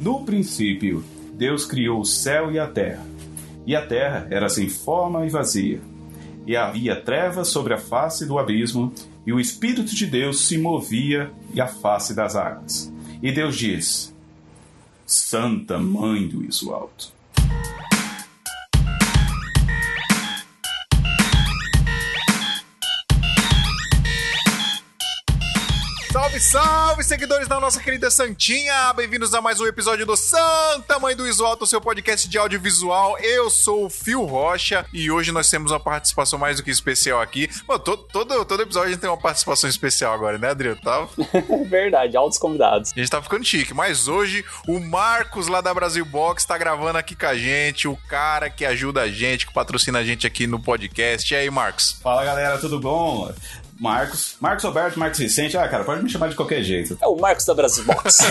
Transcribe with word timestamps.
No 0.00 0.24
princípio, 0.24 1.04
Deus 1.34 1.66
criou 1.66 2.00
o 2.00 2.06
céu 2.06 2.50
e 2.50 2.58
a 2.58 2.66
terra. 2.66 3.06
E 3.66 3.76
a 3.76 3.86
terra 3.86 4.26
era 4.30 4.48
sem 4.48 4.66
forma 4.66 5.26
e 5.26 5.28
vazia. 5.28 5.78
E 6.46 6.56
havia 6.56 6.96
trevas 6.96 7.48
sobre 7.48 7.74
a 7.74 7.78
face 7.78 8.24
do 8.24 8.38
abismo, 8.38 8.92
e 9.26 9.32
o 9.32 9.38
Espírito 9.38 9.94
de 9.94 10.06
Deus 10.06 10.46
se 10.46 10.56
movia 10.56 11.30
e 11.52 11.60
a 11.60 11.66
face 11.66 12.14
das 12.14 12.34
águas. 12.34 12.90
E 13.22 13.30
Deus 13.30 13.54
diz: 13.54 14.16
Santa 15.04 15.78
Mãe 15.78 16.26
do 16.26 16.42
Iso 16.42 16.72
Alto 16.72 17.19
Salve, 26.30 26.40
salve, 26.40 27.02
seguidores 27.02 27.48
da 27.48 27.58
nossa 27.58 27.80
querida 27.80 28.08
Santinha! 28.08 28.92
Bem-vindos 28.92 29.34
a 29.34 29.40
mais 29.40 29.58
um 29.58 29.66
episódio 29.66 30.06
do 30.06 30.16
Santa 30.16 30.96
Mãe 31.00 31.16
do 31.16 31.26
Iso 31.26 31.44
Alto, 31.44 31.66
seu 31.66 31.80
podcast 31.80 32.28
de 32.28 32.38
audiovisual. 32.38 33.18
Eu 33.18 33.50
sou 33.50 33.86
o 33.86 33.90
Fio 33.90 34.24
Rocha 34.24 34.86
e 34.92 35.10
hoje 35.10 35.32
nós 35.32 35.50
temos 35.50 35.72
uma 35.72 35.80
participação 35.80 36.38
mais 36.38 36.58
do 36.58 36.62
que 36.62 36.70
especial 36.70 37.20
aqui. 37.20 37.48
Mano, 37.66 37.80
todo, 37.80 38.04
todo, 38.04 38.44
todo 38.44 38.62
episódio 38.62 38.88
a 38.88 38.92
gente 38.92 39.00
tem 39.00 39.10
uma 39.10 39.16
participação 39.16 39.68
especial 39.68 40.14
agora, 40.14 40.38
né, 40.38 40.50
Adriano? 40.50 40.80
Tá? 40.80 41.08
Verdade, 41.66 42.16
altos 42.16 42.38
convidados. 42.38 42.92
A 42.94 43.00
gente 43.00 43.10
tá 43.10 43.20
ficando 43.20 43.44
chique, 43.44 43.74
mas 43.74 44.06
hoje 44.06 44.44
o 44.68 44.78
Marcos 44.78 45.48
lá 45.48 45.60
da 45.60 45.74
Brasil 45.74 46.04
Box 46.04 46.44
tá 46.44 46.56
gravando 46.56 46.98
aqui 46.98 47.16
com 47.16 47.26
a 47.26 47.34
gente, 47.34 47.88
o 47.88 47.96
cara 48.08 48.48
que 48.48 48.64
ajuda 48.64 49.02
a 49.02 49.08
gente, 49.08 49.48
que 49.48 49.52
patrocina 49.52 49.98
a 49.98 50.04
gente 50.04 50.28
aqui 50.28 50.46
no 50.46 50.60
podcast. 50.60 51.34
E 51.34 51.36
aí, 51.36 51.50
Marcos? 51.50 51.98
Fala 52.00 52.24
galera, 52.24 52.56
tudo 52.58 52.78
bom? 52.78 53.32
Marcos. 53.80 54.36
Marcos 54.38 54.62
Alberto, 54.66 54.98
Marcos 54.98 55.18
Vicente. 55.18 55.56
Ah, 55.56 55.66
cara, 55.66 55.84
pode 55.84 56.02
me 56.02 56.10
chamar 56.10 56.28
de 56.28 56.36
qualquer 56.36 56.62
jeito. 56.62 56.98
É 57.00 57.06
o 57.06 57.16
Marcos 57.16 57.46
da 57.46 57.54
Brasil 57.54 57.82
Box. 57.84 58.18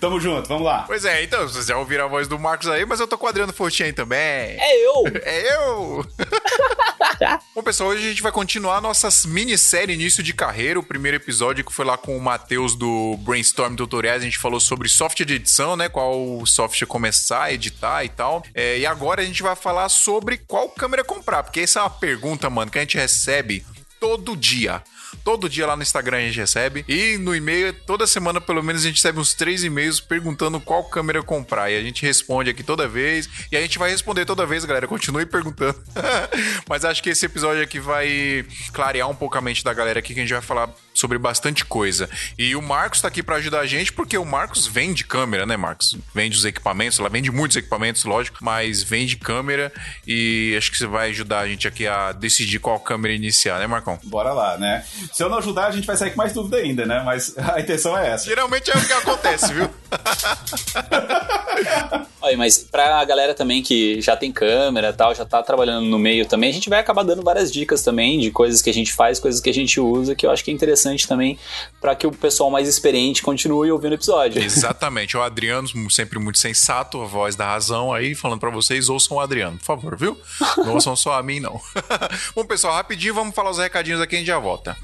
Tamo 0.00 0.18
junto, 0.18 0.48
vamos 0.48 0.64
lá. 0.64 0.82
Pois 0.88 1.04
é, 1.04 1.22
então, 1.22 1.48
vocês 1.48 1.66
já 1.66 1.78
ouviram 1.78 2.06
a 2.06 2.08
voz 2.08 2.26
do 2.26 2.36
Marcos 2.36 2.66
aí, 2.66 2.84
mas 2.84 2.98
eu 2.98 3.06
tô 3.06 3.16
com 3.16 3.26
o 3.26 3.28
Adriano 3.28 3.52
Fortin 3.52 3.92
também. 3.92 4.18
É 4.18 4.86
eu! 4.86 5.04
É 5.22 5.54
eu! 5.54 6.04
Bom, 7.54 7.62
pessoal, 7.62 7.90
hoje 7.90 8.06
a 8.06 8.08
gente 8.08 8.22
vai 8.22 8.32
continuar 8.32 8.80
nossa 8.80 9.08
minissérie 9.28 9.94
Início 9.94 10.22
de 10.22 10.32
Carreira. 10.32 10.78
O 10.78 10.82
primeiro 10.82 11.16
episódio 11.16 11.64
que 11.64 11.72
foi 11.72 11.84
lá 11.84 11.98
com 11.98 12.16
o 12.16 12.20
Matheus 12.20 12.74
do 12.74 13.18
Brainstorm 13.18 13.74
Tutoriais. 13.74 14.22
A 14.22 14.24
gente 14.24 14.38
falou 14.38 14.60
sobre 14.60 14.88
software 14.88 15.26
de 15.26 15.34
edição, 15.34 15.76
né? 15.76 15.88
Qual 15.88 16.46
software 16.46 16.86
começar 16.86 17.44
a 17.44 17.52
editar 17.52 18.02
e 18.04 18.08
tal. 18.08 18.42
É, 18.54 18.78
e 18.78 18.86
agora 18.86 19.20
a 19.20 19.24
gente 19.24 19.42
vai 19.42 19.54
falar 19.54 19.88
sobre 19.90 20.38
qual 20.38 20.70
câmera 20.70 21.04
comprar. 21.04 21.42
Porque 21.42 21.60
essa 21.60 21.80
é 21.80 21.82
uma 21.82 21.90
pergunta, 21.90 22.48
mano, 22.48 22.70
que 22.70 22.78
a 22.78 22.82
gente 22.82 22.96
recebe 22.96 23.64
todo 24.00 24.36
dia. 24.36 24.82
Todo 25.24 25.48
dia 25.48 25.66
lá 25.66 25.76
no 25.76 25.82
Instagram 25.82 26.18
a 26.18 26.20
gente 26.20 26.38
recebe. 26.38 26.84
E 26.88 27.18
no 27.18 27.34
e-mail, 27.34 27.72
toda 27.86 28.06
semana, 28.06 28.40
pelo 28.40 28.62
menos, 28.62 28.82
a 28.82 28.86
gente 28.86 28.96
recebe 28.96 29.18
uns 29.18 29.34
três 29.34 29.64
e-mails 29.64 30.00
perguntando 30.00 30.60
qual 30.60 30.84
câmera 30.84 31.22
comprar. 31.22 31.70
E 31.70 31.76
a 31.76 31.82
gente 31.82 32.04
responde 32.04 32.50
aqui 32.50 32.62
toda 32.62 32.88
vez. 32.88 33.28
E 33.50 33.56
a 33.56 33.60
gente 33.60 33.78
vai 33.78 33.90
responder 33.90 34.24
toda 34.24 34.46
vez, 34.46 34.64
galera. 34.64 34.86
Continue 34.86 35.26
perguntando. 35.26 35.78
Mas 36.68 36.84
acho 36.84 37.02
que 37.02 37.10
esse 37.10 37.26
episódio 37.26 37.62
aqui 37.62 37.80
vai 37.80 38.44
clarear 38.72 39.08
um 39.08 39.14
pouco 39.14 39.36
a 39.36 39.40
mente 39.40 39.64
da 39.64 39.72
galera 39.72 39.98
aqui, 39.98 40.14
que 40.14 40.20
a 40.20 40.22
gente 40.22 40.32
vai 40.32 40.42
falar 40.42 40.70
sobre 40.98 41.18
bastante 41.18 41.64
coisa. 41.64 42.08
E 42.36 42.56
o 42.56 42.62
Marcos 42.62 43.00
tá 43.00 43.08
aqui 43.08 43.22
para 43.22 43.36
ajudar 43.36 43.60
a 43.60 43.66
gente, 43.66 43.92
porque 43.92 44.18
o 44.18 44.24
Marcos 44.24 44.66
vende 44.66 45.04
câmera, 45.04 45.46
né, 45.46 45.56
Marcos? 45.56 45.96
Vende 46.14 46.36
os 46.36 46.44
equipamentos, 46.44 46.98
ela 46.98 47.08
vende 47.08 47.30
muitos 47.30 47.56
equipamentos, 47.56 48.04
lógico, 48.04 48.38
mas 48.40 48.82
vende 48.82 49.16
câmera 49.16 49.72
e 50.06 50.54
acho 50.56 50.70
que 50.70 50.78
você 50.78 50.86
vai 50.86 51.10
ajudar 51.10 51.40
a 51.40 51.48
gente 51.48 51.68
aqui 51.68 51.86
a 51.86 52.12
decidir 52.12 52.58
qual 52.58 52.78
câmera 52.80 53.14
iniciar, 53.14 53.58
né, 53.58 53.66
Marcão? 53.66 53.98
Bora 54.04 54.32
lá, 54.32 54.58
né? 54.58 54.84
Se 55.12 55.22
eu 55.22 55.28
não 55.28 55.38
ajudar, 55.38 55.66
a 55.66 55.70
gente 55.70 55.86
vai 55.86 55.96
sair 55.96 56.10
com 56.10 56.16
mais 56.16 56.32
dúvida 56.32 56.56
ainda, 56.56 56.84
né? 56.84 57.02
Mas 57.04 57.36
a 57.38 57.60
intenção 57.60 57.96
é 57.96 58.10
essa. 58.10 58.24
Geralmente 58.24 58.70
é 58.70 58.76
o 58.76 58.86
que 58.86 58.92
acontece, 58.92 59.54
viu? 59.54 59.70
Olha, 62.20 62.36
mas 62.36 62.58
pra 62.58 63.04
galera 63.04 63.32
também 63.32 63.62
que 63.62 64.00
já 64.00 64.16
tem 64.16 64.32
câmera 64.32 64.92
tal, 64.92 65.14
já 65.14 65.24
tá 65.24 65.42
trabalhando 65.42 65.86
no 65.86 65.98
meio 65.98 66.26
também, 66.26 66.50
a 66.50 66.52
gente 66.52 66.68
vai 66.68 66.80
acabar 66.80 67.04
dando 67.04 67.22
várias 67.22 67.52
dicas 67.52 67.82
também 67.82 68.18
de 68.18 68.30
coisas 68.30 68.60
que 68.60 68.68
a 68.68 68.74
gente 68.74 68.92
faz, 68.92 69.20
coisas 69.20 69.40
que 69.40 69.48
a 69.48 69.54
gente 69.54 69.80
usa, 69.80 70.14
que 70.14 70.26
eu 70.26 70.30
acho 70.30 70.44
que 70.44 70.50
é 70.50 70.54
interessante 70.54 70.87
também 71.06 71.38
para 71.80 71.94
que 71.94 72.06
o 72.06 72.12
pessoal 72.12 72.50
mais 72.50 72.68
experiente 72.68 73.22
continue 73.22 73.70
ouvindo 73.70 73.92
o 73.92 73.94
episódio. 73.94 74.42
Exatamente. 74.42 75.16
O 75.16 75.22
Adriano, 75.22 75.68
sempre 75.90 76.18
muito 76.18 76.38
sensato, 76.38 77.00
a 77.00 77.06
voz 77.06 77.36
da 77.36 77.46
razão 77.46 77.92
aí, 77.92 78.14
falando 78.14 78.40
para 78.40 78.50
vocês, 78.50 78.88
ouçam 78.88 79.16
o 79.16 79.20
Adriano, 79.20 79.58
por 79.58 79.64
favor, 79.64 79.96
viu? 79.96 80.18
Não 80.56 80.74
ouçam 80.74 80.96
só 80.96 81.18
a 81.18 81.22
mim, 81.22 81.40
não. 81.40 81.60
Bom, 82.34 82.44
pessoal, 82.44 82.74
rapidinho, 82.74 83.14
vamos 83.14 83.34
falar 83.34 83.50
os 83.50 83.58
recadinhos 83.58 84.00
aqui 84.00 84.16
a 84.16 84.18
gente 84.18 84.28
já 84.28 84.38
volta. 84.38 84.76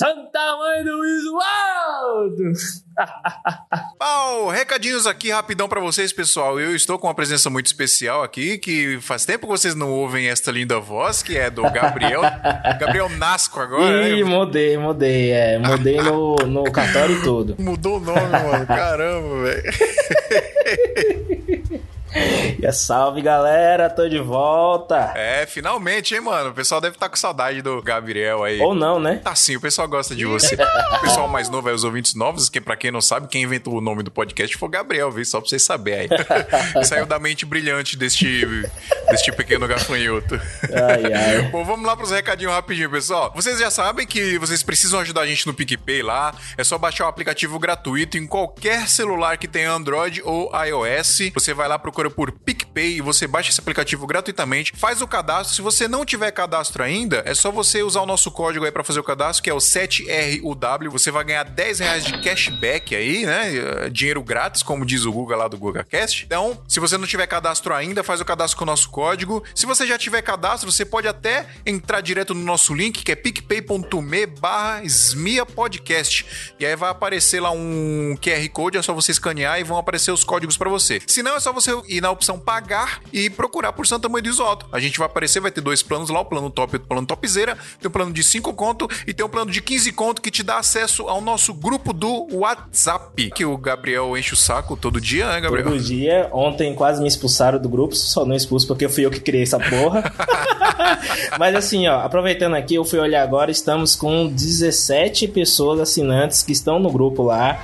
Santa 0.00 0.56
Mãe 0.56 0.82
do 0.82 1.04
Isualdo! 1.04 2.52
Bom, 4.00 4.48
recadinhos 4.48 5.06
aqui 5.06 5.30
rapidão 5.30 5.68
para 5.68 5.78
vocês, 5.78 6.10
pessoal. 6.10 6.58
Eu 6.58 6.74
estou 6.74 6.98
com 6.98 7.06
uma 7.06 7.14
presença 7.14 7.50
muito 7.50 7.66
especial 7.66 8.22
aqui, 8.22 8.56
que 8.56 8.98
faz 9.02 9.26
tempo 9.26 9.46
que 9.46 9.52
vocês 9.52 9.74
não 9.74 9.90
ouvem 9.90 10.28
esta 10.28 10.50
linda 10.50 10.80
voz, 10.80 11.22
que 11.22 11.36
é 11.36 11.50
do 11.50 11.60
Gabriel. 11.64 12.22
Gabriel 12.80 13.10
Nasco 13.10 13.60
agora. 13.60 14.08
Ih, 14.08 14.24
né? 14.24 14.30
mudei, 14.30 14.78
mudei. 14.78 15.32
É, 15.32 15.58
mudei 15.58 15.98
no, 15.98 16.34
no 16.46 16.64
cartório 16.72 17.22
tudo. 17.22 17.56
Mudou 17.60 17.98
o 17.98 18.00
nome, 18.00 18.30
mano. 18.30 18.66
Caramba, 18.66 19.44
velho. 19.44 19.70
E 22.58 22.66
a 22.66 22.72
salve, 22.72 23.22
galera, 23.22 23.88
tô 23.88 24.08
de 24.08 24.18
volta. 24.18 25.12
É, 25.14 25.46
finalmente, 25.46 26.14
hein, 26.14 26.20
mano. 26.20 26.50
O 26.50 26.54
pessoal 26.54 26.80
deve 26.80 26.96
estar 26.96 27.08
com 27.08 27.16
saudade 27.16 27.62
do 27.62 27.80
Gabriel 27.82 28.42
aí. 28.42 28.60
Ou 28.60 28.74
não, 28.74 28.98
né? 28.98 29.20
Tá 29.22 29.34
sim, 29.34 29.56
o 29.56 29.60
pessoal 29.60 29.86
gosta 29.88 30.14
de 30.14 30.24
você. 30.24 30.54
o 30.54 31.00
pessoal 31.00 31.28
mais 31.28 31.48
novo 31.48 31.68
é 31.70 31.72
os 31.72 31.84
ouvintes 31.84 32.14
novos, 32.14 32.48
que 32.48 32.60
pra 32.60 32.76
quem 32.76 32.90
não 32.90 33.00
sabe, 33.00 33.28
quem 33.28 33.42
inventou 33.42 33.74
o 33.74 33.80
nome 33.80 34.02
do 34.02 34.10
podcast 34.10 34.56
foi 34.56 34.68
o 34.68 34.70
Gabriel, 34.70 35.10
viu? 35.10 35.24
Só 35.24 35.40
pra 35.40 35.48
vocês 35.48 35.62
saberem 35.62 36.08
aí. 36.10 36.10
Saiu 36.84 37.06
da 37.06 37.18
mente 37.18 37.46
brilhante 37.46 37.96
deste, 37.96 38.46
deste 39.10 39.32
pequeno 39.32 39.66
gafanhoto. 39.66 40.34
Ai, 40.64 41.12
ai. 41.12 41.42
Bom, 41.50 41.64
vamos 41.64 41.86
lá 41.86 41.96
pros 41.96 42.10
recadinhos 42.10 42.52
rapidinho, 42.52 42.90
pessoal. 42.90 43.32
Vocês 43.34 43.58
já 43.58 43.70
sabem 43.70 44.06
que 44.06 44.38
vocês 44.38 44.62
precisam 44.62 45.00
ajudar 45.00 45.22
a 45.22 45.26
gente 45.26 45.46
no 45.46 45.54
PicPay 45.54 46.02
lá. 46.02 46.34
É 46.56 46.64
só 46.64 46.76
baixar 46.78 47.04
o 47.06 47.08
aplicativo 47.08 47.58
gratuito 47.58 48.18
em 48.18 48.26
qualquer 48.26 48.88
celular 48.88 49.36
que 49.36 49.48
tenha 49.48 49.70
Android 49.70 50.22
ou 50.24 50.50
iOS. 50.64 51.30
Você 51.34 51.54
vai 51.54 51.68
lá, 51.68 51.78
por 52.08 52.30
PicPay 52.30 52.98
e 52.98 53.00
você 53.00 53.26
baixa 53.26 53.50
esse 53.50 53.60
aplicativo 53.60 54.06
gratuitamente, 54.06 54.72
faz 54.76 55.02
o 55.02 55.08
cadastro. 55.08 55.56
Se 55.56 55.60
você 55.60 55.88
não 55.88 56.04
tiver 56.04 56.30
cadastro 56.30 56.84
ainda, 56.84 57.22
é 57.26 57.34
só 57.34 57.50
você 57.50 57.82
usar 57.82 58.02
o 58.02 58.06
nosso 58.06 58.30
código 58.30 58.64
aí 58.64 58.70
para 58.70 58.84
fazer 58.84 59.00
o 59.00 59.04
cadastro, 59.04 59.42
que 59.42 59.50
é 59.50 59.54
o 59.54 59.58
7RUW. 59.58 60.90
Você 60.90 61.10
vai 61.10 61.24
ganhar 61.24 61.42
10 61.42 61.80
reais 61.80 62.04
de 62.04 62.16
cashback 62.20 62.94
aí, 62.94 63.26
né? 63.26 63.90
Dinheiro 63.90 64.22
grátis, 64.22 64.62
como 64.62 64.86
diz 64.86 65.04
o 65.04 65.12
Google 65.12 65.36
lá 65.36 65.48
do 65.48 65.58
GugaCast. 65.58 66.24
Então, 66.24 66.62
se 66.68 66.78
você 66.78 66.96
não 66.96 67.06
tiver 67.06 67.26
cadastro 67.26 67.74
ainda, 67.74 68.04
faz 68.04 68.20
o 68.20 68.24
cadastro 68.24 68.56
com 68.58 68.64
o 68.64 68.66
nosso 68.66 68.88
código. 68.90 69.42
Se 69.54 69.66
você 69.66 69.86
já 69.86 69.98
tiver 69.98 70.22
cadastro, 70.22 70.70
você 70.70 70.84
pode 70.84 71.08
até 71.08 71.46
entrar 71.66 72.00
direto 72.00 72.34
no 72.34 72.44
nosso 72.44 72.72
link, 72.72 73.02
que 73.02 73.10
é 73.10 73.16
picpay.me 73.16 74.26
barra 74.26 74.82
podcast. 75.54 76.54
E 76.58 76.66
aí 76.66 76.76
vai 76.76 76.90
aparecer 76.90 77.40
lá 77.40 77.50
um 77.50 78.16
QR 78.20 78.48
Code, 78.50 78.78
é 78.78 78.82
só 78.82 78.92
você 78.92 79.12
escanear 79.12 79.58
e 79.60 79.64
vão 79.64 79.78
aparecer 79.78 80.12
os 80.12 80.22
códigos 80.22 80.56
para 80.56 80.68
você. 80.68 81.00
Se 81.06 81.22
não, 81.22 81.36
é 81.36 81.40
só 81.40 81.52
você 81.52 81.72
ir 81.90 82.00
na 82.00 82.10
opção 82.10 82.38
pagar 82.38 83.00
e 83.12 83.28
procurar 83.28 83.72
por 83.72 83.86
Santa 83.86 84.08
Mãe 84.08 84.22
do 84.22 84.28
Isoto. 84.28 84.66
A 84.72 84.78
gente 84.78 84.98
vai 84.98 85.06
aparecer, 85.06 85.40
vai 85.40 85.50
ter 85.50 85.60
dois 85.60 85.82
planos 85.82 86.08
lá, 86.10 86.20
o 86.20 86.24
plano 86.24 86.48
top 86.50 86.74
e 86.74 86.76
o 86.76 86.80
plano 86.80 87.06
topzera. 87.06 87.56
Tem 87.80 87.88
o 87.88 87.90
plano 87.90 88.12
de 88.12 88.22
5 88.22 88.52
conto 88.54 88.88
e 89.06 89.12
tem 89.12 89.24
o 89.24 89.28
plano 89.28 89.50
de 89.50 89.60
15 89.60 89.92
conto 89.92 90.22
que 90.22 90.30
te 90.30 90.42
dá 90.42 90.58
acesso 90.58 91.08
ao 91.08 91.20
nosso 91.20 91.52
grupo 91.52 91.92
do 91.92 92.28
WhatsApp, 92.32 93.30
que 93.34 93.44
o 93.44 93.56
Gabriel 93.56 94.16
enche 94.16 94.34
o 94.34 94.36
saco 94.36 94.76
todo 94.76 95.00
dia, 95.00 95.26
né, 95.28 95.40
Gabriel? 95.40 95.64
Todo 95.70 95.80
dia. 95.80 96.28
Ontem 96.32 96.74
quase 96.74 97.00
me 97.02 97.08
expulsaram 97.08 97.58
do 97.58 97.68
grupo, 97.68 97.94
só 97.96 98.24
não 98.24 98.34
expulso 98.36 98.66
porque 98.66 98.88
fui 98.88 99.04
eu 99.04 99.10
que 99.10 99.20
criei 99.20 99.42
essa 99.42 99.58
porra. 99.58 100.04
Mas 101.38 101.54
assim, 101.54 101.86
ó, 101.88 102.00
aproveitando 102.00 102.54
aqui, 102.54 102.74
eu 102.74 102.84
fui 102.84 102.98
olhar 102.98 103.22
agora, 103.22 103.50
estamos 103.50 103.94
com 103.96 104.26
17 104.28 105.28
pessoas 105.28 105.80
assinantes 105.80 106.42
que 106.42 106.52
estão 106.52 106.78
no 106.78 106.90
grupo 106.90 107.22
lá. 107.22 107.62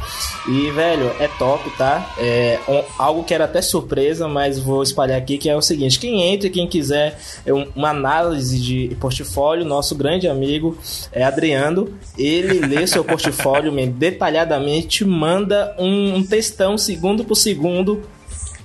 E, 0.48 0.70
velho, 0.70 1.14
é 1.20 1.28
top, 1.38 1.68
tá? 1.76 2.14
É 2.18 2.58
um- 2.68 2.84
algo 2.98 3.24
que 3.24 3.34
era 3.34 3.44
até 3.44 3.60
surpresa, 3.60 4.15
mas 4.20 4.58
vou 4.58 4.82
espalhar 4.82 5.18
aqui, 5.18 5.38
que 5.38 5.48
é 5.48 5.56
o 5.56 5.60
seguinte: 5.62 5.98
quem 5.98 6.22
entra 6.22 6.48
quem 6.50 6.66
quiser 6.66 7.18
é 7.44 7.52
um- 7.52 7.66
uma 7.74 7.90
análise 7.90 8.58
de 8.58 8.96
portfólio, 9.00 9.64
nosso 9.64 9.94
grande 9.94 10.28
amigo 10.28 10.76
é 11.12 11.22
Adriano. 11.22 11.88
Ele 12.16 12.60
lê 12.66 12.86
seu 12.86 13.04
portfólio 13.04 13.72
detalhadamente, 13.86 15.04
manda 15.04 15.74
um, 15.78 16.16
um 16.16 16.22
textão 16.24 16.76
segundo 16.78 17.24
por 17.24 17.34
segundo 17.36 18.02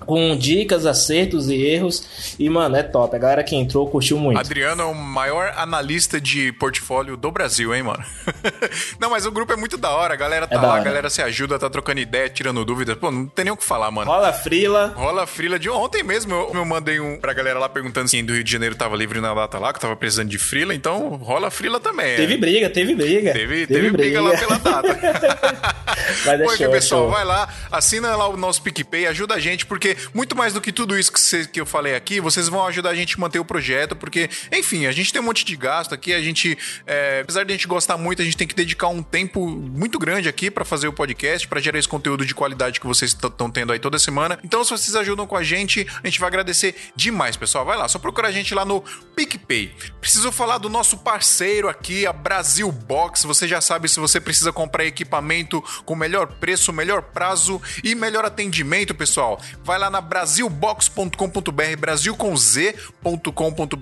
com 0.06 0.36
dicas, 0.38 0.86
acertos 0.86 1.50
e 1.50 1.56
erros. 1.56 2.36
E, 2.40 2.50
mano, 2.50 2.76
é 2.76 2.84
top. 2.84 3.16
A 3.16 3.20
galera 3.20 3.44
que 3.44 3.56
entrou 3.56 3.88
curtiu 3.90 4.18
muito. 4.18 4.40
Adriano 4.40 4.82
é 4.82 4.86
o 4.86 4.96
maior 4.96 5.54
analista 5.56 6.20
de 6.20 6.52
portfólio 6.54 7.18
do 7.18 7.32
Brasil, 7.32 7.74
hein, 7.74 7.84
mano? 7.84 8.04
não, 9.00 9.10
mas 9.10 9.26
o 9.26 9.32
grupo 9.32 9.54
é 9.54 9.56
muito 9.56 9.78
da 9.78 9.90
hora. 9.92 10.14
A 10.14 10.18
galera 10.18 10.48
tá 10.48 10.56
É 10.56 10.60
lá, 10.60 10.78
a 10.78 10.80
galera 10.80 11.10
se 11.10 11.22
ajuda, 11.22 11.60
tá 11.60 11.70
trocando 11.70 12.00
ideia, 12.00 12.30
tirando 12.30 12.64
dúvidas. 12.64 12.98
Pô, 12.98 13.12
não 13.12 13.26
tem 13.28 13.46
nem 13.46 13.54
o 13.54 13.58
que 13.58 13.64
falar, 13.64 13.92
mano. 13.92 14.10
Rola 14.10 14.34
frila. 14.34 14.94
Rola 14.96 15.28
frila 15.28 15.60
de 15.60 15.70
ontem 15.70 16.04
mesmo. 16.04 16.34
Eu, 16.34 16.52
eu 16.54 16.66
mandei 16.66 17.00
um 17.00 17.20
pra 17.20 17.34
galera 17.34 17.60
lá 17.60 17.70
perguntando 17.70 18.08
se 18.08 18.22
do 18.22 18.34
Rio 18.34 18.44
de 18.44 18.52
Janeiro 18.52 18.76
tava 18.76 18.96
livre 18.96 19.20
na 19.20 19.34
data 19.34 19.58
lá, 19.58 19.74
que 19.74 19.80
tava 19.80 19.96
precisando 19.96 20.30
de 20.30 20.38
frila. 20.38 20.74
Então 20.74 21.10
rola 21.16 21.50
frila 21.50 21.80
também. 21.80 22.16
Teve 22.16 22.34
é. 22.34 22.38
briga, 22.38 22.70
teve 22.70 22.96
briga. 22.96 23.34
Teve, 23.34 23.68
teve 23.68 23.90
briga 23.92 24.22
lá 24.22 24.38
pela 24.38 24.58
data. 24.58 25.00
Mas 26.26 26.40
é 26.40 26.44
Pô, 26.44 26.56
show, 26.56 26.66
é 26.66 26.70
pessoal, 26.70 27.02
show. 27.04 27.12
vai 27.12 27.26
lá, 27.26 27.48
assina 27.72 28.16
lá 28.16 28.28
o 28.28 28.38
nosso 28.38 28.62
PicPay, 28.62 29.08
ajuda 29.08 29.36
a 29.36 29.40
gente, 29.40 29.66
porque 29.66 29.91
muito 30.14 30.36
mais 30.36 30.54
do 30.54 30.62
que 30.62 30.72
tudo 30.72 30.98
isso 30.98 31.12
que, 31.12 31.20
cê- 31.20 31.46
que 31.46 31.60
eu 31.60 31.66
falei 31.66 31.96
aqui, 31.96 32.20
vocês 32.20 32.48
vão 32.48 32.66
ajudar 32.68 32.90
a 32.92 32.96
gente 32.96 33.16
a 33.16 33.20
manter 33.20 33.40
o 33.40 33.46
projeto, 33.46 33.96
porque, 33.96 34.30
enfim, 34.52 34.86
a 34.86 34.92
gente 34.92 35.12
tem 35.12 35.22
um 35.22 35.26
monte 35.26 35.44
de 35.46 35.56
gasto 35.56 35.94
aqui, 35.94 36.14
a 36.14 36.22
gente, 36.22 36.58
é, 36.86 37.22
apesar 37.22 37.44
de 37.44 37.52
a 37.54 37.56
gente 37.56 37.68
gostar 37.68 37.98
muito, 37.98 38.22
a 38.22 38.26
gente 38.26 38.38
tem 38.38 38.48
que 38.48 38.56
dedicar 38.56 38.88
um 38.88 39.04
tempo 39.04 39.46
muito 39.48 39.98
grande 40.00 40.28
aqui 40.30 40.50
pra 40.52 40.64
fazer 40.66 40.88
o 40.88 40.94
podcast, 40.94 41.48
pra 41.48 41.60
gerar 41.60 41.80
esse 41.80 41.88
conteúdo 41.88 42.26
de 42.26 42.34
qualidade 42.36 42.80
que 42.80 42.88
vocês 42.88 43.12
estão 43.12 43.50
tendo 43.50 43.74
aí 43.74 43.80
toda 43.80 43.98
semana. 44.00 44.40
Então, 44.44 44.64
se 44.64 44.72
vocês 44.72 44.96
ajudam 44.96 45.26
com 45.28 45.36
a 45.36 45.44
gente, 45.44 45.86
a 46.04 46.08
gente 46.08 46.20
vai 46.20 46.28
agradecer 46.28 46.76
demais, 46.96 47.36
pessoal. 47.36 47.66
Vai 47.66 47.78
lá, 47.78 47.88
só 47.88 48.00
procura 48.00 48.28
a 48.28 48.32
gente 48.32 48.54
lá 48.54 48.66
no 48.66 48.82
PicPay. 49.16 49.74
Preciso 50.00 50.32
falar 50.32 50.58
do 50.58 50.70
nosso 50.70 50.98
parceiro 50.98 51.68
aqui, 51.68 52.06
a 52.06 52.14
Brasil 52.14 52.72
Box. 52.72 53.24
Você 53.24 53.48
já 53.48 53.62
sabe 53.62 53.88
se 53.90 54.00
você 54.00 54.20
precisa 54.20 54.52
comprar 54.52 54.86
equipamento 54.86 55.62
com 55.86 55.96
melhor 55.96 56.28
preço, 56.28 56.72
melhor 56.74 57.02
prazo 57.02 57.62
e 57.84 57.94
melhor 57.96 58.26
atendimento, 58.26 58.94
pessoal. 58.96 59.42
Vai 59.64 59.78
lá 59.82 59.90
na 59.90 60.00
brasilbox.com.br, 60.00 61.78
brasil 61.80 62.16
com 62.16 62.38
z.com.br. 62.38 63.82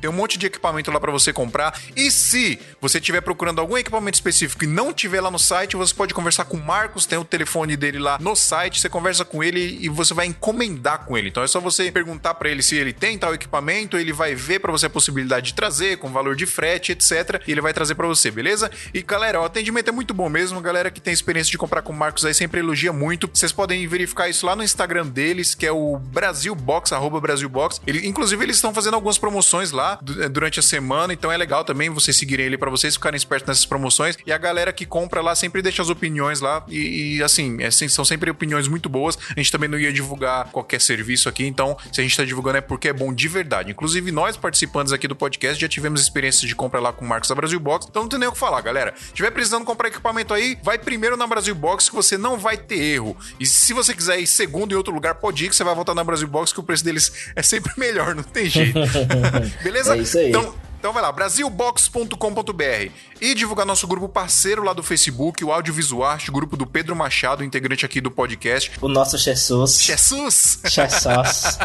Tem 0.00 0.10
um 0.10 0.12
monte 0.12 0.36
de 0.36 0.46
equipamento 0.46 0.90
lá 0.90 0.98
para 0.98 1.12
você 1.12 1.32
comprar. 1.32 1.80
E 1.94 2.10
se 2.10 2.58
você 2.80 2.98
estiver 2.98 3.20
procurando 3.20 3.60
algum 3.60 3.78
equipamento 3.78 4.16
específico 4.16 4.64
e 4.64 4.66
não 4.66 4.92
tiver 4.92 5.20
lá 5.20 5.30
no 5.30 5.38
site, 5.38 5.76
você 5.76 5.94
pode 5.94 6.12
conversar 6.12 6.46
com 6.46 6.56
o 6.56 6.64
Marcos, 6.64 7.06
tem 7.06 7.16
o 7.16 7.24
telefone 7.24 7.76
dele 7.76 8.00
lá 8.00 8.18
no 8.20 8.34
site, 8.34 8.80
você 8.80 8.88
conversa 8.88 9.24
com 9.24 9.42
ele 9.42 9.78
e 9.80 9.88
você 9.88 10.12
vai 10.12 10.26
encomendar 10.26 11.04
com 11.04 11.16
ele. 11.16 11.28
Então 11.28 11.42
é 11.44 11.46
só 11.46 11.60
você 11.60 11.92
perguntar 11.92 12.34
para 12.34 12.50
ele 12.50 12.62
se 12.62 12.74
ele 12.74 12.92
tem 12.92 13.16
tal 13.16 13.32
equipamento, 13.32 13.96
ele 13.96 14.12
vai 14.12 14.34
ver 14.34 14.58
para 14.58 14.72
você 14.72 14.86
a 14.86 14.90
possibilidade 14.90 15.46
de 15.46 15.54
trazer 15.54 15.98
com 15.98 16.10
valor 16.10 16.34
de 16.34 16.44
frete, 16.44 16.90
etc. 16.90 17.40
E 17.46 17.52
ele 17.52 17.60
vai 17.60 17.72
trazer 17.72 17.94
para 17.94 18.08
você, 18.08 18.32
beleza? 18.32 18.68
E 18.92 19.00
galera, 19.00 19.40
o 19.40 19.44
atendimento 19.44 19.88
é 19.88 19.92
muito 19.92 20.12
bom 20.12 20.28
mesmo. 20.28 20.60
Galera 20.60 20.90
que 20.90 21.00
tem 21.00 21.12
experiência 21.12 21.52
de 21.52 21.58
comprar 21.58 21.82
com 21.82 21.92
o 21.92 21.96
Marcos 21.96 22.24
aí 22.24 22.34
sempre 22.34 22.58
elogia 22.58 22.92
muito. 22.92 23.30
Vocês 23.32 23.52
podem 23.52 23.86
verificar 23.86 24.28
isso 24.28 24.44
lá 24.44 24.56
no 24.56 24.64
Instagram 24.64 25.06
deles, 25.36 25.54
que 25.54 25.66
é 25.66 25.72
o 25.72 25.98
Brasilbox, 25.98 26.92
arroba 26.92 27.20
Brasilbox. 27.20 27.80
Ele, 27.86 28.06
inclusive, 28.06 28.42
eles 28.42 28.56
estão 28.56 28.72
fazendo 28.72 28.94
algumas 28.94 29.18
promoções 29.18 29.70
lá 29.70 29.98
eh, 30.20 30.28
durante 30.28 30.58
a 30.58 30.62
semana, 30.62 31.12
então 31.12 31.30
é 31.30 31.36
legal 31.36 31.64
também 31.64 31.90
vocês 31.90 32.16
seguirem 32.16 32.46
ele 32.46 32.58
para 32.58 32.70
vocês 32.70 32.94
ficarem 32.94 33.16
espertos 33.16 33.46
nessas 33.46 33.66
promoções. 33.66 34.16
E 34.26 34.32
a 34.32 34.38
galera 34.38 34.72
que 34.72 34.86
compra 34.86 35.20
lá 35.20 35.34
sempre 35.34 35.60
deixa 35.60 35.82
as 35.82 35.90
opiniões 35.90 36.40
lá. 36.40 36.64
E, 36.68 37.16
e, 37.16 37.22
assim, 37.22 37.62
é, 37.62 37.70
são 37.70 38.04
sempre 38.04 38.30
opiniões 38.30 38.66
muito 38.66 38.88
boas. 38.88 39.18
A 39.30 39.38
gente 39.38 39.52
também 39.52 39.68
não 39.68 39.78
ia 39.78 39.92
divulgar 39.92 40.46
qualquer 40.50 40.80
serviço 40.80 41.28
aqui, 41.28 41.46
então 41.46 41.76
se 41.92 42.00
a 42.00 42.04
gente 42.04 42.16
tá 42.16 42.24
divulgando 42.24 42.58
é 42.58 42.60
porque 42.60 42.88
é 42.88 42.92
bom 42.92 43.12
de 43.12 43.28
verdade. 43.28 43.70
Inclusive, 43.70 44.10
nós 44.10 44.36
participantes 44.36 44.92
aqui 44.92 45.06
do 45.06 45.14
podcast 45.14 45.60
já 45.60 45.68
tivemos 45.68 46.00
experiências 46.00 46.48
de 46.48 46.54
compra 46.54 46.80
lá 46.80 46.92
com 46.92 47.04
o 47.04 47.08
Marcos 47.08 47.28
da 47.28 47.34
Brasil 47.34 47.60
Box, 47.60 47.86
então 47.90 48.02
não 48.02 48.08
tem 48.08 48.18
nem 48.18 48.28
o 48.28 48.32
que 48.32 48.38
falar, 48.38 48.60
galera. 48.60 48.94
Tiver 49.12 49.30
precisando 49.30 49.64
comprar 49.64 49.88
equipamento 49.88 50.32
aí, 50.32 50.58
vai 50.62 50.78
primeiro 50.78 51.16
na 51.16 51.26
Brasil 51.26 51.54
Box 51.54 51.88
que 51.88 51.94
você 51.94 52.16
não 52.16 52.38
vai 52.38 52.56
ter 52.56 52.78
erro. 52.78 53.16
E 53.38 53.46
se 53.46 53.72
você 53.72 53.94
quiser 53.94 54.18
ir 54.20 54.26
segundo 54.26 54.72
em 54.72 54.76
outro 54.76 54.94
lugar, 54.94 55.16
pode 55.26 55.44
ir 55.44 55.48
que 55.48 55.56
você 55.56 55.64
vai 55.64 55.74
voltar 55.74 55.92
na 55.92 56.04
Brasil 56.04 56.28
Box 56.28 56.52
que 56.52 56.60
o 56.60 56.62
preço 56.62 56.84
deles 56.84 57.30
é 57.34 57.42
sempre 57.42 57.72
melhor, 57.76 58.14
não 58.14 58.22
tem 58.22 58.46
jeito. 58.48 58.78
Beleza? 59.62 59.96
É 59.96 59.98
isso 59.98 60.18
aí. 60.18 60.28
Então, 60.28 60.54
então 60.86 60.94
vai 60.94 61.02
lá, 61.02 61.10
brasilbox.com.br 61.10 62.92
e 63.20 63.34
divulgar 63.34 63.66
nosso 63.66 63.88
grupo 63.88 64.08
parceiro 64.08 64.62
lá 64.62 64.72
do 64.72 64.84
Facebook, 64.84 65.44
o 65.44 65.50
Audiovisual, 65.50 66.16
o 66.28 66.32
grupo 66.32 66.56
do 66.56 66.64
Pedro 66.64 66.94
Machado, 66.94 67.42
integrante 67.42 67.84
aqui 67.84 68.00
do 68.00 68.08
podcast. 68.08 68.70
O 68.80 68.86
nosso 68.86 69.18
Jesus. 69.18 69.82
Jesus! 69.82 70.60
Jesus. 70.64 71.58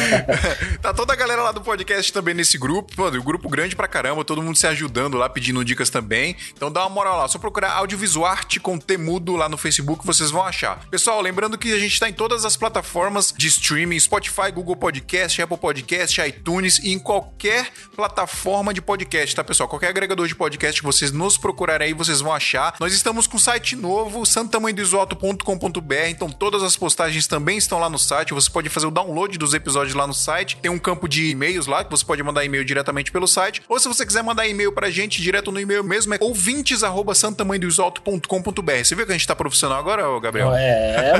tá 0.80 0.94
toda 0.94 1.12
a 1.12 1.16
galera 1.16 1.42
lá 1.42 1.52
do 1.52 1.60
podcast 1.60 2.10
também 2.10 2.32
nesse 2.32 2.56
grupo. 2.56 2.96
Pô, 2.96 3.08
o 3.08 3.22
grupo 3.22 3.46
grande 3.50 3.76
pra 3.76 3.86
caramba, 3.86 4.24
todo 4.24 4.40
mundo 4.40 4.56
se 4.56 4.66
ajudando 4.66 5.18
lá, 5.18 5.28
pedindo 5.28 5.62
dicas 5.62 5.90
também. 5.90 6.34
Então 6.54 6.72
dá 6.72 6.80
uma 6.80 6.88
moral 6.88 7.18
lá, 7.18 7.28
só 7.28 7.38
procurar 7.38 7.72
Audiovisuarte 7.72 8.58
com 8.58 8.78
Temudo 8.78 9.36
lá 9.36 9.50
no 9.50 9.58
Facebook, 9.58 10.06
vocês 10.06 10.30
vão 10.30 10.44
achar. 10.44 10.86
Pessoal, 10.88 11.20
lembrando 11.20 11.58
que 11.58 11.74
a 11.74 11.78
gente 11.78 12.00
tá 12.00 12.08
em 12.08 12.14
todas 12.14 12.46
as 12.46 12.56
plataformas 12.56 13.34
de 13.36 13.48
streaming, 13.48 14.00
Spotify, 14.00 14.50
Google 14.50 14.76
Podcast, 14.76 15.42
Apple 15.42 15.58
Podcast, 15.58 16.22
iTunes 16.22 16.78
e 16.78 16.92
em 16.92 16.98
qualquer 16.98 17.70
plataforma 17.94 18.45
de 18.72 18.80
podcast, 18.80 19.34
tá, 19.34 19.42
pessoal? 19.42 19.68
Qualquer 19.68 19.88
agregador 19.88 20.28
de 20.28 20.34
podcast 20.36 20.80
que 20.80 20.86
vocês 20.86 21.10
nos 21.10 21.36
procurarem 21.36 21.88
aí, 21.88 21.92
vocês 21.92 22.20
vão 22.20 22.32
achar. 22.32 22.76
Nós 22.78 22.92
estamos 22.92 23.26
com 23.26 23.38
um 23.38 23.40
site 23.40 23.74
novo, 23.74 24.24
santamanhodoisoto.com.br, 24.24 25.94
então 26.08 26.30
todas 26.30 26.62
as 26.62 26.76
postagens 26.76 27.26
também 27.26 27.58
estão 27.58 27.80
lá 27.80 27.90
no 27.90 27.98
site. 27.98 28.32
Você 28.32 28.48
pode 28.48 28.68
fazer 28.68 28.86
o 28.86 28.92
download 28.92 29.36
dos 29.36 29.52
episódios 29.52 29.96
lá 29.96 30.06
no 30.06 30.14
site. 30.14 30.58
Tem 30.62 30.70
um 30.70 30.78
campo 30.78 31.08
de 31.08 31.28
e-mails 31.28 31.66
lá 31.66 31.82
que 31.82 31.90
você 31.90 32.04
pode 32.04 32.22
mandar 32.22 32.44
e-mail 32.44 32.64
diretamente 32.64 33.10
pelo 33.10 33.26
site. 33.26 33.62
Ou 33.68 33.80
se 33.80 33.88
você 33.88 34.06
quiser 34.06 34.22
mandar 34.22 34.46
e-mail 34.46 34.70
pra 34.70 34.90
gente 34.90 35.20
direto 35.20 35.50
no 35.50 35.58
e-mail 35.58 35.82
mesmo, 35.82 36.14
é 36.14 36.18
ouvintes@santamanhodoisoto.com.br. 36.20 38.84
Você 38.84 38.94
viu 38.94 39.06
que 39.06 39.12
a 39.12 39.16
gente 39.16 39.26
tá 39.26 39.34
profissional 39.34 39.80
agora, 39.80 40.08
ô, 40.08 40.20
Gabriel? 40.20 40.54
É, 40.54 41.14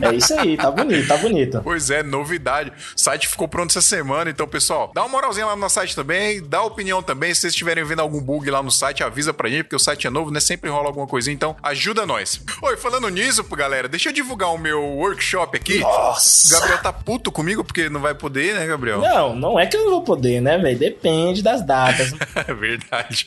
é 0.00 0.14
isso 0.14 0.32
aí, 0.40 0.56
tá 0.56 0.70
bonito, 0.70 1.06
tá 1.06 1.18
bonito. 1.18 1.60
Pois 1.62 1.90
é, 1.90 2.02
novidade. 2.02 2.72
O 2.96 2.98
site 2.98 3.28
ficou 3.28 3.46
pronto 3.46 3.68
essa 3.68 3.82
semana, 3.82 4.30
então, 4.30 4.48
pessoal, 4.48 4.90
dá 4.94 5.02
uma 5.02 5.10
moralzinha 5.10 5.44
lá 5.44 5.54
no 5.54 5.60
nosso 5.60 5.74
site 5.74 5.94
também, 5.94 6.40
dá 6.52 6.62
opinião 6.62 7.02
também. 7.02 7.32
Se 7.32 7.40
vocês 7.40 7.54
estiverem 7.54 7.82
vendo 7.82 8.00
algum 8.00 8.20
bug 8.20 8.50
lá 8.50 8.62
no 8.62 8.70
site, 8.70 9.02
avisa 9.02 9.32
pra 9.32 9.48
gente, 9.48 9.62
porque 9.62 9.76
o 9.76 9.78
site 9.78 10.06
é 10.06 10.10
novo, 10.10 10.30
né? 10.30 10.38
Sempre 10.38 10.68
rola 10.68 10.88
alguma 10.88 11.06
coisinha, 11.06 11.32
então 11.32 11.56
ajuda 11.62 12.04
nós. 12.04 12.42
Oi, 12.60 12.76
falando 12.76 13.08
nisso, 13.08 13.42
galera, 13.44 13.88
deixa 13.88 14.10
eu 14.10 14.12
divulgar 14.12 14.52
o 14.52 14.58
meu 14.58 14.82
workshop 14.82 15.56
aqui. 15.56 15.78
O 15.78 15.80
Nossa. 15.80 16.54
Gabriel 16.54 16.82
tá 16.82 16.92
puto 16.92 17.32
comigo 17.32 17.64
porque 17.64 17.88
não 17.88 18.00
vai 18.00 18.14
poder, 18.14 18.54
né, 18.54 18.66
Gabriel? 18.66 19.00
Não, 19.00 19.34
não 19.34 19.58
é 19.58 19.66
que 19.66 19.78
eu 19.78 19.84
não 19.84 19.92
vou 19.92 20.04
poder, 20.04 20.42
né, 20.42 20.58
velho? 20.58 20.78
Depende 20.78 21.42
das 21.42 21.64
datas. 21.64 22.12
É 22.34 22.54
verdade. 22.54 23.24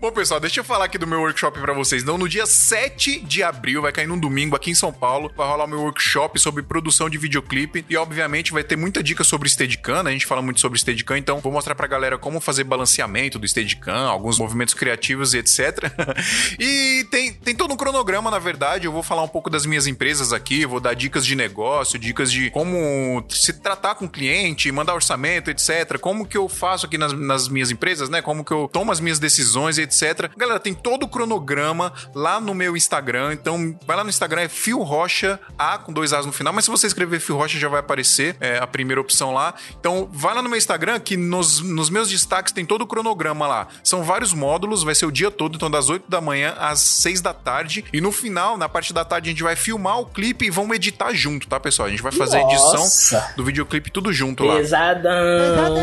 Bom, 0.00 0.10
pessoal, 0.10 0.40
deixa 0.40 0.60
eu 0.60 0.64
falar 0.64 0.86
aqui 0.86 0.96
do 0.96 1.06
meu 1.06 1.20
workshop 1.20 1.60
pra 1.60 1.74
vocês. 1.74 2.02
Então, 2.02 2.16
no 2.16 2.28
dia 2.28 2.46
7 2.46 3.20
de 3.20 3.42
abril, 3.42 3.82
vai 3.82 3.92
cair 3.92 4.06
num 4.06 4.18
domingo 4.18 4.56
aqui 4.56 4.70
em 4.70 4.74
São 4.74 4.92
Paulo, 4.92 5.30
vai 5.36 5.46
rolar 5.46 5.64
o 5.64 5.68
meu 5.68 5.80
workshop 5.80 6.38
sobre 6.40 6.62
produção 6.62 7.10
de 7.10 7.18
videoclipe 7.18 7.84
e, 7.88 7.96
obviamente, 7.96 8.52
vai 8.52 8.64
ter 8.64 8.76
muita 8.76 9.02
dica 9.02 9.22
sobre 9.22 9.48
Steadicam, 9.48 10.02
né? 10.02 10.10
A 10.10 10.12
gente 10.12 10.24
fala 10.24 10.40
muito 10.40 10.60
sobre 10.60 10.78
Steadicam, 10.78 11.18
então 11.18 11.40
vou 11.40 11.52
mostrar 11.52 11.74
pra 11.74 11.86
galera 11.86 12.16
como 12.16 12.40
fazer 12.48 12.64
balanceamento 12.64 13.38
do 13.38 13.46
Steadicam, 13.46 14.08
alguns 14.08 14.38
movimentos 14.38 14.72
criativos 14.72 15.34
e 15.34 15.38
etc. 15.38 15.92
e 16.58 17.06
tem, 17.10 17.30
tem 17.30 17.54
todo 17.54 17.74
um 17.74 17.76
cronograma, 17.76 18.30
na 18.30 18.38
verdade. 18.38 18.86
Eu 18.86 18.92
vou 18.92 19.02
falar 19.02 19.22
um 19.22 19.28
pouco 19.28 19.50
das 19.50 19.66
minhas 19.66 19.86
empresas 19.86 20.32
aqui, 20.32 20.64
vou 20.64 20.80
dar 20.80 20.94
dicas 20.94 21.26
de 21.26 21.36
negócio, 21.36 21.98
dicas 21.98 22.32
de 22.32 22.50
como 22.50 23.22
se 23.28 23.52
tratar 23.52 23.96
com 23.96 24.06
o 24.06 24.08
cliente, 24.08 24.72
mandar 24.72 24.94
orçamento, 24.94 25.50
etc. 25.50 25.98
Como 26.00 26.26
que 26.26 26.38
eu 26.38 26.48
faço 26.48 26.86
aqui 26.86 26.96
nas, 26.96 27.12
nas 27.12 27.48
minhas 27.48 27.70
empresas, 27.70 28.08
né? 28.08 28.22
Como 28.22 28.42
que 28.42 28.52
eu 28.52 28.66
tomo 28.72 28.90
as 28.90 28.98
minhas 28.98 29.18
decisões, 29.18 29.76
etc. 29.76 30.30
Galera, 30.34 30.58
tem 30.58 30.72
todo 30.72 31.02
o 31.02 31.08
cronograma 31.08 31.92
lá 32.14 32.40
no 32.40 32.54
meu 32.54 32.78
Instagram. 32.78 33.34
Então, 33.34 33.78
vai 33.86 33.94
lá 33.94 34.02
no 34.02 34.08
Instagram, 34.08 34.40
é 34.40 34.48
Fio 34.48 34.82
Rocha, 34.82 35.38
A 35.58 35.76
com 35.76 35.92
dois 35.92 36.14
As 36.14 36.24
no 36.24 36.32
final. 36.32 36.54
Mas 36.54 36.64
se 36.64 36.70
você 36.70 36.86
escrever 36.86 37.20
Fio 37.20 37.36
Rocha, 37.36 37.58
já 37.58 37.68
vai 37.68 37.80
aparecer 37.80 38.36
é, 38.40 38.56
a 38.56 38.66
primeira 38.66 39.02
opção 39.02 39.34
lá. 39.34 39.52
Então, 39.78 40.08
vai 40.10 40.34
lá 40.34 40.40
no 40.40 40.48
meu 40.48 40.56
Instagram, 40.56 40.98
que 40.98 41.14
nos, 41.14 41.60
nos 41.60 41.90
meus 41.90 42.08
destaques 42.08 42.37
tem 42.42 42.64
todo 42.64 42.82
o 42.82 42.86
cronograma 42.86 43.46
lá. 43.46 43.68
São 43.82 44.02
vários 44.02 44.32
módulos, 44.32 44.82
vai 44.82 44.94
ser 44.94 45.06
o 45.06 45.12
dia 45.12 45.30
todo, 45.30 45.56
então 45.56 45.70
das 45.70 45.88
8 45.88 46.08
da 46.08 46.20
manhã 46.20 46.54
às 46.58 46.80
6 46.80 47.20
da 47.20 47.34
tarde. 47.34 47.84
E 47.92 48.00
no 48.00 48.12
final, 48.12 48.56
na 48.56 48.68
parte 48.68 48.92
da 48.92 49.04
tarde, 49.04 49.28
a 49.28 49.32
gente 49.32 49.42
vai 49.42 49.56
filmar 49.56 50.00
o 50.00 50.06
clipe 50.06 50.46
e 50.46 50.50
vamos 50.50 50.74
editar 50.76 51.12
junto, 51.12 51.48
tá, 51.48 51.58
pessoal? 51.58 51.88
A 51.88 51.90
gente 51.90 52.02
vai 52.02 52.12
fazer 52.12 52.38
a 52.38 52.42
edição 52.42 52.80
Nossa. 52.80 53.32
do 53.36 53.44
videoclipe 53.44 53.90
tudo 53.90 54.12
junto 54.12 54.44
lá. 54.44 54.56
Pesadão. 54.56 55.78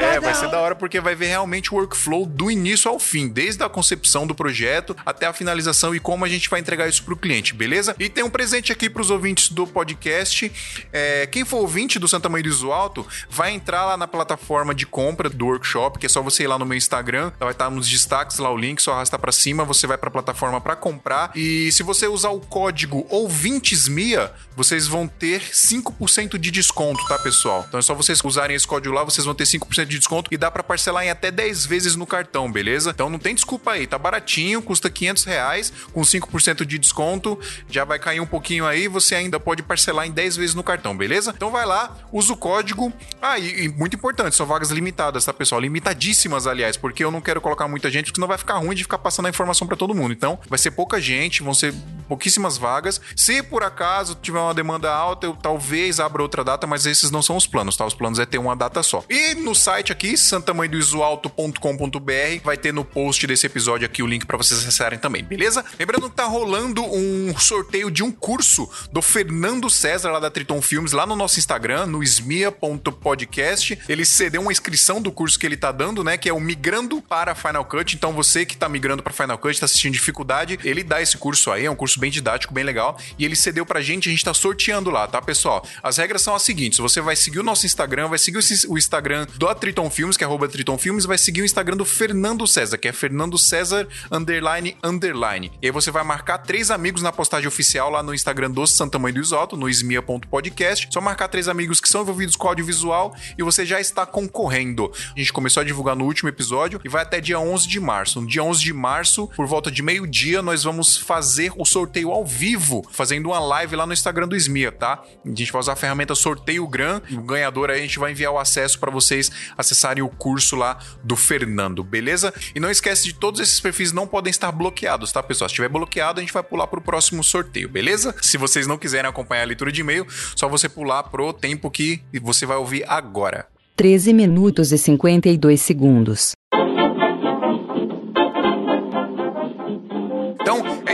É, 0.00 0.20
vai 0.20 0.34
ser 0.34 0.50
da 0.50 0.60
hora 0.60 0.74
porque 0.74 1.00
vai 1.00 1.14
ver 1.14 1.26
realmente 1.26 1.72
o 1.72 1.76
workflow 1.76 2.26
do 2.26 2.50
início 2.50 2.90
ao 2.90 2.98
fim, 2.98 3.28
desde 3.28 3.62
a 3.62 3.68
concepção 3.68 4.26
do 4.26 4.34
projeto 4.34 4.96
até 5.04 5.26
a 5.26 5.32
finalização 5.32 5.94
e 5.94 6.00
como 6.00 6.24
a 6.24 6.28
gente 6.28 6.48
vai 6.48 6.60
entregar 6.60 6.88
isso 6.88 7.02
pro 7.04 7.16
cliente, 7.16 7.54
beleza? 7.54 7.94
E 7.98 8.08
tem 8.08 8.24
um 8.24 8.30
presente 8.30 8.72
aqui 8.72 8.88
pros 8.88 9.10
ouvintes 9.10 9.48
do 9.50 9.66
podcast. 9.66 10.50
É, 10.92 11.26
quem 11.26 11.44
for 11.44 11.58
ouvinte 11.58 11.98
do 11.98 12.08
Santa 12.08 12.28
Mãe 12.28 12.42
do 12.42 12.48
Iso 12.48 12.70
Alto 12.72 13.06
vai 13.28 13.52
entrar 13.52 13.84
lá 13.84 13.96
na 13.96 14.06
plataforma 14.06 14.74
de 14.74 14.86
compra 14.86 15.28
do, 15.28 15.59
workshop, 15.60 15.98
que 15.98 16.06
é 16.06 16.08
só 16.08 16.22
você 16.22 16.44
ir 16.44 16.46
lá 16.46 16.58
no 16.58 16.64
meu 16.64 16.76
Instagram, 16.76 17.30
vai 17.38 17.52
estar 17.52 17.70
nos 17.70 17.88
destaques 17.88 18.38
lá 18.38 18.50
o 18.50 18.56
link, 18.56 18.80
só 18.80 18.94
arrastar 18.94 19.20
para 19.20 19.30
cima, 19.30 19.64
você 19.64 19.86
vai 19.86 19.98
para 19.98 20.08
a 20.08 20.12
plataforma 20.12 20.60
para 20.60 20.74
comprar. 20.74 21.30
E 21.34 21.70
se 21.70 21.82
você 21.82 22.06
usar 22.06 22.30
o 22.30 22.40
código 22.40 23.06
ouvintesmia, 23.10 24.32
vocês 24.56 24.86
vão 24.86 25.06
ter 25.06 25.40
5% 25.40 26.38
de 26.38 26.50
desconto, 26.50 27.06
tá, 27.06 27.18
pessoal? 27.18 27.64
Então 27.68 27.78
é 27.78 27.82
só 27.82 27.94
vocês 27.94 28.20
usarem 28.24 28.56
esse 28.56 28.66
código 28.66 28.94
lá, 28.94 29.04
vocês 29.04 29.24
vão 29.24 29.34
ter 29.34 29.44
5% 29.44 29.86
de 29.86 29.98
desconto 29.98 30.32
e 30.32 30.36
dá 30.36 30.50
para 30.50 30.62
parcelar 30.62 31.04
em 31.04 31.10
até 31.10 31.30
10 31.30 31.66
vezes 31.66 31.96
no 31.96 32.06
cartão, 32.06 32.50
beleza? 32.50 32.90
Então 32.90 33.10
não 33.10 33.18
tem 33.18 33.34
desculpa 33.34 33.72
aí, 33.72 33.86
tá 33.86 33.98
baratinho, 33.98 34.62
custa 34.62 34.88
500 34.88 35.24
reais, 35.24 35.72
com 35.92 36.00
5% 36.00 36.64
de 36.64 36.78
desconto, 36.78 37.38
já 37.68 37.84
vai 37.84 37.98
cair 37.98 38.20
um 38.20 38.26
pouquinho 38.26 38.66
aí, 38.66 38.88
você 38.88 39.14
ainda 39.14 39.38
pode 39.38 39.62
parcelar 39.62 40.06
em 40.06 40.10
10 40.10 40.36
vezes 40.36 40.54
no 40.54 40.62
cartão, 40.62 40.96
beleza? 40.96 41.32
Então 41.36 41.50
vai 41.50 41.66
lá, 41.66 41.96
usa 42.12 42.32
o 42.32 42.36
código. 42.36 42.92
Ah, 43.20 43.38
e, 43.38 43.64
e 43.64 43.68
muito 43.68 43.96
importante, 43.96 44.36
são 44.36 44.46
vagas 44.46 44.70
limitadas, 44.70 45.24
tá, 45.24 45.32
pessoal? 45.32 45.49
Limitadíssimas, 45.58 46.46
aliás, 46.46 46.76
porque 46.76 47.04
eu 47.04 47.10
não 47.10 47.20
quero 47.20 47.40
colocar 47.40 47.66
muita 47.66 47.90
gente, 47.90 48.06
porque 48.06 48.16
senão 48.16 48.28
vai 48.28 48.38
ficar 48.38 48.58
ruim 48.58 48.74
de 48.74 48.82
ficar 48.82 48.98
passando 48.98 49.26
a 49.26 49.30
informação 49.30 49.66
para 49.66 49.76
todo 49.76 49.94
mundo. 49.94 50.12
Então, 50.12 50.38
vai 50.48 50.58
ser 50.58 50.72
pouca 50.72 51.00
gente, 51.00 51.42
vão 51.42 51.54
ser 51.54 51.72
pouquíssimas 52.08 52.58
vagas. 52.58 53.00
Se 53.16 53.42
por 53.42 53.62
acaso 53.62 54.16
tiver 54.20 54.40
uma 54.40 54.52
demanda 54.52 54.92
alta, 54.92 55.26
eu 55.26 55.34
talvez 55.34 56.00
abra 56.00 56.22
outra 56.22 56.42
data, 56.42 56.66
mas 56.66 56.86
esses 56.86 57.10
não 57.10 57.22
são 57.22 57.36
os 57.36 57.46
planos, 57.46 57.76
tá? 57.76 57.86
Os 57.86 57.94
planos 57.94 58.18
é 58.18 58.26
ter 58.26 58.38
uma 58.38 58.56
data 58.56 58.82
só. 58.82 59.04
E 59.08 59.34
no 59.34 59.54
site 59.54 59.92
aqui, 59.92 60.16
santamanhodoisoalto.com.br, 60.16 62.44
vai 62.44 62.56
ter 62.56 62.72
no 62.72 62.84
post 62.84 63.26
desse 63.26 63.46
episódio 63.46 63.86
aqui 63.86 64.02
o 64.02 64.06
link 64.06 64.26
para 64.26 64.36
vocês 64.36 64.60
acessarem 64.60 64.98
também, 64.98 65.22
beleza? 65.22 65.64
Lembrando 65.78 66.10
que 66.10 66.16
tá 66.16 66.24
rolando 66.24 66.84
um 66.84 67.36
sorteio 67.38 67.90
de 67.90 68.02
um 68.02 68.10
curso 68.10 68.68
do 68.92 69.00
Fernando 69.00 69.70
César, 69.70 70.10
lá 70.10 70.20
da 70.20 70.30
Triton 70.30 70.60
Filmes, 70.60 70.92
lá 70.92 71.06
no 71.06 71.16
nosso 71.16 71.38
Instagram, 71.38 71.86
no 71.86 72.02
smia.podcast. 72.02 73.78
Ele 73.88 74.04
cedeu 74.04 74.42
uma 74.42 74.52
inscrição 74.52 75.00
do 75.00 75.12
curso 75.12 75.38
que 75.40 75.46
ele 75.46 75.56
tá 75.56 75.72
dando, 75.72 76.04
né? 76.04 76.16
Que 76.16 76.28
é 76.28 76.32
o 76.32 76.40
Migrando 76.40 77.00
para 77.02 77.34
Final 77.34 77.64
Cut. 77.64 77.96
Então, 77.96 78.12
você 78.12 78.44
que 78.44 78.56
tá 78.56 78.68
migrando 78.68 79.02
para 79.02 79.12
Final 79.12 79.38
Cut, 79.38 79.58
tá 79.58 79.66
assistindo 79.66 79.92
dificuldade, 79.92 80.58
ele 80.62 80.84
dá 80.84 81.00
esse 81.00 81.16
curso 81.16 81.50
aí, 81.50 81.64
é 81.64 81.70
um 81.70 81.76
curso 81.76 81.98
bem 81.98 82.10
didático, 82.10 82.52
bem 82.52 82.64
legal. 82.64 82.98
E 83.18 83.24
ele 83.24 83.34
cedeu 83.34 83.64
pra 83.64 83.80
gente, 83.80 84.08
a 84.08 84.12
gente 84.12 84.24
tá 84.24 84.34
sorteando 84.34 84.90
lá, 84.90 85.08
tá, 85.08 85.20
pessoal? 85.22 85.66
As 85.82 85.96
regras 85.96 86.22
são 86.22 86.34
as 86.34 86.42
seguintes: 86.42 86.78
você 86.78 87.00
vai 87.00 87.16
seguir 87.16 87.40
o 87.40 87.42
nosso 87.42 87.66
Instagram, 87.66 88.08
vai 88.08 88.18
seguir 88.18 88.38
o 88.68 88.78
Instagram 88.78 89.26
do 89.36 89.54
Triton 89.54 89.90
Filmes, 89.90 90.16
que 90.16 90.24
é 90.24 90.26
arroba 90.26 90.48
Triton 90.48 90.78
Filmes, 90.78 91.04
vai 91.04 91.18
seguir 91.18 91.42
o 91.42 91.44
Instagram 91.44 91.76
do 91.76 91.84
Fernando 91.84 92.46
César, 92.46 92.76
que 92.78 92.88
é 92.88 92.92
Fernando 92.92 93.38
César 93.38 93.88
underline 94.10 94.76
underline. 94.82 95.50
E 95.62 95.66
aí 95.66 95.72
você 95.72 95.90
vai 95.90 96.04
marcar 96.04 96.38
três 96.38 96.70
amigos 96.70 97.02
na 97.02 97.12
postagem 97.12 97.48
oficial 97.48 97.90
lá 97.90 98.02
no 98.02 98.14
Instagram 98.14 98.50
do 98.50 98.66
Santa 98.66 98.98
Mãe 98.98 99.12
do 99.12 99.20
Isoto, 99.20 99.56
no 99.56 99.68
esmia.podcast. 99.68 100.88
Só 100.90 101.00
marcar 101.00 101.28
três 101.28 101.48
amigos 101.48 101.80
que 101.80 101.88
são 101.88 102.02
envolvidos 102.02 102.36
com 102.36 102.48
audiovisual 102.48 103.14
e 103.38 103.42
você 103.42 103.64
já 103.64 103.80
está 103.80 104.04
concorrendo. 104.04 104.92
A 105.14 105.18
gente 105.18 105.29
começou 105.32 105.60
a 105.60 105.64
divulgar 105.64 105.96
no 105.96 106.04
último 106.04 106.28
episódio 106.28 106.80
e 106.84 106.88
vai 106.88 107.02
até 107.02 107.20
dia 107.20 107.38
11 107.38 107.68
de 107.68 107.80
março. 107.80 108.20
No 108.20 108.26
dia 108.26 108.42
11 108.42 108.62
de 108.62 108.72
março, 108.72 109.28
por 109.28 109.46
volta 109.46 109.70
de 109.70 109.82
meio-dia, 109.82 110.42
nós 110.42 110.64
vamos 110.64 110.96
fazer 110.96 111.52
o 111.56 111.64
sorteio 111.64 112.10
ao 112.10 112.24
vivo, 112.24 112.82
fazendo 112.90 113.26
uma 113.26 113.38
live 113.38 113.76
lá 113.76 113.86
no 113.86 113.92
Instagram 113.92 114.28
do 114.28 114.36
Esmia, 114.36 114.72
tá? 114.72 115.02
A 115.24 115.28
gente 115.28 115.52
vai 115.52 115.60
usar 115.60 115.72
a 115.72 115.76
ferramenta 115.76 116.14
Sorteio 116.14 116.66
Gran 116.66 117.00
e 117.08 117.16
o 117.16 117.22
ganhador 117.22 117.70
aí 117.70 117.78
a 117.78 117.82
gente 117.82 117.98
vai 117.98 118.12
enviar 118.12 118.32
o 118.32 118.38
acesso 118.38 118.78
para 118.78 118.90
vocês 118.90 119.30
acessarem 119.56 120.02
o 120.02 120.08
curso 120.08 120.56
lá 120.56 120.78
do 121.02 121.16
Fernando, 121.16 121.82
beleza? 121.82 122.32
E 122.54 122.60
não 122.60 122.70
esquece 122.70 123.04
de 123.04 123.14
todos 123.14 123.40
esses 123.40 123.60
perfis 123.60 123.92
não 123.92 124.06
podem 124.06 124.30
estar 124.30 124.52
bloqueados, 124.52 125.12
tá, 125.12 125.22
pessoal? 125.22 125.48
Se 125.48 125.52
estiver 125.52 125.68
bloqueado, 125.68 126.20
a 126.20 126.22
gente 126.22 126.32
vai 126.32 126.42
pular 126.42 126.66
pro 126.66 126.80
próximo 126.80 127.22
sorteio, 127.22 127.68
beleza? 127.68 128.14
Se 128.20 128.36
vocês 128.36 128.66
não 128.66 128.78
quiserem 128.78 129.08
acompanhar 129.08 129.42
a 129.42 129.46
leitura 129.46 129.72
de 129.72 129.80
e-mail, 129.80 130.06
só 130.34 130.48
você 130.48 130.68
pular 130.68 131.04
pro 131.04 131.32
tempo 131.32 131.70
que 131.70 132.02
você 132.20 132.46
vai 132.46 132.56
ouvir 132.56 132.84
agora. 132.88 133.46
13 133.80 134.12
minutos 134.12 134.72
e 134.72 134.76
52 134.76 135.58
segundos. 135.58 136.32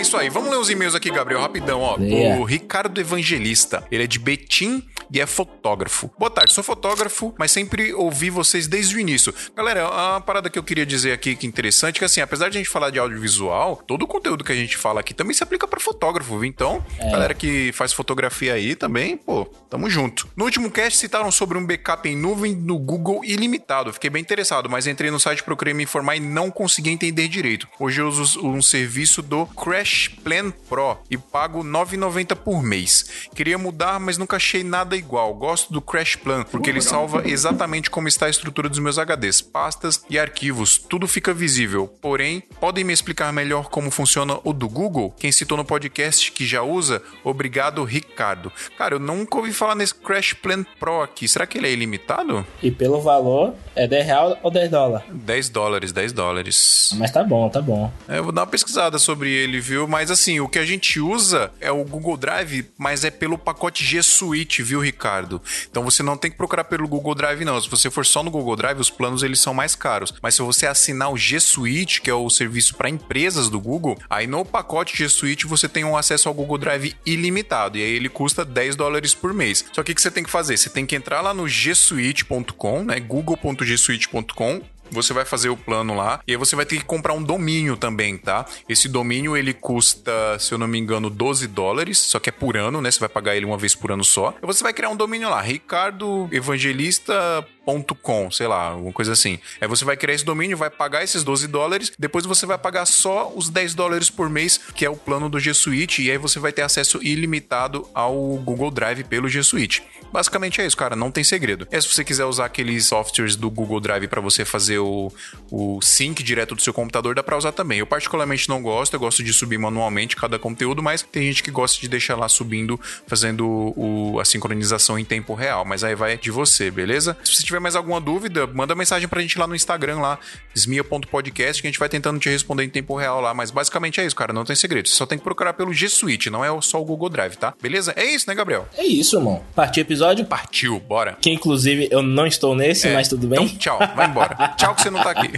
Isso 0.06 0.16
aí. 0.16 0.28
Vamos 0.28 0.50
ler 0.50 0.56
os 0.56 0.70
e-mails 0.70 0.94
aqui, 0.94 1.10
Gabriel, 1.10 1.40
rapidão, 1.40 1.80
ó. 1.80 1.96
Leia. 1.96 2.36
O 2.36 2.44
Ricardo 2.44 3.00
Evangelista. 3.00 3.84
Ele 3.90 4.04
é 4.04 4.06
de 4.06 4.20
Betim 4.20 4.82
e 5.12 5.20
é 5.20 5.26
fotógrafo. 5.26 6.10
Boa 6.16 6.30
tarde, 6.30 6.52
sou 6.52 6.62
fotógrafo, 6.62 7.34
mas 7.36 7.50
sempre 7.50 7.92
ouvi 7.92 8.30
vocês 8.30 8.68
desde 8.68 8.94
o 8.94 9.00
início. 9.00 9.34
Galera, 9.56 9.88
uma 9.88 10.20
parada 10.20 10.48
que 10.48 10.58
eu 10.58 10.62
queria 10.62 10.86
dizer 10.86 11.12
aqui 11.12 11.34
que 11.34 11.44
é 11.44 11.48
interessante, 11.48 11.98
que 11.98 12.04
assim, 12.04 12.20
apesar 12.20 12.48
de 12.48 12.56
a 12.56 12.60
gente 12.60 12.70
falar 12.70 12.90
de 12.90 13.00
audiovisual, 13.00 13.82
todo 13.84 14.04
o 14.04 14.06
conteúdo 14.06 14.44
que 14.44 14.52
a 14.52 14.54
gente 14.54 14.76
fala 14.76 15.00
aqui 15.00 15.12
também 15.12 15.34
se 15.34 15.42
aplica 15.42 15.66
para 15.66 15.80
fotógrafo, 15.80 16.38
viu? 16.38 16.44
Então, 16.44 16.84
galera 17.10 17.34
que 17.34 17.72
faz 17.72 17.92
fotografia 17.92 18.54
aí 18.54 18.76
também, 18.76 19.16
pô, 19.16 19.44
tamo 19.68 19.90
junto. 19.90 20.28
No 20.36 20.44
último 20.44 20.70
cast 20.70 20.98
citaram 20.98 21.32
sobre 21.32 21.58
um 21.58 21.66
backup 21.66 22.08
em 22.08 22.16
nuvem 22.16 22.54
no 22.54 22.78
Google 22.78 23.24
ilimitado. 23.24 23.92
Fiquei 23.92 24.10
bem 24.10 24.22
interessado, 24.22 24.70
mas 24.70 24.86
entrei 24.86 25.10
no 25.10 25.18
site, 25.18 25.42
procurei 25.42 25.74
me 25.74 25.82
informar 25.82 26.14
e 26.14 26.20
não 26.20 26.48
consegui 26.48 26.90
entender 26.90 27.26
direito. 27.26 27.66
Hoje 27.80 28.00
eu 28.00 28.06
uso 28.06 28.46
um 28.46 28.62
serviço 28.62 29.20
do 29.20 29.46
Crash 29.46 29.95
Plan 30.08 30.50
Pro 30.68 30.98
e 31.10 31.16
pago 31.16 31.62
R$ 31.62 31.68
9,90 31.68 32.36
por 32.36 32.62
mês. 32.62 33.28
Queria 33.34 33.58
mudar, 33.58 33.98
mas 33.98 34.18
nunca 34.18 34.36
achei 34.36 34.62
nada 34.62 34.96
igual. 34.96 35.34
Gosto 35.34 35.72
do 35.72 35.80
Crash 35.80 36.16
Plan, 36.16 36.44
porque 36.44 36.70
ele 36.70 36.80
salva 36.80 37.22
exatamente 37.26 37.90
como 37.90 38.08
está 38.08 38.26
a 38.26 38.30
estrutura 38.30 38.68
dos 38.68 38.78
meus 38.78 38.98
HDs, 38.98 39.40
pastas 39.40 40.04
e 40.08 40.18
arquivos. 40.18 40.78
Tudo 40.78 41.08
fica 41.08 41.32
visível. 41.32 41.88
Porém, 42.00 42.42
podem 42.60 42.84
me 42.84 42.92
explicar 42.92 43.32
melhor 43.32 43.68
como 43.68 43.90
funciona 43.90 44.38
o 44.44 44.52
do 44.52 44.68
Google? 44.68 45.14
Quem 45.18 45.32
citou 45.32 45.56
no 45.56 45.64
podcast 45.64 46.30
que 46.32 46.46
já 46.46 46.62
usa? 46.62 47.02
Obrigado, 47.24 47.82
Ricardo. 47.84 48.52
Cara, 48.76 48.94
eu 48.94 48.98
nunca 49.00 49.36
ouvi 49.38 49.52
falar 49.52 49.74
nesse 49.74 49.94
Crash 49.94 50.34
Plan 50.34 50.64
Pro 50.78 51.02
aqui. 51.02 51.26
Será 51.26 51.46
que 51.46 51.58
ele 51.58 51.68
é 51.68 51.72
ilimitado? 51.72 52.46
E 52.62 52.70
pelo 52.70 53.00
valor, 53.00 53.54
é 53.74 53.86
10 53.86 54.06
real 54.06 54.38
ou 54.42 54.50
10 54.50 54.70
dólares? 54.70 55.06
10 55.10 55.48
dólares, 55.48 55.92
10 55.92 56.12
dólares. 56.12 56.90
Mas 56.96 57.10
tá 57.10 57.22
bom, 57.22 57.48
tá 57.48 57.60
bom. 57.60 57.92
É, 58.08 58.18
eu 58.18 58.24
vou 58.24 58.32
dar 58.32 58.42
uma 58.42 58.46
pesquisada 58.46 58.98
sobre 58.98 59.30
ele, 59.30 59.60
viu? 59.60 59.85
Mas 59.88 60.10
assim, 60.10 60.40
o 60.40 60.48
que 60.48 60.58
a 60.58 60.66
gente 60.66 61.00
usa 61.00 61.52
é 61.60 61.70
o 61.70 61.84
Google 61.84 62.16
Drive, 62.16 62.70
mas 62.76 63.04
é 63.04 63.10
pelo 63.10 63.38
pacote 63.38 63.84
G 63.84 64.02
Suite, 64.02 64.62
viu, 64.62 64.80
Ricardo? 64.80 65.40
Então 65.70 65.82
você 65.82 66.02
não 66.02 66.16
tem 66.16 66.30
que 66.30 66.36
procurar 66.36 66.64
pelo 66.64 66.88
Google 66.88 67.14
Drive, 67.14 67.44
não. 67.44 67.60
Se 67.60 67.68
você 67.68 67.90
for 67.90 68.04
só 68.04 68.22
no 68.22 68.30
Google 68.30 68.56
Drive, 68.56 68.78
os 68.78 68.90
planos 68.90 69.22
eles 69.22 69.40
são 69.40 69.54
mais 69.54 69.74
caros. 69.74 70.12
Mas 70.22 70.34
se 70.34 70.42
você 70.42 70.66
assinar 70.66 71.12
o 71.12 71.16
G 71.16 71.40
Suite, 71.40 72.00
que 72.00 72.10
é 72.10 72.14
o 72.14 72.30
serviço 72.30 72.74
para 72.74 72.88
empresas 72.88 73.48
do 73.48 73.60
Google, 73.60 73.98
aí 74.08 74.26
no 74.26 74.44
pacote 74.44 74.96
G 74.96 75.08
Suite 75.08 75.46
você 75.46 75.68
tem 75.68 75.84
um 75.84 75.96
acesso 75.96 76.28
ao 76.28 76.34
Google 76.34 76.58
Drive 76.58 76.94
ilimitado. 77.04 77.78
E 77.78 77.82
aí 77.82 77.90
ele 77.90 78.08
custa 78.08 78.44
10 78.44 78.76
dólares 78.76 79.14
por 79.14 79.32
mês. 79.32 79.64
Só 79.72 79.82
que 79.82 79.92
o 79.92 79.94
que 79.94 80.02
você 80.02 80.10
tem 80.10 80.24
que 80.24 80.30
fazer? 80.30 80.56
Você 80.56 80.70
tem 80.70 80.86
que 80.86 80.96
entrar 80.96 81.20
lá 81.20 81.32
no 81.32 81.46
gsuite.com, 81.46 82.84
né? 82.84 83.00
google.gsuite.com 83.00 84.75
você 84.90 85.12
vai 85.12 85.24
fazer 85.24 85.48
o 85.48 85.56
plano 85.56 85.94
lá 85.94 86.20
e 86.26 86.32
aí 86.32 86.36
você 86.36 86.56
vai 86.56 86.66
ter 86.66 86.78
que 86.78 86.84
comprar 86.84 87.12
um 87.12 87.22
domínio 87.22 87.76
também, 87.76 88.16
tá? 88.16 88.46
Esse 88.68 88.88
domínio 88.88 89.36
ele 89.36 89.52
custa, 89.52 90.38
se 90.38 90.52
eu 90.52 90.58
não 90.58 90.68
me 90.68 90.78
engano, 90.78 91.10
12 91.10 91.46
dólares, 91.48 91.98
só 91.98 92.18
que 92.18 92.28
é 92.28 92.32
por 92.32 92.56
ano, 92.56 92.80
né? 92.80 92.90
Você 92.90 93.00
vai 93.00 93.08
pagar 93.08 93.36
ele 93.36 93.46
uma 93.46 93.58
vez 93.58 93.74
por 93.74 93.92
ano 93.92 94.04
só. 94.04 94.34
E 94.42 94.46
você 94.46 94.62
vai 94.62 94.72
criar 94.72 94.90
um 94.90 94.96
domínio 94.96 95.28
lá, 95.28 95.40
Ricardo 95.40 96.28
Evangelista 96.32 97.46
.com, 97.66 98.30
sei 98.30 98.46
lá, 98.46 98.68
alguma 98.68 98.92
coisa 98.92 99.12
assim. 99.12 99.38
Aí 99.60 99.66
você 99.66 99.84
vai 99.84 99.96
criar 99.96 100.14
esse 100.14 100.24
domínio, 100.24 100.56
vai 100.56 100.70
pagar 100.70 101.02
esses 101.02 101.24
12 101.24 101.48
dólares, 101.48 101.92
depois 101.98 102.24
você 102.24 102.46
vai 102.46 102.58
pagar 102.58 102.86
só 102.86 103.32
os 103.34 103.48
10 103.48 103.74
dólares 103.74 104.08
por 104.08 104.30
mês, 104.30 104.58
que 104.74 104.84
é 104.84 104.90
o 104.90 104.96
plano 104.96 105.28
do 105.28 105.40
G 105.40 105.52
Suite, 105.52 106.02
e 106.02 106.10
aí 106.10 106.18
você 106.18 106.38
vai 106.38 106.52
ter 106.52 106.62
acesso 106.62 107.00
ilimitado 107.02 107.88
ao 107.92 108.14
Google 108.36 108.70
Drive 108.70 109.04
pelo 109.04 109.28
G 109.28 109.42
Suite. 109.42 109.82
Basicamente 110.12 110.60
é 110.60 110.66
isso, 110.66 110.76
cara, 110.76 110.94
não 110.94 111.10
tem 111.10 111.24
segredo. 111.24 111.66
E 111.70 111.80
se 111.80 111.88
você 111.88 112.04
quiser 112.04 112.24
usar 112.24 112.46
aqueles 112.46 112.86
softwares 112.86 113.36
do 113.36 113.50
Google 113.50 113.80
Drive 113.80 114.06
para 114.08 114.20
você 114.20 114.44
fazer 114.44 114.78
o, 114.78 115.12
o 115.50 115.80
sync 115.82 116.22
direto 116.22 116.54
do 116.54 116.62
seu 116.62 116.72
computador, 116.72 117.14
dá 117.14 117.22
pra 117.22 117.36
usar 117.36 117.52
também. 117.52 117.80
Eu 117.80 117.86
particularmente 117.86 118.48
não 118.48 118.62
gosto, 118.62 118.94
eu 118.94 119.00
gosto 119.00 119.22
de 119.22 119.32
subir 119.32 119.58
manualmente 119.58 120.16
cada 120.16 120.38
conteúdo, 120.38 120.82
mas 120.82 121.02
tem 121.02 121.24
gente 121.24 121.42
que 121.42 121.50
gosta 121.50 121.80
de 121.80 121.88
deixar 121.88 122.16
lá 122.16 122.28
subindo, 122.28 122.80
fazendo 123.06 123.46
o, 123.76 124.18
a 124.20 124.24
sincronização 124.24 124.98
em 124.98 125.04
tempo 125.04 125.34
real, 125.34 125.64
mas 125.64 125.82
aí 125.82 125.94
vai 125.94 126.16
de 126.16 126.30
você, 126.30 126.70
beleza? 126.70 127.16
Se 127.24 127.34
você 127.34 127.42
tiver 127.42 127.55
mais 127.60 127.76
alguma 127.76 128.00
dúvida, 128.00 128.46
manda 128.46 128.74
mensagem 128.74 129.08
pra 129.08 129.20
gente 129.20 129.38
lá 129.38 129.46
no 129.46 129.54
Instagram, 129.54 129.98
lá, 129.98 130.18
smia.podcast, 130.54 131.62
que 131.62 131.68
a 131.68 131.70
gente 131.70 131.78
vai 131.78 131.88
tentando 131.88 132.18
te 132.18 132.28
responder 132.28 132.64
em 132.64 132.68
tempo 132.68 132.96
real 132.96 133.20
lá. 133.20 133.32
Mas 133.34 133.50
basicamente 133.50 134.00
é 134.00 134.06
isso, 134.06 134.16
cara, 134.16 134.32
não 134.32 134.44
tem 134.44 134.56
segredo. 134.56 134.88
Você 134.88 134.94
só 134.94 135.06
tem 135.06 135.18
que 135.18 135.24
procurar 135.24 135.52
pelo 135.54 135.72
G 135.72 135.88
Suite, 135.88 136.30
não 136.30 136.44
é 136.44 136.60
só 136.60 136.80
o 136.80 136.84
Google 136.84 137.08
Drive, 137.08 137.36
tá? 137.36 137.54
Beleza? 137.60 137.92
É 137.96 138.04
isso, 138.04 138.28
né, 138.28 138.34
Gabriel? 138.34 138.68
É 138.76 138.84
isso, 138.84 139.16
irmão. 139.16 139.44
Partiu 139.54 139.82
o 139.82 139.86
episódio? 139.86 140.24
Partiu, 140.24 140.80
bora. 140.80 141.16
Que 141.20 141.30
inclusive 141.30 141.88
eu 141.90 142.02
não 142.02 142.26
estou 142.26 142.54
nesse, 142.54 142.88
É, 142.88 142.94
mas 142.94 143.08
tudo 143.08 143.26
bem. 143.26 143.44
Então, 143.44 143.58
tchau, 143.58 143.78
vai 143.94 144.06
embora. 144.06 144.34
tchau 144.56 144.74
que 144.74 144.82
você 144.82 144.90
não 144.90 145.02
tá 145.02 145.10
aqui. 145.10 145.32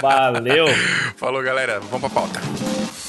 Valeu. 0.00 0.66
Falou, 1.16 1.42
galera. 1.42 1.80
Vamos 1.80 2.00
pra 2.00 2.10
pauta. 2.10 3.03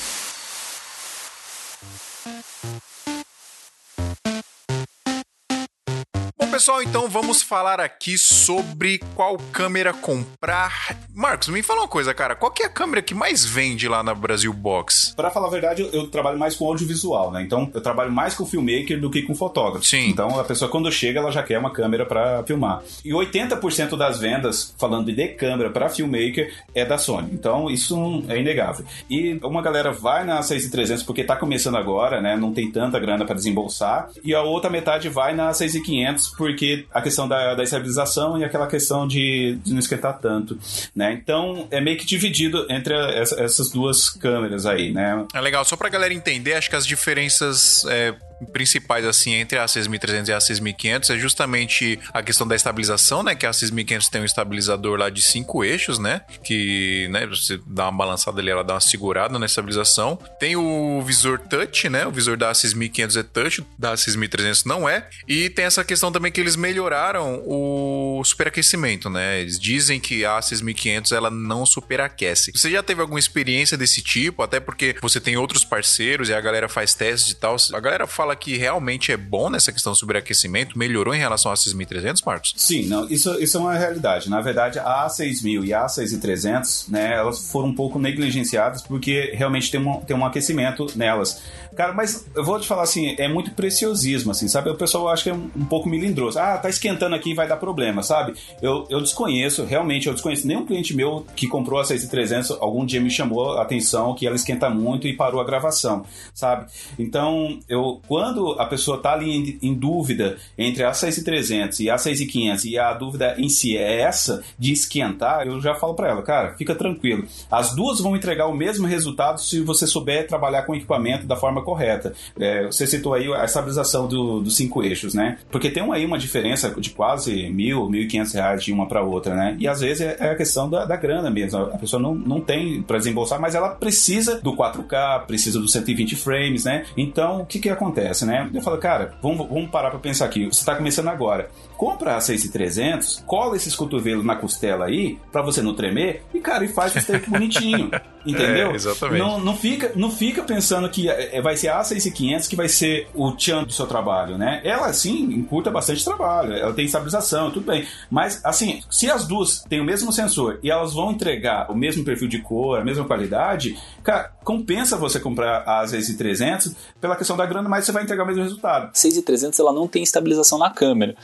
Pessoal, 6.55 6.81
então 6.81 7.09
vamos 7.09 7.41
falar 7.41 7.81
aqui 7.81 8.17
sobre 8.17 9.01
qual 9.13 9.35
câmera 9.51 9.93
comprar. 9.93 10.97
Marcos, 11.13 11.49
me 11.49 11.61
fala 11.61 11.81
uma 11.81 11.87
coisa, 11.87 12.13
cara. 12.13 12.33
Qual 12.33 12.49
que 12.49 12.63
é 12.63 12.65
a 12.65 12.69
câmera 12.69 13.01
que 13.01 13.13
mais 13.13 13.45
vende 13.45 13.89
lá 13.89 14.01
na 14.01 14.15
Brasil 14.15 14.53
Box? 14.53 15.13
Para 15.17 15.29
falar 15.29 15.47
a 15.47 15.49
verdade, 15.49 15.89
eu, 15.91 16.07
trabalho 16.07 16.39
mais 16.39 16.55
com 16.55 16.65
audiovisual, 16.65 17.29
né? 17.29 17.41
Então 17.41 17.69
eu 17.73 17.81
trabalho 17.81 18.09
mais 18.09 18.35
com 18.35 18.45
filmmaker 18.45 19.01
do 19.01 19.11
que 19.11 19.21
com 19.23 19.35
fotógrafo. 19.35 19.85
Sim. 19.85 20.07
Então 20.07 20.39
a 20.39 20.45
pessoa 20.45 20.71
quando 20.71 20.89
chega, 20.89 21.19
ela 21.19 21.29
já 21.29 21.43
quer 21.43 21.59
uma 21.59 21.71
câmera 21.71 22.05
para 22.05 22.41
filmar. 22.43 22.81
E 23.03 23.11
80% 23.11 23.97
das 23.97 24.19
vendas, 24.19 24.73
falando 24.79 25.11
de 25.11 25.27
câmera 25.29 25.69
para 25.69 25.89
filmmaker, 25.89 26.53
é 26.73 26.85
da 26.85 26.97
Sony. 26.97 27.31
Então 27.33 27.69
isso 27.69 28.23
é 28.29 28.39
inegável. 28.39 28.85
E 29.09 29.37
uma 29.43 29.61
galera 29.61 29.91
vai 29.91 30.23
na 30.23 30.41
6300 30.41 31.03
porque 31.03 31.25
tá 31.25 31.35
começando 31.35 31.75
agora, 31.75 32.21
né? 32.21 32.37
Não 32.37 32.53
tem 32.53 32.71
tanta 32.71 32.97
grana 32.97 33.25
para 33.25 33.35
desembolsar. 33.35 34.09
E 34.23 34.33
a 34.33 34.41
outra 34.41 34.69
metade 34.69 35.09
vai 35.09 35.35
na 35.35 35.53
6500 35.53 36.44
porque 36.45 36.85
a 36.93 37.01
questão 37.01 37.27
da, 37.27 37.55
da 37.55 37.63
estabilização 37.63 38.37
e 38.37 38.43
aquela 38.43 38.67
questão 38.67 39.07
de, 39.07 39.57
de 39.63 39.71
não 39.71 39.79
esquentar 39.79 40.19
tanto, 40.19 40.55
né? 40.95 41.11
Então 41.13 41.67
é 41.71 41.81
meio 41.81 41.97
que 41.97 42.05
dividido 42.05 42.67
entre 42.69 42.93
essa, 42.93 43.41
essas 43.41 43.71
duas 43.71 44.09
câmeras 44.09 44.67
aí, 44.67 44.93
né? 44.93 45.25
É 45.33 45.41
legal, 45.41 45.65
só 45.65 45.75
pra 45.75 45.89
galera 45.89 46.13
entender, 46.13 46.53
acho 46.53 46.69
que 46.69 46.75
as 46.75 46.85
diferenças 46.85 47.83
é, 47.89 48.13
principais 48.51 49.05
assim 49.05 49.33
entre 49.33 49.57
a 49.57 49.67
6300 49.67 50.29
e 50.29 50.33
a 50.33 50.39
6500 50.39 51.09
é 51.09 51.17
justamente 51.17 51.99
a 52.13 52.21
questão 52.21 52.47
da 52.47 52.55
estabilização, 52.55 53.23
né, 53.23 53.35
que 53.35 53.45
a 53.45 53.53
6500 53.53 54.09
tem 54.09 54.21
um 54.21 54.25
estabilizador 54.25 54.97
lá 54.97 55.09
de 55.09 55.21
cinco 55.21 55.63
eixos, 55.63 55.99
né, 55.99 56.21
que, 56.43 57.07
né, 57.09 57.25
você 57.27 57.59
dá 57.65 57.85
uma 57.85 57.97
balançada 57.97 58.39
ali, 58.39 58.49
ela 58.49 58.63
dá 58.63 58.75
uma 58.75 58.81
segurada 58.81 59.37
na 59.39 59.45
estabilização. 59.45 60.17
Tem 60.39 60.55
o 60.55 61.01
visor 61.01 61.39
touch, 61.39 61.89
né, 61.89 62.05
o 62.05 62.11
visor 62.11 62.37
da 62.37 62.53
6500 62.53 63.17
é 63.17 63.23
touch, 63.23 63.65
da 63.77 63.95
6300 63.95 64.63
não 64.65 64.87
é. 64.87 65.07
E 65.27 65.49
tem 65.49 65.65
essa 65.65 65.83
questão 65.83 66.11
também 66.11 66.31
que 66.31 66.39
eles 66.39 66.55
melhoraram 66.55 67.41
o 67.45 68.21
superaquecimento, 68.23 69.09
né? 69.09 69.41
Eles 69.41 69.59
dizem 69.59 69.99
que 69.99 70.25
a 70.25 70.41
6500 70.41 71.11
ela 71.11 71.29
não 71.29 71.65
superaquece. 71.65 72.51
Você 72.53 72.69
já 72.69 72.83
teve 72.83 73.01
alguma 73.01 73.19
experiência 73.19 73.77
desse 73.77 74.01
tipo? 74.01 74.43
Até 74.43 74.59
porque 74.59 74.95
você 75.01 75.19
tem 75.19 75.37
outros 75.37 75.63
parceiros 75.63 76.29
e 76.29 76.33
a 76.33 76.41
galera 76.41 76.67
faz 76.67 76.93
testes 76.93 77.31
e 77.31 77.35
tal. 77.35 77.55
A 77.73 77.79
galera 77.79 78.07
fala 78.07 78.24
fala 78.25 78.35
que 78.35 78.57
realmente 78.57 79.11
é 79.11 79.17
bom 79.17 79.49
nessa 79.49 79.71
questão 79.71 79.93
do 79.93 79.95
sobreaquecimento? 79.97 80.77
Melhorou 80.77 81.13
em 81.13 81.19
relação 81.19 81.51
a 81.51 81.55
6300, 81.55 82.23
Marcos? 82.23 82.53
Sim, 82.57 82.87
não, 82.87 83.07
isso, 83.07 83.31
isso 83.39 83.57
é 83.57 83.59
uma 83.59 83.75
realidade. 83.75 84.29
Na 84.29 84.41
verdade, 84.41 84.79
a 84.79 85.05
A6000 85.07 85.65
e 85.65 85.73
a 85.73 85.85
A6300, 85.85 86.89
né, 86.89 87.13
elas 87.13 87.51
foram 87.51 87.69
um 87.69 87.75
pouco 87.75 87.99
negligenciadas 87.99 88.81
porque 88.81 89.31
realmente 89.35 89.69
tem 89.69 89.79
um, 89.79 90.01
tem 90.01 90.15
um 90.15 90.25
aquecimento 90.25 90.87
nelas. 90.95 91.41
Cara, 91.75 91.93
mas 91.93 92.25
eu 92.33 92.43
vou 92.43 92.59
te 92.59 92.67
falar 92.67 92.83
assim, 92.83 93.15
é 93.17 93.27
muito 93.27 93.51
preciosismo, 93.51 94.31
assim, 94.31 94.47
sabe? 94.47 94.69
O 94.69 94.75
pessoal 94.75 95.09
acha 95.09 95.23
que 95.23 95.29
é 95.29 95.33
um, 95.33 95.49
um 95.55 95.65
pouco 95.65 95.89
melindroso. 95.89 96.39
Ah, 96.39 96.57
tá 96.57 96.69
esquentando 96.69 97.13
aqui 97.13 97.33
vai 97.33 97.47
dar 97.47 97.57
problema, 97.57 98.01
sabe? 98.01 98.33
Eu, 98.61 98.87
eu 98.89 99.01
desconheço, 99.01 99.65
realmente, 99.65 100.07
eu 100.07 100.13
desconheço 100.13 100.47
nenhum 100.47 100.65
cliente 100.65 100.95
meu 100.95 101.25
que 101.35 101.47
comprou 101.47 101.79
a 101.79 101.83
6300 101.83 102.51
algum 102.61 102.85
dia 102.85 103.01
me 103.01 103.09
chamou 103.09 103.57
a 103.57 103.61
atenção 103.61 104.15
que 104.15 104.25
ela 104.25 104.35
esquenta 104.35 104.69
muito 104.69 105.05
e 105.05 105.13
parou 105.13 105.41
a 105.41 105.43
gravação, 105.43 106.05
sabe? 106.33 106.67
Então, 106.97 107.59
eu 107.67 108.01
quando 108.15 108.53
a 108.57 108.65
pessoa 108.65 108.97
tá 108.97 109.11
ali 109.11 109.29
em, 109.29 109.59
em 109.61 109.73
dúvida 109.73 110.37
entre 110.57 110.85
a 110.85 110.93
6300 110.93 111.81
e 111.81 111.89
a 111.89 111.97
6500 111.97 112.63
e 112.63 112.79
a 112.79 112.93
dúvida 112.93 113.35
em 113.37 113.49
si 113.49 113.75
é 113.75 113.99
essa 113.99 114.41
de 114.57 114.71
esquentar, 114.71 115.45
eu 115.45 115.59
já 115.59 115.75
falo 115.75 115.95
para 115.95 116.11
ela, 116.11 116.21
cara, 116.21 116.53
fica 116.53 116.73
tranquilo. 116.73 117.25
As 117.51 117.75
duas 117.75 117.99
vão 117.99 118.15
entregar 118.15 118.47
o 118.47 118.55
mesmo 118.55 118.87
resultado 118.87 119.41
se 119.41 119.59
você 119.59 119.85
souber 119.85 120.27
trabalhar 120.27 120.61
com 120.61 120.71
o 120.71 120.75
equipamento 120.77 121.27
da 121.27 121.35
forma 121.35 121.61
correta. 121.61 122.13
É, 122.39 122.65
você 122.65 122.87
citou 122.87 123.13
aí 123.13 123.27
a 123.33 123.43
estabilização 123.43 124.07
do, 124.07 124.39
dos 124.39 124.55
cinco 124.55 124.81
eixos, 124.81 125.13
né? 125.13 125.37
Porque 125.51 125.69
tem 125.69 125.83
aí 125.91 126.05
uma 126.05 126.17
diferença 126.17 126.73
de 126.79 126.91
quase 126.91 127.49
mil, 127.49 127.89
mil 127.89 128.03
e 128.03 128.07
quinhentos 128.07 128.31
reais 128.31 128.63
de 128.63 128.71
uma 128.71 128.87
para 128.87 129.03
outra, 129.03 129.35
né? 129.35 129.57
E 129.59 129.67
às 129.67 129.81
vezes 129.81 129.99
é, 129.99 130.15
é 130.21 130.29
a 130.29 130.35
questão 130.35 130.69
da, 130.69 130.85
da, 130.85 130.95
grana 130.95 131.29
mesmo. 131.29 131.63
A 131.63 131.77
pessoa 131.77 132.01
não, 132.01 132.15
não 132.15 132.39
tem 132.39 132.81
para 132.81 132.97
desembolsar, 132.97 133.41
mas 133.41 133.55
ela 133.55 133.71
precisa 133.71 134.39
do 134.39 134.55
4K, 134.55 135.25
precisa 135.25 135.59
do 135.59 135.67
120 135.67 136.15
frames, 136.15 136.63
né? 136.63 136.85
Então, 136.95 137.41
o 137.41 137.45
que 137.45 137.59
que 137.59 137.69
acontece, 137.69 138.04
né? 138.25 138.49
Eu 138.53 138.61
falo, 138.61 138.77
cara, 138.77 139.13
vamos, 139.21 139.47
vamos 139.47 139.69
parar 139.69 139.89
para 139.89 139.99
pensar 139.99 140.25
aqui. 140.25 140.45
Você 140.45 140.59
está 140.59 140.75
começando 140.75 141.07
agora. 141.07 141.49
Compra 141.77 142.15
a 142.15 142.21
6300, 142.21 143.23
cola 143.25 143.55
esses 143.55 143.75
cotovelos 143.75 144.25
na 144.25 144.35
costela 144.35 144.85
aí, 144.85 145.19
para 145.31 145.41
você 145.41 145.61
não 145.61 145.73
tremer, 145.73 146.23
e 146.33 146.39
cara, 146.39 146.63
e 146.63 146.67
faz 146.67 146.95
o 146.95 147.01
steak 147.01 147.29
bonitinho. 147.29 147.91
Entendeu? 148.25 148.71
É, 148.71 148.75
exatamente. 148.75 149.19
Não, 149.19 149.39
não, 149.39 149.55
fica, 149.55 149.91
não 149.95 150.09
fica 150.09 150.41
pensando 150.41 150.89
que 150.89 151.07
é, 151.07 151.39
vai 151.41 151.55
ser 151.55 151.69
a 151.69 151.83
6500 151.83 152.47
que 152.47 152.55
vai 152.55 152.67
ser 152.67 153.07
o 153.13 153.31
tchan 153.31 153.63
do 153.63 153.71
seu 153.71 153.85
trabalho, 153.85 154.37
né? 154.37 154.61
Ela, 154.63 154.91
sim, 154.93 155.25
encurta 155.25 155.69
bastante 155.69 156.03
trabalho, 156.03 156.53
ela 156.53 156.73
tem 156.73 156.85
estabilização, 156.85 157.51
tudo 157.51 157.67
bem. 157.67 157.85
Mas, 158.09 158.43
assim, 158.43 158.81
se 158.89 159.09
as 159.09 159.27
duas 159.27 159.63
têm 159.69 159.79
o 159.79 159.85
mesmo 159.85 160.11
sensor 160.11 160.59
e 160.63 160.71
elas 160.71 160.93
vão 160.93 161.11
entregar 161.11 161.71
o 161.71 161.75
mesmo 161.75 162.03
perfil 162.03 162.27
de 162.27 162.39
cor, 162.39 162.79
a 162.79 162.83
mesma 162.83 163.05
qualidade, 163.05 163.77
cara, 164.03 164.31
compensa 164.43 164.97
você 164.97 165.19
comprar 165.19 165.63
a 165.67 165.85
6300 165.85 166.73
pela 166.99 167.15
questão 167.15 167.37
da 167.37 167.45
grana, 167.45 167.69
mas 167.69 167.85
você 167.85 167.91
vai 167.91 168.03
entregar 168.03 168.23
o 168.23 168.27
mesmo 168.27 168.41
resultado. 168.41 168.89
6300 168.93 169.59
ela 169.59 169.71
não 169.71 169.87
tem 169.87 170.01
estabilização 170.01 170.57
na 170.57 170.71
câmera 170.71 171.15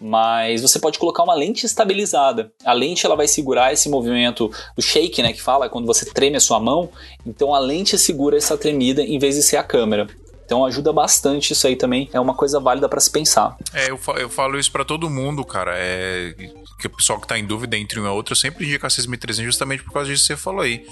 mas 0.00 0.62
você 0.62 0.78
pode 0.78 0.98
colocar 0.98 1.22
uma 1.22 1.34
lente 1.34 1.66
estabilizada. 1.66 2.52
A 2.64 2.72
lente 2.72 3.04
ela 3.04 3.16
vai 3.16 3.28
segurar 3.28 3.72
esse 3.72 3.88
movimento 3.88 4.50
do 4.76 4.82
shake, 4.82 5.22
né, 5.22 5.32
que 5.32 5.42
fala 5.42 5.68
quando 5.68 5.86
você 5.86 6.06
treme 6.06 6.36
a 6.36 6.40
sua 6.40 6.58
mão. 6.58 6.88
Então 7.26 7.54
a 7.54 7.58
lente 7.58 7.98
segura 7.98 8.36
essa 8.36 8.56
tremida 8.56 9.02
em 9.02 9.18
vez 9.18 9.34
de 9.34 9.42
ser 9.42 9.56
a 9.56 9.62
câmera. 9.62 10.06
Então 10.44 10.64
ajuda 10.64 10.92
bastante 10.92 11.52
isso 11.52 11.66
aí 11.66 11.76
também, 11.76 12.10
é 12.12 12.18
uma 12.18 12.34
coisa 12.34 12.58
válida 12.58 12.88
para 12.88 12.98
se 12.98 13.10
pensar. 13.10 13.56
É, 13.72 13.88
eu, 13.88 14.00
eu 14.16 14.28
falo 14.28 14.58
isso 14.58 14.72
para 14.72 14.84
todo 14.84 15.08
mundo, 15.08 15.44
cara. 15.44 15.74
É 15.76 16.34
que 16.80 16.86
o 16.86 16.90
pessoal 16.90 17.20
que 17.20 17.26
tá 17.28 17.38
em 17.38 17.44
dúvida 17.44 17.76
entre 17.76 18.00
uma 18.00 18.08
e 18.08 18.12
outra 18.12 18.34
sempre 18.34 18.64
indica 18.64 18.86
a 18.86 18.90
6300 18.90 19.44
justamente 19.44 19.82
por 19.84 19.92
causa 19.92 20.08
disso 20.08 20.22
que 20.22 20.28
você 20.28 20.36
falou 20.36 20.62
aí. 20.62 20.84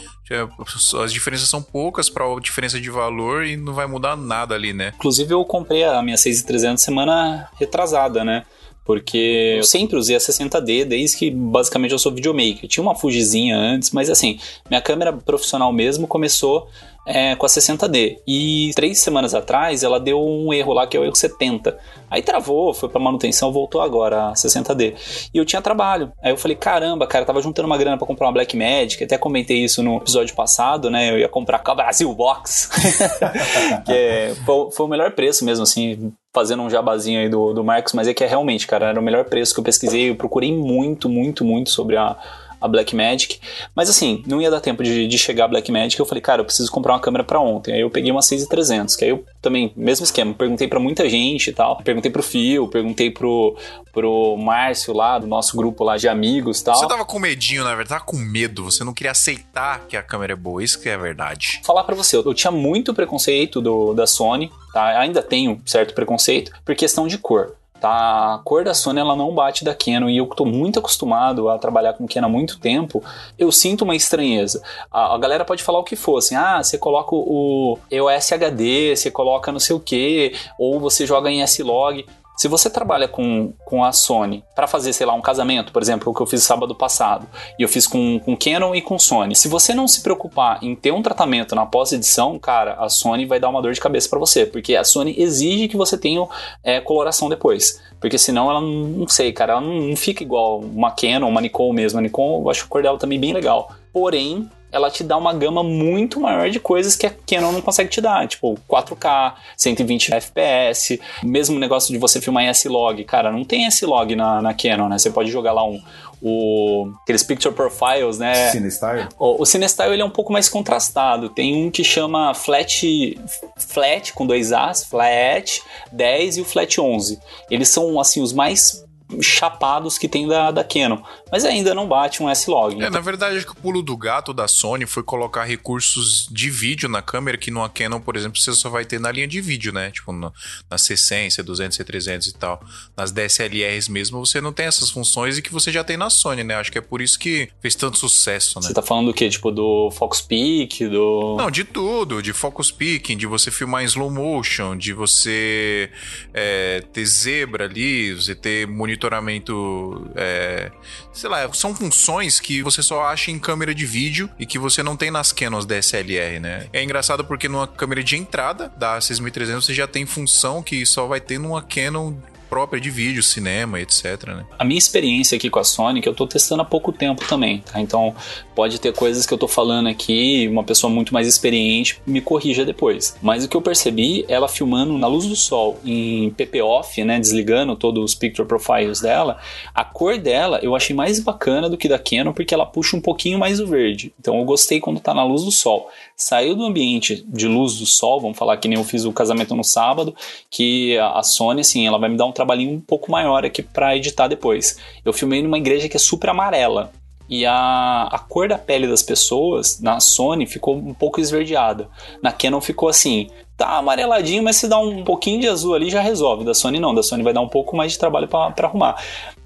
As 1.03 1.13
diferenças 1.13 1.49
são 1.49 1.63
poucas 1.63 2.11
para 2.11 2.25
a 2.25 2.41
diferença 2.41 2.79
de 2.79 2.91
valor 2.91 3.45
e 3.45 3.57
não 3.57 3.73
vai 3.73 3.87
mudar 3.87 4.17
nada 4.17 4.55
ali, 4.55 4.73
né? 4.73 4.93
Inclusive 4.95 5.33
eu 5.33 5.45
comprei 5.45 5.85
a 5.85 6.03
minha 6.03 6.17
6300 6.17 6.83
semana 6.83 7.49
retrasada, 7.59 8.23
né? 8.23 8.45
Porque 8.89 9.57
eu 9.59 9.65
sempre 9.65 9.99
usei 9.99 10.17
a 10.17 10.19
60D 10.19 10.87
desde 10.87 11.15
que 11.19 11.31
basicamente 11.31 11.93
eu 11.93 11.99
sou 11.99 12.11
videomaker. 12.11 12.67
Tinha 12.67 12.83
uma 12.83 12.95
Fujizinha 12.95 13.55
antes, 13.55 13.91
mas 13.91 14.09
assim, 14.09 14.41
minha 14.67 14.81
câmera 14.81 15.13
profissional 15.13 15.71
mesmo 15.71 16.07
começou 16.07 16.67
é, 17.05 17.37
com 17.37 17.45
a 17.45 17.49
60D. 17.51 18.17
E 18.27 18.71
três 18.75 18.99
semanas 18.99 19.35
atrás 19.35 19.83
ela 19.83 20.01
deu 20.01 20.19
um 20.19 20.55
erro 20.55 20.73
lá 20.73 20.87
que 20.87 20.97
é 20.97 21.01
o 21.01 21.05
erro 21.05 21.15
70. 21.15 21.79
Aí 22.11 22.23
travou, 22.23 22.73
foi 22.73 22.89
para 22.89 22.99
manutenção, 22.99 23.53
voltou 23.53 23.83
agora 23.83 24.31
a 24.31 24.33
60D. 24.33 25.29
E 25.35 25.37
eu 25.37 25.45
tinha 25.45 25.61
trabalho. 25.61 26.11
Aí 26.23 26.33
eu 26.33 26.39
falei, 26.39 26.57
caramba, 26.57 27.07
cara, 27.07 27.27
tava 27.27 27.43
juntando 27.43 27.67
uma 27.67 27.77
grana 27.77 27.99
para 27.99 28.07
comprar 28.07 28.29
uma 28.29 28.33
Black 28.33 28.57
Magic. 28.57 29.05
Até 29.05 29.19
comentei 29.19 29.65
isso 29.65 29.83
no 29.83 29.99
episódio 29.99 30.35
passado, 30.35 30.89
né? 30.89 31.13
Eu 31.13 31.19
ia 31.19 31.29
comprar 31.29 31.59
com 31.59 31.71
a 31.73 31.75
Brasil 31.75 32.11
Box. 32.15 32.71
que 33.85 33.93
é, 33.93 34.35
foi, 34.47 34.71
foi 34.71 34.87
o 34.87 34.89
melhor 34.89 35.13
preço 35.13 35.45
mesmo, 35.45 35.65
assim 35.65 36.11
fazendo 36.39 36.63
um 36.63 36.71
jabazinho 36.71 37.19
aí 37.19 37.29
do, 37.29 37.53
do 37.53 37.65
Marcos, 37.65 37.93
mas 37.95 38.07
é 38.07 38.15
que 38.15 38.23
é 38.23 38.27
realmente, 38.29 38.65
cara, 38.65 38.87
era 38.87 39.01
o 39.01 39.03
melhor 39.03 39.25
preço 39.25 39.53
que 39.53 39.59
eu 39.59 39.65
pesquisei. 39.65 40.11
Eu 40.11 40.15
procurei 40.15 40.57
muito, 40.57 41.09
muito, 41.09 41.45
muito 41.45 41.69
sobre 41.69 41.97
a, 41.97 42.17
a 42.61 42.69
Black 42.69 42.95
Magic. 42.95 43.41
Mas 43.75 43.89
assim, 43.89 44.23
não 44.27 44.41
ia 44.41 44.51
dar 44.51 44.61
tempo 44.61 44.83
de, 44.83 45.07
de 45.07 45.19
chegar 45.19 45.45
a 45.45 45.49
Black 45.49 45.71
Magic. 45.71 45.99
Eu 45.99 46.07
falei, 46.07 46.21
cara, 46.21 46.41
eu 46.41 46.45
preciso 46.45 46.71
comprar 46.71 46.95
uma 46.95 47.01
câmera 47.01 47.25
para 47.25 47.41
ontem. 47.41 47.75
Aí 47.75 47.81
eu 47.81 47.91
peguei 47.91 48.11
uma 48.11 48.23
6300, 48.23 48.97
que 48.97 49.05
aí 49.05 49.11
eu 49.11 49.25
também, 49.41 49.73
mesmo 49.77 50.05
esquema, 50.05 50.35
perguntei 50.35 50.69
para 50.69 50.81
muita 50.81 51.09
gente 51.09 51.51
e 51.51 51.53
tal. 51.53 51.77
Perguntei 51.83 52.11
pro 52.11 52.23
Fio, 52.23 52.69
perguntei 52.69 53.11
pro, 53.11 53.57
pro 53.93 54.37
Márcio 54.37 54.93
lá, 54.95 55.19
do 55.19 55.27
nosso 55.27 55.57
grupo 55.57 55.85
lá 55.85 55.97
de 55.97 56.09
amigos 56.09 56.61
e 56.61 56.65
tal. 56.65 56.77
Você 56.77 56.89
tava 56.89 57.05
com 57.05 57.19
medinho, 57.19 57.65
na 57.65 57.71
verdade, 57.71 57.89
tava 57.89 58.05
com 58.05 58.17
medo. 58.17 58.65
Você 58.65 58.85
não 58.85 58.95
queria 58.95 59.13
aceitar 59.13 59.87
que 59.89 59.97
a 59.97 60.03
câmera 60.03 60.33
é 60.33 60.37
boa. 60.37 60.63
Isso 60.63 60.81
que 60.81 60.89
é 60.89 60.97
verdade. 60.97 61.61
Falar 61.65 61.85
para 61.85 61.95
você, 61.95 62.17
eu 62.17 62.35
tinha 62.35 62.51
muito 62.51 62.95
preconceito 62.95 63.61
do, 63.61 63.95
da 63.95 64.07
Sony, 64.07 64.51
tá? 64.73 65.01
Ainda 65.01 65.23
tenho 65.23 65.61
certo 65.65 65.95
preconceito 65.95 66.53
por 66.65 66.75
questão 66.75 67.07
de 67.07 67.19
cor. 67.19 67.55
Tá? 67.81 68.35
A 68.35 68.39
cor 68.45 68.65
da 68.65 68.75
Sony 68.75 68.99
ela 68.99 69.15
não 69.15 69.35
bate 69.35 69.65
da 69.65 69.75
Canon 69.75 70.09
e 70.09 70.17
eu 70.17 70.25
estou 70.25 70.47
muito 70.47 70.79
acostumado 70.79 71.49
a 71.49 71.59
trabalhar 71.59 71.93
com 71.93 72.09
Canon 72.09 72.27
há 72.27 72.31
muito 72.31 72.59
tempo, 72.59 73.03
eu 73.39 73.53
sinto 73.53 73.83
uma 73.83 73.95
estranheza. 73.95 74.63
A, 74.91 75.15
a 75.15 75.19
galera 75.19 75.45
pode 75.45 75.63
falar 75.63 75.79
o 75.79 75.85
que 75.85 75.95
for, 75.95 76.19
assim, 76.19 76.35
ah, 76.35 76.63
você 76.63 76.77
coloca 76.77 77.15
o 77.15 77.79
EOS 77.91 78.33
HD, 78.33 78.97
você 78.97 79.11
coloca 79.11 79.53
não 79.53 79.61
sei 79.61 79.77
o 79.77 79.81
que, 79.81 80.35
ou 80.59 80.81
você 80.81 81.07
joga 81.07 81.31
em 81.31 81.43
S-Log. 81.43 82.05
Se 82.39 82.47
você 82.47 82.71
trabalha 82.71 83.09
com, 83.09 83.53
com 83.65 83.85
a 83.85 83.91
Sony 83.91 84.45
para 84.55 84.69
fazer, 84.69 84.93
sei 84.93 85.05
lá, 85.05 85.13
um 85.13 85.21
casamento, 85.21 85.73
por 85.73 85.83
exemplo, 85.83 86.13
o 86.13 86.15
que 86.15 86.23
eu 86.23 86.27
fiz 86.27 86.45
sábado 86.45 86.73
passado, 86.73 87.27
e 87.59 87.65
eu 87.65 87.69
fiz 87.69 87.85
com, 87.85 88.21
com 88.21 88.37
Canon 88.37 88.77
e 88.77 88.81
com 88.81 88.97
Sony, 88.97 89.35
se 89.35 89.49
você 89.49 89.75
não 89.75 89.89
se 89.89 90.05
preocupar 90.05 90.63
em 90.63 90.77
ter 90.77 90.93
um 90.93 91.03
tratamento 91.03 91.57
na 91.57 91.67
pós-edição, 91.67 92.39
cara, 92.39 92.75
a 92.75 92.89
Sony 92.89 93.27
vai 93.27 93.41
dar 93.41 93.49
uma 93.49 93.61
dor 93.61 93.73
de 93.73 93.81
cabeça 93.81 94.09
para 94.09 94.21
você, 94.21 94.47
porque 94.47 94.77
a 94.77 94.85
Sony 94.85 95.17
exige 95.19 95.67
que 95.67 95.77
você 95.77 95.99
tenha 95.99 96.25
é, 96.63 96.81
coloração 96.81 97.29
depois. 97.29 97.83
Porque 98.01 98.17
senão 98.17 98.49
ela 98.49 98.61
não 98.61 99.09
sei, 99.09 99.33
cara, 99.33 99.55
ela 99.55 99.61
não, 99.61 99.75
não 99.89 99.97
fica 99.97 100.23
igual 100.23 100.61
uma 100.61 100.93
Canon, 100.93 101.29
uma 101.29 101.41
Nikon 101.41 101.73
mesmo. 101.73 101.99
A 101.99 102.03
Nikon, 102.03 102.41
eu 102.41 102.51
acho 102.51 102.67
a 102.67 102.69
cor 102.69 102.83
dela 102.83 102.99
também 102.99 103.19
bem 103.19 103.33
legal. 103.33 103.73
Porém, 103.93 104.49
ela 104.71 104.91
te 104.91 105.03
dá 105.03 105.17
uma 105.17 105.33
gama 105.33 105.63
muito 105.63 106.21
maior 106.21 106.51
de 106.51 106.61
coisas 106.61 106.97
que 106.97 107.07
a 107.07 107.11
Canon 107.11 107.53
não 107.53 107.61
consegue 107.61 107.91
te 107.91 108.01
dar, 108.01 108.27
tipo 108.27 108.59
4K, 108.69 109.35
120 109.57 110.15
FPS, 110.15 111.01
mesmo 111.23 111.59
negócio 111.59 111.93
de 111.93 111.99
você 111.99 112.21
filmar 112.21 112.45
em 112.45 112.49
S-Log, 112.49 113.03
cara, 113.05 113.33
não 113.33 113.45
tem 113.45 113.67
S-Log 113.67 114.15
na, 114.15 114.43
na 114.43 114.55
Canon, 114.55 114.89
né? 114.89 114.99
Você 114.99 115.11
pode 115.11 115.31
jogar 115.31 115.53
lá 115.53 115.65
um, 115.65 115.81
o, 116.21 116.91
aqueles 117.03 117.23
picture 117.23 117.55
profiles, 117.55 118.19
né? 118.19 118.51
CineStyle? 118.51 119.09
O, 119.19 119.43
o 119.43 119.47
CineStyle 119.47 119.93
ele 119.93 120.03
é 120.03 120.05
um 120.05 120.11
pouco 120.11 120.33
mais 120.33 120.49
contrastado. 120.49 121.29
Tem 121.29 121.55
um 121.55 121.71
que 121.71 121.85
chama 121.85 122.35
Flat, 122.35 123.19
Flat 123.57 124.13
com 124.13 124.27
dois 124.27 124.53
As, 124.53 124.85
Flat 124.85 125.63
10 125.93 126.39
e 126.39 126.41
o 126.41 126.45
Flat 126.45 126.81
11. 126.81 127.19
Eles 127.51 127.69
são 127.69 128.01
assim 128.01 128.21
os 128.21 128.33
mais 128.33 128.85
chapados 129.21 129.99
que 129.99 130.09
tem 130.09 130.27
da, 130.27 130.51
da 130.51 130.65
Canon. 130.65 130.99
Mas 131.31 131.45
ainda 131.45 131.75
não 131.75 131.87
bate 131.87 132.23
um 132.23 132.29
S-Log. 132.29 132.83
É, 132.83 132.91
na 132.91 133.01
verdade, 133.01 133.37
acho 133.37 133.47
que 133.47 133.53
o 133.53 133.57
pulo 133.57 133.83
do 133.83 133.97
gato 133.97 134.33
da 134.33 134.49
Sony 134.49 134.87
foi 134.87 135.03
colocar 135.03 135.45
recursos 135.45 136.29
de 136.31 136.51
vídeo 136.51 136.89
na 136.89 137.03
câmera 137.03 137.37
que 137.37 137.51
numa 137.51 137.69
Canon, 137.69 138.01
por 138.01 138.17
exemplo, 138.17 138.39
você 138.39 138.53
só 138.53 138.69
vai 138.69 138.85
ter 138.85 139.01
na 139.01 139.11
linha 139.11 139.27
de 139.27 139.41
vídeo, 139.41 139.73
né? 139.73 139.91
Tipo, 139.91 140.13
no, 140.13 140.33
na 140.71 140.77
C100, 140.77 141.29
C200, 141.29 141.85
C300 141.85 142.29
e 142.29 142.33
tal. 142.35 142.61
Nas 142.97 143.13
DSLRs 143.13 143.89
mesmo, 143.89 144.25
você 144.25 144.41
não 144.41 144.53
tem 144.53 144.67
essas 144.67 144.91
funções 144.91 145.39
e 145.39 145.43
que 145.43 145.53
você 145.53 145.71
já 145.71 145.85
tem 145.85 145.97
na 145.97 146.11
Sony, 146.11 146.45
né? 146.45 146.55
Acho 146.55 146.73
que 146.73 146.79
é 146.79 146.83
por 146.83 147.01
isso 147.01 147.19
que 147.19 147.49
fez 147.61 147.75
tanto 147.75 147.99
sucesso, 147.99 148.59
né? 148.61 148.67
Você 148.67 148.75
tá 148.75 148.83
falando 148.83 149.07
do 149.07 149.15
quê? 149.15 149.29
Tipo, 149.29 149.51
do 149.51 149.91
Fox 149.91 150.21
Peak, 150.21 150.87
do... 150.89 151.37
Não, 151.39 151.51
de 151.51 151.65
tudo. 151.65 152.23
De 152.23 152.33
focus 152.33 152.71
picking, 152.71 153.17
de 153.17 153.27
você 153.27 153.51
filmar 153.51 153.83
em 153.83 153.87
slow 153.87 154.11
motion, 154.11 154.77
de 154.77 154.93
você 154.93 155.91
é, 156.33 156.83
ter 156.93 157.05
zebra 157.05 157.65
ali, 157.65 158.15
você 158.15 158.35
ter 158.35 158.67
monitoramento... 158.99 160.11
É, 160.15 160.71
sei 161.13 161.31
lá, 161.31 161.53
são 161.53 161.75
funções 161.75 162.41
que 162.41 162.63
você 162.63 162.83
só 162.83 163.05
acha 163.05 163.31
em 163.31 163.39
câmera 163.39 163.75
de 163.75 163.87
vídeo 163.87 164.29
e 164.39 164.45
que 164.45 164.59
você 164.59 164.83
não 164.83 164.97
tem 164.97 165.11
nas 165.11 165.33
Canons 165.33 165.65
DSLR, 165.65 166.41
né? 166.41 166.67
É 166.73 166.83
engraçado 166.83 167.25
porque 167.25 167.49
numa 167.49 167.67
câmera 167.67 168.03
de 168.03 168.17
entrada 168.17 168.73
da 168.77 169.01
6300 169.01 169.65
você 169.65 169.75
já 169.75 169.87
tem 169.87 170.05
função 170.05 170.63
que 170.63 170.85
só 170.85 171.07
vai 171.07 171.21
ter 171.21 171.39
numa 171.39 171.63
Canon 171.63 172.15
própria 172.49 172.81
de 172.81 172.91
vídeo, 172.91 173.23
cinema, 173.23 173.81
etc. 173.81 174.27
Né? 174.27 174.47
A 174.59 174.65
minha 174.65 174.79
experiência 174.79 175.37
aqui 175.37 175.51
com 175.51 175.59
a 175.59 175.65
Sony, 175.65 176.01
que 176.01 176.09
eu 176.09 176.15
tô 176.15 176.27
testando 176.27 176.63
há 176.63 176.65
pouco 176.65 176.93
tempo 176.93 177.27
também, 177.27 177.59
tá? 177.61 177.81
Então 177.81 178.15
pode 178.55 178.81
ter 178.81 178.93
coisas 178.93 179.27
que 179.27 179.33
eu 179.33 179.39
tô 179.39 179.47
falando 179.47 179.89
aqui, 179.89 180.49
uma 180.51 180.65
pessoa 180.65 180.93
muito 180.93 181.15
mais 181.15 181.27
experiente 181.27 182.01
me 182.07 182.21
corrija 182.21 182.65
depois. 182.65 183.17
Mas 183.23 183.45
o 183.45 183.49
que 183.49 183.57
eu 183.57 183.63
percebi, 183.63 184.25
ela 184.29 184.49
filmando 184.49 184.97
na 184.99 185.07
luz 185.07 185.27
do 185.27 185.37
sol, 185.37 185.79
em 185.85 186.31
PP 186.31 186.63
off, 186.63 187.05
né, 187.05 187.19
desligando 187.19 187.77
todos 187.77 188.03
os 188.03 188.15
picture 188.15 188.47
profiles 188.47 189.01
dela, 189.01 189.39
a 189.75 189.85
cor 189.85 190.19
dela 190.19 190.59
eu 190.63 190.75
achei 190.75 190.95
mais 190.95 191.21
bacana 191.21 191.69
do 191.69 191.77
que 191.77 191.89
da 191.89 191.99
Canon, 191.99 192.33
porque 192.33 192.55
ela 192.55 192.67
puxa 192.67 192.97
um 192.97 193.01
pouquinho 193.01 193.39
mais 193.39 193.61
o 193.61 193.67
verde. 193.67 194.13
Então 194.19 194.39
eu 194.39 194.45
gostei 194.45 194.81
quando 194.81 195.01
tá 195.01 195.15
na 195.15 195.25
luz 195.25 195.45
do 195.45 195.51
sol. 195.51 195.89
Saiu 196.21 196.57
do 196.57 196.65
ambiente 196.65 197.25
de 197.29 197.47
luz 197.47 197.79
do 197.79 197.87
sol, 197.87 198.21
vamos 198.21 198.37
falar 198.37 198.57
que 198.57 198.67
nem 198.67 198.77
eu 198.77 198.83
fiz 198.83 199.05
o 199.05 199.13
casamento 199.13 199.55
no 199.55 199.63
sábado, 199.63 200.17
que 200.51 200.99
a 200.99 201.23
Sony, 201.23 201.61
assim, 201.61 201.87
ela 201.87 201.97
vai 201.97 202.09
me 202.09 202.17
dar 202.17 202.27
um 202.27 202.33
trabalhinho 202.33 202.73
um 202.73 202.81
pouco 202.81 203.13
maior 203.13 203.45
aqui 203.45 203.63
para 203.63 203.97
editar 203.97 204.27
depois. 204.27 204.79
Eu 205.05 205.13
filmei 205.13 205.41
numa 205.41 205.59
igreja 205.59 205.89
que 205.89 205.97
é 205.97 206.01
super 206.01 206.31
amarela. 206.31 206.91
E 207.29 207.47
a, 207.47 208.09
a 208.11 208.19
cor 208.19 208.49
da 208.49 208.59
pele 208.59 208.89
das 208.89 209.03
pessoas 209.03 209.81
na 209.81 210.01
Sony 210.01 210.45
ficou 210.45 210.75
um 210.75 210.95
pouco 210.95 211.21
esverdeada. 211.21 211.89
Na 212.21 212.33
Canon 212.33 212.61
ficou 212.61 212.89
assim, 212.89 213.29
tá 213.57 213.77
amareladinho, 213.77 214.43
mas 214.43 214.57
se 214.57 214.67
dá 214.67 214.79
um 214.79 215.05
pouquinho 215.05 215.41
de 215.41 215.49
azul 215.49 215.75
ali 215.75 215.91
já 215.91 216.01
resolve. 216.01 216.45
Da 216.45 216.55
Sony 216.55 216.81
não, 216.81 216.95
da 216.95 217.03
Sony 217.03 217.23
vai 217.23 217.35
dar 217.35 217.43
um 217.43 217.49
pouco 217.49 217.77
mais 217.77 217.93
de 217.93 217.99
trabalho 217.99 218.27
para 218.27 218.55
arrumar. 218.67 218.97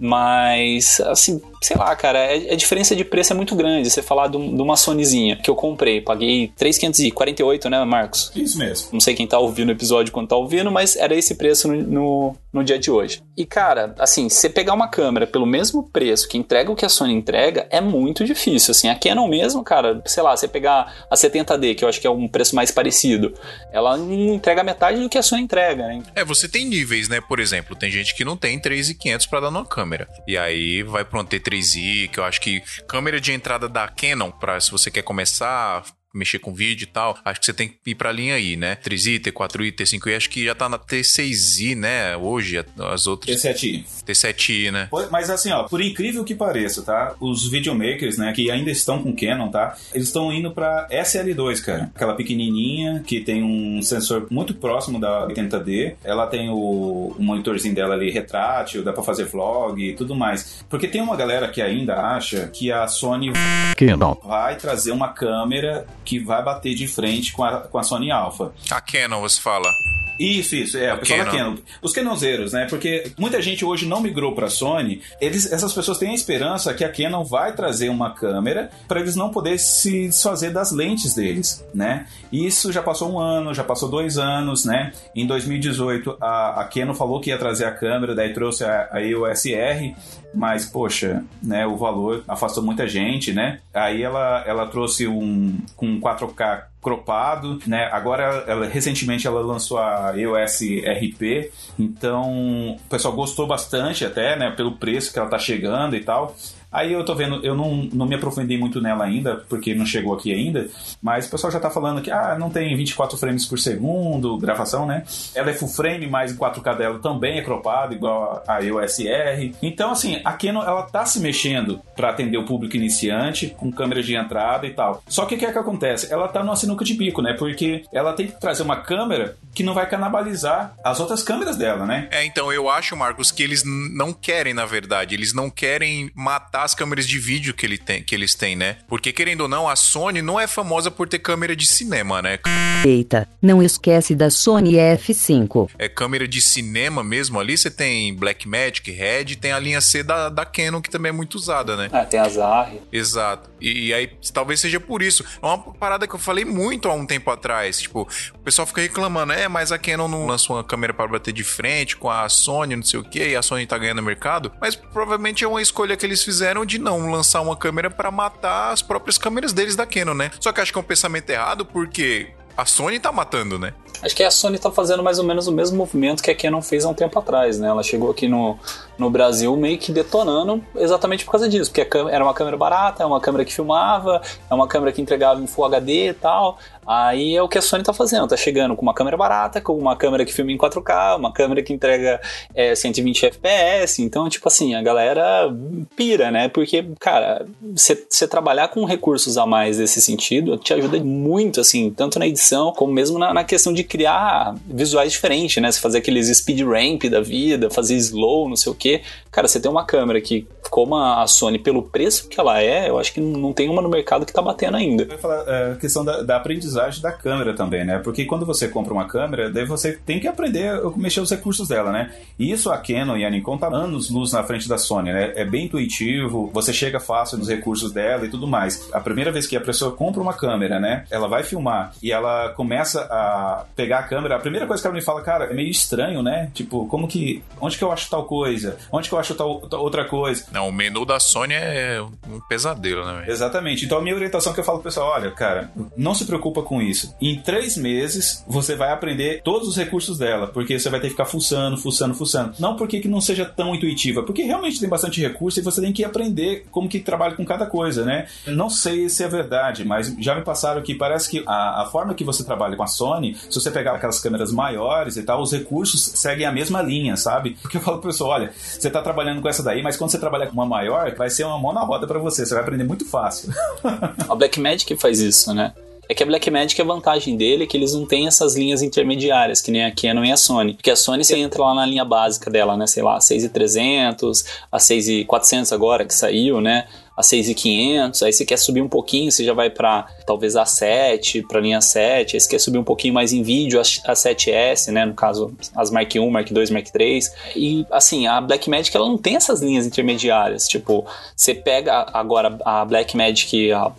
Mas, 0.05 1.01
assim, 1.03 1.41
sei 1.63 1.77
lá, 1.77 1.95
cara, 1.95 2.19
é, 2.19 2.53
a 2.53 2.57
diferença 2.57 2.97
de 2.97 3.05
preço 3.05 3.33
é 3.33 3.37
muito 3.37 3.55
grande. 3.55 3.89
Você 3.89 4.03
falar 4.03 4.27
de, 4.27 4.37
de 4.37 4.61
uma 4.61 4.77
Sonyzinha 4.77 5.37
que 5.37 5.49
eu 5.49 5.55
comprei, 5.55 6.01
paguei 6.01 6.53
3,548, 6.57 7.71
né, 7.71 7.85
Marcos? 7.85 8.33
Isso 8.35 8.59
mesmo. 8.59 8.89
Não 8.93 8.99
sei 8.99 9.15
quem 9.15 9.29
tá 9.29 9.39
ouvindo 9.39 9.69
o 9.69 9.73
episódio 9.73 10.13
quando 10.13 10.27
tá 10.27 10.35
ouvindo, 10.35 10.73
mas 10.73 10.97
era 10.97 11.15
esse 11.15 11.37
preço 11.37 11.69
no, 11.69 11.81
no, 11.83 12.37
no 12.53 12.65
dia 12.65 12.81
de 12.81 12.91
hoje. 12.91 13.23
E, 13.37 13.47
cara, 13.47 13.95
assim, 13.97 14.29
você 14.29 14.49
pegar 14.49 14.75
uma 14.75 14.89
câmera 14.89 15.25
pelo 15.25 15.47
mesmo 15.47 15.85
preço 15.85 16.29
que 16.29 16.37
entrega 16.37 16.73
o 16.73 16.75
que 16.75 16.85
a 16.85 16.89
Sony 16.89 17.15
entrega 17.15 17.69
é 17.71 17.81
muito 17.81 18.25
difícil. 18.25 18.73
Assim, 18.73 18.89
a 18.89 18.97
Canon 18.97 19.29
mesmo, 19.29 19.63
cara, 19.63 20.03
sei 20.05 20.23
lá, 20.25 20.37
você 20.37 20.49
pegar 20.49 21.07
a 21.09 21.15
70D, 21.15 21.77
que 21.77 21.85
eu 21.85 21.89
acho 21.89 22.01
que 22.01 22.09
é 22.09 22.11
um 22.11 22.27
preço 22.27 22.57
mais 22.57 22.73
parecido, 22.73 23.35
ela 23.73 23.97
entrega 23.97 24.65
metade 24.65 25.01
do 25.01 25.09
que 25.09 25.17
a 25.17 25.23
Sony 25.23 25.43
entrega, 25.43 25.87
né? 25.87 26.03
É, 26.17 26.25
você 26.25 26.49
tem 26.49 26.65
níveis, 26.67 27.09
né? 27.09 27.21
Por 27.21 27.39
exemplo, 27.39 27.77
tem 27.77 27.89
gente 27.89 28.17
que 28.17 28.25
não 28.25 28.37
tem 28.37 28.59
3,500 28.59 29.27
para 29.27 29.39
dar 29.39 29.51
numa 29.53 29.65
câmera 29.65 29.92
câmera. 29.93 30.09
E 30.27 30.37
aí 30.37 30.83
vai 30.83 31.05
para 31.05 31.21
um 31.21 31.25
T3i, 31.25 32.09
que 32.09 32.19
eu 32.19 32.25
acho 32.25 32.41
que 32.41 32.63
câmera 32.89 33.21
de 33.21 33.33
entrada 33.33 33.69
da 33.69 33.87
Canon, 33.89 34.31
para 34.31 34.59
se 34.61 34.71
você 34.71 34.91
quer 34.91 35.03
começar 35.03 35.85
mexer 36.15 36.39
com 36.39 36.53
vídeo 36.53 36.85
e 36.85 36.87
tal, 36.87 37.19
acho 37.25 37.41
que 37.41 37.47
você 37.47 37.53
tem 37.53 37.69
que 37.69 37.77
ir 37.87 37.95
pra 37.95 38.13
linha 38.13 38.35
aí, 38.35 38.57
né? 38.57 38.77
3i, 38.77 39.21
T4i, 39.21 39.73
T5i, 39.73 40.17
acho 40.17 40.31
que 40.31 40.45
já 40.45 40.55
tá 40.55 40.69
na 40.69 40.79
T6i, 40.79 41.77
né? 41.77 42.17
Hoje, 42.17 42.65
as 42.79 43.07
outras. 43.07 43.35
T7i. 43.37 43.85
T7i, 44.07 44.71
né? 44.71 44.89
Mas 45.11 45.31
assim, 45.31 45.51
ó, 45.53 45.65
por 45.65 45.81
incrível 45.81 46.25
que 46.25 46.35
pareça, 46.35 46.83
tá? 46.83 47.15
Os 47.21 47.49
videomakers, 47.51 48.19
né, 48.19 48.33
que 48.33 48.51
ainda 48.51 48.71
estão 48.71 49.03
com 49.03 49.15
Canon, 49.15 49.51
tá? 49.51 49.77
Eles 49.95 50.09
estão 50.09 50.33
indo 50.33 50.51
pra 50.51 50.89
SL2, 50.91 51.63
cara. 51.63 51.91
Aquela 51.95 52.15
pequenininha 52.15 53.03
que 53.07 53.21
tem 53.21 53.43
um 53.43 53.81
sensor 53.83 54.27
muito 54.31 54.55
próximo 54.55 55.01
da 55.01 55.27
80D. 55.29 55.95
Ela 56.05 56.27
tem 56.27 56.49
o, 56.51 57.15
o 57.19 57.23
monitorzinho 57.23 57.75
dela 57.75 57.95
ali 57.95 58.11
retrátil, 58.11 58.83
dá 58.83 58.93
pra 58.93 59.03
fazer 59.03 59.25
vlog 59.25 59.83
e 59.83 59.95
tudo 59.95 60.15
mais. 60.15 60.65
Porque 60.69 60.89
tem 60.89 61.01
uma 61.01 61.17
galera 61.17 61.49
que 61.49 61.61
ainda 61.61 61.95
acha 61.95 62.49
que 62.49 62.71
a 62.71 62.87
Sony 62.87 63.33
Canon. 63.77 64.17
vai 64.23 64.57
trazer 64.57 64.93
uma 64.93 65.09
câmera 65.09 65.87
que 66.05 66.19
vai 66.19 66.43
bater 66.43 66.75
de 66.75 66.87
frente 66.89 67.33
com 67.33 67.45
a, 67.45 67.61
com 67.61 67.79
a 67.79 67.83
Sony 67.83 68.11
Alpha. 68.11 68.53
A 68.71 68.81
Canon, 68.81 69.21
você 69.21 69.41
fala. 69.41 69.73
Isso, 70.19 70.55
isso, 70.55 70.79
é, 70.79 70.93
o 70.93 70.99
pessoal 70.99 71.21
da 71.21 71.25
Canon. 71.27 71.39
Canon. 71.39 71.57
Os 71.81 71.93
Canonzeiros, 71.93 72.53
né? 72.53 72.67
Porque 72.69 73.13
muita 73.19 73.41
gente 73.41 73.65
hoje 73.65 73.87
não 73.87 74.01
migrou 74.01 74.35
para 74.35 74.49
Sony. 74.49 75.01
Eles, 75.21 75.51
essas 75.51 75.73
pessoas 75.73 75.99
têm 75.99 76.11
a 76.11 76.15
esperança 76.15 76.73
que 76.75 76.85
a 76.85 76.93
Canon 76.93 77.25
vai 77.25 77.55
trazer 77.55 77.89
uma 77.89 78.15
câmera 78.15 78.71
para 78.87 79.01
eles 79.01 79.17
não 79.17 79.31
poderem 79.31 79.59
se 79.59 80.09
desfazer 80.09 80.51
das 80.51 80.73
lentes 80.73 81.15
deles, 81.15 81.65
né? 81.75 82.07
Isso 82.33 82.73
já 82.73 82.83
passou 82.83 83.13
um 83.13 83.19
ano, 83.19 83.55
já 83.55 83.65
passou 83.65 83.89
dois 83.89 84.19
anos, 84.19 84.65
né? 84.65 84.93
Em 85.15 85.27
2018 85.27 86.17
a, 86.21 86.61
a 86.61 86.65
Canon 86.65 86.95
falou 86.95 87.21
que 87.21 87.31
ia 87.31 87.39
trazer 87.39 87.65
a 87.65 87.73
câmera, 87.73 88.15
daí 88.15 88.33
trouxe 88.33 88.65
a, 88.65 88.89
a 88.93 89.03
EOS 89.03 89.47
R, 89.47 89.95
mas 90.35 90.67
poxa, 90.67 91.25
né? 91.43 91.67
O 91.67 91.77
valor 91.77 92.25
afastou 92.27 92.63
muita 92.63 92.87
gente, 92.87 93.33
né? 93.33 93.61
Aí 93.73 94.03
ela, 94.03 94.45
ela 94.47 94.67
trouxe 94.67 95.07
um 95.07 95.59
com 95.77 96.01
4K 96.01 96.72
cropado, 96.83 97.61
né? 97.67 97.89
Agora, 97.93 98.45
ela, 98.47 98.67
recentemente 98.67 99.27
ela 99.27 99.41
lançou 99.41 99.79
a 99.79 100.13
EOS 100.19 100.61
RP, 100.85 101.53
então 101.79 102.73
o 102.73 102.81
pessoal 102.91 103.15
gostou 103.15 103.47
bastante 103.47 104.05
até, 104.05 104.37
né? 104.37 104.51
Pelo 104.51 104.73
preço 104.73 105.13
que 105.13 105.19
ela 105.19 105.29
tá 105.29 105.39
chegando 105.39 105.95
e 105.95 106.01
tal. 106.01 106.35
Aí 106.73 106.93
eu 106.93 107.05
tô 107.05 107.15
vendo, 107.15 107.45
eu 107.45 107.55
não, 107.55 107.89
não 107.93 108.07
me 108.07 108.15
aprofundei 108.15 108.59
muito 108.59 108.81
nela 108.81 109.05
ainda, 109.05 109.45
porque 109.49 109.75
não 109.75 109.85
chegou 109.85 110.15
aqui 110.15 110.33
ainda, 110.33 110.69
mas 111.03 111.27
o 111.27 111.31
pessoal 111.31 111.53
já 111.53 111.61
tá 111.61 111.71
falando 111.71 112.01
que 112.01 112.11
ah, 112.11 112.37
não 112.39 112.49
tem 112.51 112.75
24 112.77 113.19
frames 113.19 113.47
por 113.47 113.59
segundo, 113.59 114.39
gravação, 114.39 114.87
né? 114.87 115.05
Ela 115.35 115.51
é 115.51 115.55
full 115.55 115.69
frame, 115.69 116.07
mas 116.07 116.33
o 116.33 116.39
4K 116.39 116.77
dela 116.77 116.99
também 116.99 117.39
é 117.39 117.43
cropado, 117.43 117.95
igual 117.95 118.43
a 118.47 118.63
EOS 118.63 119.01
R. 119.01 119.55
Então, 119.63 119.91
assim, 119.91 120.21
a 120.25 120.33
Canon, 120.33 120.63
ela 120.63 120.83
tá 120.83 121.05
se 121.05 121.21
mexendo 121.21 121.81
para 121.95 122.11
atender 122.11 122.39
o 122.39 122.45
público 122.45 122.77
iniciante, 122.77 123.55
com 123.59 123.71
câmera 123.71 124.03
de 124.03 124.15
entrada 124.15 124.67
e 124.67 124.71
tal. 124.71 125.03
Só 125.07 125.27
que 125.27 125.35
o 125.35 125.39
que 125.39 125.47
é 125.47 125.53
que 125.53 125.59
acontece? 125.59 126.13
Ela 126.13 126.29
tá 126.29 126.43
numa 126.43 126.57
sinuca 126.57 126.85
de 126.85 126.95
bico, 126.95 127.21
né? 127.21 127.35
Porque 127.35 127.85
ela 127.93 128.13
tem 128.13 128.27
que 128.27 128.41
trazer 128.41 128.63
uma 128.63 128.77
câmera 128.77 129.37
que 129.55 129.63
não 129.63 129.75
vai 129.75 129.89
canibalizar 129.89 130.75
as 130.83 131.01
outras 131.01 131.23
câmeras 131.23 131.57
dela, 131.57 131.85
né? 131.85 132.09
É, 132.11 132.25
então 132.25 132.53
eu 132.53 132.69
acho, 132.71 132.97
Marcos, 132.97 133.31
que 133.31 133.43
eles 133.43 133.63
não 133.65 134.13
querem, 134.13 134.55
na 134.55 134.65
verdade, 134.65 135.15
eles 135.15 135.35
não 135.35 135.51
querem 135.51 136.11
matar 136.15 136.62
as 136.63 136.75
câmeras 136.75 137.07
de 137.07 137.19
vídeo 137.19 137.55
que, 137.55 137.67
ele 137.67 137.79
tem, 137.79 138.03
que 138.03 138.15
eles 138.15 138.35
têm, 138.35 138.57
né? 138.57 138.77
Porque, 138.87 139.13
querendo 139.13 139.43
ou 139.43 139.49
não, 139.49 139.69
a 139.69 139.77
Sony 139.77 140.23
não 140.23 140.39
é 140.39 140.47
famosa 140.47 140.91
por 140.91 141.09
ter 141.09 141.19
câmera 141.19 141.55
de 141.55 141.67
cinema, 141.67 142.23
né? 142.23 142.39
Eita, 142.85 143.29
não 143.41 143.63
esquece 143.63 144.15
da 144.15 144.31
Sony 144.31 144.75
F5. 144.75 145.71
É 145.79 145.89
câmera 145.89 146.27
de 146.27 146.41
cinema 146.41 147.03
mesmo 147.03 147.39
ali, 147.39 147.57
você 147.57 147.71
tem 147.71 148.15
Blackmagic, 148.15 148.91
Red, 148.91 149.37
tem 149.37 149.53
a 149.53 149.59
linha 149.59 149.81
C 149.81 150.03
da, 150.03 150.29
da 150.29 150.45
Canon, 150.45 150.81
que 150.81 150.91
também 150.91 151.11
é 151.11 151.13
muito 151.13 151.35
usada, 151.35 151.77
né? 151.77 151.89
Ah, 151.93 152.05
tem 152.05 152.21
a 152.21 152.29
Zarri. 152.29 152.81
Exato. 152.93 153.51
E, 153.61 153.89
e 153.89 153.95
aí, 153.95 154.11
talvez 154.33 154.61
seja 154.61 154.81
por 154.81 155.03
isso. 155.03 155.25
É 155.43 155.47
uma 155.47 155.59
parada 155.59 156.07
que 156.07 156.15
eu 156.15 156.19
falei 156.19 156.45
muito 156.45 156.89
há 156.89 156.95
um 156.95 157.07
tempo 157.07 157.31
atrás. 157.31 157.81
Tipo, 157.81 158.09
o 158.35 158.39
pessoal 158.39 158.67
fica 158.67 158.81
reclamando, 158.81 159.33
é, 159.33 159.49
mas 159.49 159.73
a 159.73 159.79
Canon 159.79 160.09
não 160.09 160.27
lançou 160.27 160.57
uma 160.57 160.65
câmera 160.65 160.93
para 160.93 161.09
bater 161.09 161.33
de 161.33 161.45
frente 161.45 161.97
com 161.97 162.11
a 162.11 162.29
Sony, 162.29 162.77
não 162.77 162.83
sei 162.83 163.01
o 163.01 163.05
que, 163.05 163.31
e 163.31 163.37
a 163.37 163.43
Sony 163.43 163.67
tá 163.67 163.79
ganhando 163.79 164.03
mercado. 164.03 164.53
Mas 164.61 164.75
provavelmente 164.75 165.45
é 165.45 165.49
uma 165.49 165.63
escolha 165.63 165.97
que 165.97 166.05
eles 166.05 166.23
fizeram 166.23 166.52
de 166.67 166.79
não 166.79 167.11
lançar 167.11 167.41
uma 167.41 167.57
câmera 167.57 167.91
para 167.91 168.11
matar 168.11 168.73
as 168.73 168.83
próprias 168.83 169.19
câmeras 169.19 169.53
deles 169.53 169.75
da 169.75 169.87
Canon, 169.87 170.15
né? 170.15 170.31
Só 170.39 170.53
que 170.53 170.61
acho 170.61 170.73
que 170.73 170.79
é 170.79 170.81
um 170.81 170.85
pensamento 170.85 171.31
errado 171.31 171.65
porque. 171.65 172.31
A 172.55 172.67
Sony 172.67 173.01
tá 173.01 173.11
matando, 173.11 173.59
né? 173.59 173.73
Acho 174.03 174.17
que 174.17 174.23
a 174.23 174.31
Sony 174.31 174.59
tá 174.59 174.71
fazendo 174.71 175.03
mais 175.03 175.19
ou 175.19 175.25
menos 175.25 175.47
o 175.47 175.53
mesmo 175.53 175.77
movimento 175.77 176.23
que 176.23 176.31
a 176.31 176.35
Canon 176.35 176.61
fez 176.61 176.85
há 176.85 176.89
um 176.89 176.95
tempo 176.95 177.19
atrás, 177.19 177.59
né? 177.59 177.69
Ela 177.69 177.83
chegou 177.83 178.11
aqui 178.11 178.27
no, 178.27 178.59
no 178.99 179.11
Brasil 179.11 179.57
meio 179.57 179.79
que 179.79 179.93
detonando 179.93 180.63
exatamente 180.77 181.25
por 181.25 181.33
causa 181.33 181.49
disso, 181.49 181.71
porque 181.71 181.87
era 182.11 182.25
uma 182.25 182.35
câmera 182.35 182.57
barata, 182.57 183.03
é 183.03 183.07
uma 183.07 183.21
câmera 183.21 183.45
que 183.45 183.53
filmava, 183.53 184.21
é 184.51 184.55
uma 184.55 184.67
câmera 184.67 184.93
que 184.93 185.01
entregava 185.01 185.41
em 185.41 185.47
Full 185.47 185.65
HD 185.67 186.09
e 186.09 186.15
tal. 186.15 186.59
Aí 186.85 187.37
é 187.37 187.43
o 187.43 187.49
que 187.49 187.59
a 187.59 187.63
Sony 187.63 187.85
tá 187.85 187.93
fazendo, 187.93 188.27
tá 188.27 188.37
chegando 188.37 188.75
com 188.75 188.83
uma 188.83 188.93
câmera 188.93 189.17
barata, 189.17 189.61
com 189.61 189.79
uma 189.79 189.95
câmera 189.95 190.25
que 190.25 190.33
filma 190.33 190.51
em 190.51 190.59
4K, 190.59 191.17
uma 191.17 191.33
câmera 191.33 191.63
que 191.63 191.73
entrega 191.73 192.21
é, 192.55 192.75
120 192.75 193.27
FPS, 193.27 194.03
então, 194.03 194.29
tipo 194.29 194.49
assim, 194.49 194.75
a 194.75 194.83
galera 194.83 195.49
pira, 195.95 196.33
né? 196.33 196.49
Porque, 196.49 196.85
cara, 196.99 197.47
você 197.73 198.27
trabalhar 198.27 198.69
com 198.69 198.85
recursos 198.85 199.39
a 199.39 199.47
mais 199.47 199.79
desse 199.79 200.01
sentido 200.01 200.57
te 200.57 200.75
ajuda 200.75 200.99
muito, 201.03 201.61
assim, 201.61 201.89
tanto 201.91 202.19
na 202.19 202.27
edição 202.27 202.73
como 202.73 202.93
mesmo 202.93 203.17
na, 203.17 203.33
na 203.33 203.45
questão 203.45 203.73
de 203.73 203.82
criar 203.85 204.55
visuais 204.67 205.13
diferentes, 205.13 205.63
né? 205.63 205.71
Você 205.71 205.81
fazer 205.81 205.99
aqueles 205.99 206.29
speed 206.37 206.61
ramp 206.61 207.05
da 207.05 207.21
vida, 207.21 207.71
fazer 207.71 207.97
slow, 207.97 208.49
não 208.49 208.57
sei 208.57 208.73
o 208.73 208.75
que. 208.75 209.03
Cara, 209.31 209.49
você 209.49 209.59
tem 209.59 209.71
uma 209.71 209.85
câmera 209.85 210.21
que, 210.21 210.47
como 210.71 210.95
a 210.95 211.27
Sony, 211.27 211.59
pelo 211.59 211.83
preço 211.83 212.29
que 212.29 212.39
ela 212.39 212.61
é, 212.61 212.89
eu 212.89 212.99
acho 212.99 213.13
que 213.13 213.21
não 213.21 213.53
tem 213.53 213.69
uma 213.69 213.81
no 213.81 213.89
mercado 213.89 214.27
que 214.27 214.33
tá 214.33 214.43
batendo 214.43 214.77
ainda. 214.77 215.05
Eu 215.05 215.13
ia 215.13 215.19
falar 215.19 215.49
a 215.49 215.73
é, 215.73 215.75
questão 215.77 216.05
da, 216.05 216.23
da 216.23 216.37
aprendizagem 216.37 217.01
da 217.01 217.11
câmera 217.11 217.55
também, 217.55 217.85
né? 217.85 217.99
Porque 217.99 218.25
quando 218.25 218.45
você 218.45 218.69
compra 218.69 218.93
uma 218.93 219.07
câmera, 219.07 219.51
daí 219.51 219.65
você 219.65 219.93
tem 219.93 220.21
que 220.21 220.29
aprender 220.29 220.69
a 220.69 220.91
mexer 220.97 221.21
os 221.21 221.31
recursos 221.31 221.69
dela, 221.69 221.91
né? 221.91 222.13
E 222.39 222.51
isso 222.51 222.71
a 222.71 222.77
Canon 222.77 223.17
e 223.17 223.25
a 223.25 223.31
Nikon 223.31 223.57
tá 223.57 223.69
anos 223.69 224.11
luz 224.11 224.33
na 224.33 224.43
frente 224.43 224.69
da 224.69 224.77
Sony, 224.77 225.13
né? 225.13 225.33
É 225.35 225.45
bem 225.45 225.65
intuitivo, 225.65 226.51
você 226.53 226.73
chega 226.73 227.01
fácil 227.01 227.39
nos 227.39 227.49
recursos 227.49 227.93
dela 227.93 228.27
e 228.27 228.29
tudo 228.29 228.47
mais. 228.47 228.89
A 228.93 229.01
primeira 229.01 229.33
vez 229.33 229.47
que 229.47 229.57
a 229.57 229.61
pessoa 229.61 229.93
compra 229.93 230.21
uma 230.21 230.35
câmera, 230.35 230.79
né? 230.79 231.05
Ela 231.11 231.27
vai 231.27 231.43
filmar 231.43 231.95
e 232.03 232.13
ela 232.13 232.51
começa 232.51 233.03
a 233.11 233.65
pegar 233.75 234.01
a 234.01 234.03
câmera, 234.03 234.37
a 234.37 234.39
primeira 234.39 234.67
coisa 234.67 234.83
que 234.83 234.87
ela 234.87 234.95
me 234.95 235.03
fala, 235.03 235.23
cara, 235.23 235.47
é 235.47 235.55
meio 235.55 235.71
estranho, 235.71 236.23
né? 236.23 236.51
Tipo, 236.55 236.87
como 236.87 237.09
que. 237.09 237.43
Onde 237.61 237.77
que 237.79 237.85
eu 237.85 237.93
acho 237.93 238.09
tal 238.09 238.25
coisa? 238.25 238.77
Onde 238.91 239.09
que 239.09 239.15
eu 239.15 239.19
acho 239.19 239.35
tal, 239.35 239.61
tal 239.63 239.83
outra 239.83 240.05
coisa? 240.05 240.45
Não, 240.53 240.69
o 240.69 240.73
menu 240.73 241.05
da 241.05 241.19
Sony 241.19 241.55
é 241.55 242.03
um 242.03 242.41
pesadelo, 242.49 243.05
né? 243.05 243.25
Exatamente. 243.29 243.85
Então 243.85 243.99
a 243.99 244.03
minha 244.03 244.15
orientação 244.15 244.53
que 244.53 244.61
eu 244.61 244.65
falo 244.65 244.79
pro 244.79 244.91
pessoal, 244.91 245.13
olha, 245.13 245.31
cara, 245.31 245.71
não 245.97 246.15
se 246.15 246.25
preocupa 246.25 246.63
com 246.63 246.81
isso. 246.81 247.15
Em 247.21 247.41
três 247.41 247.77
meses 247.77 248.45
você 248.47 248.77
vai 248.77 248.93
aprender 248.93 249.43
todos 249.43 249.69
os 249.69 249.77
recursos 249.77 250.19
dela, 250.19 250.47
porque 250.47 250.79
você 250.79 250.91
vai 250.91 251.01
ter 251.01 251.07
que 251.07 251.13
ficar 251.13 251.25
fuçando, 251.25 251.77
fuçando, 251.77 252.15
fuçando. 252.15 252.55
Não 252.59 252.77
porque 252.77 253.01
que 253.01 253.09
não 253.09 253.21
seja 253.21 253.45
tão 253.45 253.75
intuitiva, 253.75 254.23
porque 254.23 254.43
realmente 254.43 254.81
tem 254.81 254.89
bastante 254.89 255.21
recurso 255.21 255.61
e 255.61 255.63
você 255.63 255.81
tem 255.81 255.93
que 255.93 256.05
aprender 256.05 256.67
como 256.71 256.89
que 256.89 257.01
trabalha 257.01 257.35
com 257.35 257.45
cada 257.45 257.67
coisa, 257.67 258.05
né? 258.05 258.27
Não 258.47 258.69
sei 258.69 259.09
se 259.09 259.23
é 259.23 259.29
verdade, 259.29 259.85
mas 259.85 260.15
já 260.19 260.35
me 260.35 260.43
passaram 260.43 260.83
que 260.83 260.95
parece 260.95 261.31
que 261.31 261.43
a, 261.47 261.83
a 261.83 261.87
forma 261.87 262.15
que 262.15 262.25
você 262.25 262.45
trabalha 262.45 262.77
com 262.77 262.83
a 262.83 262.87
Sony, 262.87 263.35
se 263.35 263.62
você 263.63 263.71
pegar 263.71 263.93
aquelas 263.93 264.21
câmeras 264.21 264.53
maiores 264.53 265.17
e 265.17 265.23
tal, 265.23 265.41
os 265.41 265.53
recursos 265.53 266.13
seguem 266.15 266.47
a 266.47 266.53
mesma 266.53 266.83
linha, 266.83 267.17
sabe? 267.17 267.57
Porque 267.63 267.77
eu 267.77 267.81
falo 267.81 267.99
pro 267.99 268.11
pessoal, 268.11 268.31
olha, 268.31 268.53
você 268.57 268.91
tá 268.91 269.03
trabalhando 269.03 269.41
com 269.41 269.49
essa 269.49 269.63
daí, 269.63 269.83
mas 269.83 269.97
quando 269.97 270.11
você 270.11 270.19
trabalhar 270.19 270.47
com 270.47 270.55
uma 270.55 270.67
maior, 270.67 271.15
vai 271.15 271.31
ser 271.31 271.45
uma 271.45 271.59
mão 271.59 271.73
na 271.73 271.83
roda 271.83 272.07
para 272.07 272.19
você, 272.19 272.45
você 272.45 272.55
vai 272.55 272.63
aprender 272.63 272.85
muito 272.85 273.05
fácil. 273.05 273.53
a 274.29 274.35
Blackmagic 274.35 274.97
faz 274.97 275.21
isso, 275.21 275.53
né? 275.55 275.73
É 276.09 276.15
que 276.15 276.23
a 276.23 276.27
Blackmagic, 276.27 276.81
a 276.81 276.85
vantagem 276.85 277.37
dele 277.37 277.65
é 277.65 277.67
que 277.67 277.77
eles 277.77 277.95
não 277.95 278.05
têm 278.05 278.27
essas 278.27 278.55
linhas 278.55 278.83
intermediárias, 278.83 279.63
que 279.63 279.71
nem 279.71 279.85
a 279.85 279.91
Canon 279.91 280.25
e 280.25 280.33
a 280.33 280.37
Sony. 280.37 280.75
Porque 280.75 280.91
a 280.91 280.97
Sony 280.97 281.25
você 281.25 281.37
entra 281.37 281.63
lá 281.63 281.75
na 281.75 281.87
linha 281.87 282.05
básica 282.05 282.51
dela, 282.51 282.77
né? 282.77 282.87
Sei 282.87 283.03
lá, 283.03 283.17
a 283.17 283.21
6300, 283.21 284.45
a 284.71 284.79
6400 284.79 285.73
agora 285.73 286.05
que 286.05 286.13
saiu, 286.13 286.61
né? 286.61 286.87
A 287.17 287.23
6,500, 287.23 288.23
aí 288.23 288.33
você 288.33 288.45
quer 288.45 288.57
subir 288.57 288.81
um 288.81 288.89
pouquinho, 288.89 289.31
você 289.31 289.45
já 289.45 289.53
vai 289.53 289.71
para 289.71 290.07
talvez 290.27 290.57
a 290.57 290.65
7, 290.65 291.43
para 291.43 291.61
linha 291.61 291.81
7, 291.81 292.37
aí 292.37 292.41
você 292.41 292.49
quer 292.49 292.59
subir 292.59 292.79
um 292.79 292.85
pouquinho 292.85 293.15
mais 293.15 293.33
em 293.33 293.43
vídeo, 293.43 293.79
a, 293.79 293.83
a 294.11 294.15
7S, 294.15 294.91
né, 294.91 295.05
no 295.05 295.15
caso 295.15 295.55
as 295.75 295.91
Mark 295.91 296.11
1, 296.15 296.31
Mark 296.31 296.51
2, 296.51 296.71
Mark 296.71 296.87
3. 296.89 297.33
E 297.55 297.87
assim, 297.91 298.27
a 298.27 298.41
Blackmagic 298.41 298.97
ela 298.97 299.09
não 299.09 299.19
tem 299.19 299.37
essas 299.37 299.61
linhas 299.61 299.87
intermediárias, 299.87 300.67
tipo, 300.67 301.05
você 301.37 301.55
pega 301.55 302.07
agora 302.13 302.59
a 302.65 302.85
Blackmagic 302.85 303.73
a 303.73 303.93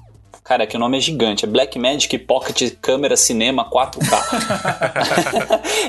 Cara, 0.43 0.67
que 0.67 0.75
o 0.75 0.79
nome 0.79 0.97
é 0.97 0.99
gigante. 0.99 1.45
É 1.45 1.47
Black 1.47 1.79
Magic 1.79 2.17
Pocket 2.19 2.73
Câmera 2.81 3.15
Cinema 3.15 3.69
4K. 3.69 4.01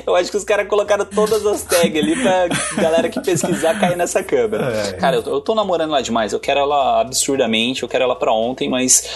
eu 0.07 0.15
acho 0.15 0.31
que 0.31 0.37
os 0.37 0.45
caras 0.45 0.67
colocaram 0.67 1.03
todas 1.03 1.45
as 1.45 1.63
tags 1.63 2.01
ali 2.01 2.15
pra 2.15 2.47
galera 2.81 3.09
que 3.09 3.19
pesquisar 3.19 3.77
cair 3.77 3.97
nessa 3.97 4.23
câmera. 4.23 4.65
É. 4.65 4.93
Cara, 4.93 5.17
eu, 5.17 5.23
eu 5.23 5.41
tô 5.41 5.53
namorando 5.53 5.91
lá 5.91 5.99
demais. 5.99 6.31
Eu 6.31 6.39
quero 6.39 6.61
ela 6.61 7.01
absurdamente, 7.01 7.83
eu 7.83 7.89
quero 7.89 8.05
ela 8.05 8.15
pra 8.15 8.31
ontem, 8.31 8.69
mas. 8.69 9.09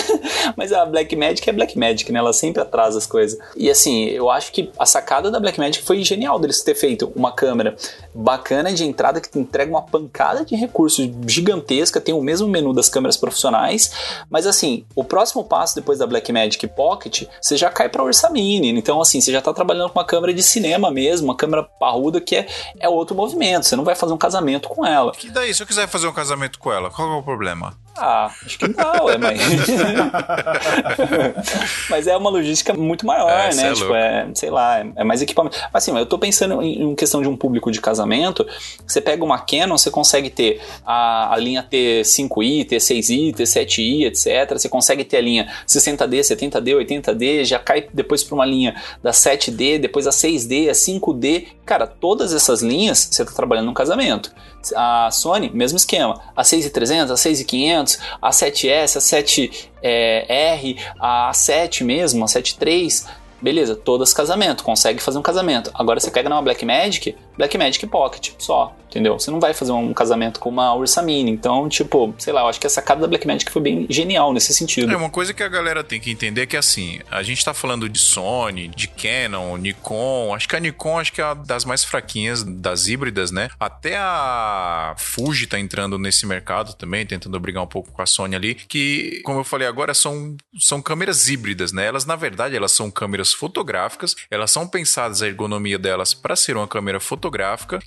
mas 0.56 0.72
a 0.72 0.84
Black 0.84 1.16
Magic 1.16 1.48
é 1.48 1.52
Black 1.52 1.78
Magic, 1.78 2.12
né? 2.12 2.18
Ela 2.18 2.34
sempre 2.34 2.60
atrasa 2.60 2.98
as 2.98 3.06
coisas. 3.06 3.38
E 3.56 3.70
assim, 3.70 4.04
eu 4.08 4.28
acho 4.28 4.52
que 4.52 4.70
a 4.78 4.84
sacada 4.84 5.30
da 5.30 5.40
Black 5.40 5.58
Magic 5.58 5.82
foi 5.82 6.04
genial 6.04 6.38
deles 6.38 6.62
ter 6.62 6.74
feito 6.74 7.10
uma 7.16 7.32
câmera 7.32 7.76
bacana 8.14 8.72
de 8.72 8.84
entrada 8.84 9.20
que 9.20 9.38
entrega 9.38 9.70
uma 9.70 9.82
pancada 9.82 10.44
de 10.44 10.54
recursos 10.54 11.08
gigantesca, 11.26 12.00
tem 12.00 12.14
o 12.14 12.20
mesmo 12.20 12.46
menu 12.46 12.74
das 12.74 12.90
câmeras 12.90 13.16
profissionais, 13.16 13.90
mas 14.28 14.46
assim, 14.46 14.81
o 14.94 15.04
próximo 15.04 15.44
passo 15.44 15.74
depois 15.74 15.98
da 15.98 16.06
Blackmagic 16.06 16.66
Pocket, 16.68 17.24
você 17.40 17.56
já 17.56 17.70
cai 17.70 17.88
para 17.88 18.02
Ursa 18.02 18.30
Mini. 18.30 18.70
Então, 18.70 19.00
assim, 19.00 19.20
você 19.20 19.32
já 19.32 19.38
está 19.38 19.52
trabalhando 19.52 19.90
com 19.90 19.98
uma 19.98 20.04
câmera 20.04 20.32
de 20.32 20.42
cinema 20.42 20.90
mesmo, 20.90 21.28
uma 21.28 21.36
câmera 21.36 21.62
parruda 21.62 22.20
que 22.20 22.36
é, 22.36 22.46
é 22.80 22.88
outro 22.88 23.16
movimento. 23.16 23.64
Você 23.64 23.76
não 23.76 23.84
vai 23.84 23.94
fazer 23.94 24.12
um 24.12 24.18
casamento 24.18 24.68
com 24.68 24.84
ela. 24.84 25.12
E 25.22 25.30
daí, 25.30 25.54
se 25.54 25.62
eu 25.62 25.66
quiser 25.66 25.86
fazer 25.88 26.06
um 26.06 26.12
casamento 26.12 26.58
com 26.58 26.72
ela, 26.72 26.90
qual 26.90 27.10
é 27.12 27.16
o 27.16 27.22
problema? 27.22 27.76
Ah, 27.96 28.30
acho 28.44 28.58
que 28.58 28.68
não, 28.68 29.10
é, 29.10 29.18
mas. 29.18 29.40
mas 31.90 32.06
é 32.06 32.16
uma 32.16 32.30
logística 32.30 32.72
muito 32.72 33.04
maior, 33.04 33.30
é, 33.30 33.54
né? 33.54 33.68
É 33.68 33.72
tipo, 33.74 33.94
é, 33.94 34.28
sei 34.34 34.50
lá, 34.50 34.84
é, 34.96 35.04
mais 35.04 35.20
equipamento. 35.20 35.58
Mas 35.72 35.82
assim, 35.82 35.96
eu 35.96 36.06
tô 36.06 36.18
pensando 36.18 36.62
em, 36.62 36.94
questão 36.94 37.20
de 37.20 37.28
um 37.28 37.36
público 37.36 37.70
de 37.70 37.80
casamento. 37.80 38.46
Você 38.86 39.00
pega 39.00 39.22
uma 39.22 39.38
Canon, 39.38 39.76
você 39.76 39.90
consegue 39.90 40.30
ter 40.30 40.60
a, 40.86 41.34
a 41.34 41.36
linha 41.36 41.66
T5i, 41.70 42.66
T6i, 42.66 43.34
T7i, 43.34 44.06
etc. 44.06 44.52
Você 44.52 44.68
consegue 44.68 45.04
ter 45.04 45.18
a 45.18 45.22
linha 45.22 45.52
60D, 45.66 46.20
70D, 46.20 46.86
80D, 46.86 47.44
já 47.44 47.58
cai 47.58 47.86
depois 47.92 48.24
para 48.24 48.34
uma 48.34 48.46
linha 48.46 48.74
da 49.02 49.10
7D, 49.10 49.78
depois 49.78 50.06
a 50.06 50.10
6D, 50.10 50.70
a 50.70 50.72
5D. 50.72 51.48
Cara, 51.66 51.86
todas 51.86 52.32
essas 52.32 52.62
linhas 52.62 53.08
você 53.10 53.24
tá 53.24 53.32
trabalhando 53.32 53.66
no 53.66 53.74
casamento. 53.74 54.32
A 54.76 55.10
Sony, 55.10 55.50
mesmo 55.52 55.76
esquema. 55.76 56.20
A 56.36 56.44
6300, 56.44 57.10
a 57.10 57.16
6500, 57.16 57.98
a 58.20 58.30
7S, 58.30 58.96
a 58.96 59.00
7R, 59.00 59.66
é, 59.82 60.76
a 61.00 61.32
7 61.32 61.84
mesmo, 61.84 62.24
a 62.24 62.28
73. 62.28 63.06
Beleza, 63.40 63.74
todas 63.74 64.14
casamento, 64.14 64.62
consegue 64.62 65.02
fazer 65.02 65.18
um 65.18 65.22
casamento. 65.22 65.70
Agora 65.74 65.98
você 65.98 66.12
pega 66.12 66.28
numa 66.28 66.40
Black 66.40 66.64
Magic, 66.64 67.16
Black 67.36 67.56
Magic 67.56 67.86
Pocket 67.86 68.30
só 68.38 68.74
entendeu? 68.92 69.18
Você 69.18 69.30
não 69.30 69.40
vai 69.40 69.54
fazer 69.54 69.72
um 69.72 69.92
casamento 69.92 70.38
com 70.38 70.50
uma 70.50 70.74
Ursa 70.74 71.02
Mini. 71.02 71.30
Então, 71.30 71.68
tipo, 71.68 72.14
sei 72.18 72.32
lá, 72.32 72.42
eu 72.42 72.48
acho 72.48 72.60
que 72.60 72.66
essa 72.66 72.82
cara 72.82 73.00
da 73.00 73.06
Black 73.06 73.26
Magic 73.26 73.50
foi 73.50 73.62
bem 73.62 73.86
genial 73.88 74.32
nesse 74.32 74.52
sentido. 74.52 74.92
É, 74.92 74.96
uma 74.96 75.08
coisa 75.08 75.32
que 75.32 75.42
a 75.42 75.48
galera 75.48 75.82
tem 75.82 75.98
que 75.98 76.10
entender 76.10 76.42
é 76.42 76.46
que, 76.46 76.56
assim, 76.56 77.00
a 77.10 77.22
gente 77.22 77.42
tá 77.42 77.54
falando 77.54 77.88
de 77.88 77.98
Sony, 77.98 78.68
de 78.68 78.86
Canon, 78.86 79.56
Nikon. 79.56 80.34
Acho 80.34 80.48
que 80.48 80.56
a 80.56 80.60
Nikon 80.60 80.98
acho 80.98 81.12
que 81.12 81.20
é 81.20 81.24
uma 81.24 81.34
das 81.34 81.64
mais 81.64 81.84
fraquinhas 81.84 82.44
das 82.44 82.86
híbridas, 82.86 83.30
né? 83.30 83.48
Até 83.58 83.96
a 83.96 84.94
Fuji 84.98 85.46
tá 85.46 85.58
entrando 85.58 85.98
nesse 85.98 86.26
mercado 86.26 86.74
também, 86.74 87.06
tentando 87.06 87.40
brigar 87.40 87.62
um 87.62 87.66
pouco 87.66 87.90
com 87.90 88.02
a 88.02 88.06
Sony 88.06 88.36
ali, 88.36 88.54
que, 88.54 89.22
como 89.24 89.40
eu 89.40 89.44
falei 89.44 89.66
agora, 89.66 89.94
são, 89.94 90.36
são 90.58 90.82
câmeras 90.82 91.28
híbridas, 91.28 91.72
né? 91.72 91.86
Elas, 91.86 92.04
na 92.04 92.16
verdade, 92.16 92.54
elas 92.54 92.72
são 92.72 92.90
câmeras 92.90 93.32
fotográficas, 93.32 94.14
elas 94.30 94.50
são 94.50 94.68
pensadas 94.68 95.22
a 95.22 95.26
ergonomia 95.26 95.78
delas 95.78 96.12
para 96.12 96.36
ser 96.36 96.56
uma 96.56 96.68
câmera 96.68 97.00
fotográfica 97.00 97.21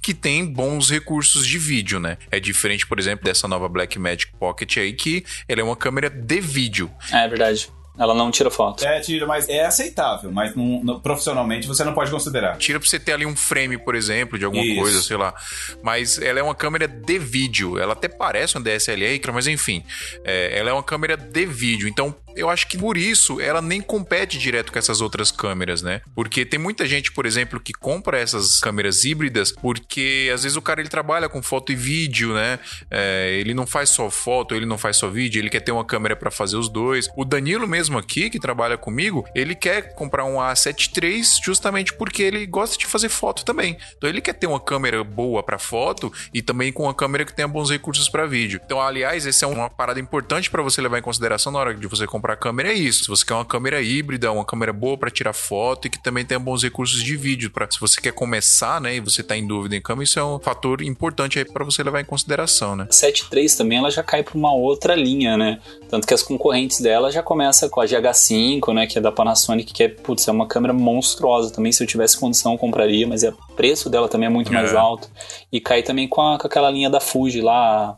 que 0.02 0.14
tem 0.14 0.46
bons 0.46 0.90
recursos 0.90 1.46
de 1.48 1.58
vídeo, 1.58 2.00
né? 2.00 2.18
É 2.32 2.40
diferente, 2.40 2.86
por 2.86 3.00
exemplo, 3.00 3.26
dessa 3.26 3.48
nova 3.48 3.68
Blackmagic 3.68 4.32
Pocket 4.38 4.78
aí, 4.78 4.94
que 4.94 5.26
ela 5.48 5.62
é 5.62 5.64
uma 5.64 5.76
câmera 5.76 6.10
de 6.10 6.40
vídeo. 6.40 6.92
É 7.12 7.28
verdade. 7.28 7.70
Ela 7.98 8.14
não 8.14 8.30
tira 8.30 8.52
foto. 8.52 8.86
É, 8.86 9.00
tira, 9.00 9.26
mas 9.26 9.48
é 9.48 9.66
aceitável, 9.66 10.32
mas 10.32 10.54
não, 10.56 10.84
não, 10.84 11.00
profissionalmente 11.00 11.68
você 11.68 11.84
não 11.84 11.94
pode 11.94 12.12
considerar. 12.12 12.58
Tira 12.58 12.80
pra 12.80 12.88
você 12.88 13.00
ter 13.00 13.14
ali 13.14 13.26
um 13.26 13.36
frame, 13.36 13.78
por 13.78 13.96
exemplo, 13.96 14.38
de 14.38 14.44
alguma 14.44 14.64
Isso. 14.64 14.82
coisa, 14.82 15.02
sei 15.02 15.18
lá. 15.18 15.34
Mas 15.82 16.20
ela 16.20 16.40
é 16.40 16.44
uma 16.44 16.56
câmera 16.56 16.88
de 16.88 17.18
vídeo. 17.18 17.80
Ela 17.80 17.94
até 17.94 18.10
parece 18.10 18.58
uma 18.58 18.64
DSLR, 18.64 19.20
mas 19.34 19.48
enfim. 19.48 19.84
É, 20.24 20.60
ela 20.60 20.70
é 20.70 20.74
uma 20.74 20.84
câmera 20.84 21.16
de 21.16 21.46
vídeo. 21.46 21.88
Então, 21.88 22.14
eu 22.36 22.50
acho 22.50 22.68
que 22.68 22.78
por 22.78 22.98
isso 22.98 23.40
ela 23.40 23.62
nem 23.62 23.82
compete 23.82 24.38
direto 24.38 24.72
com 24.72 24.80
essas 24.80 25.02
outras 25.02 25.32
câmeras, 25.32 25.82
né? 25.82 26.02
Porque 26.14 26.46
tem 26.46 26.60
muita 26.60 26.86
gente, 26.86 27.12
por 27.12 27.26
exemplo, 27.26 27.60
que 27.60 27.74
compra 27.74 28.20
essas 28.20 28.60
câmeras 28.60 29.04
híbridas 29.04 29.52
porque 29.52 30.30
às 30.34 30.44
vezes 30.44 30.56
o 30.56 30.62
cara 30.62 30.82
ele 30.82 30.90
trabalha 30.90 31.30
com 31.30 31.42
foto 31.42 31.72
e 31.72 31.76
vídeo, 31.76 32.34
né? 32.34 32.60
É, 32.92 33.38
ele 33.40 33.54
não 33.54 33.66
faz 33.66 33.90
só 33.90 34.10
foto, 34.10 34.56
ele 34.56 34.66
não 34.66 34.78
faz 34.78 34.98
só 34.98 35.10
vídeo, 35.10 35.40
ele 35.40 35.50
quer 35.50 35.62
ter 35.62 35.72
uma 35.72 35.86
câmera 35.86 36.16
para 36.16 36.30
fazer 36.30 36.58
os 36.58 36.70
dois. 36.70 37.10
O 37.16 37.24
Danilo 37.24 37.68
mesmo 37.68 37.98
aqui, 37.98 38.30
que 38.30 38.40
trabalha 38.40 38.78
comigo, 38.78 39.26
ele 39.34 39.56
quer 39.56 39.94
comprar 39.96 40.26
um 40.26 40.36
A7 40.36 40.92
III 41.02 41.22
justamente 41.44 41.94
porque 41.94 42.24
ele 42.24 42.46
gosta 42.46 42.78
de 42.78 42.86
fazer 42.86 43.10
foto 43.10 43.46
também. 43.46 43.78
Então 43.98 44.10
ele 44.10 44.22
quer 44.22 44.34
ter 44.34 44.48
uma 44.48 44.60
câmera 44.60 45.04
boa 45.04 45.42
para 45.42 45.58
foto 45.58 46.12
e 46.34 46.42
também 46.42 46.72
com 46.72 46.84
uma 46.84 46.94
câmera 46.94 47.26
que 47.26 47.34
tenha 47.34 47.48
bons 47.48 47.70
recursos 47.70 48.10
para 48.10 48.26
vídeo. 48.26 48.60
Então, 48.64 48.82
aliás, 48.82 49.26
essa 49.26 49.46
é 49.46 49.48
uma 49.48 49.70
parada 49.70 50.00
importante 50.00 50.50
para 50.50 50.62
você 50.62 50.82
levar 50.82 51.00
em 51.00 51.02
consideração 51.02 51.52
na 51.52 51.60
hora 51.60 51.74
de 51.74 51.88
você 51.88 52.06
comprar 52.06 52.25
para 52.26 52.34
a 52.34 52.38
câmera 52.38 52.70
é 52.70 52.74
isso. 52.74 53.04
Se 53.04 53.08
você 53.08 53.24
quer 53.24 53.36
uma 53.36 53.46
câmera 53.46 53.80
híbrida, 53.84 54.32
uma 54.32 54.44
câmera 54.44 54.74
boa 54.74 54.98
para 54.98 55.12
tirar 55.12 55.32
foto 55.32 55.86
e 55.86 55.92
que 55.92 56.02
também 56.02 56.26
tenha 56.26 56.40
bons 56.40 56.64
recursos 56.64 57.04
de 57.04 57.16
vídeo, 57.16 57.52
para 57.52 57.70
se 57.70 57.80
você 57.80 58.02
quer 58.02 58.14
começar, 58.14 58.82
né, 58.82 58.96
e 58.96 59.00
você 59.00 59.22
tá 59.22 59.38
em 59.38 59.46
dúvida 59.46 59.76
em 59.76 59.82
câmera, 59.82 60.06
isso 60.06 60.18
é 60.18 60.24
um 60.24 60.40
fator 60.40 60.82
importante 60.82 61.38
aí 61.38 61.46
para 61.46 61.64
você 61.64 61.84
levar 61.84 62.02
em 62.02 62.04
consideração, 62.06 62.76
né? 62.76 62.88
A 62.90 62.92
7.3 62.92 63.56
também 63.56 63.78
ela 63.78 63.92
já 63.92 64.02
cai 64.02 64.24
para 64.24 64.36
uma 64.36 64.52
outra 64.52 64.96
linha, 64.96 65.38
né? 65.38 65.60
Tanto 65.88 66.08
que 66.08 66.16
as 66.16 66.24
concorrentes 66.24 66.82
dela 66.82 67.12
já 67.12 67.22
começa 67.22 67.70
com 67.70 67.80
a 67.80 67.86
GH5, 67.86 68.74
né, 68.74 68.88
que 68.88 68.98
é 68.98 69.02
da 69.02 69.12
Panasonic, 69.12 69.72
que 69.72 69.84
é, 69.84 69.88
putz, 69.88 70.28
é 70.28 70.32
uma 70.32 70.48
câmera 70.48 70.74
monstruosa 70.74 71.54
também, 71.54 71.72
se 71.72 71.84
eu 71.84 71.86
tivesse 71.86 72.20
condição 72.20 72.54
eu 72.54 72.58
compraria, 72.58 73.06
mas 73.06 73.22
é, 73.22 73.30
o 73.30 73.54
preço 73.56 73.88
dela 73.88 74.10
também 74.10 74.26
é 74.26 74.32
muito 74.32 74.50
é. 74.50 74.54
mais 74.56 74.74
alto. 74.74 75.08
E 75.52 75.62
cai 75.62 75.84
também 75.84 76.08
com, 76.08 76.22
a, 76.22 76.40
com 76.40 76.48
aquela 76.48 76.72
linha 76.72 76.90
da 76.90 77.00
Fuji 77.00 77.40
lá, 77.40 77.96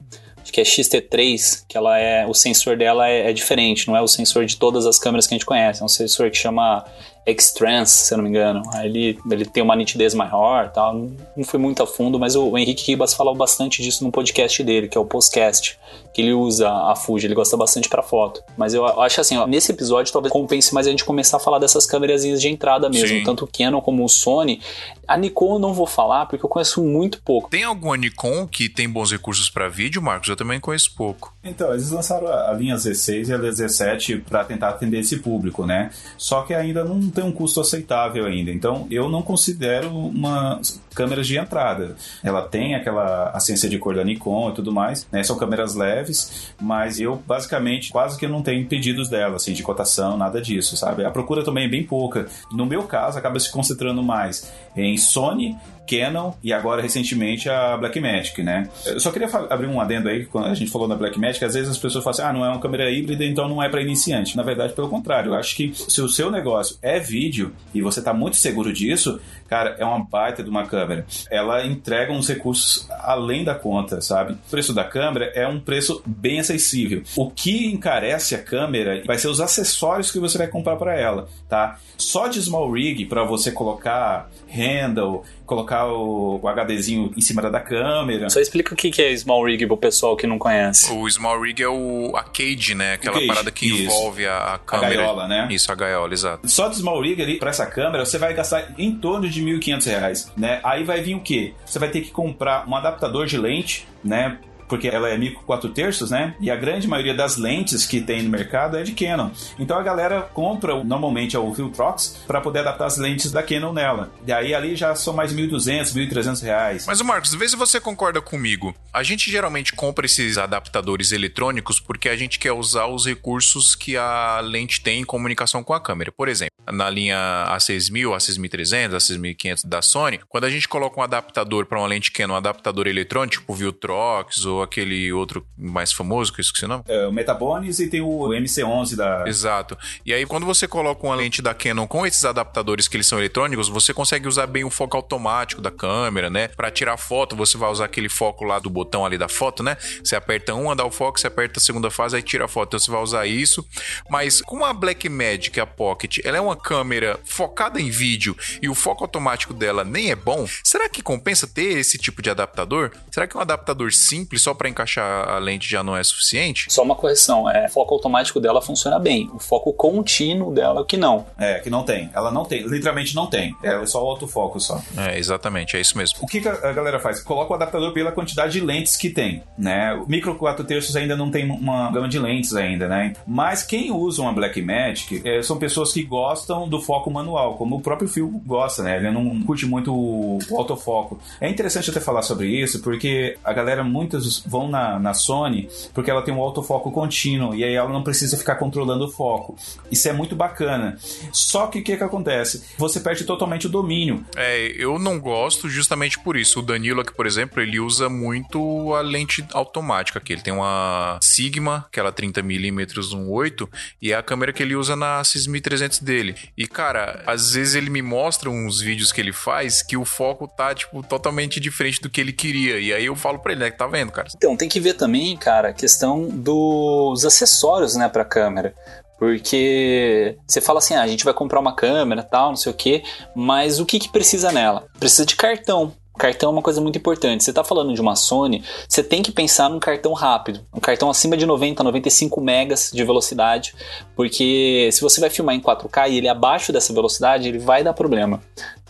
acho 0.48 0.54
que 0.54 0.62
é 0.62 0.64
XT3, 0.64 1.66
que 1.68 1.78
ela 1.78 1.98
é 2.00 2.26
o 2.26 2.34
sensor 2.34 2.78
dela 2.78 3.08
é, 3.08 3.30
é, 3.30 3.34
diferente, 3.34 3.88
não 3.88 3.96
é 3.96 4.02
o 4.02 4.08
sensor 4.08 4.46
de 4.46 4.58
todas 4.58 4.86
as 4.86 4.98
câmeras 4.98 5.28
que 5.28 5.34
a 5.34 5.38
gente 5.38 5.46
conhece, 5.46 5.82
é 5.82 5.86
um 5.86 5.90
sensor 5.90 6.32
que 6.32 6.38
chama 6.38 6.86
X-Trans, 7.28 7.90
se 7.90 8.14
eu 8.14 8.18
não 8.18 8.24
me 8.24 8.30
engano. 8.30 8.62
Aí 8.74 8.88
ele, 8.88 9.20
ele 9.30 9.46
tem 9.46 9.62
uma 9.62 9.76
nitidez 9.76 10.14
maior, 10.14 10.72
tal. 10.72 11.10
Não 11.36 11.44
fui 11.44 11.60
muito 11.60 11.84
a 11.84 11.88
fundo, 11.88 12.18
mas 12.18 12.36
o, 12.36 12.50
o 12.50 12.58
Henrique 12.58 12.92
Ribas 12.92 13.14
falava 13.14 13.38
bastante 13.38 13.84
disso 13.84 14.04
no 14.04 14.12
podcast 14.12 14.64
dele, 14.64 14.88
que 14.88 14.98
é 14.98 15.02
o 15.02 15.06
Postcast, 15.06 15.78
que 16.14 16.22
ele 16.22 16.34
usa 16.34 16.70
a 16.70 16.96
Fuji, 16.96 17.28
ele 17.28 17.36
gosta 17.36 17.58
bastante 17.58 17.90
para 17.90 18.02
foto. 18.02 18.42
Mas 18.56 18.74
eu 18.74 18.86
acho 19.02 19.20
assim, 19.20 19.38
ó, 19.38 19.46
nesse 19.46 19.72
episódio 19.72 20.12
talvez 20.12 20.32
compense 20.32 20.74
mais 20.74 20.88
a 20.88 20.90
gente 20.90 21.04
começar 21.04 21.38
a 21.38 21.40
falar 21.40 21.60
dessas 21.60 21.86
câmeras 21.86 22.24
de 22.24 22.48
entrada 22.48 22.90
mesmo, 22.90 23.20
Sim. 23.20 23.24
tanto 23.24 23.44
o 23.44 23.48
Canon 23.48 23.82
como 23.82 24.06
o 24.06 24.10
Sony. 24.10 24.62
A 25.08 25.18
Nikon 25.18 25.56
eu 25.56 25.60
não 25.60 25.74
vou 25.74 25.86
falar 25.86 26.26
porque 26.26 26.46
eu 26.46 26.50
conheço 26.50 26.84
muito 26.84 27.22
pouco. 27.22 27.50
Tem 27.50 27.64
alguma 27.64 27.96
Nikon 27.96 28.48
que 28.48 28.68
tem 28.68 28.90
bons 28.90 29.12
recursos 29.12 29.50
para 29.50 29.68
vídeo, 29.68 30.02
Marcos? 30.02 30.30
Eu 30.30 30.36
também 30.36 30.60
conheço 30.60 30.94
pouco. 30.96 31.34
Então, 31.44 31.72
eles 31.72 31.92
lançaram 31.92 32.28
a 32.28 32.52
linha 32.54 32.76
Z6 32.76 33.30
e 33.30 33.34
a 33.34 33.38
Z7 33.40 34.24
para 34.24 34.44
tentar 34.44 34.70
atender 34.70 35.00
esse 35.00 35.20
público, 35.20 35.66
né? 35.66 35.92
Só 36.18 36.42
que 36.42 36.54
ainda 36.54 36.84
não 36.84 37.10
tem 37.18 37.26
um 37.26 37.32
custo 37.32 37.60
aceitável 37.60 38.26
ainda. 38.26 38.52
Então, 38.52 38.88
eu 38.92 39.10
não 39.10 39.24
considero 39.24 39.90
uma 39.90 40.62
câmeras 40.98 41.28
de 41.28 41.38
entrada. 41.38 41.96
Ela 42.24 42.42
tem 42.42 42.74
aquela 42.74 43.30
assistência 43.30 43.70
de 43.70 43.78
cor 43.78 43.96
da 43.96 44.04
Nikon 44.04 44.50
e 44.50 44.54
tudo 44.56 44.72
mais, 44.72 45.08
né? 45.12 45.22
São 45.22 45.38
câmeras 45.38 45.76
leves, 45.76 46.52
mas 46.60 47.00
eu 47.00 47.22
basicamente 47.28 47.92
quase 47.92 48.18
que 48.18 48.28
não 48.28 48.42
tenho 48.42 48.66
pedidos 48.66 49.08
dela, 49.08 49.36
assim, 49.36 49.54
de 49.54 49.62
cotação, 49.62 50.18
nada 50.18 50.42
disso, 50.42 50.76
sabe? 50.76 51.06
A 51.06 51.12
procura 51.12 51.44
também 51.44 51.66
é 51.66 51.68
bem 51.70 51.84
pouca. 51.84 52.26
No 52.52 52.66
meu 52.66 52.82
caso, 52.84 53.20
acaba 53.20 53.40
se 53.40 53.52
concentrando 53.52 54.02
mais 54.02 54.52
em 54.76 54.98
Sony 54.98 55.56
Canon 55.88 56.34
e 56.44 56.52
agora 56.52 56.82
recentemente 56.82 57.50
a 57.50 57.78
Blackmagic, 57.78 58.44
né? 58.44 58.70
Eu 58.86 59.00
só 59.00 59.10
queria 59.10 59.30
abrir 59.50 59.68
um 59.68 59.80
adendo 59.80 60.10
aí, 60.10 60.26
quando 60.26 60.48
a 60.48 60.54
gente 60.54 60.70
falou 60.70 60.88
da 60.88 60.96
Blackmagic, 60.96 61.44
às 61.46 61.54
vezes 61.54 61.70
as 61.70 61.78
pessoas 61.78 62.04
falam 62.04 62.12
assim, 62.20 62.22
ah, 62.24 62.34
não 62.34 62.46
é 62.46 62.50
uma 62.50 62.60
câmera 62.60 62.92
híbrida, 62.92 63.24
então 63.24 63.48
não 63.48 63.64
é 63.64 63.70
para 63.70 63.82
iniciante. 63.82 64.36
Na 64.36 64.44
verdade, 64.44 64.74
pelo 64.74 64.90
contrário, 64.90 65.32
eu 65.32 65.36
acho 65.36 65.56
que 65.56 65.72
se 65.74 66.02
o 66.02 66.10
seu 66.10 66.30
negócio 66.30 66.78
é 66.82 67.00
vídeo 67.00 67.54
e 67.74 67.82
você 67.82 68.00
está 68.00 68.14
muito 68.14 68.36
seguro 68.36 68.74
disso, 68.74 69.20
cara, 69.48 69.76
é 69.80 69.86
uma 69.86 70.04
baita 70.04 70.44
de 70.44 70.50
uma 70.50 70.66
câmera. 70.66 71.06
Ela 71.32 71.66
entrega 71.66 72.12
uns 72.12 72.28
recursos 72.28 72.88
além 73.02 73.44
da 73.44 73.56
conta, 73.56 74.02
sabe? 74.02 74.34
O 74.34 74.38
preço 74.50 74.74
da 74.74 74.84
câmera 74.84 75.32
é 75.34 75.48
um 75.48 75.60
preço 75.60 76.02
bem 76.06 76.40
acessível. 76.40 77.04
O 77.16 77.30
que 77.30 77.68
encarece 77.68 78.36
a 78.36 78.44
câmera 78.44 79.02
vai 79.06 79.18
ser 79.18 79.28
os 79.28 79.42
acessórios 79.42 80.12
que 80.12 80.20
você 80.20 80.38
vai 80.38 80.48
comprar 80.48 80.76
para 80.76 81.00
ela, 81.00 81.28
tá? 81.48 81.80
Só 81.98 82.28
de 82.28 82.42
small 82.42 82.72
rig 82.72 83.06
para 83.06 83.24
você 83.24 83.52
colocar 83.52 84.30
handle, 84.48 85.24
colocar 85.48 85.88
o, 85.88 86.40
o, 86.44 86.48
HDzinho 86.48 87.12
em 87.16 87.22
cima 87.22 87.42
da 87.42 87.60
câmera. 87.60 88.30
Só 88.30 88.40
explica 88.40 88.74
o 88.74 88.78
que 88.78 89.02
é 89.02 89.16
Small 89.16 89.46
Rig 89.46 89.66
pro 89.66 89.78
pessoal 89.78 90.16
que 90.16 90.28
não 90.28 90.38
conhece. 90.38 90.92
O 90.92 91.10
Small 91.10 91.42
Rig 91.42 91.64
é 91.64 91.70
o 91.70 92.12
a 92.16 92.24
cage, 92.24 92.76
né? 92.76 92.94
Aquela 92.94 93.16
cage, 93.16 93.28
parada 93.28 93.50
que 93.50 93.66
isso. 93.66 93.84
envolve 93.84 94.28
a, 94.28 94.56
a 94.56 94.60
câmera. 94.60 94.94
A 94.94 95.06
gaiola, 95.06 95.28
né? 95.28 95.48
Isso, 95.50 95.72
a 95.72 95.76
gaiola, 95.76 96.14
exato. 96.14 96.48
Só 96.48 96.68
do 96.68 96.76
Small 96.76 97.02
Rig 97.02 97.22
ali, 97.22 97.40
pra 97.40 97.50
essa 97.50 97.66
câmera, 97.66 98.06
você 98.06 98.18
vai 98.18 98.34
gastar 98.34 98.74
em 98.78 98.94
torno 98.94 99.30
de 99.30 99.42
R$ 99.42 99.58
1.500, 99.58 100.32
né? 100.36 100.60
Aí 100.64 100.84
vai 100.84 101.02
vir 101.02 101.16
o 101.16 101.22
quê? 101.22 101.54
Você 101.66 101.80
vai 101.80 101.90
ter 101.90 102.02
que 102.02 102.12
comprar 102.12 102.68
um 102.68 102.76
adaptador 102.76 103.26
de 103.26 103.38
lente, 103.38 103.88
né? 104.04 104.38
Porque 104.68 104.88
ela 104.88 105.10
é 105.10 105.18
micro 105.18 105.42
4 105.44 105.70
terços, 105.70 106.12
né? 106.12 106.36
E 106.40 106.52
a 106.52 106.56
grande 106.56 106.88
maioria 106.88 107.14
das 107.14 107.38
lentes 107.38 107.86
que 107.86 108.02
tem 108.02 108.22
no 108.22 108.30
mercado 108.30 108.78
é 108.78 108.84
de 108.84 108.92
Canon. 108.94 109.30
Então 109.58 109.78
a 109.78 109.84
galera 109.84 110.22
compra 110.22 110.84
normalmente 110.84 111.38
o 111.38 111.54
Viltrox 111.54 112.24
para 112.28 112.42
poder 112.42 112.60
adaptar 112.60 112.86
as 112.86 112.98
lentes 112.98 113.32
da 113.32 113.44
Canon 113.44 113.74
nela. 113.74 114.12
E 114.26 114.32
aí 114.32 114.54
ali 114.54 114.76
já 114.76 114.96
são 114.96 115.14
mais 115.14 115.34
1.200, 115.34 115.94
1.300 115.94 116.42
reais. 116.42 116.86
Mas 116.88 117.00
o 117.00 117.06
Marcos, 117.06 117.34
vê 117.34 117.48
se 117.48 117.56
você 117.56 117.80
concorda 117.80 118.22
comigo. 118.22 118.76
A 118.94 119.04
gente 119.04 119.30
geralmente 119.30 119.74
compra 119.74 120.06
esses 120.06 120.38
adaptadores 120.38 121.12
eletrônicos 121.12 121.80
porque 121.80 122.10
a 122.10 122.16
gente 122.16 122.40
quer 122.40 122.52
usar 122.52 122.88
os 122.88 123.06
recursos 123.06 123.76
que 123.76 123.96
a 123.96 124.40
lente 124.42 124.82
tem 124.82 125.02
em 125.02 125.06
comunicação 125.06 125.64
com 125.64 125.74
a 125.74 125.80
câmera. 125.80 126.12
Por 126.12 126.28
exemplo, 126.28 126.54
na 126.72 126.90
linha 126.90 127.46
A6000, 127.50 128.16
A6300, 128.16 128.90
A6500 128.96 129.62
da 129.66 129.82
Sony, 129.82 130.20
quando 130.28 130.46
a 130.46 130.50
gente 130.50 130.68
coloca 130.68 131.00
um 131.00 131.04
adaptador 131.04 131.66
para 131.66 131.80
uma 131.80 131.88
lente 131.88 132.12
Canon, 132.12 132.34
um 132.34 132.38
adaptador 132.38 132.88
eletrônico, 132.88 133.38
tipo 133.40 133.54
Viltrox 133.54 134.46
ou 134.46 134.57
aquele 134.62 135.12
outro 135.12 135.46
mais 135.58 135.92
famoso, 135.92 136.34
que 136.34 136.40
eu 136.40 136.44
esqueci 136.44 136.66
o 136.66 136.68
nome. 136.68 136.84
É, 136.88 137.08
o 137.08 137.12
Metabones 137.12 137.80
e 137.80 137.90
tem 137.90 138.02
o 138.02 138.30
MC11 138.30 138.96
da... 138.96 139.28
Exato. 139.28 139.78
E 140.06 140.14
aí, 140.14 140.26
quando 140.26 140.46
você 140.46 140.68
coloca 140.68 141.06
uma 141.06 141.16
lente 141.16 141.42
da 141.42 141.54
Canon 141.54 141.88
com 141.88 142.06
esses 142.06 142.24
adaptadores 142.26 142.88
que 142.88 142.98
eles 142.98 143.08
são 143.08 143.18
eletrônicos, 143.18 143.70
você 143.70 143.94
consegue 143.94 144.28
usar 144.28 144.48
bem 144.48 144.64
o 144.64 144.70
foco 144.70 144.98
automático 144.98 145.62
da 145.62 145.72
câmera, 145.72 146.30
né? 146.30 146.48
Para 146.50 146.72
tirar 146.72 146.98
foto, 146.98 147.36
você 147.36 147.58
vai 147.58 147.70
usar 147.72 147.86
aquele 147.86 148.10
foco 148.10 148.44
lá 148.44 148.60
do 148.60 148.70
botão 148.70 149.06
ali 149.06 149.18
da 149.18 149.28
foto, 149.28 149.64
né? 149.64 149.78
Você 150.04 150.16
aperta 150.16 150.54
um, 150.54 150.76
dá 150.76 150.86
o 150.86 150.92
foco, 150.92 151.20
você 151.20 151.28
aperta 151.28 151.60
a 151.60 151.64
segunda 151.64 151.90
fase, 151.90 152.16
aí 152.16 152.22
tira 152.22 152.46
a 152.46 152.48
foto. 152.48 152.70
Então 152.70 152.80
você 152.80 152.92
vai 152.92 153.02
usar 153.02 153.26
isso. 153.26 153.66
Mas 154.10 154.42
como 154.42 154.66
a 154.66 154.74
Blackmagic, 154.74 155.60
a 155.60 155.66
Pocket, 155.66 156.20
ela 156.24 156.38
é 156.38 156.42
uma 156.42 156.56
câmera 156.56 157.20
focada 157.26 157.82
em 157.82 157.90
vídeo 157.90 158.36
e 158.62 158.70
o 158.70 158.76
foco 158.76 159.04
automático 159.04 159.54
dela 159.54 159.84
nem 159.84 160.12
é 160.12 160.16
bom, 160.16 160.48
será 160.64 160.90
que 160.90 161.02
compensa 161.02 161.48
ter 161.48 161.78
esse 161.78 161.98
tipo 161.98 162.22
de 162.22 162.30
adaptador? 162.30 162.92
Será 163.12 163.28
que 163.28 163.38
um 163.38 163.42
adaptador 163.42 163.92
simples 163.92 164.42
só 164.48 164.54
para 164.54 164.70
encaixar 164.70 165.30
a 165.30 165.38
lente 165.40 165.70
já 165.70 165.84
não 165.84 165.98
é 165.98 166.02
suficiente? 166.02 166.68
Só 166.70 166.82
uma 166.82 166.96
correção, 166.96 167.50
é, 167.50 167.66
o 167.66 167.70
foco 167.70 167.94
automático 167.94 168.40
dela 168.40 168.62
funciona 168.62 168.98
bem, 168.98 169.30
o 169.34 169.40
foco 169.40 169.74
contínuo 169.74 170.54
dela 170.54 170.86
que 170.86 170.96
não. 170.96 171.26
É, 171.38 171.60
que 171.60 171.70
não 171.70 171.84
tem. 171.84 172.10
Ela 172.14 172.32
não 172.32 172.46
tem, 172.46 172.66
literalmente 172.66 173.14
não 173.14 173.28
tem. 173.28 173.54
É 173.62 173.86
só 173.86 174.02
o 174.02 174.08
autofoco 174.10 174.58
só. 174.58 174.82
É, 174.96 175.20
exatamente, 175.20 175.76
é 175.76 175.82
isso 175.82 175.98
mesmo. 175.98 176.20
O 176.22 176.28
que, 176.28 176.40
que 176.40 176.48
a 176.48 176.72
galera 176.72 176.98
faz? 176.98 177.22
Coloca 177.22 177.52
o 177.52 177.56
adaptador 177.56 177.92
pela 177.92 178.14
quantidade 178.14 178.54
de 178.54 178.62
lentes 178.62 178.96
que 178.96 179.10
tem, 179.10 179.44
né? 179.58 179.94
O 179.96 180.08
micro 180.08 180.34
4 180.36 180.64
terços 180.64 180.96
ainda 180.96 181.18
não 181.18 181.30
tem 181.30 181.50
uma 181.50 181.92
gama 181.92 182.08
de 182.08 182.18
lentes 182.18 182.56
ainda, 182.56 182.88
né? 182.88 183.14
Mas 183.28 183.64
quem 183.64 183.92
usa 183.92 184.22
uma 184.22 184.32
Blackmagic 184.32 185.22
é, 185.28 185.42
são 185.42 185.58
pessoas 185.58 185.92
que 185.92 186.04
gostam 186.04 186.70
do 186.70 186.80
foco 186.80 187.12
manual, 187.12 187.58
como 187.58 187.76
o 187.76 187.82
próprio 187.82 188.08
Phil 188.08 188.42
gosta, 188.46 188.82
né? 188.82 188.96
Ele 188.96 189.12
não 189.12 189.42
curte 189.42 189.66
muito 189.66 189.94
o 189.94 190.40
autofoco. 190.58 191.20
É 191.42 191.50
interessante 191.50 191.90
até 191.90 192.00
falar 192.00 192.22
sobre 192.22 192.48
isso, 192.48 192.82
porque 192.82 193.38
a 193.44 193.52
galera 193.52 193.84
muitas 193.84 194.26
vão 194.46 194.68
na, 194.68 195.00
na 195.00 195.14
Sony 195.14 195.70
porque 195.94 196.12
ela 196.12 196.22
tem 196.22 196.34
um 196.34 196.42
autofoco 196.42 196.92
contínuo 196.92 197.56
e 197.56 197.64
aí 197.64 197.74
ela 197.74 197.90
não 197.90 198.04
precisa 198.04 198.38
ficar 198.38 198.56
controlando 198.56 199.06
o 199.06 199.12
foco. 199.12 199.56
Isso 199.92 200.08
é 200.08 200.14
muito 200.14 200.36
bacana. 200.36 200.98
Só 201.32 201.68
que 201.68 201.80
o 201.80 201.84
que, 201.84 201.98
que 201.98 202.04
acontece? 202.04 202.64
Você 202.78 203.00
perde 203.00 203.24
totalmente 203.24 203.68
o 203.68 203.70
domínio. 203.70 204.26
É, 204.36 204.74
eu 204.76 205.00
não 205.00 205.20
gosto 205.20 205.70
justamente 205.70 206.20
por 206.20 206.36
isso. 206.36 206.60
O 206.60 206.64
Danilo 206.64 207.02
aqui, 207.02 207.14
por 207.14 207.26
exemplo, 207.26 207.62
ele 207.62 207.80
usa 207.80 208.10
muito 208.10 208.94
a 208.94 209.02
lente 209.02 209.46
automática 209.54 210.20
aqui. 210.20 210.34
Ele 210.34 210.42
tem 210.42 210.54
uma 210.54 211.20
Sigma, 211.22 211.86
aquela 211.88 212.12
30mm 212.12 212.98
1.8, 213.28 213.70
e 214.02 214.12
é 214.12 214.16
a 214.16 214.24
câmera 214.24 214.54
que 214.54 214.62
ele 214.62 214.76
usa 214.76 214.96
na 214.96 215.24
6300 215.24 216.00
dele. 216.00 216.36
E, 216.58 216.68
cara, 216.68 217.24
às 217.26 217.54
vezes 217.54 217.76
ele 217.76 217.90
me 217.90 218.02
mostra 218.02 218.50
uns 218.50 218.80
vídeos 218.80 219.12
que 219.12 219.22
ele 219.22 219.34
faz 219.34 219.82
que 219.82 219.98
o 219.98 220.06
foco 220.06 220.48
tá, 220.48 220.74
tipo, 220.74 221.04
totalmente 221.04 221.60
diferente 221.60 222.02
do 222.02 222.10
que 222.10 222.22
ele 222.22 222.34
queria. 222.34 222.80
E 222.80 222.94
aí 222.94 223.06
eu 223.06 223.16
falo 223.16 223.40
pra 223.40 223.52
ele, 223.52 223.62
né, 223.62 223.72
tá 223.72 223.88
vendo, 223.88 224.12
cara? 224.12 224.27
Então, 224.36 224.56
tem 224.56 224.70
que 224.70 224.80
ver 224.80 224.94
também, 224.94 225.36
cara, 225.38 225.70
a 225.70 225.74
questão 225.74 226.28
dos 226.28 227.26
acessórios, 227.26 227.96
né, 227.96 228.10
pra 228.10 228.26
câmera. 228.26 228.74
Porque 229.18 230.38
você 230.48 230.62
fala 230.62 230.80
assim, 230.80 230.94
ah, 230.94 231.02
a 231.02 231.08
gente 231.08 231.26
vai 231.26 231.34
comprar 231.34 231.60
uma 231.60 231.74
câmera 231.74 232.22
tal, 232.22 232.50
não 232.50 232.56
sei 232.56 232.72
o 232.72 232.76
que, 232.76 233.04
mas 233.36 233.80
o 233.80 233.86
que, 233.86 234.00
que 234.00 234.10
precisa 234.10 234.52
nela? 234.52 234.86
Precisa 235.00 235.26
de 235.26 235.36
cartão. 235.36 235.92
Cartão 236.18 236.50
é 236.50 236.54
uma 236.54 236.62
coisa 236.62 236.82
muito 236.82 236.98
importante. 236.98 237.44
Você 237.44 237.52
está 237.52 237.64
falando 237.64 237.94
de 237.94 238.02
uma 238.02 238.16
Sony, 238.16 238.64
você 238.90 239.04
tem 239.04 239.22
que 239.22 239.32
pensar 239.32 239.70
num 239.70 239.80
cartão 239.80 240.14
rápido, 240.14 240.62
um 240.74 240.80
cartão 240.80 241.10
acima 241.10 241.38
de 241.38 241.46
90, 241.46 241.84
95 241.84 242.42
megas 242.42 242.90
de 242.92 243.04
velocidade, 243.04 243.76
porque 244.16 244.90
se 244.92 245.02
você 245.02 245.22
vai 245.22 245.30
filmar 245.30 245.54
em 245.54 245.62
4K 245.62 246.10
e 246.10 246.18
ele 246.18 246.28
é 246.28 246.32
abaixo 246.32 246.74
dessa 246.74 246.92
velocidade, 246.92 247.48
ele 247.48 247.60
vai 247.60 247.84
dar 247.84 247.94
problema. 247.94 248.42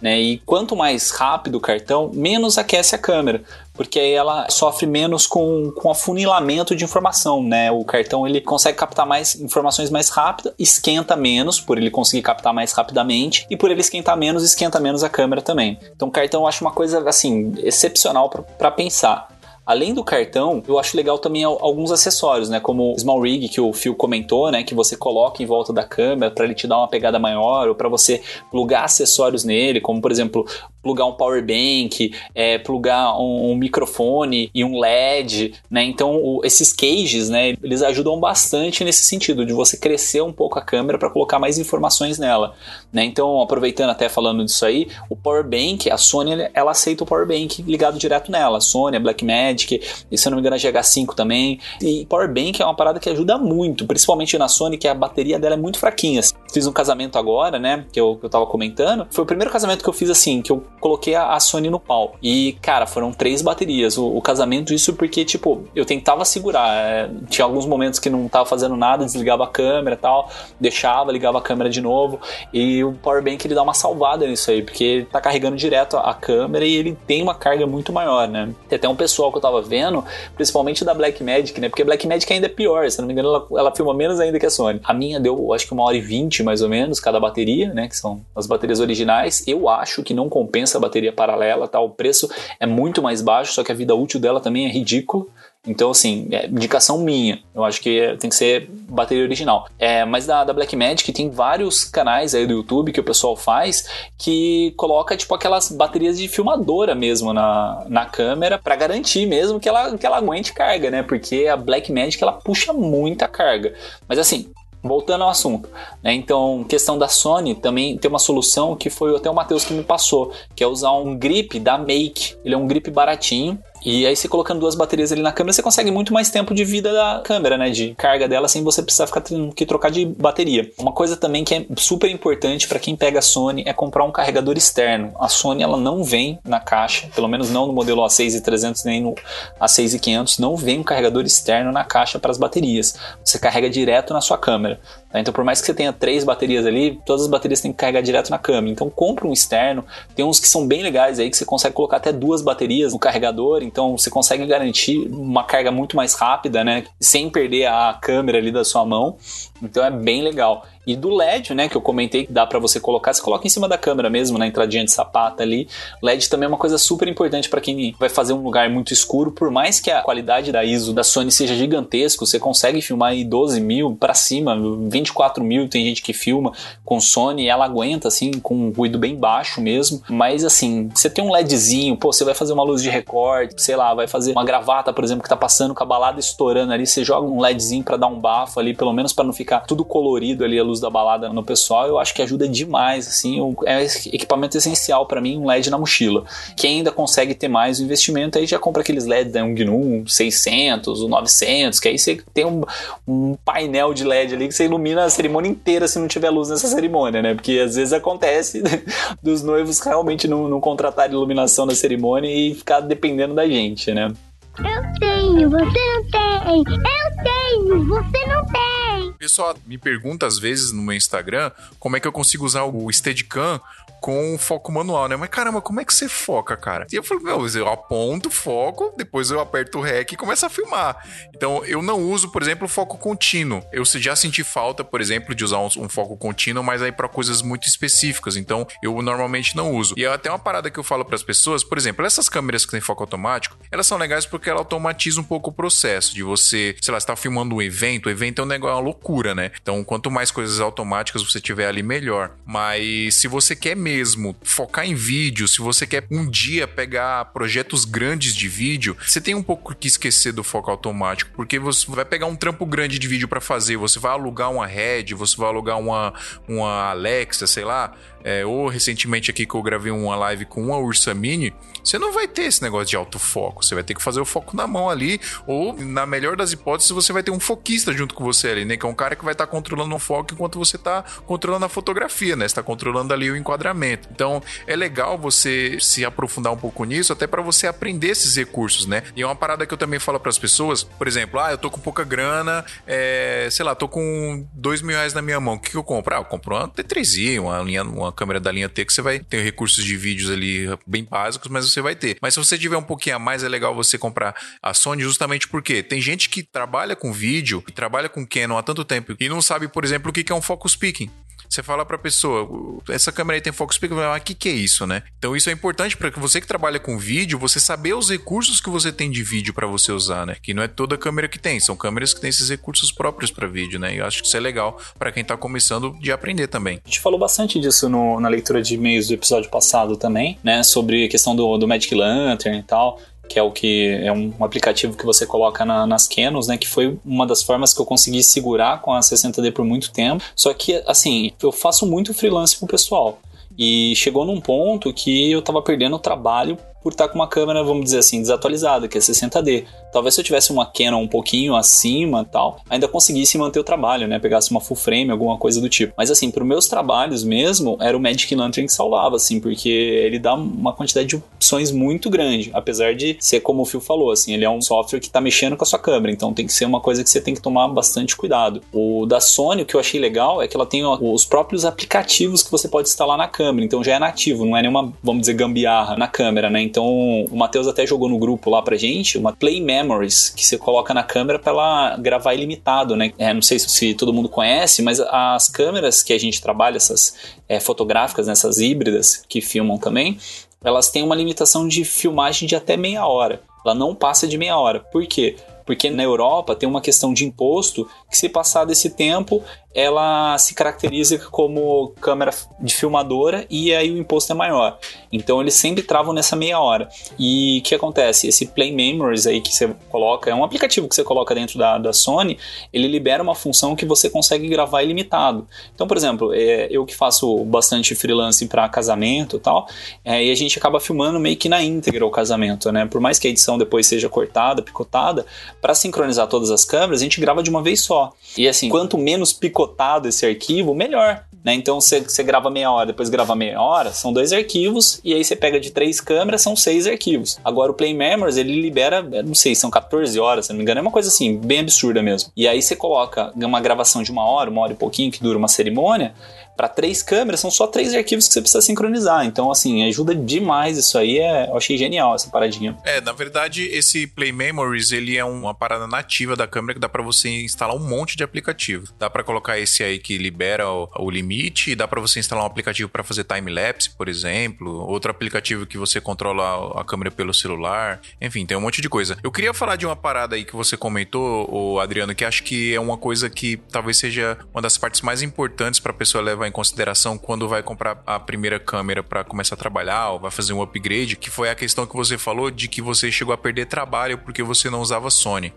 Né? 0.01 0.19
E 0.19 0.37
quanto 0.39 0.75
mais 0.75 1.09
rápido 1.09 1.55
o 1.55 1.61
cartão, 1.61 2.11
menos 2.13 2.57
aquece 2.57 2.95
a 2.95 2.97
câmera, 2.97 3.43
porque 3.77 3.99
aí 3.99 4.11
ela 4.11 4.49
sofre 4.49 4.87
menos 4.87 5.27
com, 5.27 5.71
com 5.71 5.89
afunilamento 5.89 6.75
de 6.75 6.83
informação. 6.83 7.41
Né? 7.41 7.71
O 7.71 7.85
cartão 7.85 8.27
ele 8.27 8.41
consegue 8.41 8.77
captar 8.77 9.05
mais 9.05 9.39
informações 9.39 9.89
mais 9.89 10.09
rápido, 10.09 10.51
esquenta 10.57 11.15
menos, 11.15 11.61
por 11.61 11.77
ele 11.77 11.91
conseguir 11.91 12.23
captar 12.23 12.53
mais 12.53 12.73
rapidamente, 12.73 13.45
e 13.49 13.55
por 13.55 13.69
ele 13.69 13.79
esquentar 13.79 14.17
menos, 14.17 14.43
esquenta 14.43 14.79
menos 14.79 15.03
a 15.03 15.09
câmera 15.09 15.41
também. 15.41 15.77
Então 15.95 16.07
o 16.07 16.11
cartão 16.11 16.41
eu 16.41 16.47
acho 16.47 16.65
uma 16.65 16.71
coisa 16.71 17.07
assim 17.07 17.53
excepcional 17.59 18.29
para 18.29 18.71
pensar. 18.71 19.37
Além 19.67 19.93
do 19.93 20.01
cartão, 20.01 20.63
eu 20.65 20.79
acho 20.79 20.95
legal 20.95 21.19
também 21.19 21.43
alguns 21.43 21.91
acessórios, 21.91 22.47
né? 22.47 22.57
Como 22.57 22.93
o 22.93 22.97
Small 22.97 23.19
Rig 23.19 23.49
que 23.49 23.59
o 23.59 23.73
Phil 23.73 23.93
comentou, 23.93 24.49
né? 24.49 24.63
Que 24.63 24.73
você 24.73 24.95
coloca 24.95 25.43
em 25.43 25.45
volta 25.45 25.73
da 25.73 25.83
câmera 25.83 26.31
para 26.31 26.45
ele 26.45 26.55
te 26.55 26.65
dar 26.65 26.77
uma 26.77 26.87
pegada 26.87 27.19
maior 27.19 27.67
ou 27.67 27.75
para 27.75 27.89
você 27.89 28.21
plugar 28.49 28.85
acessórios 28.85 29.43
nele, 29.43 29.81
como 29.81 30.01
por 30.01 30.09
exemplo 30.09 30.47
plugar 30.87 31.05
um 31.05 31.11
power 31.11 31.45
bank, 31.45 32.13
é, 32.33 32.57
plugar 32.57 33.19
um, 33.19 33.51
um, 33.51 33.55
microfone 33.57 34.49
e 34.55 34.63
um 34.63 34.79
LED, 34.79 35.53
né? 35.69 35.83
Então 35.83 36.15
o, 36.15 36.39
esses 36.45 36.71
cages, 36.71 37.27
né? 37.27 37.55
Eles 37.61 37.81
ajudam 37.81 38.17
bastante 38.17 38.85
nesse 38.85 39.03
sentido 39.03 39.45
de 39.45 39.51
você 39.51 39.75
crescer 39.75 40.21
um 40.21 40.31
pouco 40.31 40.57
a 40.57 40.61
câmera 40.61 40.97
para 40.97 41.09
colocar 41.09 41.39
mais 41.39 41.57
informações 41.57 42.17
nela, 42.17 42.55
né? 42.91 43.03
Então 43.03 43.41
aproveitando 43.41 43.89
até 43.89 44.07
falando 44.07 44.45
disso 44.45 44.65
aí, 44.65 44.87
o 45.09 45.15
power 45.15 45.43
bank, 45.43 45.91
a 45.91 45.97
Sony 45.97 46.31
ela 46.53 46.71
aceita 46.71 47.03
o 47.03 47.07
power 47.07 47.27
bank 47.27 47.61
ligado 47.63 47.99
direto 47.99 48.31
nela, 48.31 48.59
a 48.59 48.61
Sony, 48.61 48.95
a 48.95 48.99
Blackmagic, 48.99 49.81
e 50.09 50.17
se 50.17 50.25
eu 50.25 50.31
não 50.31 50.37
me 50.37 50.41
engano 50.41 50.55
a 50.55 50.59
GH5 50.59 51.13
também. 51.15 51.59
E 51.81 52.05
power 52.05 52.31
bank 52.33 52.61
é 52.61 52.65
uma 52.65 52.75
parada 52.75 52.97
que 52.97 53.09
ajuda 53.09 53.37
muito, 53.37 53.85
principalmente 53.85 54.37
na 54.37 54.47
Sony 54.47 54.77
que 54.77 54.87
a 54.87 54.93
bateria 54.93 55.37
dela 55.37 55.55
é 55.55 55.57
muito 55.57 55.79
fraquinha. 55.79 56.21
Fiz 56.53 56.65
um 56.65 56.71
casamento 56.71 57.17
agora, 57.17 57.59
né? 57.59 57.85
Que 57.91 57.99
eu, 57.99 58.15
que 58.15 58.25
eu 58.25 58.29
tava 58.29 58.45
comentando. 58.45 59.05
Foi 59.11 59.25
o 59.25 59.27
primeiro 59.27 59.51
casamento 59.51 59.83
que 59.83 59.89
eu 59.89 59.93
fiz 59.93 60.09
assim, 60.09 60.41
que 60.41 60.51
eu 60.51 60.63
coloquei 60.79 61.15
a, 61.15 61.33
a 61.33 61.39
Sony 61.39 61.69
no 61.69 61.79
pau. 61.79 62.15
E, 62.21 62.57
cara, 62.61 62.85
foram 62.85 63.11
três 63.11 63.41
baterias. 63.41 63.97
O, 63.97 64.07
o 64.07 64.21
casamento, 64.21 64.73
isso 64.73 64.93
porque, 64.93 65.25
tipo, 65.25 65.65
eu 65.75 65.85
tentava 65.85 66.25
segurar. 66.25 66.73
É, 66.73 67.09
tinha 67.29 67.45
alguns 67.45 67.65
momentos 67.65 67.99
que 67.99 68.09
não 68.09 68.27
tava 68.27 68.45
fazendo 68.45 68.75
nada, 68.75 69.05
desligava 69.05 69.43
a 69.43 69.47
câmera 69.47 69.95
e 69.95 69.99
tal, 69.99 70.29
deixava, 70.59 71.11
ligava 71.11 71.37
a 71.37 71.41
câmera 71.41 71.69
de 71.69 71.81
novo. 71.81 72.19
E 72.53 72.83
o 72.83 72.93
Powerbank 72.93 73.45
ele 73.45 73.55
dá 73.55 73.63
uma 73.63 73.73
salvada 73.73 74.27
nisso 74.27 74.51
aí, 74.51 74.61
porque 74.61 74.83
ele 74.83 75.05
tá 75.05 75.21
carregando 75.21 75.55
direto 75.55 75.97
a, 75.97 76.11
a 76.11 76.13
câmera 76.13 76.65
e 76.65 76.75
ele 76.75 76.97
tem 77.07 77.21
uma 77.21 77.35
carga 77.35 77.65
muito 77.65 77.91
maior, 77.91 78.27
né? 78.27 78.53
Tem 78.67 78.77
até 78.77 78.87
um 78.87 78.95
pessoal 78.95 79.31
que 79.31 79.37
eu 79.37 79.41
tava 79.41 79.61
vendo, 79.61 80.03
principalmente 80.35 80.83
da 80.83 80.93
Blackmagic, 80.93 81.59
né? 81.59 81.69
Porque 81.69 81.81
a 81.81 81.85
Blackmagic 81.85 82.31
ainda 82.31 82.47
é 82.47 82.49
pior, 82.49 82.89
se 82.89 82.99
não 82.99 83.07
me 83.07 83.13
engano, 83.13 83.29
ela, 83.29 83.47
ela 83.59 83.75
filma 83.75 83.93
menos 83.93 84.19
ainda 84.19 84.39
que 84.39 84.45
a 84.45 84.49
Sony. 84.49 84.79
A 84.83 84.93
minha 84.93 85.19
deu, 85.19 85.53
acho 85.53 85.65
que 85.65 85.73
uma 85.73 85.83
hora 85.83 85.95
e 85.95 86.01
vinte 86.01 86.43
mais 86.43 86.61
ou 86.61 86.69
menos, 86.69 86.99
cada 86.99 87.19
bateria, 87.19 87.73
né? 87.73 87.87
Que 87.87 87.95
são 87.95 88.21
as 88.35 88.45
baterias 88.45 88.79
originais. 88.79 89.43
Eu 89.47 89.69
acho 89.69 90.03
que 90.03 90.13
não 90.13 90.29
compensa 90.29 90.66
essa 90.69 90.79
bateria 90.79 91.11
paralela, 91.11 91.67
tá? 91.67 91.79
O 91.79 91.89
preço 91.89 92.29
é 92.59 92.65
muito 92.65 93.01
mais 93.01 93.21
baixo, 93.21 93.53
só 93.53 93.63
que 93.63 93.71
a 93.71 93.75
vida 93.75 93.95
útil 93.95 94.19
dela 94.19 94.39
também 94.39 94.65
é 94.65 94.69
ridícula. 94.69 95.25
Então, 95.67 95.91
assim, 95.91 96.29
é 96.31 96.47
indicação 96.47 96.97
minha. 96.99 97.39
Eu 97.53 97.65
acho 97.65 97.81
que 97.81 98.15
tem 98.19 98.29
que 98.29 98.35
ser 98.35 98.69
bateria 98.69 99.23
original. 99.23 99.67
É, 99.77 100.05
mas 100.05 100.25
da, 100.25 100.45
da 100.45 100.53
Blackmagic 100.53 101.11
tem 101.11 101.29
vários 101.29 101.83
canais 101.83 102.33
aí 102.33 102.47
do 102.47 102.53
YouTube 102.53 102.93
que 102.93 103.01
o 103.01 103.03
pessoal 103.03 103.35
faz 103.35 103.89
que 104.17 104.73
coloca, 104.77 105.17
tipo, 105.17 105.35
aquelas 105.35 105.69
baterias 105.69 106.17
de 106.17 106.27
filmadora 106.29 106.95
mesmo 106.95 107.33
na, 107.33 107.85
na 107.89 108.05
câmera 108.05 108.57
para 108.57 108.77
garantir 108.77 109.25
mesmo 109.25 109.59
que 109.59 109.67
ela, 109.67 109.97
que 109.97 110.05
ela 110.05 110.17
aguente 110.17 110.53
carga, 110.53 110.89
né? 110.89 111.03
Porque 111.03 111.47
a 111.47 111.57
Blackmagic, 111.57 112.23
ela 112.23 112.31
puxa 112.31 112.71
muita 112.71 113.27
carga. 113.27 113.73
Mas, 114.07 114.19
assim, 114.19 114.49
voltando 114.87 115.23
ao 115.23 115.29
assunto, 115.29 115.69
né? 116.03 116.13
Então, 116.13 116.65
questão 116.67 116.97
da 116.97 117.07
Sony 117.07 117.55
também 117.55 117.97
tem 117.97 118.09
uma 118.09 118.19
solução 118.19 118.75
que 118.75 118.89
foi 118.89 119.15
até 119.15 119.29
o 119.29 119.33
Matheus 119.33 119.65
que 119.65 119.73
me 119.73 119.83
passou, 119.83 120.31
que 120.55 120.63
é 120.63 120.67
usar 120.67 120.91
um 120.91 121.17
grip 121.17 121.59
da 121.59 121.77
Make. 121.77 122.35
Ele 122.43 122.55
é 122.55 122.57
um 122.57 122.67
grip 122.67 122.89
baratinho, 122.91 123.59
e 123.89 124.05
aí, 124.05 124.17
você 124.17 124.27
colocando 124.27 124.59
duas 124.59 124.75
baterias 124.75 125.13
ali 125.13 125.21
na 125.21 125.31
câmera, 125.31 125.53
você 125.53 125.63
consegue 125.63 125.89
muito 125.91 126.13
mais 126.13 126.29
tempo 126.29 126.53
de 126.53 126.65
vida 126.65 126.91
da 126.91 127.21
câmera, 127.23 127.57
né? 127.57 127.69
De 127.69 127.95
carga 127.95 128.27
dela, 128.27 128.49
sem 128.49 128.61
você 128.61 128.83
precisar 128.83 129.07
ficar 129.07 129.21
tendo 129.21 129.53
que 129.53 129.65
trocar 129.65 129.89
de 129.89 130.05
bateria. 130.05 130.69
Uma 130.77 130.91
coisa 130.91 131.15
também 131.15 131.45
que 131.45 131.55
é 131.55 131.65
super 131.77 132.11
importante 132.11 132.67
para 132.67 132.79
quem 132.79 132.97
pega 132.97 133.19
a 133.19 133.21
Sony 133.21 133.63
é 133.65 133.71
comprar 133.71 134.03
um 134.03 134.11
carregador 134.11 134.57
externo. 134.57 135.13
A 135.17 135.29
Sony, 135.29 135.63
ela 135.63 135.77
não 135.77 136.03
vem 136.03 136.37
na 136.43 136.59
caixa, 136.59 137.07
pelo 137.15 137.29
menos 137.29 137.49
não 137.49 137.65
no 137.65 137.71
modelo 137.71 138.01
A6 138.01 138.35
e 138.35 138.41
300 138.41 138.83
nem 138.83 139.01
no 139.01 139.15
A6 139.57 139.95
e 139.95 139.99
500, 139.99 140.37
não 140.37 140.57
vem 140.57 140.79
um 140.79 140.83
carregador 140.83 141.23
externo 141.23 141.71
na 141.71 141.85
caixa 141.85 142.19
para 142.19 142.29
as 142.29 142.37
baterias. 142.37 142.93
Você 143.23 143.39
carrega 143.39 143.69
direto 143.69 144.13
na 144.13 144.19
sua 144.19 144.37
câmera. 144.37 144.81
Tá? 145.11 145.19
Então, 145.19 145.33
por 145.33 145.43
mais 145.43 145.59
que 145.61 145.65
você 145.65 145.73
tenha 145.73 145.93
três 145.93 146.23
baterias 146.23 146.65
ali, 146.65 146.99
todas 147.05 147.23
as 147.23 147.27
baterias 147.27 147.61
têm 147.61 147.71
que 147.71 147.77
carregar 147.77 148.01
direto 148.01 148.29
na 148.29 148.37
câmera. 148.37 148.69
Então, 148.69 148.89
compra 148.89 149.27
um 149.27 149.33
externo. 149.33 149.85
Tem 150.15 150.25
uns 150.25 150.39
que 150.39 150.47
são 150.47 150.67
bem 150.67 150.83
legais 150.83 151.19
aí, 151.19 151.29
que 151.29 151.37
você 151.37 151.45
consegue 151.45 151.73
colocar 151.73 151.97
até 151.97 152.11
duas 152.11 152.41
baterias 152.41 152.93
no 152.93 152.99
carregador. 152.99 153.63
Então, 153.63 153.76
você 153.85 154.09
consegue 154.09 154.45
garantir 154.45 155.07
uma 155.09 155.43
carga 155.43 155.71
muito 155.71 155.95
mais 155.95 156.13
rápida, 156.13 156.63
né? 156.63 156.85
Sem 156.99 157.29
perder 157.29 157.65
a 157.65 157.97
câmera 158.01 158.37
ali 158.37 158.51
da 158.51 158.63
sua 158.63 158.85
mão. 158.85 159.17
Então, 159.61 159.83
é 159.83 159.91
bem 159.91 160.21
legal. 160.21 160.65
E 160.87 160.95
do 160.95 161.09
LED, 161.09 161.53
né, 161.53 161.67
que 161.67 161.75
eu 161.75 161.81
comentei 161.81 162.25
que 162.25 162.31
dá 162.31 162.45
para 162.45 162.57
você 162.59 162.79
colocar, 162.79 163.13
você 163.13 163.21
coloca 163.21 163.45
em 163.45 163.49
cima 163.49 163.67
da 163.67 163.77
câmera 163.77 164.09
mesmo, 164.09 164.37
na 164.37 164.47
entradinha 164.47 164.85
de 164.85 164.91
sapata 164.91 165.43
ali. 165.43 165.67
LED 166.01 166.29
também 166.29 166.45
é 166.45 166.47
uma 166.47 166.57
coisa 166.57 166.77
super 166.77 167.09
importante 167.09 167.49
para 167.49 167.59
quem 167.59 167.93
vai 167.99 168.07
fazer 168.07 168.31
um 168.31 168.41
lugar 168.41 168.69
muito 168.69 168.93
escuro, 168.93 169.31
por 169.31 169.51
mais 169.51 169.81
que 169.81 169.91
a 169.91 170.01
qualidade 170.01 170.49
da 170.49 170.63
ISO 170.63 170.93
da 170.93 171.03
Sony 171.03 171.29
seja 171.29 171.55
gigantesco, 171.55 172.25
você 172.25 172.39
consegue 172.39 172.81
filmar 172.81 173.13
em 173.13 173.27
12 173.27 173.59
mil 173.59 173.97
para 173.99 174.13
cima, 174.13 174.57
24 174.89 175.43
mil, 175.43 175.67
tem 175.67 175.83
gente 175.83 176.01
que 176.01 176.13
filma 176.13 176.53
com 176.85 177.01
Sony, 177.01 177.47
ela 177.47 177.65
aguenta 177.65 178.07
assim, 178.07 178.31
com 178.39 178.55
um 178.55 178.71
ruído 178.71 178.97
bem 178.97 179.15
baixo 179.17 179.59
mesmo, 179.59 180.01
mas 180.09 180.45
assim, 180.45 180.89
você 180.95 181.09
tem 181.09 181.21
um 181.21 181.31
LEDzinho, 181.33 181.97
pô, 181.97 182.13
você 182.13 182.23
vai 182.23 182.33
fazer 182.33 182.53
uma 182.53 182.63
luz 182.63 182.81
de 182.81 182.89
recorte, 182.89 183.61
sei 183.61 183.75
lá, 183.75 183.93
vai 183.93 184.07
fazer 184.07 184.31
uma 184.31 184.45
gravata, 184.45 184.93
por 184.93 185.03
exemplo, 185.03 185.23
que 185.23 185.29
tá 185.29 185.35
passando 185.35 185.75
com 185.75 185.83
a 185.83 185.85
balada 185.85 186.17
estourando 186.17 186.71
ali, 186.71 186.87
você 186.87 187.03
joga 187.03 187.27
um 187.27 187.41
LEDzinho 187.41 187.83
para 187.83 187.97
dar 187.97 188.07
um 188.07 188.19
bafo 188.19 188.57
ali, 188.57 188.73
pelo 188.73 188.93
menos 188.93 189.11
para 189.11 189.25
não 189.25 189.33
ficar 189.33 189.61
tudo 189.61 189.83
colorido 189.83 190.45
ali 190.45 190.57
a 190.57 190.63
luz 190.63 190.76
da 190.79 190.89
balada 190.89 191.29
no 191.29 191.43
pessoal, 191.43 191.87
eu 191.87 191.99
acho 191.99 192.13
que 192.13 192.21
ajuda 192.21 192.47
demais, 192.47 193.07
assim, 193.07 193.39
é 193.65 193.83
equipamento 194.13 194.57
essencial 194.57 195.05
para 195.05 195.21
mim, 195.21 195.37
um 195.37 195.45
LED 195.45 195.69
na 195.69 195.77
mochila. 195.77 196.23
Quem 196.55 196.77
ainda 196.77 196.91
consegue 196.91 197.33
ter 197.33 197.47
mais 197.47 197.79
o 197.79 197.83
investimento, 197.83 198.37
aí 198.37 198.45
já 198.45 198.59
compra 198.59 198.81
aqueles 198.81 199.05
LEDs 199.05 199.33
da 199.33 199.43
um 199.43 200.05
600, 200.05 201.01
o 201.01 201.07
900, 201.07 201.79
que 201.79 201.87
aí 201.87 201.97
você 201.97 202.21
tem 202.33 202.45
um, 202.45 202.63
um, 203.07 203.35
painel 203.45 203.93
de 203.93 204.03
LED 204.03 204.35
ali 204.35 204.47
que 204.47 204.53
você 204.53 204.65
ilumina 204.65 205.03
a 205.03 205.09
cerimônia 205.09 205.49
inteira 205.49 205.87
se 205.87 205.99
não 205.99 206.07
tiver 206.07 206.29
luz 206.29 206.49
nessa 206.49 206.67
cerimônia, 206.67 207.21
né? 207.21 207.33
Porque 207.33 207.59
às 207.59 207.75
vezes 207.75 207.93
acontece 207.93 208.61
dos 209.21 209.43
noivos 209.43 209.79
realmente 209.79 210.27
não, 210.27 210.47
não 210.47 210.59
contratar 210.59 211.09
iluminação 211.09 211.65
na 211.65 211.75
cerimônia 211.75 212.29
e 212.29 212.53
ficar 212.53 212.81
dependendo 212.81 213.33
da 213.33 213.47
gente, 213.47 213.93
né? 213.93 214.11
Eu 214.59 214.99
tenho, 214.99 215.49
você 215.49 215.59
não 215.59 216.03
tem. 216.09 216.57
Eu 216.57 216.83
tenho, 217.23 217.85
você 217.85 218.25
não 218.27 218.45
tem. 218.45 218.76
O 219.17 219.19
pessoal 219.19 219.57
me 219.65 219.79
pergunta 219.79 220.27
às 220.27 220.37
vezes 220.37 220.71
no 220.71 220.83
meu 220.83 220.95
Instagram 220.95 221.51
como 221.79 221.97
é 221.97 221.99
que 221.99 222.07
eu 222.07 222.11
consigo 222.11 222.45
usar 222.45 222.65
o 222.65 222.93
Steadicam 222.93 223.59
com 224.01 224.37
foco 224.37 224.71
manual, 224.71 225.07
né? 225.07 225.15
Mas 225.15 225.29
caramba, 225.29 225.61
como 225.61 225.79
é 225.79 225.85
que 225.85 225.93
você 225.93 226.07
foca, 226.07 226.55
cara? 226.55 226.87
E 226.91 226.95
eu 226.95 227.03
falei, 227.03 227.23
meu, 227.23 227.47
eu 227.47 227.67
aponto, 227.67 228.29
foco, 228.29 228.93
depois 228.97 229.29
eu 229.29 229.39
aperto 229.39 229.79
o 229.79 229.81
REC 229.81 230.11
e 230.11 230.17
começo 230.17 230.45
a 230.45 230.49
filmar. 230.49 230.97
Então 231.35 231.63
eu 231.65 231.81
não 231.81 231.99
uso, 232.01 232.31
por 232.31 232.41
exemplo, 232.41 232.67
foco 232.67 232.97
contínuo. 232.97 233.61
Eu 233.71 233.83
já 233.85 234.15
senti 234.15 234.43
falta, 234.43 234.83
por 234.83 235.01
exemplo, 235.01 235.35
de 235.35 235.43
usar 235.43 235.59
um, 235.59 235.69
um 235.77 235.89
foco 235.89 236.17
contínuo, 236.17 236.63
mas 236.63 236.81
aí 236.81 236.91
para 236.91 237.07
coisas 237.07 237.41
muito 237.41 237.67
específicas. 237.67 238.37
Então 238.37 238.65
eu 238.81 239.01
normalmente 239.01 239.55
não 239.55 239.73
uso. 239.73 239.93
E 239.97 240.05
é 240.05 240.07
até 240.07 240.29
uma 240.29 240.39
parada 240.39 240.69
que 240.69 240.79
eu 240.79 240.83
falo 240.83 241.03
para 241.03 241.15
as 241.15 241.23
pessoas, 241.23 241.63
por 241.63 241.77
exemplo, 241.77 242.05
essas 242.05 242.29
câmeras 242.29 242.65
que 242.65 242.71
têm 242.71 242.81
foco 242.81 243.03
automático, 243.03 243.57
elas 243.71 243.87
são 243.87 243.97
legais 243.97 244.25
porque 244.25 244.49
ela 244.49 244.59
automatiza 244.59 245.19
um 245.19 245.23
pouco 245.23 245.49
o 245.49 245.53
processo 245.53 246.13
de 246.13 246.23
você, 246.23 246.75
sei 246.81 246.91
lá, 246.91 246.97
está 246.97 247.15
filmando 247.15 247.55
um 247.55 247.61
evento, 247.61 248.07
o 248.07 248.09
evento 248.09 248.41
é 248.41 248.45
um 248.45 248.47
negócio, 248.47 248.73
é 248.73 248.75
uma 248.75 248.83
loucura, 248.83 249.35
né? 249.35 249.51
Então 249.61 249.83
quanto 249.83 250.09
mais 250.09 250.31
coisas 250.31 250.59
automáticas 250.59 251.23
você 251.23 251.39
tiver 251.39 251.67
ali, 251.67 251.83
melhor. 251.83 252.31
Mas 252.45 253.15
se 253.15 253.27
você 253.27 253.55
quer 253.55 253.75
mesmo 253.75 253.96
focar 254.43 254.85
em 254.85 254.95
vídeo, 254.95 255.47
se 255.47 255.59
você 255.59 255.85
quer 255.85 256.05
um 256.11 256.29
dia 256.29 256.67
pegar 256.67 257.25
projetos 257.25 257.85
grandes 257.85 258.35
de 258.35 258.47
vídeo, 258.47 258.95
você 259.05 259.21
tem 259.21 259.35
um 259.35 259.43
pouco 259.43 259.75
que 259.75 259.87
esquecer 259.87 260.31
do 260.31 260.43
foco 260.43 260.71
automático, 260.71 261.31
porque 261.35 261.59
você 261.59 261.89
vai 261.89 262.05
pegar 262.05 262.25
um 262.25 262.35
trampo 262.35 262.65
grande 262.65 262.99
de 262.99 263.07
vídeo 263.07 263.27
para 263.27 263.41
fazer, 263.41 263.77
você 263.77 263.99
vai 263.99 264.11
alugar 264.11 264.51
uma 264.51 264.65
Red, 264.65 265.13
você 265.13 265.37
vai 265.37 265.49
alugar 265.49 265.79
uma, 265.79 266.13
uma 266.47 266.89
Alexa, 266.89 267.47
sei 267.47 267.63
lá, 267.63 267.93
é, 268.23 268.45
ou 268.45 268.67
recentemente 268.67 269.31
aqui 269.31 269.45
que 269.45 269.55
eu 269.55 269.61
gravei 269.61 269.89
uma 269.89 270.15
live 270.15 270.43
com 270.45 270.61
uma 270.61 270.77
Ursa 270.77 271.13
Mini, 271.13 271.53
você 271.81 271.97
não 271.97 272.11
vai 272.11 272.27
ter 272.27 272.43
esse 272.43 272.61
negócio 272.61 272.87
de 272.87 272.95
autofoco. 272.97 273.63
Você 273.63 273.73
vai 273.73 273.85
ter 273.85 273.93
que 273.93 274.03
fazer 274.03 274.19
o 274.19 274.25
foco 274.25 274.55
na 274.55 274.67
mão 274.67 274.89
ali, 274.89 275.21
ou 275.45 275.73
na 275.73 276.05
melhor 276.05 276.35
das 276.35 276.51
hipóteses, 276.51 276.91
você 276.91 277.13
vai 277.13 277.23
ter 277.23 277.31
um 277.31 277.39
foquista 277.39 277.93
junto 277.93 278.13
com 278.13 278.25
você 278.25 278.49
ali, 278.49 278.65
né? 278.65 278.75
Que 278.75 278.85
é 278.85 278.89
um 278.89 278.93
cara 278.93 279.15
que 279.15 279.23
vai 279.23 279.33
estar 279.33 279.45
tá 279.45 279.51
controlando 279.51 279.95
o 279.95 279.99
foco 279.99 280.33
enquanto 280.33 280.59
você 280.59 280.75
está 280.75 281.03
controlando 281.25 281.65
a 281.65 281.69
fotografia, 281.69 282.35
né? 282.35 282.43
Você 282.43 282.51
está 282.51 282.63
controlando 282.63 283.13
ali 283.13 283.31
o 283.31 283.37
enquadramento. 283.37 283.76
Então 284.11 284.41
é 284.65 284.75
legal 284.75 285.17
você 285.17 285.77
se 285.79 286.03
aprofundar 286.03 286.51
um 286.53 286.57
pouco 286.57 286.83
nisso, 286.83 287.13
até 287.13 287.27
para 287.27 287.41
você 287.41 287.67
aprender 287.67 288.09
esses 288.09 288.35
recursos, 288.35 288.85
né? 288.85 289.03
E 289.15 289.21
é 289.21 289.25
uma 289.25 289.35
parada 289.35 289.65
que 289.65 289.73
eu 289.73 289.77
também 289.77 289.99
falo 289.99 290.19
para 290.19 290.29
as 290.29 290.39
pessoas, 290.39 290.83
por 290.83 291.07
exemplo, 291.07 291.39
ah, 291.39 291.51
eu 291.51 291.57
tô 291.57 291.69
com 291.69 291.79
pouca 291.79 292.03
grana, 292.03 292.65
é, 292.85 293.47
sei 293.51 293.65
lá, 293.65 293.75
tô 293.75 293.87
com 293.87 294.47
dois 294.53 294.81
mil 294.81 294.95
reais 294.95 295.13
na 295.13 295.21
minha 295.21 295.39
mão, 295.39 295.55
o 295.55 295.59
que, 295.59 295.71
que 295.71 295.77
eu 295.77 295.83
compro? 295.83 296.15
Ah, 296.15 296.17
eu 296.19 296.25
compro 296.25 296.55
uma 296.55 296.67
T3i, 296.67 297.39
uma 297.39 297.59
linha, 297.61 297.83
uma 297.83 298.11
câmera 298.11 298.39
da 298.39 298.51
linha 298.51 298.69
T 298.69 298.85
que 298.85 298.93
você 298.93 299.01
vai 299.01 299.19
ter 299.19 299.43
recursos 299.43 299.83
de 299.83 299.95
vídeos 299.97 300.31
ali 300.31 300.67
bem 300.85 301.03
básicos, 301.03 301.49
mas 301.49 301.69
você 301.69 301.81
vai 301.81 301.95
ter. 301.95 302.17
Mas 302.21 302.33
se 302.33 302.39
você 302.39 302.57
tiver 302.57 302.77
um 302.77 302.83
pouquinho 302.83 303.15
a 303.15 303.19
mais, 303.19 303.43
é 303.43 303.49
legal 303.49 303.75
você 303.75 303.97
comprar 303.97 304.35
a 304.61 304.73
Sony 304.73 305.03
justamente 305.03 305.47
porque 305.47 305.83
tem 305.83 306.01
gente 306.01 306.29
que 306.29 306.43
trabalha 306.43 306.95
com 306.95 307.11
vídeo 307.11 307.63
e 307.67 307.71
trabalha 307.71 308.09
com 308.09 308.25
Canon 308.25 308.57
há 308.57 308.63
tanto 308.63 308.83
tempo 308.83 309.15
e 309.19 309.29
não 309.29 309.41
sabe, 309.41 309.67
por 309.67 309.83
exemplo, 309.83 310.09
o 310.09 310.13
que 310.13 310.31
é 310.31 310.35
um 310.35 310.41
focus 310.41 310.75
picking. 310.75 311.09
Você 311.57 311.63
fala 311.63 311.83
pra 311.83 311.97
pessoa, 311.97 312.47
essa 312.87 313.11
câmera 313.11 313.35
aí 313.35 313.41
tem 313.41 313.51
focus 313.51 313.79
peak, 313.79 313.91
mas 313.91 314.21
o 314.21 314.23
que, 314.23 314.35
que 314.35 314.47
é 314.47 314.51
isso, 314.51 314.85
né? 314.85 315.01
Então 315.17 315.35
isso 315.35 315.49
é 315.49 315.51
importante 315.51 315.97
para 315.97 316.11
que 316.11 316.19
você 316.19 316.39
que 316.39 316.45
trabalha 316.45 316.79
com 316.79 316.99
vídeo, 316.99 317.39
você 317.39 317.59
saber 317.59 317.95
os 317.95 318.11
recursos 318.11 318.61
que 318.61 318.69
você 318.69 318.91
tem 318.91 319.09
de 319.09 319.23
vídeo 319.23 319.55
para 319.55 319.65
você 319.65 319.91
usar, 319.91 320.23
né? 320.23 320.35
Que 320.39 320.53
não 320.53 320.61
é 320.61 320.67
toda 320.67 320.95
câmera 320.99 321.27
que 321.27 321.39
tem, 321.39 321.59
são 321.59 321.75
câmeras 321.75 322.13
que 322.13 322.21
têm 322.21 322.29
esses 322.29 322.47
recursos 322.47 322.91
próprios 322.91 323.31
para 323.31 323.47
vídeo, 323.47 323.79
né? 323.79 323.95
E 323.95 323.97
eu 323.97 324.05
acho 324.05 324.21
que 324.21 324.27
isso 324.27 324.37
é 324.37 324.39
legal 324.39 324.79
para 324.99 325.11
quem 325.11 325.23
tá 325.23 325.35
começando 325.35 325.97
de 325.99 326.11
aprender 326.11 326.45
também. 326.45 326.79
A 326.85 326.87
gente 326.87 326.99
falou 326.99 327.17
bastante 327.17 327.59
disso 327.59 327.89
no, 327.89 328.19
na 328.19 328.29
leitura 328.29 328.61
de 328.61 328.75
e-mails 328.75 329.07
do 329.07 329.15
episódio 329.15 329.49
passado 329.49 329.97
também, 329.97 330.37
né? 330.43 330.61
Sobre 330.61 331.05
a 331.05 331.09
questão 331.09 331.35
do, 331.35 331.57
do 331.57 331.67
Magic 331.67 331.95
Lantern 331.95 332.59
e 332.59 332.63
tal 332.63 332.99
que 333.27 333.37
é 333.37 333.43
o 333.43 333.51
que 333.51 333.99
é 334.03 334.11
um 334.11 334.33
aplicativo 334.39 334.97
que 334.97 335.05
você 335.05 335.25
coloca 335.25 335.65
na, 335.65 335.85
nas 335.85 336.07
Canons, 336.07 336.47
né? 336.47 336.57
Que 336.57 336.67
foi 336.67 336.97
uma 337.05 337.27
das 337.27 337.43
formas 337.43 337.73
que 337.73 337.81
eu 337.81 337.85
consegui 337.85 338.23
segurar 338.23 338.81
com 338.81 338.93
a 338.93 338.99
60D 338.99 339.51
por 339.51 339.65
muito 339.65 339.91
tempo. 339.91 340.23
Só 340.35 340.53
que, 340.53 340.81
assim, 340.87 341.31
eu 341.41 341.51
faço 341.51 341.85
muito 341.85 342.13
freelance 342.13 342.57
pro 342.57 342.67
pessoal. 342.67 343.19
E 343.57 343.95
chegou 343.95 344.23
num 344.23 344.39
ponto 344.39 344.93
que 344.93 345.31
eu 345.31 345.41
tava 345.41 345.61
perdendo 345.61 345.95
o 345.95 345.99
trabalho 345.99 346.57
por 346.87 346.93
estar 346.93 347.09
com 347.09 347.15
uma 347.15 347.27
câmera, 347.27 347.61
vamos 347.65 347.83
dizer 347.83 347.97
assim, 347.97 348.21
desatualizada, 348.21 348.87
que 348.87 348.97
é 348.97 349.01
60D. 349.01 349.65
Talvez 349.91 350.15
se 350.15 350.21
eu 350.21 350.23
tivesse 350.23 350.53
uma 350.53 350.65
Canon 350.65 351.01
um 351.01 351.07
pouquinho 351.07 351.53
acima 351.53 352.23
tal, 352.23 352.61
ainda 352.69 352.87
conseguisse 352.87 353.37
manter 353.37 353.59
o 353.59 353.63
trabalho, 353.63 354.07
né? 354.07 354.19
Pegasse 354.19 354.51
uma 354.51 354.61
full 354.61 354.77
frame, 354.77 355.11
alguma 355.11 355.37
coisa 355.37 355.59
do 355.59 355.67
tipo. 355.67 355.93
Mas 355.97 356.09
assim, 356.09 356.31
para 356.31 356.43
os 356.43 356.47
meus 356.47 356.69
trabalhos 356.69 357.25
mesmo, 357.25 357.77
era 357.81 357.97
o 357.97 357.99
Magic 357.99 358.33
Lantern 358.33 358.67
que 358.67 358.73
salvava, 358.73 359.17
assim, 359.17 359.37
porque 359.37 359.67
ele 359.67 360.17
dá 360.17 360.33
uma 360.33 360.71
quantidade 360.71 361.09
de 361.09 361.17
opções 361.17 361.71
muito 361.71 362.09
grande, 362.09 362.51
apesar 362.53 362.95
de 362.95 363.17
ser 363.19 363.41
como 363.41 363.63
o 363.63 363.65
Phil 363.65 363.81
falou, 363.81 364.09
assim, 364.09 364.33
ele 364.33 364.45
é 364.45 364.49
um 364.49 364.61
software 364.61 365.01
que 365.01 365.07
está 365.07 365.19
mexendo 365.19 365.57
com 365.57 365.65
a 365.65 365.67
sua 365.67 365.79
câmera, 365.79 366.13
então 366.13 366.33
tem 366.33 366.45
que 366.45 366.53
ser 366.53 366.63
uma 366.63 366.79
coisa 366.79 367.03
que 367.03 367.09
você 367.09 367.19
tem 367.19 367.33
que 367.33 367.41
tomar 367.41 367.67
bastante 367.67 368.15
cuidado. 368.15 368.61
O 368.71 369.05
da 369.05 369.19
Sony, 369.19 369.63
o 369.63 369.65
que 369.65 369.75
eu 369.75 369.79
achei 369.81 369.99
legal 369.99 370.41
é 370.41 370.47
que 370.47 370.55
ela 370.55 370.65
tem 370.65 370.85
os 370.85 371.25
próprios 371.25 371.65
aplicativos 371.65 372.41
que 372.41 372.51
você 372.51 372.69
pode 372.69 372.87
instalar 372.87 373.17
na 373.17 373.27
câmera, 373.27 373.65
então 373.65 373.83
já 373.83 373.95
é 373.95 373.99
nativo, 373.99 374.45
não 374.45 374.55
é 374.55 374.61
nenhuma, 374.61 374.93
vamos 375.03 375.21
dizer, 375.21 375.33
gambiarra 375.33 375.97
na 375.97 376.07
câmera, 376.07 376.49
né? 376.49 376.61
Então 376.61 376.76
o 376.85 377.35
Matheus 377.35 377.67
até 377.67 377.85
jogou 377.85 378.09
no 378.09 378.17
grupo 378.17 378.49
lá 378.49 378.61
pra 378.61 378.75
gente 378.75 379.17
uma 379.17 379.33
Play 379.33 379.61
Memories 379.61 380.29
que 380.29 380.45
você 380.45 380.57
coloca 380.57 380.93
na 380.93 381.03
câmera 381.03 381.39
para 381.39 381.51
ela 381.51 381.97
gravar 381.97 382.33
ilimitado, 382.33 382.95
né? 382.95 383.13
É, 383.17 383.33
não 383.33 383.41
sei 383.41 383.59
se, 383.59 383.69
se, 383.69 383.93
todo 383.93 384.13
mundo 384.13 384.29
conhece, 384.29 384.81
mas 384.81 384.99
as 384.99 385.47
câmeras 385.47 386.03
que 386.03 386.13
a 386.13 386.19
gente 386.19 386.41
trabalha, 386.41 386.77
essas 386.77 387.15
é, 387.47 387.59
fotográficas, 387.59 388.27
nessas 388.27 388.57
né, 388.57 388.65
híbridas 388.65 389.23
que 389.27 389.41
filmam 389.41 389.77
também, 389.77 390.17
elas 390.63 390.89
têm 390.89 391.03
uma 391.03 391.15
limitação 391.15 391.67
de 391.67 391.83
filmagem 391.83 392.47
de 392.47 392.55
até 392.55 392.75
meia 392.75 393.05
hora. 393.05 393.41
Ela 393.65 393.75
não 393.75 393.93
passa 393.93 394.27
de 394.27 394.37
meia 394.37 394.57
hora. 394.57 394.79
Por 394.79 395.05
quê? 395.05 395.35
Porque 395.65 395.89
na 395.89 396.03
Europa 396.03 396.55
tem 396.55 396.67
uma 396.67 396.81
questão 396.81 397.13
de 397.13 397.25
imposto 397.25 397.87
que 398.09 398.17
se 398.17 398.29
passar 398.29 398.65
desse 398.65 398.91
tempo, 398.91 399.43
ela 399.77 400.35
se 400.39 400.55
caracteriza 400.55 401.19
como 401.29 401.93
câmera 402.01 402.33
de 402.59 402.73
filmadora 402.73 403.45
e 403.47 403.71
aí 403.75 403.91
o 403.91 403.97
imposto 403.99 404.31
é 404.31 404.35
maior. 404.35 404.79
Então 405.11 405.39
eles 405.39 405.53
sempre 405.53 405.83
travam 405.83 406.13
nessa 406.13 406.35
meia 406.35 406.59
hora. 406.59 406.89
E 407.19 407.59
o 407.59 407.61
que 407.61 407.75
acontece? 407.75 408.27
Esse 408.27 408.47
Play 408.47 408.71
Memories 408.71 409.27
aí 409.27 409.39
que 409.39 409.55
você 409.55 409.71
coloca, 409.87 410.31
é 410.31 410.33
um 410.33 410.43
aplicativo 410.43 410.89
que 410.89 410.95
você 410.95 411.03
coloca 411.03 411.35
dentro 411.35 411.59
da, 411.59 411.77
da 411.77 411.93
Sony, 411.93 412.39
ele 412.73 412.87
libera 412.87 413.21
uma 413.21 413.35
função 413.35 413.75
que 413.75 413.85
você 413.85 414.09
consegue 414.09 414.47
gravar 414.47 414.81
ilimitado. 414.81 415.47
Então, 415.75 415.87
por 415.87 415.95
exemplo, 415.95 416.33
é, 416.33 416.67
eu 416.71 416.83
que 416.83 416.95
faço 416.95 417.45
bastante 417.45 417.93
freelance 417.93 418.47
para 418.47 418.67
casamento 418.69 419.35
e 419.35 419.39
tal, 419.39 419.67
é, 420.03 420.25
e 420.25 420.31
a 420.31 420.35
gente 420.35 420.57
acaba 420.57 420.79
filmando 420.79 421.19
meio 421.19 421.37
que 421.37 421.47
na 421.47 421.61
íntegra 421.61 422.03
o 422.03 422.09
casamento, 422.09 422.71
né? 422.71 422.87
Por 422.87 422.99
mais 422.99 423.19
que 423.19 423.27
a 423.27 423.29
edição 423.29 423.59
depois 423.59 423.85
seja 423.85 424.09
cortada, 424.09 424.63
picotada, 424.63 425.23
para 425.61 425.75
sincronizar 425.75 426.25
todas 426.25 426.49
as 426.49 426.65
câmeras, 426.65 426.99
a 426.99 427.03
gente 427.03 427.21
grava 427.21 427.43
de 427.43 427.51
uma 427.51 427.61
vez 427.61 427.83
só. 427.83 428.11
E 428.35 428.47
assim, 428.47 428.69
quanto 428.69 428.97
menos 428.97 429.33
picotado 429.67 430.07
esse 430.07 430.25
arquivo, 430.25 430.73
melhor. 430.73 431.23
Né? 431.43 431.53
Então 431.53 431.79
você, 431.79 432.01
você 432.01 432.23
grava 432.23 432.49
meia 432.49 432.71
hora, 432.71 432.87
depois 432.87 433.09
grava 433.09 433.35
meia 433.35 433.61
hora, 433.61 433.91
são 433.91 434.11
dois 434.11 434.33
arquivos, 434.33 434.99
e 435.03 435.13
aí 435.13 435.23
você 435.23 435.35
pega 435.35 435.59
de 435.59 435.71
três 435.71 436.01
câmeras, 436.01 436.41
são 436.41 436.55
seis 436.55 436.87
arquivos. 436.87 437.39
Agora 437.43 437.71
o 437.71 437.75
Play 437.75 437.93
Memories, 437.93 438.37
ele 438.37 438.59
libera, 438.59 439.01
não 439.01 439.35
sei, 439.35 439.55
são 439.55 439.69
14 439.69 440.19
horas, 440.19 440.45
se 440.45 440.51
não 440.51 440.57
me 440.57 440.63
engano, 440.63 440.79
é 440.79 440.81
uma 440.81 440.91
coisa 440.91 441.09
assim, 441.09 441.37
bem 441.37 441.59
absurda 441.59 442.01
mesmo. 442.01 442.31
E 442.35 442.47
aí 442.47 442.61
você 442.61 442.75
coloca 442.75 443.31
uma 443.35 443.61
gravação 443.61 444.03
de 444.03 444.11
uma 444.11 444.25
hora, 444.25 444.49
uma 444.49 444.61
hora 444.61 444.73
e 444.73 444.75
pouquinho, 444.75 445.11
que 445.11 445.21
dura 445.21 445.37
uma 445.37 445.47
cerimônia, 445.47 446.13
para 446.57 446.67
três 446.67 447.03
câmeras, 447.03 447.39
são 447.39 447.51
só 447.51 447.67
três 447.67 447.93
arquivos 447.93 448.27
que 448.27 448.33
você 448.33 448.41
precisa 448.41 448.61
sincronizar. 448.61 449.25
Então, 449.25 449.51
assim, 449.51 449.87
ajuda 449.87 450.15
demais 450.15 450.77
isso 450.77 450.97
aí. 450.97 451.19
É, 451.19 451.47
eu 451.47 451.55
achei 451.55 451.77
genial 451.77 452.15
essa 452.15 452.29
paradinha. 452.29 452.75
É, 452.83 452.99
na 452.99 453.13
verdade, 453.13 453.63
esse 453.65 454.07
Play 454.07 454.31
Memories, 454.31 454.91
ele 454.91 455.15
é 455.15 455.23
uma 455.23 455.53
parada 455.53 455.87
nativa 455.87 456.35
da 456.35 456.47
câmera 456.47 456.73
que 456.73 456.79
dá 456.79 456.89
para 456.89 457.03
você 457.03 457.29
instalar 457.43 457.75
um 457.75 457.87
monte 457.87 458.17
de 458.17 458.23
aplicativo. 458.23 458.91
Dá 458.97 459.09
para 459.09 459.23
colocar 459.23 459.59
esse 459.59 459.83
aí 459.83 459.99
que 459.99 460.17
libera 460.17 460.67
o, 460.67 460.89
o 460.97 461.09
limite, 461.11 461.75
dá 461.75 461.87
para 461.87 462.01
você 462.01 462.19
instalar 462.19 462.43
um 462.43 462.47
aplicativo 462.47 462.89
para 462.89 463.03
fazer 463.03 463.23
time-lapse, 463.23 463.91
por 463.91 464.09
exemplo, 464.09 464.85
outro 464.87 465.11
aplicativo 465.11 465.65
que 465.65 465.77
você 465.77 466.01
controla 466.01 466.81
a 466.81 466.83
câmera 466.83 467.11
pelo 467.11 467.33
celular. 467.33 468.01
Enfim, 468.19 468.45
tem 468.45 468.57
um 468.57 468.61
monte 468.61 468.81
de 468.81 468.89
coisa. 468.89 469.17
Eu 469.23 469.31
queria 469.31 469.53
falar 469.53 469.75
de 469.75 469.85
uma 469.85 469.95
parada 469.95 470.35
aí 470.35 470.43
que 470.43 470.55
você 470.55 470.75
comentou, 470.75 471.47
o 471.53 471.79
Adriano, 471.79 472.15
que 472.15 472.25
acho 472.25 472.43
que 472.43 472.73
é 472.73 472.79
uma 472.79 472.97
coisa 472.97 473.29
que 473.29 473.57
talvez 473.71 473.97
seja 473.97 474.37
uma 474.53 474.61
das 474.61 474.77
partes 474.77 475.01
mais 475.01 475.21
importantes 475.21 475.79
para 475.79 475.91
a 475.91 475.95
pessoa 475.95 476.23
levar 476.23 476.46
em 476.47 476.51
consideração 476.51 477.17
quando 477.17 477.47
vai 477.47 477.61
comprar 477.61 478.01
a 478.05 478.19
primeira 478.19 478.59
câmera 478.59 479.03
para 479.03 479.23
começar 479.23 479.55
a 479.55 479.57
trabalhar 479.57 480.09
ou 480.11 480.19
vai 480.19 480.31
fazer 480.31 480.53
um 480.53 480.61
upgrade, 480.61 481.15
que 481.15 481.29
foi 481.29 481.49
a 481.49 481.55
questão 481.55 481.85
que 481.85 481.95
você 481.95 482.17
falou 482.17 482.49
de 482.49 482.67
que 482.67 482.81
você 482.81 483.11
chegou 483.11 483.33
a 483.33 483.37
perder 483.37 483.65
trabalho 483.65 484.17
porque 484.17 484.41
você 484.43 484.69
não 484.69 484.81
usava 484.81 485.09
Sony. 485.09 485.53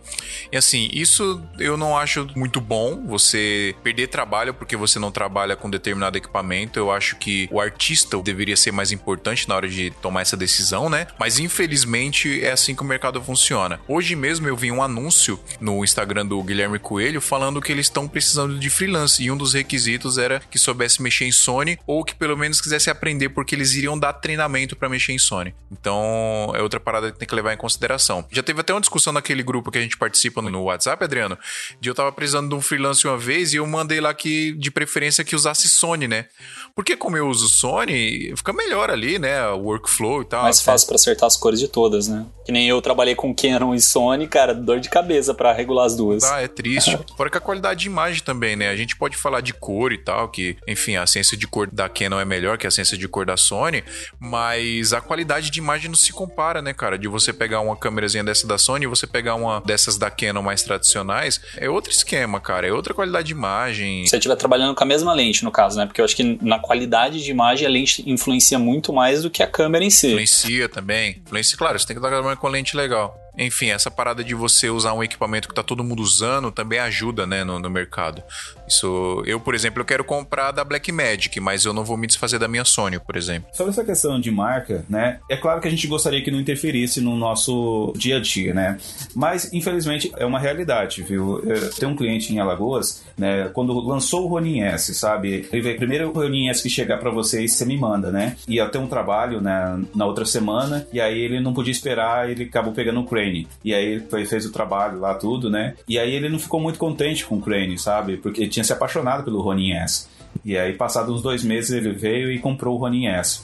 E 0.51 0.57
assim, 0.57 0.89
isso 0.93 1.43
eu 1.59 1.77
não 1.77 1.97
acho 1.97 2.27
muito 2.37 2.61
bom, 2.61 3.07
você 3.07 3.75
perder 3.83 4.09
trabalho 4.09 4.55
porque 4.55 4.77
você 4.77 4.99
não 4.99 5.11
trabalha 5.11 5.57
com 5.57 5.71
determinado 5.71 6.19
equipamento. 6.19 6.79
Eu 6.79 6.91
acho 6.91 7.17
que 7.17 7.49
o 7.51 7.61
artista 7.61 8.21
deveria 8.23 8.57
ser 8.57 8.73
mais 8.73 8.93
importante 8.93 9.49
na 9.49 9.55
hora 9.55 9.69
de 9.69 9.91
tomar 10.03 10.23
essa 10.23 10.37
decisão, 10.37 10.89
né? 10.89 11.07
Mas 11.19 11.39
infelizmente 11.39 12.45
é 12.45 12.51
assim 12.51 12.75
que 12.75 12.83
o 12.83 12.85
mercado 12.85 13.23
funciona. 13.23 13.81
Hoje 13.87 14.17
mesmo 14.17 14.49
eu 14.49 14.57
vi 14.57 14.71
um 14.73 14.83
anúncio 14.83 15.39
no 15.61 15.85
Instagram 15.85 16.27
do 16.27 16.43
Guilherme 16.43 16.79
Coelho 16.79 17.21
falando 17.21 17.61
que 17.61 17.71
eles 17.71 17.87
estão 17.87 18.09
precisando 18.09 18.59
de 18.59 18.71
freelance 18.71 19.23
e 19.23 19.31
um 19.31 19.37
dos 19.37 19.55
requisitos 19.55 20.19
era 20.19 20.41
que 20.51 20.59
soubesse 20.59 20.80
soubesse 20.81 21.03
mexer 21.03 21.27
em 21.27 21.33
Sony 21.33 21.79
ou 21.87 22.03
que 22.03 22.15
pelo 22.15 22.37
menos 22.37 22.61
quisesse 22.61 22.89
aprender 22.89 23.29
porque 23.29 23.55
eles 23.55 23.75
iriam 23.75 23.99
dar 23.99 24.15
treinamento 24.15 24.75
para 24.75 24.89
mexer 24.89 25.13
em 25.13 25.19
Sony. 25.19 25.55
Então 25.71 26.53
é 26.55 26.63
outra 26.63 26.81
parada 26.81 27.13
que 27.13 27.19
tem 27.19 27.29
que 27.29 27.35
levar 27.35 27.53
em 27.53 27.57
consideração. 27.57 28.25
Já 28.31 28.43
teve 28.43 28.61
até 28.61 28.73
uma 28.73 28.81
discussão 28.81 29.13
naquele 29.13 29.43
grupo 29.43 29.71
que 29.71 29.79
a 29.79 29.81
gente 29.81 29.99
participa 29.99 30.41
no 30.41 30.63
WhatsApp, 30.65 31.05
Adriano, 31.05 31.39
de 31.81 31.91
eu 31.91 31.95
tava 31.95 32.11
precisando 32.13 32.49
de 32.49 32.55
um 32.55 32.61
freelance 32.61 33.07
uma 33.07 33.19
vez 33.19 33.53
e 33.53 33.57
eu 33.57 33.67
mandei 33.67 34.01
lá 34.01 34.15
que 34.15 34.53
de 34.53 34.71
preferência 34.71 35.23
que 35.23 35.37
usasse 35.37 35.69
Sony, 35.69 36.09
né? 36.09 36.27
Porque 36.75 36.97
como 36.97 37.17
eu 37.17 37.29
uso 37.29 37.49
Sony, 37.49 38.33
fica 38.37 38.53
melhor 38.53 38.91
ali, 38.91 39.19
né? 39.19 39.47
O 39.49 39.65
workflow 39.65 40.23
e 40.23 40.25
tal. 40.25 40.43
Mais 40.45 40.63
fácil 40.63 40.87
para 40.87 40.97
acertar 40.97 41.27
as 41.27 41.37
cores 41.37 41.61
de 41.61 41.69
todas, 41.69 42.09
né? 42.09 42.25
Que 42.45 42.53
nem 42.53 42.69
eu 42.69 42.81
trabalhei 42.81 43.15
com 43.15 43.35
Canon 43.35 43.75
e 43.75 43.81
Sony, 43.81 44.27
cara, 44.27 44.55
dor 44.55 44.81
de 44.81 44.89
cabeça 44.89 45.35
para 45.35 45.53
regular 45.53 45.87
as 45.87 45.97
duas. 45.97 46.25
Ah, 46.25 46.41
é 46.41 46.49
triste. 46.49 46.99
Fora 47.17 47.29
que 47.29 47.37
a 47.37 47.41
qualidade 47.41 47.81
de 47.81 47.87
imagem 47.87 48.23
também, 48.23 48.57
né? 48.57 48.69
A 48.71 48.77
gente 48.77 48.97
pode 48.97 49.17
falar 49.17 49.41
de 49.41 49.53
cor 49.53 49.93
e 49.93 49.99
tal, 49.99 50.29
que, 50.29 50.57
enfim, 50.71 50.97
a 50.97 51.07
ciência 51.07 51.37
de 51.37 51.47
cor 51.47 51.69
da 51.71 51.89
Canon 51.89 52.21
é 52.21 52.25
melhor 52.25 52.57
que 52.57 52.67
a 52.67 52.71
ciência 52.71 52.97
de 52.97 53.09
cor 53.09 53.27
da 53.27 53.37
Sony, 53.37 53.83
mas 54.19 54.93
a 54.93 55.01
qualidade 55.01 55.51
de 55.51 55.59
imagem 55.59 55.89
não 55.89 55.97
se 55.97 56.13
compara, 56.13 56.63
né, 56.63 56.73
cara? 56.73 56.97
De 56.97 57.09
você 57.09 57.33
pegar 57.33 57.61
uma 57.61 57.77
câmerazinha 57.77 58.23
dessa 58.23 58.47
da 58.47 58.57
Sony 58.57 58.85
e 58.85 58.89
você 58.89 59.07
pegar 59.07 59.35
uma 59.35 59.61
dessas 59.61 59.99
da 59.99 60.11
Canon 60.11 60.43
mais 60.43 60.63
tradicionais, 60.63 61.41
é 61.57 61.69
outro 61.69 61.93
esquema, 61.93 62.41
cara. 62.41 62.67
É 62.67 62.73
outra 62.73 62.95
qualidade 62.95 63.29
de 63.29 63.33
imagem. 63.33 64.05
Se 64.05 64.11
você 64.11 64.17
estiver 64.17 64.37
trabalhando 64.37 64.75
com 64.75 64.85
a 64.85 64.87
mesma 64.87 65.13
lente, 65.13 65.45
no 65.45 65.51
caso, 65.51 65.77
né? 65.77 65.87
Porque 65.87 66.01
eu 66.01 66.05
acho 66.05 66.17
que 66.17 66.39
na 66.41 66.59
qualidade 66.59 67.23
de 67.23 67.31
imagem 67.31 67.67
a 67.67 67.71
lente 67.71 68.09
influencia 68.09 68.59
muito 68.59 68.93
mais 68.93 69.23
do 69.23 69.31
que 69.31 69.43
a 69.43 69.47
câmera 69.47 69.85
em 69.85 69.91
si. 69.91 70.09
Influencia 70.09 70.69
também. 70.69 71.21
Influencia, 71.27 71.59
claro, 71.59 71.79
você 71.79 71.87
tem 71.87 71.95
que 71.95 72.01
estar 72.01 72.09
trabalhando 72.09 72.39
com 72.39 72.49
lente 72.49 72.77
legal. 72.77 73.17
Enfim, 73.39 73.71
essa 73.71 73.91
parada 73.91 74.23
de 74.23 74.35
você 74.35 74.69
usar 74.69 74.93
um 74.93 75.03
equipamento 75.03 75.49
que 75.49 75.55
tá 75.55 75.63
todo 75.63 75.85
mundo 75.85 76.03
usando 76.03 76.51
também 76.51 76.79
ajuda, 76.79 77.27
né, 77.27 77.45
no, 77.45 77.59
no 77.59 77.71
mercado. 77.71 78.23
Isso, 78.69 79.23
eu, 79.27 79.41
por 79.41 79.55
exemplo, 79.55 79.81
eu 79.81 79.85
quero 79.85 80.05
comprar 80.05 80.53
da 80.53 80.65
Blackmagic, 80.65 81.41
mas 81.41 81.65
eu 81.65 81.73
não 81.73 81.85
vou 81.85 81.97
me 81.97 82.07
desfazer 82.07 82.39
da 82.39 82.49
minha 82.49 82.65
Sony, 82.65 82.99
por 82.99 83.17
exemplo. 83.17 83.49
Sobre 83.53 83.73
essa 83.73 83.85
questão 83.85 84.21
de 84.21 84.31
marca, 84.31 84.85
né, 84.89 85.19
é 85.29 85.37
claro 85.37 85.61
que 85.61 85.69
a 85.69 85.71
gente 85.71 85.87
gostaria 85.87 86.23
que 86.23 86.31
não 86.31 86.41
interferisse 86.41 87.01
no 87.01 87.17
nosso 87.17 87.93
dia 87.97 88.19
a 88.19 88.21
dia, 88.21 88.53
né, 88.53 88.79
mas 89.15 89.53
infelizmente 89.53 90.11
é 90.17 90.27
uma 90.27 90.39
realidade, 90.39 91.03
viu? 91.03 91.43
Tem 91.79 91.89
um 91.89 91.97
cliente 91.97 92.33
em 92.33 92.39
Alagoas, 92.39 93.03
né, 93.17 93.49
quando 93.53 93.73
lançou 93.81 94.25
o 94.25 94.29
Ronin 94.29 94.61
S, 94.63 94.95
sabe, 94.95 95.49
ele 95.53 95.63
veio 95.63 95.77
primeiro 95.77 96.11
o 96.11 96.13
Ronin 96.13 96.49
S 96.49 96.63
que 96.63 96.69
chegar 96.69 96.99
para 96.99 97.11
vocês, 97.11 97.55
você 97.55 97.65
me 97.65 97.77
manda, 97.77 98.11
né, 98.11 98.37
ia 98.47 98.69
ter 98.69 98.79
um 98.79 98.87
trabalho, 98.87 99.41
né, 99.41 99.83
na 99.95 100.07
outra 100.07 100.25
semana, 100.25 100.87
e 100.93 101.01
aí 101.01 101.19
ele 101.19 101.41
não 101.41 101.55
podia 101.55 101.73
esperar, 101.73 102.31
ele 102.31 102.45
acabou 102.45 102.73
pegando 102.73 103.01
o 103.01 103.05
Crane. 103.21 103.47
E 103.65 103.75
aí 103.75 103.85
ele 103.85 104.27
fez 104.27 104.47
o 104.47 104.53
trabalho 104.53 104.99
lá, 104.99 105.15
tudo, 105.15 105.51
né? 105.51 105.75
E 105.89 105.99
aí 105.99 106.15
ele 106.15 106.29
não 106.29 106.39
ficou 106.39 106.61
muito 106.61 106.79
contente 106.79 107.25
com 107.25 107.37
o 107.37 107.41
Crane, 107.41 107.79
sabe? 107.79 108.17
Porque 108.17 108.43
ele 108.43 108.51
tinha 108.51 108.65
se 108.65 108.73
apaixonado 108.73 109.25
pelo 109.25 109.41
Ronin 109.41 109.73
S. 109.73 110.09
E 110.45 110.57
aí, 110.57 110.73
passados 110.73 111.15
uns 111.15 111.23
dois 111.23 111.45
meses, 111.45 111.71
ele 111.71 111.93
veio 111.93 112.31
e 112.31 112.39
comprou 112.39 112.77
o 112.77 112.79
Ronin 112.79 113.09
S. 113.09 113.43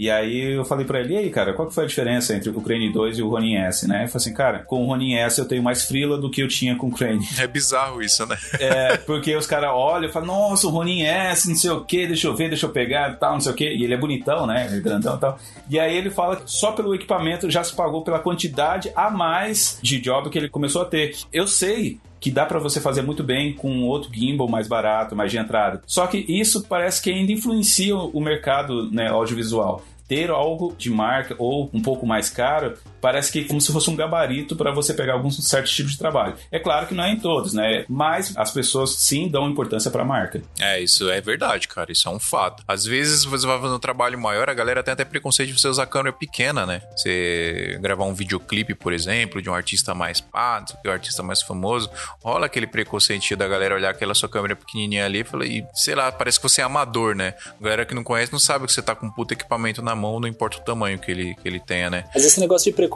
E 0.00 0.10
aí 0.10 0.54
eu 0.54 0.64
falei 0.64 0.86
pra 0.86 0.98
ele, 0.98 1.12
e 1.12 1.16
aí, 1.18 1.28
cara, 1.28 1.52
qual 1.52 1.68
que 1.68 1.74
foi 1.74 1.84
a 1.84 1.86
diferença 1.86 2.34
entre 2.34 2.48
o 2.48 2.58
Crane 2.62 2.90
2 2.90 3.18
e 3.18 3.22
o 3.22 3.28
Ronin 3.28 3.56
S, 3.56 3.86
né? 3.86 3.98
Ele 3.98 4.06
falou 4.06 4.16
assim, 4.16 4.32
cara, 4.32 4.60
com 4.60 4.82
o 4.82 4.86
Ronin 4.86 5.12
S 5.16 5.38
eu 5.38 5.46
tenho 5.46 5.62
mais 5.62 5.84
frila 5.84 6.16
do 6.16 6.30
que 6.30 6.40
eu 6.40 6.48
tinha 6.48 6.74
com 6.74 6.86
o 6.86 6.90
Crane. 6.90 7.22
É 7.38 7.46
bizarro 7.46 8.00
isso, 8.02 8.24
né? 8.24 8.38
É, 8.58 8.96
porque 8.96 9.36
os 9.36 9.46
caras 9.46 9.70
olham 9.74 10.08
e 10.08 10.12
falam, 10.12 10.28
nossa, 10.28 10.66
o 10.66 10.70
Ronin 10.70 11.02
S, 11.02 11.50
não 11.50 11.56
sei 11.56 11.70
o 11.70 11.84
que, 11.84 12.06
deixa 12.06 12.28
eu 12.28 12.34
ver, 12.34 12.48
deixa 12.48 12.64
eu 12.64 12.70
pegar 12.70 13.18
tal, 13.18 13.34
não 13.34 13.40
sei 13.40 13.52
o 13.52 13.54
que. 13.54 13.68
E 13.68 13.84
ele 13.84 13.92
é 13.92 13.96
bonitão, 13.98 14.46
né? 14.46 14.66
Ele 14.66 14.78
é 14.78 14.80
grandão 14.80 15.16
e 15.16 15.20
tal. 15.20 15.38
E 15.68 15.78
aí 15.78 15.94
ele 15.94 16.08
fala 16.08 16.36
que 16.36 16.50
só 16.50 16.72
pelo 16.72 16.94
equipamento 16.94 17.50
já 17.50 17.62
se 17.62 17.76
pagou 17.76 18.02
pela 18.02 18.20
quantidade 18.20 18.90
a 18.96 19.10
mais 19.10 19.78
de 19.82 20.00
job 20.00 20.30
que 20.30 20.38
ele 20.38 20.48
começou 20.48 20.80
a 20.80 20.86
ter. 20.86 21.14
Eu 21.30 21.46
sei 21.46 22.00
que 22.20 22.30
dá 22.30 22.44
para 22.44 22.58
você 22.58 22.80
fazer 22.80 23.02
muito 23.02 23.24
bem 23.24 23.54
com 23.54 23.82
outro 23.84 24.10
gimbal 24.12 24.46
mais 24.46 24.68
barato, 24.68 25.16
mais 25.16 25.30
de 25.30 25.38
entrada. 25.38 25.82
Só 25.86 26.06
que 26.06 26.18
isso 26.28 26.64
parece 26.68 27.02
que 27.02 27.10
ainda 27.10 27.32
influencia 27.32 27.96
o 27.96 28.20
mercado 28.20 28.90
né, 28.90 29.08
audiovisual 29.08 29.82
ter 30.10 30.28
algo 30.28 30.74
de 30.76 30.90
marca 30.90 31.36
ou 31.38 31.70
um 31.72 31.80
pouco 31.80 32.04
mais 32.04 32.28
caro 32.28 32.76
parece 33.00 33.30
que 33.32 33.44
como 33.44 33.60
se 33.60 33.72
fosse 33.72 33.90
um 33.90 33.96
gabarito 33.96 34.56
para 34.56 34.72
você 34.72 34.94
pegar 34.94 35.14
algum 35.14 35.30
certo 35.30 35.70
tipo 35.70 35.88
de 35.88 35.98
trabalho. 35.98 36.34
É 36.50 36.58
claro 36.58 36.86
que 36.86 36.94
não 36.94 37.04
é 37.04 37.12
em 37.12 37.18
todos, 37.18 37.52
né? 37.52 37.84
Mas 37.88 38.36
as 38.36 38.50
pessoas 38.50 38.96
sim 38.96 39.28
dão 39.28 39.48
importância 39.48 39.90
para 39.90 40.02
a 40.02 40.04
marca. 40.04 40.42
É, 40.58 40.80
isso 40.80 41.10
é 41.10 41.20
verdade, 41.20 41.68
cara. 41.68 41.92
Isso 41.92 42.08
é 42.08 42.10
um 42.10 42.18
fato. 42.18 42.62
Às 42.66 42.84
vezes 42.84 43.24
você 43.24 43.46
vai 43.46 43.60
fazer 43.60 43.74
um 43.74 43.78
trabalho 43.78 44.18
maior, 44.18 44.48
a 44.48 44.54
galera 44.54 44.82
tem 44.82 44.92
até 44.92 45.04
preconceito 45.04 45.48
de 45.48 45.60
você 45.60 45.68
usar 45.68 45.86
câmera 45.86 46.12
pequena, 46.12 46.64
né? 46.64 46.82
Você 46.96 47.78
gravar 47.80 48.04
um 48.04 48.14
videoclipe, 48.14 48.74
por 48.74 48.92
exemplo, 48.92 49.42
de 49.42 49.50
um 49.50 49.54
artista 49.54 49.94
mais 49.94 50.20
pá, 50.20 50.64
um 50.86 50.90
artista 50.90 51.22
mais 51.22 51.42
famoso, 51.42 51.90
rola 52.22 52.46
aquele 52.46 52.66
preconceito 52.66 53.10
da 53.36 53.46
galera 53.46 53.74
olhar 53.74 53.90
aquela 53.90 54.14
sua 54.14 54.28
câmera 54.28 54.54
pequenininha 54.56 55.04
ali 55.04 55.20
e 55.20 55.24
falar, 55.24 55.46
e 55.46 55.64
sei 55.74 55.94
lá, 55.94 56.10
parece 56.12 56.38
que 56.38 56.42
você 56.42 56.60
é 56.60 56.64
amador, 56.64 57.14
né? 57.14 57.34
A 57.58 57.62
galera 57.62 57.84
que 57.84 57.94
não 57.94 58.04
conhece 58.04 58.32
não 58.32 58.38
sabe 58.38 58.66
que 58.66 58.72
você 58.72 58.82
tá 58.82 58.94
com 58.94 59.06
um 59.06 59.10
puto 59.10 59.34
equipamento 59.34 59.82
na 59.82 59.94
mão, 59.94 60.20
não 60.20 60.28
importa 60.28 60.58
o 60.58 60.60
tamanho 60.60 60.98
que 60.98 61.10
ele, 61.10 61.34
que 61.34 61.46
ele 61.48 61.60
tenha, 61.60 61.90
né? 61.90 62.04
Mas 62.14 62.24
esse 62.24 62.40
negócio 62.40 62.70
de 62.70 62.76
preconceito, 62.76 62.89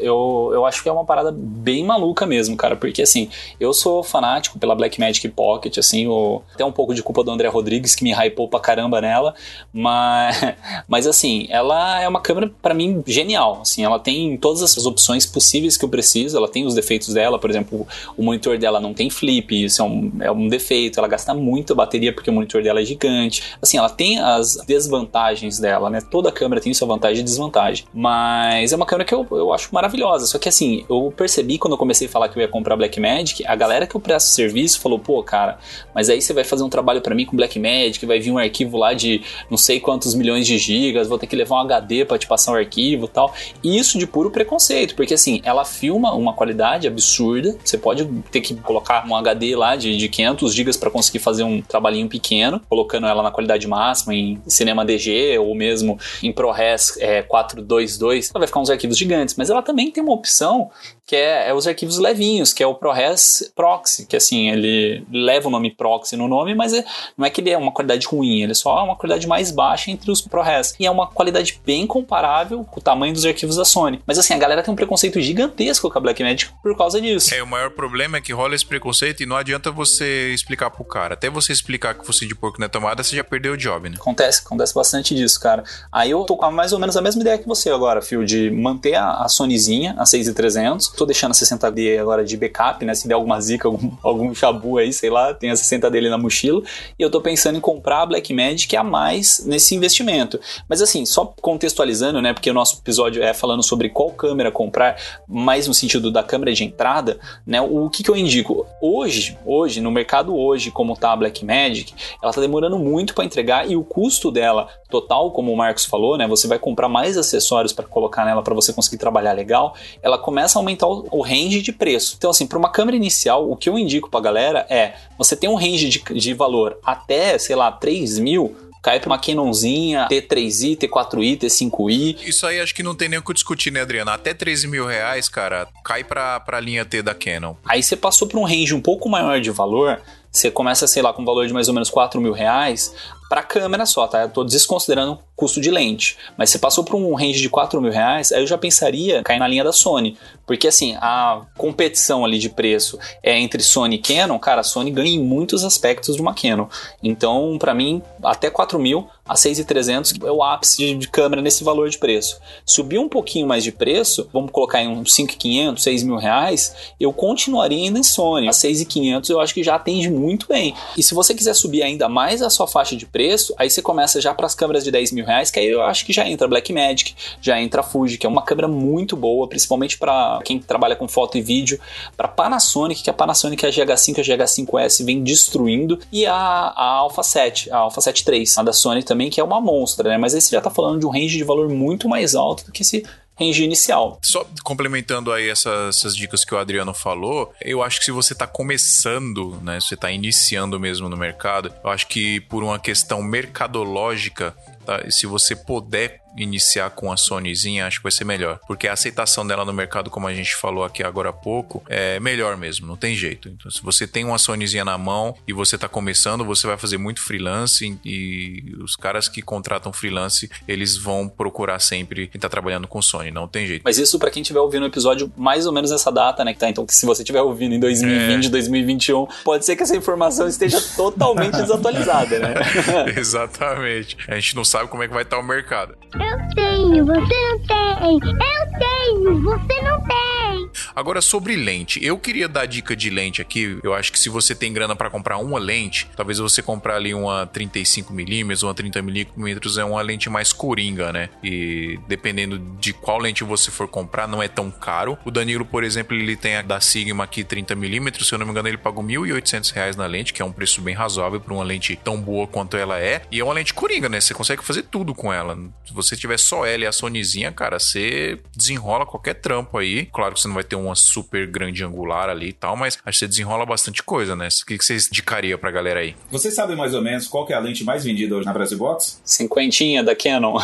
eu, 0.00 0.50
eu 0.52 0.64
acho 0.64 0.82
que 0.82 0.88
é 0.88 0.92
uma 0.92 1.04
parada 1.04 1.32
bem 1.32 1.84
maluca 1.84 2.24
mesmo, 2.26 2.56
cara, 2.56 2.76
porque 2.76 3.02
assim, 3.02 3.28
eu 3.58 3.72
sou 3.72 4.02
fanático 4.02 4.58
pela 4.58 4.74
Blackmagic 4.74 5.28
Pocket, 5.28 5.78
assim, 5.78 6.06
o, 6.06 6.42
até 6.54 6.64
um 6.64 6.72
pouco 6.72 6.94
de 6.94 7.02
culpa 7.02 7.22
do 7.22 7.30
André 7.30 7.48
Rodrigues, 7.48 7.94
que 7.94 8.04
me 8.04 8.12
hypou 8.12 8.48
pra 8.48 8.60
caramba 8.60 9.00
nela, 9.00 9.34
mas, 9.72 10.36
mas 10.88 11.06
assim, 11.06 11.46
ela 11.50 12.00
é 12.00 12.08
uma 12.08 12.20
câmera 12.20 12.50
para 12.62 12.74
mim 12.74 13.02
genial, 13.06 13.60
assim, 13.62 13.84
ela 13.84 13.98
tem 13.98 14.36
todas 14.36 14.62
as 14.62 14.86
opções 14.86 15.26
possíveis 15.26 15.76
que 15.76 15.84
eu 15.84 15.88
preciso, 15.88 16.36
ela 16.36 16.48
tem 16.48 16.64
os 16.64 16.74
defeitos 16.74 17.12
dela, 17.12 17.38
por 17.38 17.50
exemplo, 17.50 17.86
o 18.16 18.22
monitor 18.22 18.58
dela 18.58 18.80
não 18.80 18.94
tem 18.94 19.10
flip, 19.10 19.64
isso 19.64 19.82
é 19.82 19.84
um, 19.84 20.12
é 20.20 20.30
um 20.30 20.48
defeito, 20.48 20.98
ela 20.98 21.08
gasta 21.08 21.34
muita 21.34 21.74
bateria 21.74 22.12
porque 22.12 22.30
o 22.30 22.32
monitor 22.32 22.62
dela 22.62 22.80
é 22.80 22.84
gigante, 22.84 23.42
assim, 23.60 23.78
ela 23.78 23.90
tem 23.90 24.18
as 24.18 24.56
desvantagens 24.66 25.58
dela, 25.58 25.90
né, 25.90 26.00
toda 26.10 26.30
câmera 26.30 26.60
tem 26.60 26.72
sua 26.74 26.86
vantagem 26.86 27.20
e 27.20 27.24
desvantagem. 27.24 27.86
Mas 27.92 28.72
é 28.72 28.76
uma 28.76 28.86
câmera 28.86 29.06
que 29.06 29.14
eu, 29.14 29.15
eu 29.30 29.52
acho 29.52 29.68
maravilhosa. 29.72 30.26
Só 30.26 30.38
que 30.38 30.48
assim, 30.48 30.84
eu 30.90 31.12
percebi 31.16 31.58
quando 31.58 31.74
eu 31.74 31.78
comecei 31.78 32.08
a 32.08 32.10
falar 32.10 32.28
que 32.28 32.36
eu 32.36 32.42
ia 32.42 32.48
comprar 32.48 32.76
Blackmagic, 32.76 33.46
a 33.46 33.54
galera 33.54 33.86
que 33.86 33.94
eu 33.94 34.00
presto 34.00 34.28
serviço 34.28 34.80
falou, 34.80 34.98
pô, 34.98 35.22
cara, 35.22 35.58
mas 35.94 36.10
aí 36.10 36.20
você 36.20 36.32
vai 36.32 36.44
fazer 36.44 36.64
um 36.64 36.68
trabalho 36.68 37.00
para 37.00 37.14
mim 37.14 37.24
com 37.24 37.36
Blackmagic, 37.36 38.04
vai 38.04 38.18
vir 38.18 38.30
um 38.30 38.38
arquivo 38.38 38.76
lá 38.76 38.92
de 38.92 39.22
não 39.50 39.56
sei 39.56 39.78
quantos 39.80 40.14
milhões 40.14 40.46
de 40.46 40.58
gigas, 40.58 41.08
vou 41.08 41.18
ter 41.18 41.26
que 41.26 41.36
levar 41.36 41.56
um 41.56 41.60
HD 41.60 42.04
para 42.04 42.18
te 42.18 42.26
passar 42.26 42.52
um 42.52 42.56
arquivo 42.56 43.06
tal. 43.06 43.34
E 43.62 43.78
isso 43.78 43.98
de 43.98 44.06
puro 44.06 44.30
preconceito, 44.30 44.94
porque 44.94 45.14
assim, 45.14 45.40
ela 45.44 45.64
filma 45.64 46.12
uma 46.12 46.32
qualidade 46.32 46.86
absurda, 46.86 47.56
você 47.64 47.78
pode 47.78 48.04
ter 48.30 48.40
que 48.40 48.54
colocar 48.54 49.06
um 49.06 49.14
HD 49.14 49.54
lá 49.56 49.76
de, 49.76 49.96
de 49.96 50.08
500 50.08 50.54
gigas 50.54 50.76
para 50.76 50.90
conseguir 50.90 51.18
fazer 51.18 51.42
um 51.42 51.60
trabalhinho 51.60 52.08
pequeno, 52.08 52.60
colocando 52.68 53.06
ela 53.06 53.22
na 53.22 53.30
qualidade 53.30 53.66
máxima 53.66 54.14
em 54.14 54.40
Cinema 54.46 54.84
DG 54.84 55.38
ou 55.38 55.54
mesmo 55.54 55.98
em 56.22 56.32
ProRes 56.32 56.96
é, 56.98 57.22
422, 57.22 58.30
ela 58.30 58.40
vai 58.40 58.46
ficar 58.46 58.60
uns 58.60 58.70
arquivos 58.70 58.96
gigantes, 58.96 59.05
mas 59.36 59.50
ela 59.50 59.62
também 59.62 59.90
tem 59.90 60.02
uma 60.02 60.12
opção 60.12 60.70
que 61.06 61.14
é, 61.14 61.48
é, 61.48 61.54
os 61.54 61.66
arquivos 61.68 61.98
levinhos, 61.98 62.52
que 62.52 62.62
é 62.62 62.66
o 62.66 62.74
ProRes 62.74 63.52
Proxy, 63.54 64.06
que 64.06 64.16
assim, 64.16 64.50
ele 64.50 65.06
leva 65.10 65.46
o 65.46 65.50
nome 65.50 65.70
Proxy 65.70 66.16
no 66.16 66.26
nome, 66.26 66.54
mas 66.54 66.72
é, 66.72 66.84
não 67.16 67.24
é 67.24 67.30
que 67.30 67.40
ele 67.40 67.50
é 67.50 67.56
uma 67.56 67.70
qualidade 67.70 68.06
ruim, 68.08 68.42
ele 68.42 68.52
é 68.52 68.54
só 68.54 68.84
uma 68.84 68.96
qualidade 68.96 69.26
mais 69.28 69.52
baixa 69.52 69.90
entre 69.90 70.10
os 70.10 70.20
ProRes. 70.20 70.74
E 70.80 70.86
é 70.86 70.90
uma 70.90 71.06
qualidade 71.06 71.60
bem 71.64 71.86
comparável 71.86 72.64
com 72.64 72.80
o 72.80 72.82
tamanho 72.82 73.12
dos 73.12 73.24
arquivos 73.24 73.54
da 73.54 73.64
Sony. 73.64 74.00
Mas 74.04 74.18
assim, 74.18 74.34
a 74.34 74.38
galera 74.38 74.62
tem 74.62 74.72
um 74.72 74.76
preconceito 74.76 75.20
gigantesco 75.20 75.88
com 75.88 75.96
a 75.96 76.00
Blackmagic 76.00 76.50
por 76.60 76.76
causa 76.76 77.00
disso. 77.00 77.32
É, 77.32 77.42
o 77.42 77.46
maior 77.46 77.70
problema 77.70 78.16
é 78.16 78.20
que 78.20 78.32
rola 78.32 78.56
esse 78.56 78.66
preconceito 78.66 79.22
e 79.22 79.26
não 79.26 79.36
adianta 79.36 79.70
você 79.70 80.32
explicar 80.34 80.70
pro 80.70 80.84
cara. 80.84 81.14
Até 81.14 81.30
você 81.30 81.52
explicar 81.52 81.94
que 81.94 82.04
fosse 82.04 82.26
de 82.26 82.34
porco 82.34 82.60
na 82.60 82.68
tomada, 82.68 83.04
você 83.04 83.14
já 83.14 83.22
perdeu 83.22 83.52
o 83.52 83.56
job, 83.56 83.88
né? 83.88 83.96
Acontece, 83.96 84.42
acontece 84.44 84.74
bastante 84.74 85.14
disso, 85.14 85.38
cara. 85.38 85.62
Aí 85.92 86.10
eu 86.10 86.24
tô 86.24 86.36
com 86.36 86.50
mais 86.50 86.72
ou 86.72 86.78
menos 86.80 86.96
a 86.96 87.00
mesma 87.00 87.20
ideia 87.20 87.38
que 87.38 87.46
você 87.46 87.70
agora, 87.70 88.02
Phil, 88.02 88.24
de 88.24 88.50
manter 88.50 88.94
a, 88.94 89.22
a 89.22 89.28
Sonyzinha, 89.28 89.94
a 89.98 90.04
6300, 90.04 90.95
tô 90.96 91.06
deixando 91.06 91.32
a 91.32 91.34
60D 91.34 92.00
agora 92.00 92.24
de 92.24 92.36
backup, 92.36 92.84
né? 92.84 92.94
Se 92.94 93.06
der 93.06 93.14
alguma 93.14 93.40
zica, 93.40 93.68
algum, 93.68 93.90
algum 94.02 94.34
chabu 94.34 94.78
aí, 94.78 94.92
sei 94.92 95.10
lá, 95.10 95.34
tem 95.34 95.50
a 95.50 95.56
60 95.56 95.90
dele 95.90 96.08
na 96.08 96.18
mochila. 96.18 96.62
E 96.98 97.02
eu 97.02 97.10
tô 97.10 97.20
pensando 97.20 97.56
em 97.56 97.60
comprar 97.60 98.02
a 98.02 98.06
Blackmagic 98.06 98.74
a 98.76 98.82
mais 98.82 99.44
nesse 99.46 99.74
investimento. 99.74 100.40
Mas 100.68 100.82
assim, 100.82 101.04
só 101.04 101.24
contextualizando, 101.40 102.20
né? 102.20 102.32
Porque 102.32 102.50
o 102.50 102.54
nosso 102.54 102.78
episódio 102.78 103.22
é 103.22 103.32
falando 103.34 103.62
sobre 103.62 103.88
qual 103.88 104.10
câmera 104.10 104.50
comprar, 104.50 104.96
mais 105.28 105.66
no 105.66 105.74
sentido 105.74 106.10
da 106.10 106.22
câmera 106.22 106.52
de 106.52 106.64
entrada, 106.64 107.18
né? 107.46 107.60
O 107.60 107.88
que, 107.90 108.02
que 108.02 108.10
eu 108.10 108.16
indico? 108.16 108.66
Hoje, 108.80 109.36
hoje, 109.44 109.80
no 109.80 109.90
mercado 109.90 110.36
hoje, 110.36 110.70
como 110.70 110.96
tá 110.96 111.12
a 111.12 111.16
Blackmagic, 111.16 111.94
ela 112.22 112.32
tá 112.32 112.40
demorando 112.40 112.78
muito 112.78 113.14
para 113.14 113.24
entregar 113.24 113.70
e 113.70 113.76
o 113.76 113.84
custo 113.84 114.30
dela 114.30 114.68
total, 114.88 115.30
como 115.30 115.52
o 115.52 115.56
Marcos 115.56 115.84
falou, 115.84 116.16
né? 116.16 116.26
Você 116.26 116.46
vai 116.46 116.58
comprar 116.58 116.88
mais 116.88 117.16
acessórios 117.16 117.72
para 117.72 117.84
colocar 117.86 118.24
nela 118.24 118.42
para 118.42 118.54
você 118.54 118.72
conseguir 118.72 118.98
trabalhar 118.98 119.32
legal. 119.32 119.74
Ela 120.02 120.18
começa 120.18 120.58
a 120.58 120.60
aumentar 120.60 120.85
o 120.86 121.20
range 121.22 121.62
de 121.62 121.72
preço. 121.72 122.14
Então, 122.16 122.30
assim, 122.30 122.46
para 122.46 122.58
uma 122.58 122.70
câmera 122.70 122.96
inicial, 122.96 123.50
o 123.50 123.56
que 123.56 123.68
eu 123.68 123.78
indico 123.78 124.10
para 124.10 124.20
galera 124.20 124.66
é 124.68 124.94
você 125.18 125.36
tem 125.36 125.48
um 125.48 125.54
range 125.54 125.88
de, 125.88 126.02
de 126.14 126.34
valor 126.34 126.78
até, 126.84 127.38
sei 127.38 127.56
lá, 127.56 127.70
3 127.72 128.18
mil 128.18 128.54
cai 128.86 129.00
pra 129.00 129.10
uma 129.10 129.18
Canonzinha 129.18 130.06
T3i, 130.08 130.78
T4i, 130.78 131.36
T5i. 131.38 132.18
Isso 132.24 132.46
aí 132.46 132.60
acho 132.60 132.72
que 132.72 132.84
não 132.84 132.94
tem 132.94 133.08
nem 133.08 133.18
o 133.18 133.22
que 133.22 133.34
discutir, 133.34 133.72
né, 133.72 133.80
Adriano? 133.80 134.12
Até 134.12 134.32
13 134.32 134.68
mil 134.68 134.86
reais, 134.86 135.28
cara, 135.28 135.66
cai 135.84 136.04
pra, 136.04 136.38
pra 136.38 136.60
linha 136.60 136.84
T 136.84 137.02
da 137.02 137.12
Canon. 137.12 137.56
Aí 137.66 137.82
você 137.82 137.96
passou 137.96 138.28
pra 138.28 138.38
um 138.38 138.44
range 138.44 138.72
um 138.74 138.80
pouco 138.80 139.08
maior 139.08 139.40
de 139.40 139.50
valor, 139.50 140.00
você 140.30 140.52
começa, 140.52 140.86
sei 140.86 141.02
lá, 141.02 141.12
com 141.12 141.22
um 141.22 141.24
valor 141.24 141.48
de 141.48 141.52
mais 141.52 141.66
ou 141.66 141.74
menos 141.74 141.90
4 141.90 142.20
mil 142.20 142.32
reais, 142.32 142.94
para 143.28 143.42
câmera 143.42 143.86
só, 143.86 144.06
tá? 144.06 144.22
Eu 144.22 144.30
tô 144.30 144.44
desconsiderando 144.44 145.18
custo 145.36 145.60
de 145.60 145.70
lente. 145.70 146.16
Mas 146.36 146.50
se 146.50 146.58
passou 146.58 146.82
por 146.82 146.96
um 146.96 147.14
range 147.14 147.40
de 147.40 147.50
4 147.50 147.80
mil 147.80 147.92
reais, 147.92 148.32
aí 148.32 148.42
eu 148.42 148.46
já 148.46 148.56
pensaria 148.56 149.22
cair 149.22 149.38
na 149.38 149.46
linha 149.46 149.62
da 149.62 149.72
Sony. 149.72 150.16
Porque 150.46 150.66
assim, 150.66 150.96
a 150.96 151.42
competição 151.56 152.24
ali 152.24 152.38
de 152.38 152.48
preço 152.48 152.98
é 153.22 153.38
entre 153.38 153.62
Sony 153.62 153.96
e 153.96 153.98
Canon, 153.98 154.38
cara, 154.38 154.62
a 154.62 154.64
Sony 154.64 154.90
ganha 154.90 155.14
em 155.14 155.22
muitos 155.22 155.64
aspectos 155.64 156.16
de 156.16 156.22
uma 156.22 156.34
Canon. 156.34 156.66
Então, 157.02 157.56
para 157.58 157.74
mim, 157.74 158.02
até 158.22 158.48
4 158.48 158.78
mil 158.78 159.08
a 159.28 159.34
6,300 159.34 160.14
é 160.22 160.30
o 160.30 160.42
ápice 160.42 160.94
de, 160.94 161.08
câmera 161.08 161.42
nesse 161.42 161.64
valor 161.64 161.88
de 161.88 161.98
preço. 161.98 162.38
Subir 162.64 162.98
um 162.98 163.08
pouquinho 163.08 163.46
mais 163.46 163.64
de 163.64 163.72
preço, 163.72 164.28
vamos 164.32 164.50
colocar 164.50 164.82
em 164.82 164.88
uns 164.88 165.14
5,500, 165.14 165.82
6 165.82 166.02
mil 166.04 166.16
reais, 166.16 166.74
eu 167.00 167.12
continuaria 167.12 167.78
ainda 167.78 167.98
em 167.98 168.02
Sony. 168.02 168.48
A 168.48 168.52
6,500 168.52 169.30
eu 169.30 169.40
acho 169.40 169.52
que 169.52 169.64
já 169.64 169.74
atende 169.74 170.08
muito 170.08 170.46
bem. 170.46 170.74
E 170.96 171.02
se 171.02 171.14
você 171.14 171.34
quiser 171.34 171.54
subir 171.54 171.82
ainda 171.82 172.08
mais 172.08 172.40
a 172.40 172.50
sua 172.50 172.68
faixa 172.68 172.94
de 172.94 173.06
preço, 173.16 173.54
aí 173.56 173.70
você 173.70 173.80
começa 173.80 174.20
já 174.20 174.34
para 174.34 174.44
as 174.44 174.54
câmeras 174.54 174.84
de 174.84 174.90
10 174.90 175.12
mil 175.12 175.24
reais, 175.24 175.50
que 175.50 175.58
aí 175.58 175.68
eu 175.68 175.80
acho 175.80 176.04
que 176.04 176.12
já 176.12 176.28
entra 176.28 176.46
Blackmagic, 176.46 177.14
já 177.40 177.58
entra 177.58 177.82
Fuji, 177.82 178.18
que 178.18 178.26
é 178.26 178.28
uma 178.28 178.42
câmera 178.42 178.68
muito 178.68 179.16
boa, 179.16 179.48
principalmente 179.48 179.96
para 179.96 180.38
quem 180.44 180.58
trabalha 180.58 180.94
com 180.94 181.08
foto 181.08 181.38
e 181.38 181.40
vídeo, 181.40 181.80
para 182.14 182.28
Panasonic, 182.28 183.02
que 183.02 183.08
a 183.08 183.14
Panasonic 183.14 183.64
a 183.64 183.70
GH5 183.70 184.18
e 184.18 184.20
a 184.20 184.36
GH5S 184.36 185.02
vem 185.02 185.22
destruindo, 185.22 185.98
e 186.12 186.26
a, 186.26 186.34
a 186.34 186.84
Alpha 186.84 187.22
7, 187.22 187.70
a 187.70 187.78
Alpha 187.78 188.02
7 188.02 188.22
III, 188.30 188.44
a 188.58 188.62
da 188.64 188.72
Sony 188.74 189.02
também, 189.02 189.30
que 189.30 189.40
é 189.40 189.44
uma 189.44 189.62
monstra, 189.62 190.10
né? 190.10 190.18
Mas 190.18 190.34
aí 190.34 190.40
você 190.42 190.50
já 190.50 190.58
está 190.58 190.68
falando 190.68 191.00
de 191.00 191.06
um 191.06 191.10
range 191.10 191.38
de 191.38 191.44
valor 191.44 191.70
muito 191.70 192.10
mais 192.10 192.34
alto 192.34 192.66
do 192.66 192.72
que 192.72 192.82
esse 192.82 193.02
range 193.38 193.62
inicial. 193.62 194.18
Só 194.22 194.46
complementando 194.64 195.32
aí 195.32 195.48
essas, 195.48 195.96
essas, 195.96 196.16
dicas 196.16 196.44
que 196.44 196.54
o 196.54 196.58
Adriano 196.58 196.94
falou, 196.94 197.52
eu 197.60 197.82
acho 197.82 197.98
que 197.98 198.06
se 198.06 198.10
você 198.10 198.32
está 198.32 198.46
começando, 198.46 199.60
né, 199.62 199.78
se 199.80 199.88
você 199.88 199.94
está 199.94 200.10
iniciando 200.10 200.80
mesmo 200.80 201.08
no 201.08 201.16
mercado, 201.16 201.72
eu 201.84 201.90
acho 201.90 202.06
que 202.06 202.40
por 202.40 202.62
uma 202.62 202.78
questão 202.78 203.22
mercadológica, 203.22 204.54
tá, 204.84 205.10
se 205.10 205.26
você 205.26 205.54
puder 205.54 206.25
iniciar 206.36 206.90
com 206.90 207.12
a 207.12 207.16
Sonyzinha, 207.16 207.86
acho 207.86 207.98
que 207.98 208.02
vai 208.02 208.12
ser 208.12 208.24
melhor. 208.24 208.58
Porque 208.66 208.88
a 208.88 208.92
aceitação 208.92 209.46
dela 209.46 209.64
no 209.64 209.72
mercado, 209.72 210.10
como 210.10 210.26
a 210.26 210.34
gente 210.34 210.54
falou 210.56 210.84
aqui 210.84 211.02
agora 211.02 211.30
há 211.30 211.32
pouco, 211.32 211.82
é 211.88 212.18
melhor 212.20 212.56
mesmo, 212.56 212.86
não 212.86 212.96
tem 212.96 213.14
jeito. 213.14 213.48
Então, 213.48 213.70
se 213.70 213.82
você 213.82 214.06
tem 214.06 214.24
uma 214.24 214.38
Sonyzinha 214.38 214.84
na 214.84 214.98
mão 214.98 215.34
e 215.46 215.52
você 215.52 215.76
está 215.76 215.88
começando, 215.88 216.44
você 216.44 216.66
vai 216.66 216.76
fazer 216.76 216.98
muito 216.98 217.20
freelance 217.20 217.98
e 218.04 218.74
os 218.80 218.96
caras 218.96 219.28
que 219.28 219.42
contratam 219.42 219.92
freelance, 219.92 220.50
eles 220.66 220.96
vão 220.96 221.28
procurar 221.28 221.78
sempre 221.78 222.26
quem 222.26 222.40
tá 222.40 222.48
trabalhando 222.48 222.86
com 222.86 223.00
Sony, 223.00 223.30
não 223.30 223.48
tem 223.48 223.66
jeito. 223.66 223.82
Mas 223.84 223.98
isso 223.98 224.18
para 224.18 224.30
quem 224.30 224.42
estiver 224.42 224.60
ouvindo 224.60 224.84
o 224.84 224.86
episódio 224.86 225.32
mais 225.36 225.66
ou 225.66 225.72
menos 225.72 225.90
nessa 225.90 226.10
data, 226.10 226.44
né, 226.44 226.52
que 226.52 226.58
tá, 226.58 226.68
então 226.68 226.86
se 226.88 227.06
você 227.06 227.22
estiver 227.22 227.42
ouvindo 227.42 227.74
em 227.74 227.80
2020, 227.80 228.46
é. 228.46 228.48
2021, 228.48 229.26
pode 229.44 229.64
ser 229.64 229.76
que 229.76 229.82
essa 229.82 229.96
informação 229.96 230.48
esteja 230.48 230.80
totalmente 230.96 231.56
desatualizada, 231.56 232.38
né? 232.38 232.54
Exatamente. 233.16 234.16
A 234.28 234.34
gente 234.34 234.56
não 234.56 234.64
sabe 234.64 234.88
como 234.88 235.02
é 235.02 235.08
que 235.08 235.14
vai 235.14 235.22
estar 235.22 235.38
o 235.38 235.42
mercado. 235.42 235.96
Eu 236.26 236.38
tenho, 236.56 237.06
você 237.06 237.20
não 237.20 237.58
tem. 237.60 238.14
Eu 238.14 238.62
tenho, 238.78 239.42
você 239.42 239.82
não 239.82 240.00
tem. 240.02 240.45
Agora, 240.94 241.20
sobre 241.20 241.56
lente, 241.56 242.04
eu 242.04 242.18
queria 242.18 242.48
dar 242.48 242.66
dica 242.66 242.96
de 242.96 243.10
lente 243.10 243.40
aqui. 243.40 243.78
Eu 243.82 243.94
acho 243.94 244.12
que 244.12 244.18
se 244.18 244.28
você 244.28 244.54
tem 244.54 244.72
grana 244.72 244.94
pra 244.94 245.10
comprar 245.10 245.38
uma 245.38 245.58
lente, 245.58 246.08
talvez 246.16 246.38
você 246.38 246.62
comprar 246.62 246.96
ali 246.96 247.14
uma 247.14 247.46
35mm 247.46 248.62
ou 248.62 248.68
uma 248.68 248.74
30mm 248.74 249.78
é 249.78 249.84
uma 249.84 250.02
lente 250.02 250.28
mais 250.28 250.52
coringa, 250.52 251.12
né? 251.12 251.28
E 251.42 251.98
dependendo 252.08 252.58
de 252.58 252.92
qual 252.92 253.18
lente 253.18 253.44
você 253.44 253.70
for 253.70 253.88
comprar, 253.88 254.26
não 254.26 254.42
é 254.42 254.48
tão 254.48 254.70
caro. 254.70 255.18
O 255.24 255.30
Danilo, 255.30 255.64
por 255.64 255.84
exemplo, 255.84 256.16
ele 256.16 256.36
tem 256.36 256.56
a 256.56 256.62
da 256.62 256.80
Sigma 256.80 257.24
aqui 257.24 257.44
30mm, 257.44 258.22
se 258.22 258.32
eu 258.32 258.38
não 258.38 258.46
me 258.46 258.52
engano, 258.52 258.68
ele 258.68 258.78
pagou 258.78 259.02
1.800 259.04 259.72
reais 259.72 259.96
na 259.96 260.06
lente, 260.06 260.32
que 260.32 260.42
é 260.42 260.44
um 260.44 260.52
preço 260.52 260.80
bem 260.80 260.94
razoável 260.94 261.40
para 261.40 261.52
uma 261.52 261.64
lente 261.64 261.96
tão 261.96 262.20
boa 262.20 262.46
quanto 262.46 262.76
ela 262.76 262.98
é. 262.98 263.22
E 263.30 263.40
é 263.40 263.44
uma 263.44 263.54
lente 263.54 263.72
coringa, 263.72 264.08
né? 264.08 264.20
Você 264.20 264.34
consegue 264.34 264.64
fazer 264.64 264.82
tudo 264.82 265.14
com 265.14 265.32
ela. 265.32 265.56
Se 265.84 265.92
você 265.92 266.16
tiver 266.16 266.38
só 266.38 266.66
ela 266.66 266.84
e 266.84 266.86
a 266.86 266.92
Sonyzinha, 266.92 267.52
cara, 267.52 267.78
você 267.78 268.38
desenrola 268.54 269.06
qualquer 269.06 269.34
trampo 269.34 269.78
aí. 269.78 270.06
Claro 270.06 270.34
que 270.34 270.40
você 270.40 270.48
não 270.48 270.54
vai 270.56 270.64
ter 270.64 270.76
uma 270.76 270.94
super 270.94 271.46
grande 271.46 271.84
angular 271.84 272.28
ali 272.28 272.48
e 272.48 272.52
tal, 272.52 272.76
mas 272.76 272.94
acho 272.94 273.02
que 273.04 273.18
você 273.18 273.28
desenrola 273.28 273.64
bastante 273.64 274.02
coisa, 274.02 274.34
né? 274.34 274.48
O 274.48 274.66
que 274.66 274.76
vocês 274.78 275.06
indicaria 275.08 275.56
pra 275.56 275.70
galera 275.70 276.00
aí? 276.00 276.16
Vocês 276.30 276.54
sabem 276.54 276.76
mais 276.76 276.94
ou 276.94 277.02
menos 277.02 277.26
qual 277.26 277.46
que 277.46 277.52
é 277.52 277.56
a 277.56 277.60
lente 277.60 277.84
mais 277.84 278.04
vendida 278.04 278.34
hoje 278.34 278.46
na 278.46 278.52
Brasil 278.52 278.78
Box? 278.78 279.20
Cinquentinha 279.24 280.02
da 280.02 280.14
Canon. 280.14 280.58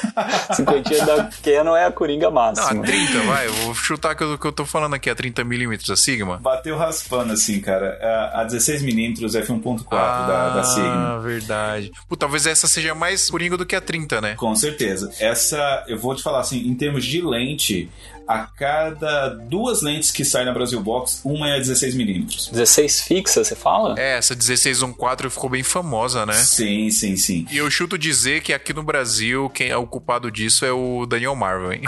Cinquentinha 0.54 1.04
da 1.06 1.30
Canon 1.42 1.76
é 1.76 1.86
a 1.86 1.92
coringa 1.92 2.30
Não, 2.30 2.38
a 2.38 2.52
máxima. 2.52 2.82
30, 2.82 3.20
vai. 3.22 3.46
Eu 3.46 3.52
vou 3.52 3.74
chutar 3.74 4.14
que 4.14 4.22
eu, 4.22 4.38
que 4.38 4.46
eu 4.46 4.52
tô 4.52 4.64
falando 4.64 4.94
aqui, 4.94 5.08
a 5.08 5.14
30mm 5.14 5.90
a 5.90 5.96
Sigma. 5.96 6.38
Bateu 6.38 6.76
raspando 6.76 7.32
assim, 7.32 7.60
cara. 7.60 7.98
A 8.02 8.34
a 8.34 8.46
16mm 8.46 9.20
f1.4 9.20 9.88
da, 9.90 10.54
da 10.54 10.62
Sigma. 10.64 11.14
Ah, 11.14 11.18
verdade. 11.18 11.92
Pô, 12.08 12.16
talvez 12.16 12.46
essa 12.46 12.66
seja 12.66 12.94
mais 12.94 13.30
coringa 13.30 13.56
do 13.56 13.66
que 13.66 13.76
a 13.76 13.80
30, 13.80 14.20
né? 14.20 14.34
Com 14.36 14.54
certeza. 14.54 15.10
Essa, 15.18 15.84
eu 15.88 15.98
vou 15.98 16.14
te 16.14 16.22
falar 16.22 16.40
assim, 16.40 16.58
em 16.66 16.74
termos 16.74 17.04
de 17.04 17.20
lente, 17.20 17.88
a 18.26 18.40
cada 18.40 19.28
duas 19.28 19.82
lentes 19.82 20.10
que 20.10 20.24
saem 20.24 20.46
na 20.46 20.52
Brasil 20.52 20.80
Box, 20.80 21.20
uma 21.24 21.48
é 21.48 21.56
a 21.56 21.60
16mm. 21.60 22.50
16 22.50 23.02
fixa, 23.02 23.44
você 23.44 23.54
fala? 23.54 23.94
É, 23.98 24.18
essa 24.18 24.34
1614 24.34 25.34
ficou 25.34 25.50
bem 25.50 25.62
famosa, 25.62 26.24
né? 26.24 26.34
Sim, 26.34 26.90
sim, 26.90 27.16
sim. 27.16 27.46
E 27.50 27.56
eu 27.56 27.70
chuto 27.70 27.98
dizer 27.98 28.42
que 28.42 28.52
aqui 28.52 28.72
no 28.72 28.82
Brasil, 28.82 29.50
quem 29.50 29.68
é 29.68 29.76
o 29.76 29.86
culpado 29.86 30.30
disso 30.30 30.64
é 30.64 30.72
o 30.72 31.06
Daniel 31.06 31.34
Marvel, 31.34 31.72
hein? 31.72 31.82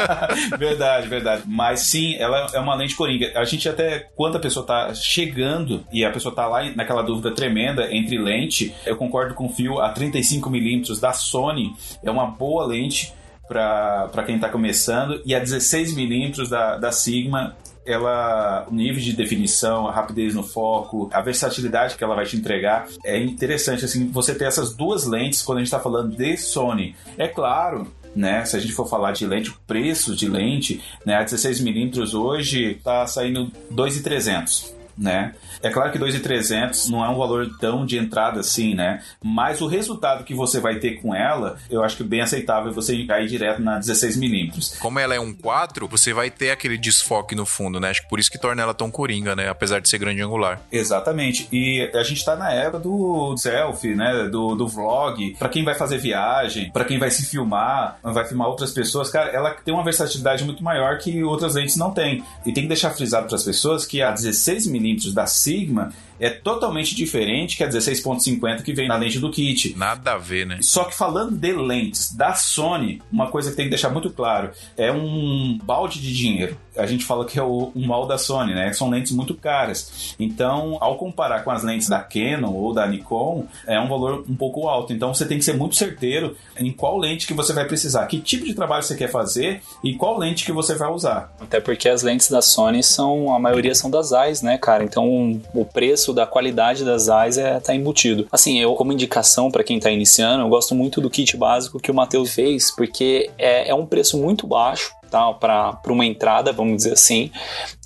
verdade, 0.58 1.08
verdade. 1.08 1.42
Mas 1.46 1.80
sim, 1.80 2.14
ela 2.16 2.46
é 2.52 2.60
uma 2.60 2.74
lente 2.74 2.94
coringa. 2.94 3.32
A 3.34 3.44
gente 3.44 3.68
até, 3.68 4.10
quando 4.14 4.36
a 4.36 4.40
pessoa 4.40 4.66
tá 4.66 4.94
chegando 4.94 5.84
e 5.92 6.04
a 6.04 6.10
pessoa 6.10 6.34
tá 6.34 6.46
lá 6.46 6.62
naquela 6.74 7.02
dúvida 7.02 7.34
tremenda 7.34 7.94
entre 7.94 8.18
lente, 8.18 8.74
eu 8.84 8.96
concordo 8.96 9.34
com 9.34 9.46
o 9.46 9.48
Fio, 9.48 9.80
a 9.80 9.92
35mm 9.92 11.00
da 11.00 11.12
Sony 11.12 11.74
é 12.02 12.10
uma 12.10 12.26
boa 12.26 12.66
lente 12.66 13.12
para 13.50 14.22
quem 14.24 14.38
tá 14.38 14.48
começando 14.48 15.20
e 15.26 15.34
a 15.34 15.42
16mm 15.42 16.48
da, 16.48 16.76
da 16.76 16.92
Sigma 16.92 17.56
ela, 17.84 18.66
o 18.70 18.74
nível 18.74 19.02
de 19.02 19.12
definição, 19.12 19.88
a 19.88 19.92
rapidez 19.92 20.34
no 20.34 20.44
foco, 20.44 21.10
a 21.12 21.20
versatilidade 21.20 21.96
que 21.96 22.04
ela 22.04 22.14
vai 22.14 22.24
te 22.24 22.36
entregar 22.36 22.86
é 23.04 23.18
interessante 23.18 23.84
assim 23.84 24.08
você 24.10 24.34
ter 24.34 24.44
essas 24.44 24.76
duas 24.76 25.04
lentes 25.04 25.42
quando 25.42 25.58
a 25.58 25.60
gente 25.62 25.68
está 25.68 25.80
falando 25.80 26.14
de 26.14 26.36
Sony. 26.36 26.94
É 27.18 27.26
claro, 27.26 27.90
né? 28.14 28.44
Se 28.44 28.56
a 28.56 28.60
gente 28.60 28.72
for 28.72 28.88
falar 28.88 29.12
de 29.12 29.26
lente, 29.26 29.50
o 29.50 29.56
preço 29.66 30.14
de 30.14 30.28
lente, 30.28 30.80
né? 31.04 31.16
A 31.16 31.24
16mm 31.24 32.14
hoje 32.14 32.78
tá 32.84 33.04
saindo 33.06 33.50
2.300, 33.72 34.72
né? 34.96 35.34
É 35.62 35.70
claro 35.70 35.92
que 35.92 35.98
2.300 35.98 36.88
não 36.88 37.04
é 37.04 37.08
um 37.08 37.18
valor 37.18 37.48
tão 37.58 37.84
de 37.84 37.98
entrada 37.98 38.40
assim, 38.40 38.74
né? 38.74 39.02
Mas 39.22 39.60
o 39.60 39.66
resultado 39.66 40.24
que 40.24 40.34
você 40.34 40.60
vai 40.60 40.78
ter 40.78 41.00
com 41.00 41.14
ela, 41.14 41.58
eu 41.70 41.82
acho 41.82 41.96
que 41.96 42.02
é 42.02 42.06
bem 42.06 42.20
aceitável 42.20 42.72
você 42.72 43.04
cair 43.04 43.28
direto 43.28 43.60
na 43.60 43.78
16mm. 43.80 44.78
Como 44.78 44.98
ela 44.98 45.14
é 45.14 45.20
um 45.20 45.32
4, 45.32 45.86
você 45.88 46.12
vai 46.12 46.30
ter 46.30 46.50
aquele 46.50 46.78
desfoque 46.78 47.34
no 47.34 47.44
fundo, 47.44 47.78
né? 47.78 47.90
Acho 47.90 48.02
que 48.02 48.08
por 48.08 48.18
isso 48.18 48.30
que 48.30 48.38
torna 48.38 48.62
ela 48.62 48.74
tão 48.74 48.90
coringa, 48.90 49.36
né? 49.36 49.48
Apesar 49.48 49.80
de 49.80 49.88
ser 49.88 49.98
grande 49.98 50.22
angular. 50.22 50.60
Exatamente. 50.70 51.48
E 51.52 51.90
a 51.94 52.02
gente 52.02 52.24
tá 52.24 52.36
na 52.36 52.52
época 52.52 52.80
do 52.80 53.36
selfie, 53.36 53.94
né? 53.94 54.28
Do, 54.28 54.54
do 54.54 54.66
vlog. 54.66 55.36
Pra 55.38 55.48
quem 55.48 55.64
vai 55.64 55.74
fazer 55.74 55.98
viagem, 55.98 56.70
pra 56.72 56.84
quem 56.84 56.98
vai 56.98 57.10
se 57.10 57.26
filmar, 57.26 57.98
vai 58.02 58.24
filmar 58.26 58.48
outras 58.48 58.72
pessoas, 58.72 59.10
cara, 59.10 59.30
ela 59.30 59.50
tem 59.50 59.74
uma 59.74 59.84
versatilidade 59.84 60.44
muito 60.44 60.62
maior 60.62 60.98
que 60.98 61.22
outras 61.22 61.54
lentes 61.54 61.76
não 61.76 61.90
têm. 61.92 62.24
E 62.46 62.52
tem 62.52 62.64
que 62.64 62.68
deixar 62.68 62.90
frisado 62.90 63.26
para 63.26 63.36
as 63.36 63.44
pessoas 63.44 63.84
que 63.84 64.02
a 64.02 64.12
16mm 64.12 65.12
da 65.12 65.26
Sigma 65.50 65.92
é 66.20 66.28
totalmente 66.28 66.94
diferente 66.94 67.56
que 67.56 67.64
a 67.64 67.68
16.50 67.68 68.62
que 68.62 68.72
vem 68.72 68.86
na 68.86 68.96
lente 68.96 69.18
do 69.18 69.30
kit. 69.30 69.74
Nada 69.76 70.12
a 70.12 70.18
ver, 70.18 70.46
né? 70.46 70.58
Só 70.60 70.84
que 70.84 70.94
falando 70.94 71.36
de 71.36 71.52
lentes 71.52 72.14
da 72.14 72.34
Sony, 72.34 73.02
uma 73.10 73.28
coisa 73.28 73.50
que 73.50 73.56
tem 73.56 73.64
que 73.64 73.70
deixar 73.70 73.88
muito 73.88 74.10
claro, 74.10 74.50
é 74.76 74.92
um 74.92 75.58
balde 75.62 76.00
de 76.00 76.14
dinheiro. 76.14 76.56
A 76.76 76.86
gente 76.86 77.04
fala 77.04 77.24
que 77.24 77.38
é 77.38 77.42
o, 77.42 77.72
um 77.74 77.86
mal 77.86 78.06
da 78.06 78.18
Sony, 78.18 78.54
né? 78.54 78.72
São 78.72 78.90
lentes 78.90 79.12
muito 79.12 79.34
caras. 79.34 80.14
Então, 80.18 80.76
ao 80.80 80.96
comparar 80.96 81.42
com 81.42 81.50
as 81.50 81.64
lentes 81.64 81.88
da 81.88 82.00
Canon 82.00 82.52
ou 82.52 82.72
da 82.72 82.86
Nikon, 82.86 83.46
é 83.66 83.80
um 83.80 83.88
valor 83.88 84.24
um 84.28 84.36
pouco 84.36 84.68
alto. 84.68 84.92
Então, 84.92 85.12
você 85.12 85.26
tem 85.26 85.38
que 85.38 85.44
ser 85.44 85.56
muito 85.56 85.74
certeiro 85.74 86.36
em 86.58 86.70
qual 86.70 86.98
lente 86.98 87.26
que 87.26 87.34
você 87.34 87.52
vai 87.52 87.64
precisar, 87.64 88.06
que 88.06 88.20
tipo 88.20 88.44
de 88.44 88.54
trabalho 88.54 88.82
você 88.82 88.94
quer 88.94 89.10
fazer 89.10 89.62
e 89.82 89.94
qual 89.94 90.18
lente 90.18 90.44
que 90.44 90.52
você 90.52 90.74
vai 90.74 90.90
usar. 90.90 91.32
Até 91.40 91.60
porque 91.60 91.88
as 91.88 92.02
lentes 92.02 92.30
da 92.30 92.42
Sony 92.42 92.82
são, 92.82 93.34
a 93.34 93.38
maioria 93.38 93.74
são 93.74 93.90
das 93.90 94.12
AIS, 94.12 94.42
né, 94.42 94.58
cara? 94.58 94.84
Então 94.84 95.40
o 95.54 95.64
preço 95.64 96.09
da 96.12 96.26
qualidade 96.26 96.84
das 96.84 97.08
AIS 97.08 97.38
é, 97.38 97.60
tá 97.60 97.74
embutido. 97.74 98.26
Assim, 98.30 98.58
eu, 98.58 98.74
como 98.74 98.92
indicação 98.92 99.50
para 99.50 99.64
quem 99.64 99.78
tá 99.78 99.90
iniciando, 99.90 100.42
eu 100.42 100.48
gosto 100.48 100.74
muito 100.74 101.00
do 101.00 101.10
kit 101.10 101.36
básico 101.36 101.80
que 101.80 101.90
o 101.90 101.94
Matheus 101.94 102.32
fez, 102.32 102.74
porque 102.74 103.30
é, 103.38 103.70
é 103.70 103.74
um 103.74 103.86
preço 103.86 104.18
muito 104.18 104.46
baixo 104.46 104.92
tal 105.10 105.34
para 105.34 105.80
uma 105.88 106.06
entrada, 106.06 106.52
vamos 106.52 106.76
dizer 106.76 106.92
assim, 106.92 107.30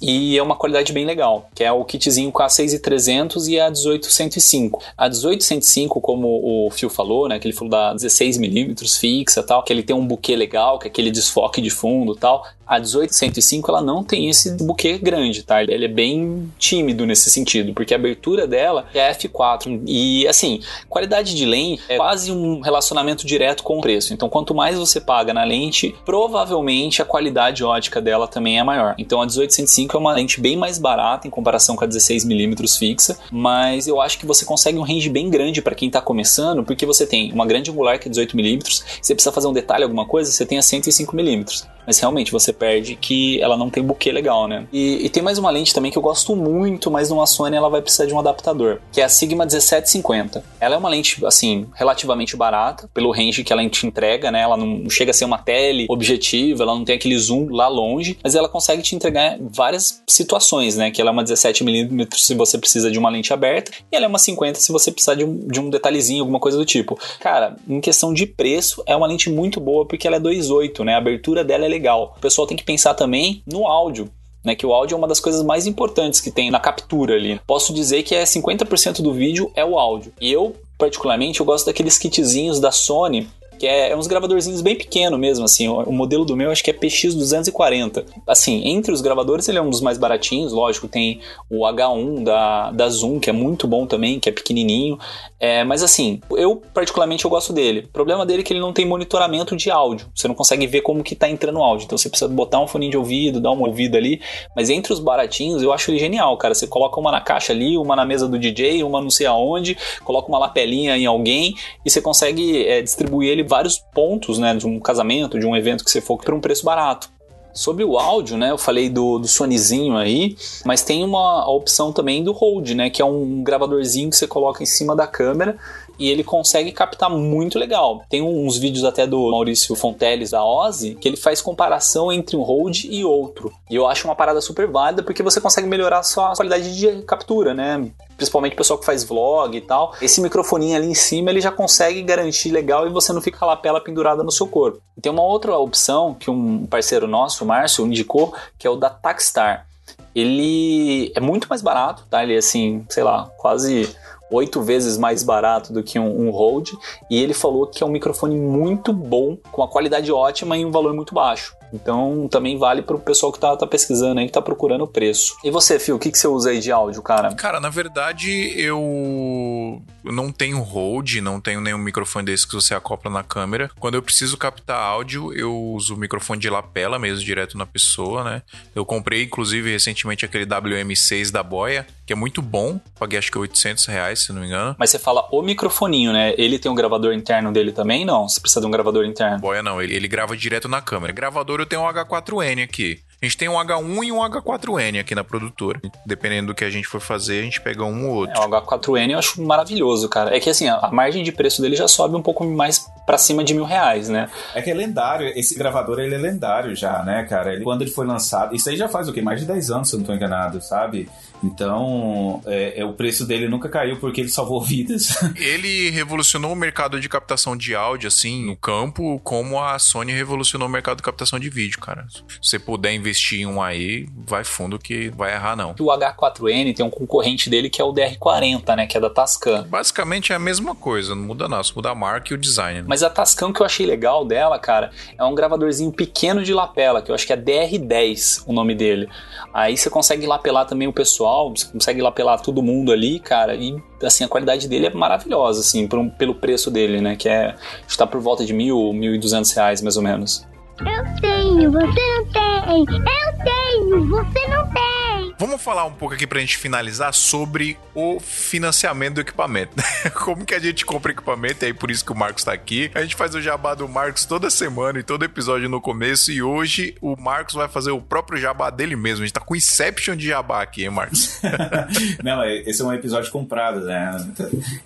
e 0.01 0.37
é 0.37 0.43
uma 0.43 0.55
qualidade 0.55 0.93
bem 0.93 1.07
legal, 1.07 1.49
que 1.55 1.65
é 1.65 1.73
o 1.73 1.85
kitzinho 1.85 2.31
com 2.31 2.43
a 2.43 2.49
6300 2.49 3.49
e 3.49 3.59
a 3.59 3.71
18105. 3.71 4.83
A 4.97 5.09
18105, 5.09 6.01
como 6.01 6.67
o 6.67 6.71
Phil 6.71 6.91
falou, 6.91 7.29
né, 7.29 7.39
que 7.39 7.47
ele 7.49 7.55
falou 7.55 7.71
da 7.71 7.95
16mm 7.95 8.99
fixa, 8.99 9.43
tal, 9.43 9.63
que 9.63 9.73
ele 9.73 9.83
tem 9.83 9.97
um 9.97 10.07
buquê 10.07 10.37
legal, 10.37 10.79
que 10.79 10.87
é 10.87 10.91
aquele 10.91 11.11
desfoque 11.11 11.61
de 11.61 11.71
fundo, 11.71 12.15
tal. 12.15 12.45
A 12.67 12.79
18105 12.79 13.71
ela 13.71 13.83
não 13.83 14.03
tem 14.03 14.29
esse 14.29 14.57
buquê 14.57 14.99
grande, 14.99 15.43
tá? 15.43 15.63
Ele 15.63 15.85
é 15.85 15.89
bem 15.89 16.51
tímido 16.59 17.07
nesse 17.07 17.31
sentido, 17.31 17.75
porque 17.75 17.95
a 17.95 17.97
abertura 17.97 18.47
dela 18.47 18.87
é 18.95 19.13
f4 19.13 19.83
e 19.87 20.27
assim, 20.27 20.61
qualidade 20.89 21.35
de 21.35 21.45
lente 21.45 21.83
é 21.89 21.97
quase 21.97 22.33
um 22.33 22.61
relacionamento 22.61 23.27
direto 23.27 23.63
com 23.63 23.79
o 23.79 23.81
preço. 23.81 24.15
Então, 24.15 24.29
quanto 24.29 24.55
mais 24.55 24.79
você 24.79 25.01
paga 25.01 25.35
na 25.35 25.45
lente, 25.45 25.95
provavelmente 26.05 27.03
a 27.03 27.05
qualidade 27.05 27.63
ótica 27.63 28.01
dela 28.01 28.27
também 28.27 28.59
é 28.59 28.65
maior. 28.65 28.95
Então, 28.99 29.21
a 29.21 29.27
18105 29.27 29.97
é 29.97 30.01
uma 30.01 30.13
lente 30.13 30.41
bem 30.41 30.57
mais 30.57 30.79
barata 30.79 31.27
em 31.27 31.31
comparação 31.31 31.77
com 31.77 31.85
a 31.85 31.89
16mm 31.89 32.79
fixa, 32.79 33.19
mas 33.31 33.87
eu 33.87 34.01
acho 34.01 34.19
que 34.19 34.27
você 34.27 34.45
consegue 34.45 34.79
um 34.79 34.83
range 34.83 35.09
bem 35.09 35.29
grande 35.29 35.61
para 35.61 35.75
quem 35.75 35.91
tá 35.91 36.01
começando, 36.01 36.65
porque 36.65 36.87
você 36.87 37.07
tem 37.07 37.33
uma 37.33 37.47
grande 37.47 37.71
angular 37.71 37.99
que 37.99 38.09
é 38.09 38.11
18mm, 38.11 38.83
você 39.03 39.15
precisa 39.15 39.33
fazer 39.33 39.47
um 39.47 39.53
detalhe 39.53 39.85
alguma 39.85 40.07
coisa, 40.07 40.31
você 40.31 40.47
tem 40.47 40.59
a 40.59 40.63
105mm. 40.63 41.67
Mas 41.87 41.99
realmente 41.99 42.33
você 42.33 42.53
perde 42.55 42.97
que 42.97 43.41
ela 43.41 43.57
não 43.57 43.69
tem 43.69 43.83
buquê 43.83 44.11
legal, 44.13 44.49
né? 44.49 44.67
E, 44.73 45.05
e, 45.05 45.09
tem 45.09 45.23
mais 45.23 45.39
uma 45.39 45.51
lente 45.51 45.75
também 45.75 45.91
que 45.91 45.99
eu 45.99 46.03
gosto 46.03 46.35
muito, 46.35 46.91
mas 46.91 47.11
numa 47.11 47.27
Sony 47.27 47.57
ela 47.57 47.69
vai 47.69 47.83
precisar 47.83 48.07
de 48.07 48.15
um 48.15 48.19
adaptador, 48.19 48.79
que 48.93 49.01
é 49.01 49.05
a 49.05 49.09
Sigma 49.09 49.45
1750. 49.45 50.43
Ela 50.61 50.75
é 50.75 50.79
uma 50.79 50.89
lente, 50.89 51.25
assim, 51.25 51.67
relativamente 51.75 52.37
barata, 52.37 52.89
pelo 52.93 53.11
range 53.11 53.45
que 53.45 53.53
ela 53.53 53.69
te 53.69 53.87
entrega, 53.87 54.31
né? 54.31 54.43
Ela 54.43 54.57
não 54.57 54.89
chega 54.89 55.11
a 55.11 55.15
ser 55.15 55.25
uma 55.25 55.39
tele 55.39 55.87
objetiva, 55.89 56.63
ela 56.63 56.75
não 56.75 56.85
tem 56.85 56.97
aquele 56.97 57.19
zoom 57.19 57.49
lá 57.51 57.69
longe, 57.69 58.19
mas 58.23 58.35
ela 58.35 58.49
consegue 58.49 58.83
te 58.83 58.95
entregar 58.95 59.37
várias 59.41 60.03
situações, 60.07 60.77
né? 60.77 60.91
Que 60.91 61.01
ela 61.01 61.11
é 61.11 61.13
uma 61.13 61.25
17mm 61.25 62.09
se 62.15 62.35
você 62.35 62.59
precisa 62.59 62.91
de 62.91 62.99
uma 62.99 63.11
lente 63.11 63.33
aberta, 63.33 63.73
e 63.91 63.97
ela 63.97 64.07
é 64.07 64.09
uma 64.09 64.19
50 64.19 64.61
se 64.61 64.73
você 64.73 64.91
precisar 64.91 65.15
de 65.15 65.25
um, 65.25 65.47
de 65.47 65.61
um 65.61 65.71
detalhezinho, 65.71 66.21
alguma 66.21 66.41
coisa 66.41 66.57
do 66.57 66.65
tipo. 66.65 66.99
Cara, 67.21 67.57
em 67.69 67.81
questão 67.81 68.13
de 68.13 68.27
preço, 68.27 68.83
é 68.87 68.95
uma 68.95 69.07
lente 69.07 69.31
muito 69.31 69.61
boa 69.61 69.87
porque 69.87 70.07
ela 70.07 70.17
é 70.17 70.21
2.8, 70.21 70.85
né? 70.85 70.95
A 70.95 70.99
abertura 70.99 71.45
dela 71.45 71.65
é 71.65 71.69
legal. 71.69 72.15
O 72.17 72.21
pessoal 72.21 72.44
tem 72.47 72.57
que 72.57 72.65
pensar 72.65 72.95
também 72.95 73.43
no 73.47 73.67
áudio. 73.67 74.11
Né, 74.45 74.55
que 74.55 74.67
o 74.67 74.75
áudio 74.75 74.95
é 74.95 74.99
uma 74.99 75.09
das 75.09 75.21
coisas 75.21 75.43
mais 75.43 75.67
importantes 75.67 76.21
que 76.21 76.31
tem 76.31 76.51
na 76.51 76.61
captura 76.61 77.15
ali. 77.15 77.41
Posso 77.47 77.73
dizer 77.73 78.03
que 78.03 78.15
é 78.15 78.25
50% 78.25 79.01
do 79.01 79.11
vídeo 79.11 79.51
é 79.55 79.65
o 79.65 79.79
áudio. 79.79 80.13
E 80.21 80.31
eu, 80.31 80.55
particularmente, 80.77 81.41
eu 81.41 81.47
gosto 81.47 81.65
daqueles 81.65 81.97
kitzinhos 81.97 82.61
da 82.61 82.71
Sony 82.71 83.27
que 83.59 83.67
é, 83.67 83.91
é 83.91 83.97
uns 83.97 84.07
gravadorzinhos 84.07 84.61
bem 84.61 84.77
pequeno 84.77 85.19
mesmo, 85.19 85.45
assim, 85.45 85.69
o, 85.69 85.81
o, 85.83 85.93
modelo 85.93 86.25
do 86.25 86.37
meu 86.37 86.51
acho 86.51 86.63
que 86.63 86.71
é 86.71 86.75
PX240. 86.75 88.05
Assim, 88.27 88.69
entre 88.69 88.93
os 88.93 89.01
gravadores 89.01 89.49
ele 89.49 89.59
é 89.59 89.63
um 89.63 89.71
dos 89.71 89.81
mais 89.81 89.99
baratinhos, 89.99 90.53
lógico, 90.53 90.89
tem 90.89 91.21
o 91.51 91.61
H1 91.61 92.25
da, 92.25 92.71
da 92.71 92.89
Zoom, 92.89 93.21
que 93.21 93.31
é 93.31 93.33
muito 93.33 93.67
bom 93.67 93.87
também, 93.87 94.19
que 94.19 94.29
é 94.29 94.33
pequenininho, 94.33 94.99
é, 95.39 95.65
mas 95.65 95.83
assim, 95.83 96.21
eu 96.31 96.61
particularmente 96.73 97.25
eu 97.25 97.31
gosto 97.31 97.53
dele. 97.53 97.81
O 97.81 97.93
problema 97.93 98.25
dele 98.27 98.41
é 98.41 98.45
que 98.45 98.53
ele 98.53 98.61
não 98.61 98.73
tem 98.73 98.85
monitoramento 98.85 99.57
de 99.57 99.71
áudio, 99.71 100.07
você 100.15 100.27
não 100.27 100.35
consegue 100.35 100.67
ver 100.67 100.81
como 100.81 101.03
que 101.03 101.15
tá 101.15 101.29
entrando 101.29 101.59
o 101.59 101.63
áudio, 101.63 101.85
então 101.85 101.99
você 101.99 102.09
precisa 102.09 102.29
botar 102.29 102.61
um 102.61 102.67
fone 102.67 102.89
de 102.89 102.97
ouvido, 102.97 103.41
dar 103.41 103.51
uma 103.51 103.67
ouvida 103.67 103.99
ali, 103.99 104.21
mas 104.57 104.71
entre 104.71 104.93
os 104.93 104.99
baratinhos 104.99 105.63
eu 105.63 105.73
acho 105.73 105.91
ele 105.91 105.99
genial, 105.99 106.37
cara, 106.37 106.55
você 106.55 106.67
coloca 106.67 106.99
uma 106.99 107.13
na 107.13 107.21
caixa 107.21 107.53
ali, 107.53 107.77
uma 107.77 107.95
na 107.95 108.05
mesa 108.05 108.29
do 108.29 108.39
DJ, 108.39 108.83
uma 108.83 109.01
não 109.01 109.11
sei 109.11 109.27
aonde, 109.27 109.77
coloca 110.05 110.29
uma 110.29 110.39
lapelinha 110.39 110.97
em 110.97 111.07
alguém 111.07 111.55
e 111.85 111.91
você 111.91 112.01
consegue 112.01 112.67
é, 112.67 112.83
distribuir 112.83 113.31
ele 113.31 113.44
vários 113.45 113.79
pontos, 113.79 114.39
né, 114.39 114.55
de 114.55 114.67
um 114.67 114.81
casamento, 114.81 115.39
de 115.39 115.47
um 115.47 115.57
evento 115.57 115.85
que 115.85 115.91
você 115.91 116.01
for, 116.01 116.19
por 116.19 116.35
um 116.35 116.41
preço 116.41 116.65
barato. 116.65 117.13
Sobre 117.53 117.85
o 117.85 117.97
áudio, 117.97 118.37
né, 118.37 118.51
eu 118.51 118.59
falei 118.59 118.89
do, 118.89 119.19
do 119.19 119.29
Sonyzinho 119.29 119.97
aí, 119.97 120.37
mas 120.65 120.83
tem 120.83 121.05
uma 121.05 121.49
opção 121.49 121.93
também 121.93 122.25
do 122.25 122.33
Rode, 122.33 122.75
né, 122.75 122.91
que 122.91 123.01
é 123.01 123.05
um 123.05 123.45
gravadorzinho 123.45 124.11
que 124.11 124.17
você 124.17 124.27
coloca 124.27 124.63
em 124.63 124.67
cima 124.67 124.97
da 124.97 125.07
câmera 125.07 125.57
e 125.99 126.11
ele 126.11 126.25
consegue 126.25 126.73
captar 126.73 127.11
muito 127.11 127.59
legal. 127.59 128.03
Tem 128.09 128.23
uns 128.23 128.57
vídeos 128.59 128.85
até 128.85 129.07
do 129.07 129.31
Maurício 129.31 129.75
Fonteles 129.75 130.31
da 130.31 130.45
Ozzy 130.45 130.95
que 130.95 131.09
ele 131.09 131.17
faz 131.17 131.41
comparação 131.41 132.13
entre 132.13 132.37
um 132.37 132.43
Rode 132.43 132.89
e 132.91 133.05
outro. 133.05 133.53
E 133.71 133.75
eu 133.75 133.87
acho 133.87 134.07
uma 134.07 134.15
parada 134.15 134.41
super 134.41 134.67
válida 134.67 135.03
porque 135.03 135.23
você 135.23 135.41
consegue 135.41 135.67
melhorar 135.67 136.01
a 136.01 136.03
sua 136.03 136.35
qualidade 136.35 136.77
de 136.77 137.03
captura, 137.03 137.55
né? 137.55 137.91
Principalmente 138.17 138.55
o 138.55 138.57
pessoal 138.57 138.79
que 138.79 138.87
faz 138.87 139.05
vlog 139.05 139.57
e 139.57 139.61
tal. 139.61 139.95
Esse 140.01 140.21
microfoninho 140.21 140.77
ali 140.77 140.87
em 140.87 140.95
cima 140.95 141.31
ele 141.31 141.41
já 141.41 141.51
consegue 141.51 142.03
garantir 142.03 142.51
legal 142.51 142.87
e 142.87 142.91
você 142.91 143.13
não 143.13 143.21
fica 143.21 143.39
a 143.41 143.47
lapela 143.47 143.81
pendurada 143.81 144.23
no 144.23 144.31
seu 144.31 144.47
corpo. 144.47 144.81
Tem 145.01 145.11
uma 145.11 145.23
outra 145.23 145.57
opção 145.59 146.15
que 146.15 146.31
um 146.31 146.67
parceiro 146.67 147.07
nosso, 147.07 147.45
o 147.45 147.47
Márcio, 147.47 147.87
indicou, 147.87 148.35
que 148.59 148.67
é 148.67 148.71
o 148.71 148.77
da 148.77 148.91
Takstar. 148.91 149.67
Ele 150.15 151.13
é 151.15 151.21
muito 151.21 151.49
mais 151.49 151.61
barato, 151.61 152.05
tá? 152.09 152.23
Ele 152.23 152.35
é 152.35 152.39
assim, 152.39 152.87
sei 152.89 153.03
lá, 153.03 153.29
quase 153.37 153.95
oito 154.35 154.63
vezes 154.63 154.99
mais 154.99 155.23
barato 155.23 155.73
do 155.73 155.83
que 155.83 155.99
um, 155.99 156.27
um 156.27 156.31
Rode, 156.31 156.73
e 157.11 157.23
ele 157.23 157.35
falou 157.35 157.67
que 157.67 157.83
é 157.83 157.87
um 157.87 157.91
microfone 157.91 158.37
muito 158.37 158.93
bom, 158.93 159.37
com 159.51 159.63
uma 159.63 159.69
qualidade 159.69 160.11
ótima 160.13 160.57
e 160.57 160.65
um 160.65 160.71
valor 160.71 160.95
muito 160.95 161.15
baixo. 161.15 161.57
Então 161.73 162.29
também 162.31 162.59
vale 162.59 162.83
para 162.83 162.97
o 162.97 163.01
pessoal 163.01 163.33
que 163.33 163.39
tá, 163.39 163.57
tá, 163.57 163.67
pesquisando 163.67 164.21
aí, 164.21 164.27
que 164.27 164.33
tá 164.33 164.43
procurando 164.43 164.85
o 164.85 164.89
preço. 164.89 165.37
E 165.45 165.51
você, 165.51 165.79
Fio, 165.79 165.97
o 165.97 165.99
que, 165.99 166.11
que 166.11 166.19
você 166.19 166.29
usa 166.29 166.51
aí 166.51 166.61
de 166.61 166.71
áudio, 166.71 167.03
cara? 167.03 167.35
Cara, 167.35 167.61
na 167.61 167.71
verdade 167.71 168.31
eu 168.57 169.83
não 170.05 170.31
tenho 170.31 170.61
hold, 170.61 171.17
não 171.17 171.41
tenho 171.41 171.61
nenhum 171.61 171.79
microfone 171.79 172.27
desse 172.27 172.47
que 172.47 172.55
você 172.55 172.75
acopla 172.75 173.11
na 173.11 173.23
câmera. 173.23 173.71
Quando 173.79 173.95
eu 173.95 174.03
preciso 174.03 174.37
captar 174.37 174.77
áudio, 174.77 175.33
eu 175.33 175.55
uso 175.55 175.95
o 175.95 175.97
microfone 175.97 176.41
de 176.41 176.51
lapela 176.51 176.99
mesmo, 176.99 177.25
direto 177.25 177.57
na 177.57 177.67
pessoa, 177.67 178.25
né? 178.25 178.43
Eu 178.75 178.85
comprei, 178.85 179.23
inclusive, 179.23 179.71
recentemente 179.71 180.25
aquele 180.25 180.47
WM6 180.47 181.31
da 181.31 181.43
Boya, 181.43 181.87
que 182.07 182.13
é 182.13 182.17
muito 182.17 182.43
bom. 182.43 182.79
Paguei 182.99 183.19
acho 183.19 183.31
que 183.31 183.39
800 183.39 183.87
reais, 183.87 184.21
se 184.21 184.33
não 184.33 184.41
me 184.41 184.47
engano. 184.49 184.77
Mas 184.79 184.91
você 184.91 184.99
fala 184.99 185.27
o 185.31 185.43
microfoninho, 185.43 186.13
né? 186.13 186.35
Ele 186.37 186.59
tem 186.59 186.71
um 186.71 186.75
gravador 186.75 187.13
interno 187.13 187.53
dele 187.53 187.73
também? 187.73 188.05
Não? 188.05 188.29
Você 188.29 188.41
precisa 188.41 188.61
de 188.61 188.67
um 188.67 188.71
gravador 188.71 189.05
interno? 189.05 189.39
Boya 189.39 189.63
não, 189.63 189.81
ele, 189.81 189.95
ele 189.95 190.09
grava 190.09 190.37
direto 190.37 190.69
na 190.69 190.81
câmera. 190.81 191.13
Gravador 191.13 191.61
eu 191.65 191.69
tenho 191.69 191.83
um 191.83 191.87
H4N 191.87 192.63
aqui. 192.63 193.01
A 193.21 193.25
gente 193.25 193.39
tem 193.39 193.49
um 193.49 193.55
H1 193.55 194.05
e 194.05 194.13
um 194.13 194.19
H4N 194.19 195.01
aqui 195.01 195.15
na 195.15 195.25
produtora. 195.25 195.81
Dependendo 196.05 196.49
do 196.49 196.55
que 196.55 196.63
a 196.63 196.69
gente 196.69 196.87
for 196.87 197.01
fazer, 197.01 197.41
a 197.41 197.43
gente 197.43 197.59
pega 197.59 197.83
um 197.83 198.11
ou 198.11 198.17
outro. 198.17 198.39
É, 198.39 198.45
o 198.45 198.51
H4N 198.51 199.13
eu 199.13 199.19
acho 199.19 199.43
maravilhoso, 199.43 200.11
cara. 200.11 200.37
É 200.37 200.39
que 200.39 200.51
assim, 200.51 200.69
a 200.69 200.91
margem 200.93 201.25
de 201.25 201.33
preço 201.33 201.63
dele 201.63 201.75
já 201.75 201.89
sobe 201.89 202.15
um 202.17 202.23
pouco 202.23 202.45
mais 202.45 202.87
para 203.07 203.17
cima 203.17 203.43
de 203.43 203.55
mil 203.55 203.65
reais, 203.65 204.11
né? 204.11 204.29
É 204.55 204.61
que 204.61 204.71
é 204.71 204.75
lendário. 204.75 205.27
Esse 205.29 205.57
gravador, 205.57 206.01
ele 206.01 206.15
é 206.15 206.19
lendário 206.19 206.77
já, 206.77 207.03
né, 207.03 207.25
cara? 207.25 207.55
Ele, 207.55 207.65
quando 207.65 207.81
ele 207.81 207.91
foi 207.91 208.07
lançado... 208.07 208.55
Isso 208.55 208.69
aí 208.69 208.77
já 208.77 208.89
faz 208.89 209.09
o 209.09 209.13
quê? 209.13 209.23
Mais 209.23 209.41
de 209.41 209.47
10 209.47 209.71
anos, 209.71 209.89
se 209.89 209.97
eu 209.97 210.01
não 210.01 210.07
tô 210.07 210.13
enganado, 210.13 210.61
sabe? 210.61 211.09
Então, 211.43 212.43
é, 212.47 212.81
é, 212.81 212.85
o 212.85 212.93
preço 212.93 213.27
dele 213.27 213.49
nunca 213.49 213.69
caiu 213.69 213.99
porque 213.99 214.21
ele 214.21 214.29
salvou 214.29 214.61
vidas. 214.65 215.17
Ele 215.37 215.91
revolucionou 215.91 216.53
o 216.53 216.57
mercado 216.57 217.01
de 217.01 217.09
captação 217.09 217.57
de 217.57 217.75
áudio, 217.75 218.09
assim, 218.09 218.45
no 218.45 218.57
campo, 218.57 219.21
como 219.23 219.61
a 219.61 219.79
Sony 219.79 220.13
revolucionou 220.13 220.69
o 220.69 220.71
mercado 220.71 220.99
de 220.99 221.03
captação 221.03 221.39
de 221.39 221.49
vídeo, 221.51 221.79
cara. 221.81 222.07
Se 222.09 222.23
você 222.51 222.59
puder 222.59 222.95
investir 222.95 223.41
em 223.41 223.47
um 223.47 223.63
aí, 223.63 224.07
vai 224.27 224.45
fundo 224.45 224.79
que 224.79 225.11
vai 225.11 225.35
errar, 225.35 225.57
não. 225.57 225.75
O 225.79 225.85
H4N 225.85 226.75
tem 226.75 226.85
um 226.85 226.91
concorrente 226.91 227.51
dele 227.51 227.69
que 227.69 227.81
é 227.81 227.85
o 227.85 227.93
DR40, 227.93 228.77
né? 228.77 228.87
Que 228.87 228.97
é 228.97 229.01
da 229.01 229.11
Tascam. 229.11 229.67
Basicamente 229.69 230.33
é 230.33 230.37
a 230.37 230.39
mesma 230.39 230.75
coisa, 230.75 231.15
não 231.15 231.23
muda 231.23 231.49
nada, 231.49 231.63
só 231.63 231.75
muda 231.77 231.91
a 231.91 231.95
marca 231.95 232.33
e 232.33 232.37
o 232.37 232.39
design. 232.39 232.81
Né? 232.81 232.87
Mas 232.89 233.03
a 233.03 233.11
Tascam 233.11 233.53
que 233.53 233.61
eu 233.61 233.67
achei 233.67 233.87
legal 233.87 234.25
dela, 234.25 234.59
cara, 234.59 234.91
é 235.17 235.25
um 235.25 235.35
gravadorzinho 235.35 235.93
pequeno 235.93 236.43
de 236.43 236.53
lapela, 236.53 237.03
que 237.03 237.11
eu 237.11 237.15
acho 237.15 237.27
que 237.27 237.33
é 237.33 237.37
DR10 237.37 238.45
o 238.47 238.53
nome 238.53 238.75
dele. 238.75 239.09
Aí 239.53 239.77
você 239.77 239.89
consegue 239.89 240.27
lapelar 240.27 240.67
também 240.67 240.89
o 240.89 240.93
pessoal, 240.93 241.24
você 241.51 241.67
consegue 241.67 242.01
lapelar 242.01 242.41
todo 242.41 242.63
mundo 242.63 242.93
ali, 242.93 243.19
cara, 243.19 243.55
e 243.55 243.77
assim, 244.03 244.25
a 244.25 244.29
qualidade 244.29 244.69
dele 244.69 244.87
é 244.87 244.91
maravilhosa, 244.91 245.61
assim, 245.61 245.89
um, 245.93 246.09
pelo 246.09 246.35
preço 246.35 246.71
dele, 246.71 247.01
né, 247.01 247.17
que 247.17 247.29
é, 247.29 247.55
está 247.87 248.07
por 248.07 248.21
volta 248.21 248.45
de 248.45 248.53
mil, 248.53 248.93
mil 248.93 249.15
e 249.15 249.19
duzentos 249.19 249.53
reais, 249.53 249.83
mais 249.83 249.97
ou 249.97 250.03
menos. 250.03 250.47
Eu 250.81 251.21
tenho, 251.21 251.71
você 251.71 251.87
não 251.87 252.27
tem. 252.27 252.81
Eu 252.81 252.87
tenho, 252.87 254.09
você 254.09 254.49
não 254.49 254.67
tem. 254.73 255.04
Vamos 255.39 255.61
falar 255.63 255.85
um 255.85 255.93
pouco 255.93 256.15
aqui 256.15 256.27
pra 256.27 256.41
gente 256.41 256.57
finalizar 256.57 257.13
sobre 257.13 257.77
o 257.95 258.21
financiamento 258.21 259.15
do 259.15 259.21
equipamento. 259.21 259.75
Como 260.25 260.45
que 260.45 260.55
a 260.55 260.59
gente 260.59 260.85
compra 260.85 261.13
equipamento, 261.13 261.65
e 261.65 261.67
aí 261.67 261.75
por 261.75 261.91
isso 261.91 262.05
que 262.05 262.13
o 262.13 262.15
Marcos 262.15 262.45
tá 262.45 262.53
aqui. 262.53 262.91
A 262.95 263.03
gente 263.03 263.15
faz 263.15 263.35
o 263.35 263.41
jabá 263.41 263.75
do 263.75 263.89
Marcos 263.89 264.25
toda 264.25 264.51
semana 264.51 264.99
e 264.99 265.03
todo 265.03 265.25
episódio 265.25 265.69
no 265.69 265.81
começo, 265.81 266.31
e 266.31 266.43
hoje 266.43 266.95
o 267.01 267.17
Marcos 267.21 267.55
vai 267.55 267.69
fazer 267.69 267.91
o 267.91 268.01
próprio 268.01 268.39
jabá 268.39 268.71
dele 268.71 268.97
mesmo. 268.97 269.25
A 269.25 269.27
gente 269.27 269.35
tá 269.35 269.41
com 269.41 269.57
Inception 269.57 270.17
de 270.17 270.29
jabá 270.29 270.63
aqui, 270.63 270.85
hein, 270.85 270.91
Marcos? 270.91 271.41
Não, 272.23 272.45
esse 272.45 272.81
é 272.81 272.85
um 272.85 272.93
episódio 272.93 273.31
comprado, 273.31 273.81
né? 273.81 274.17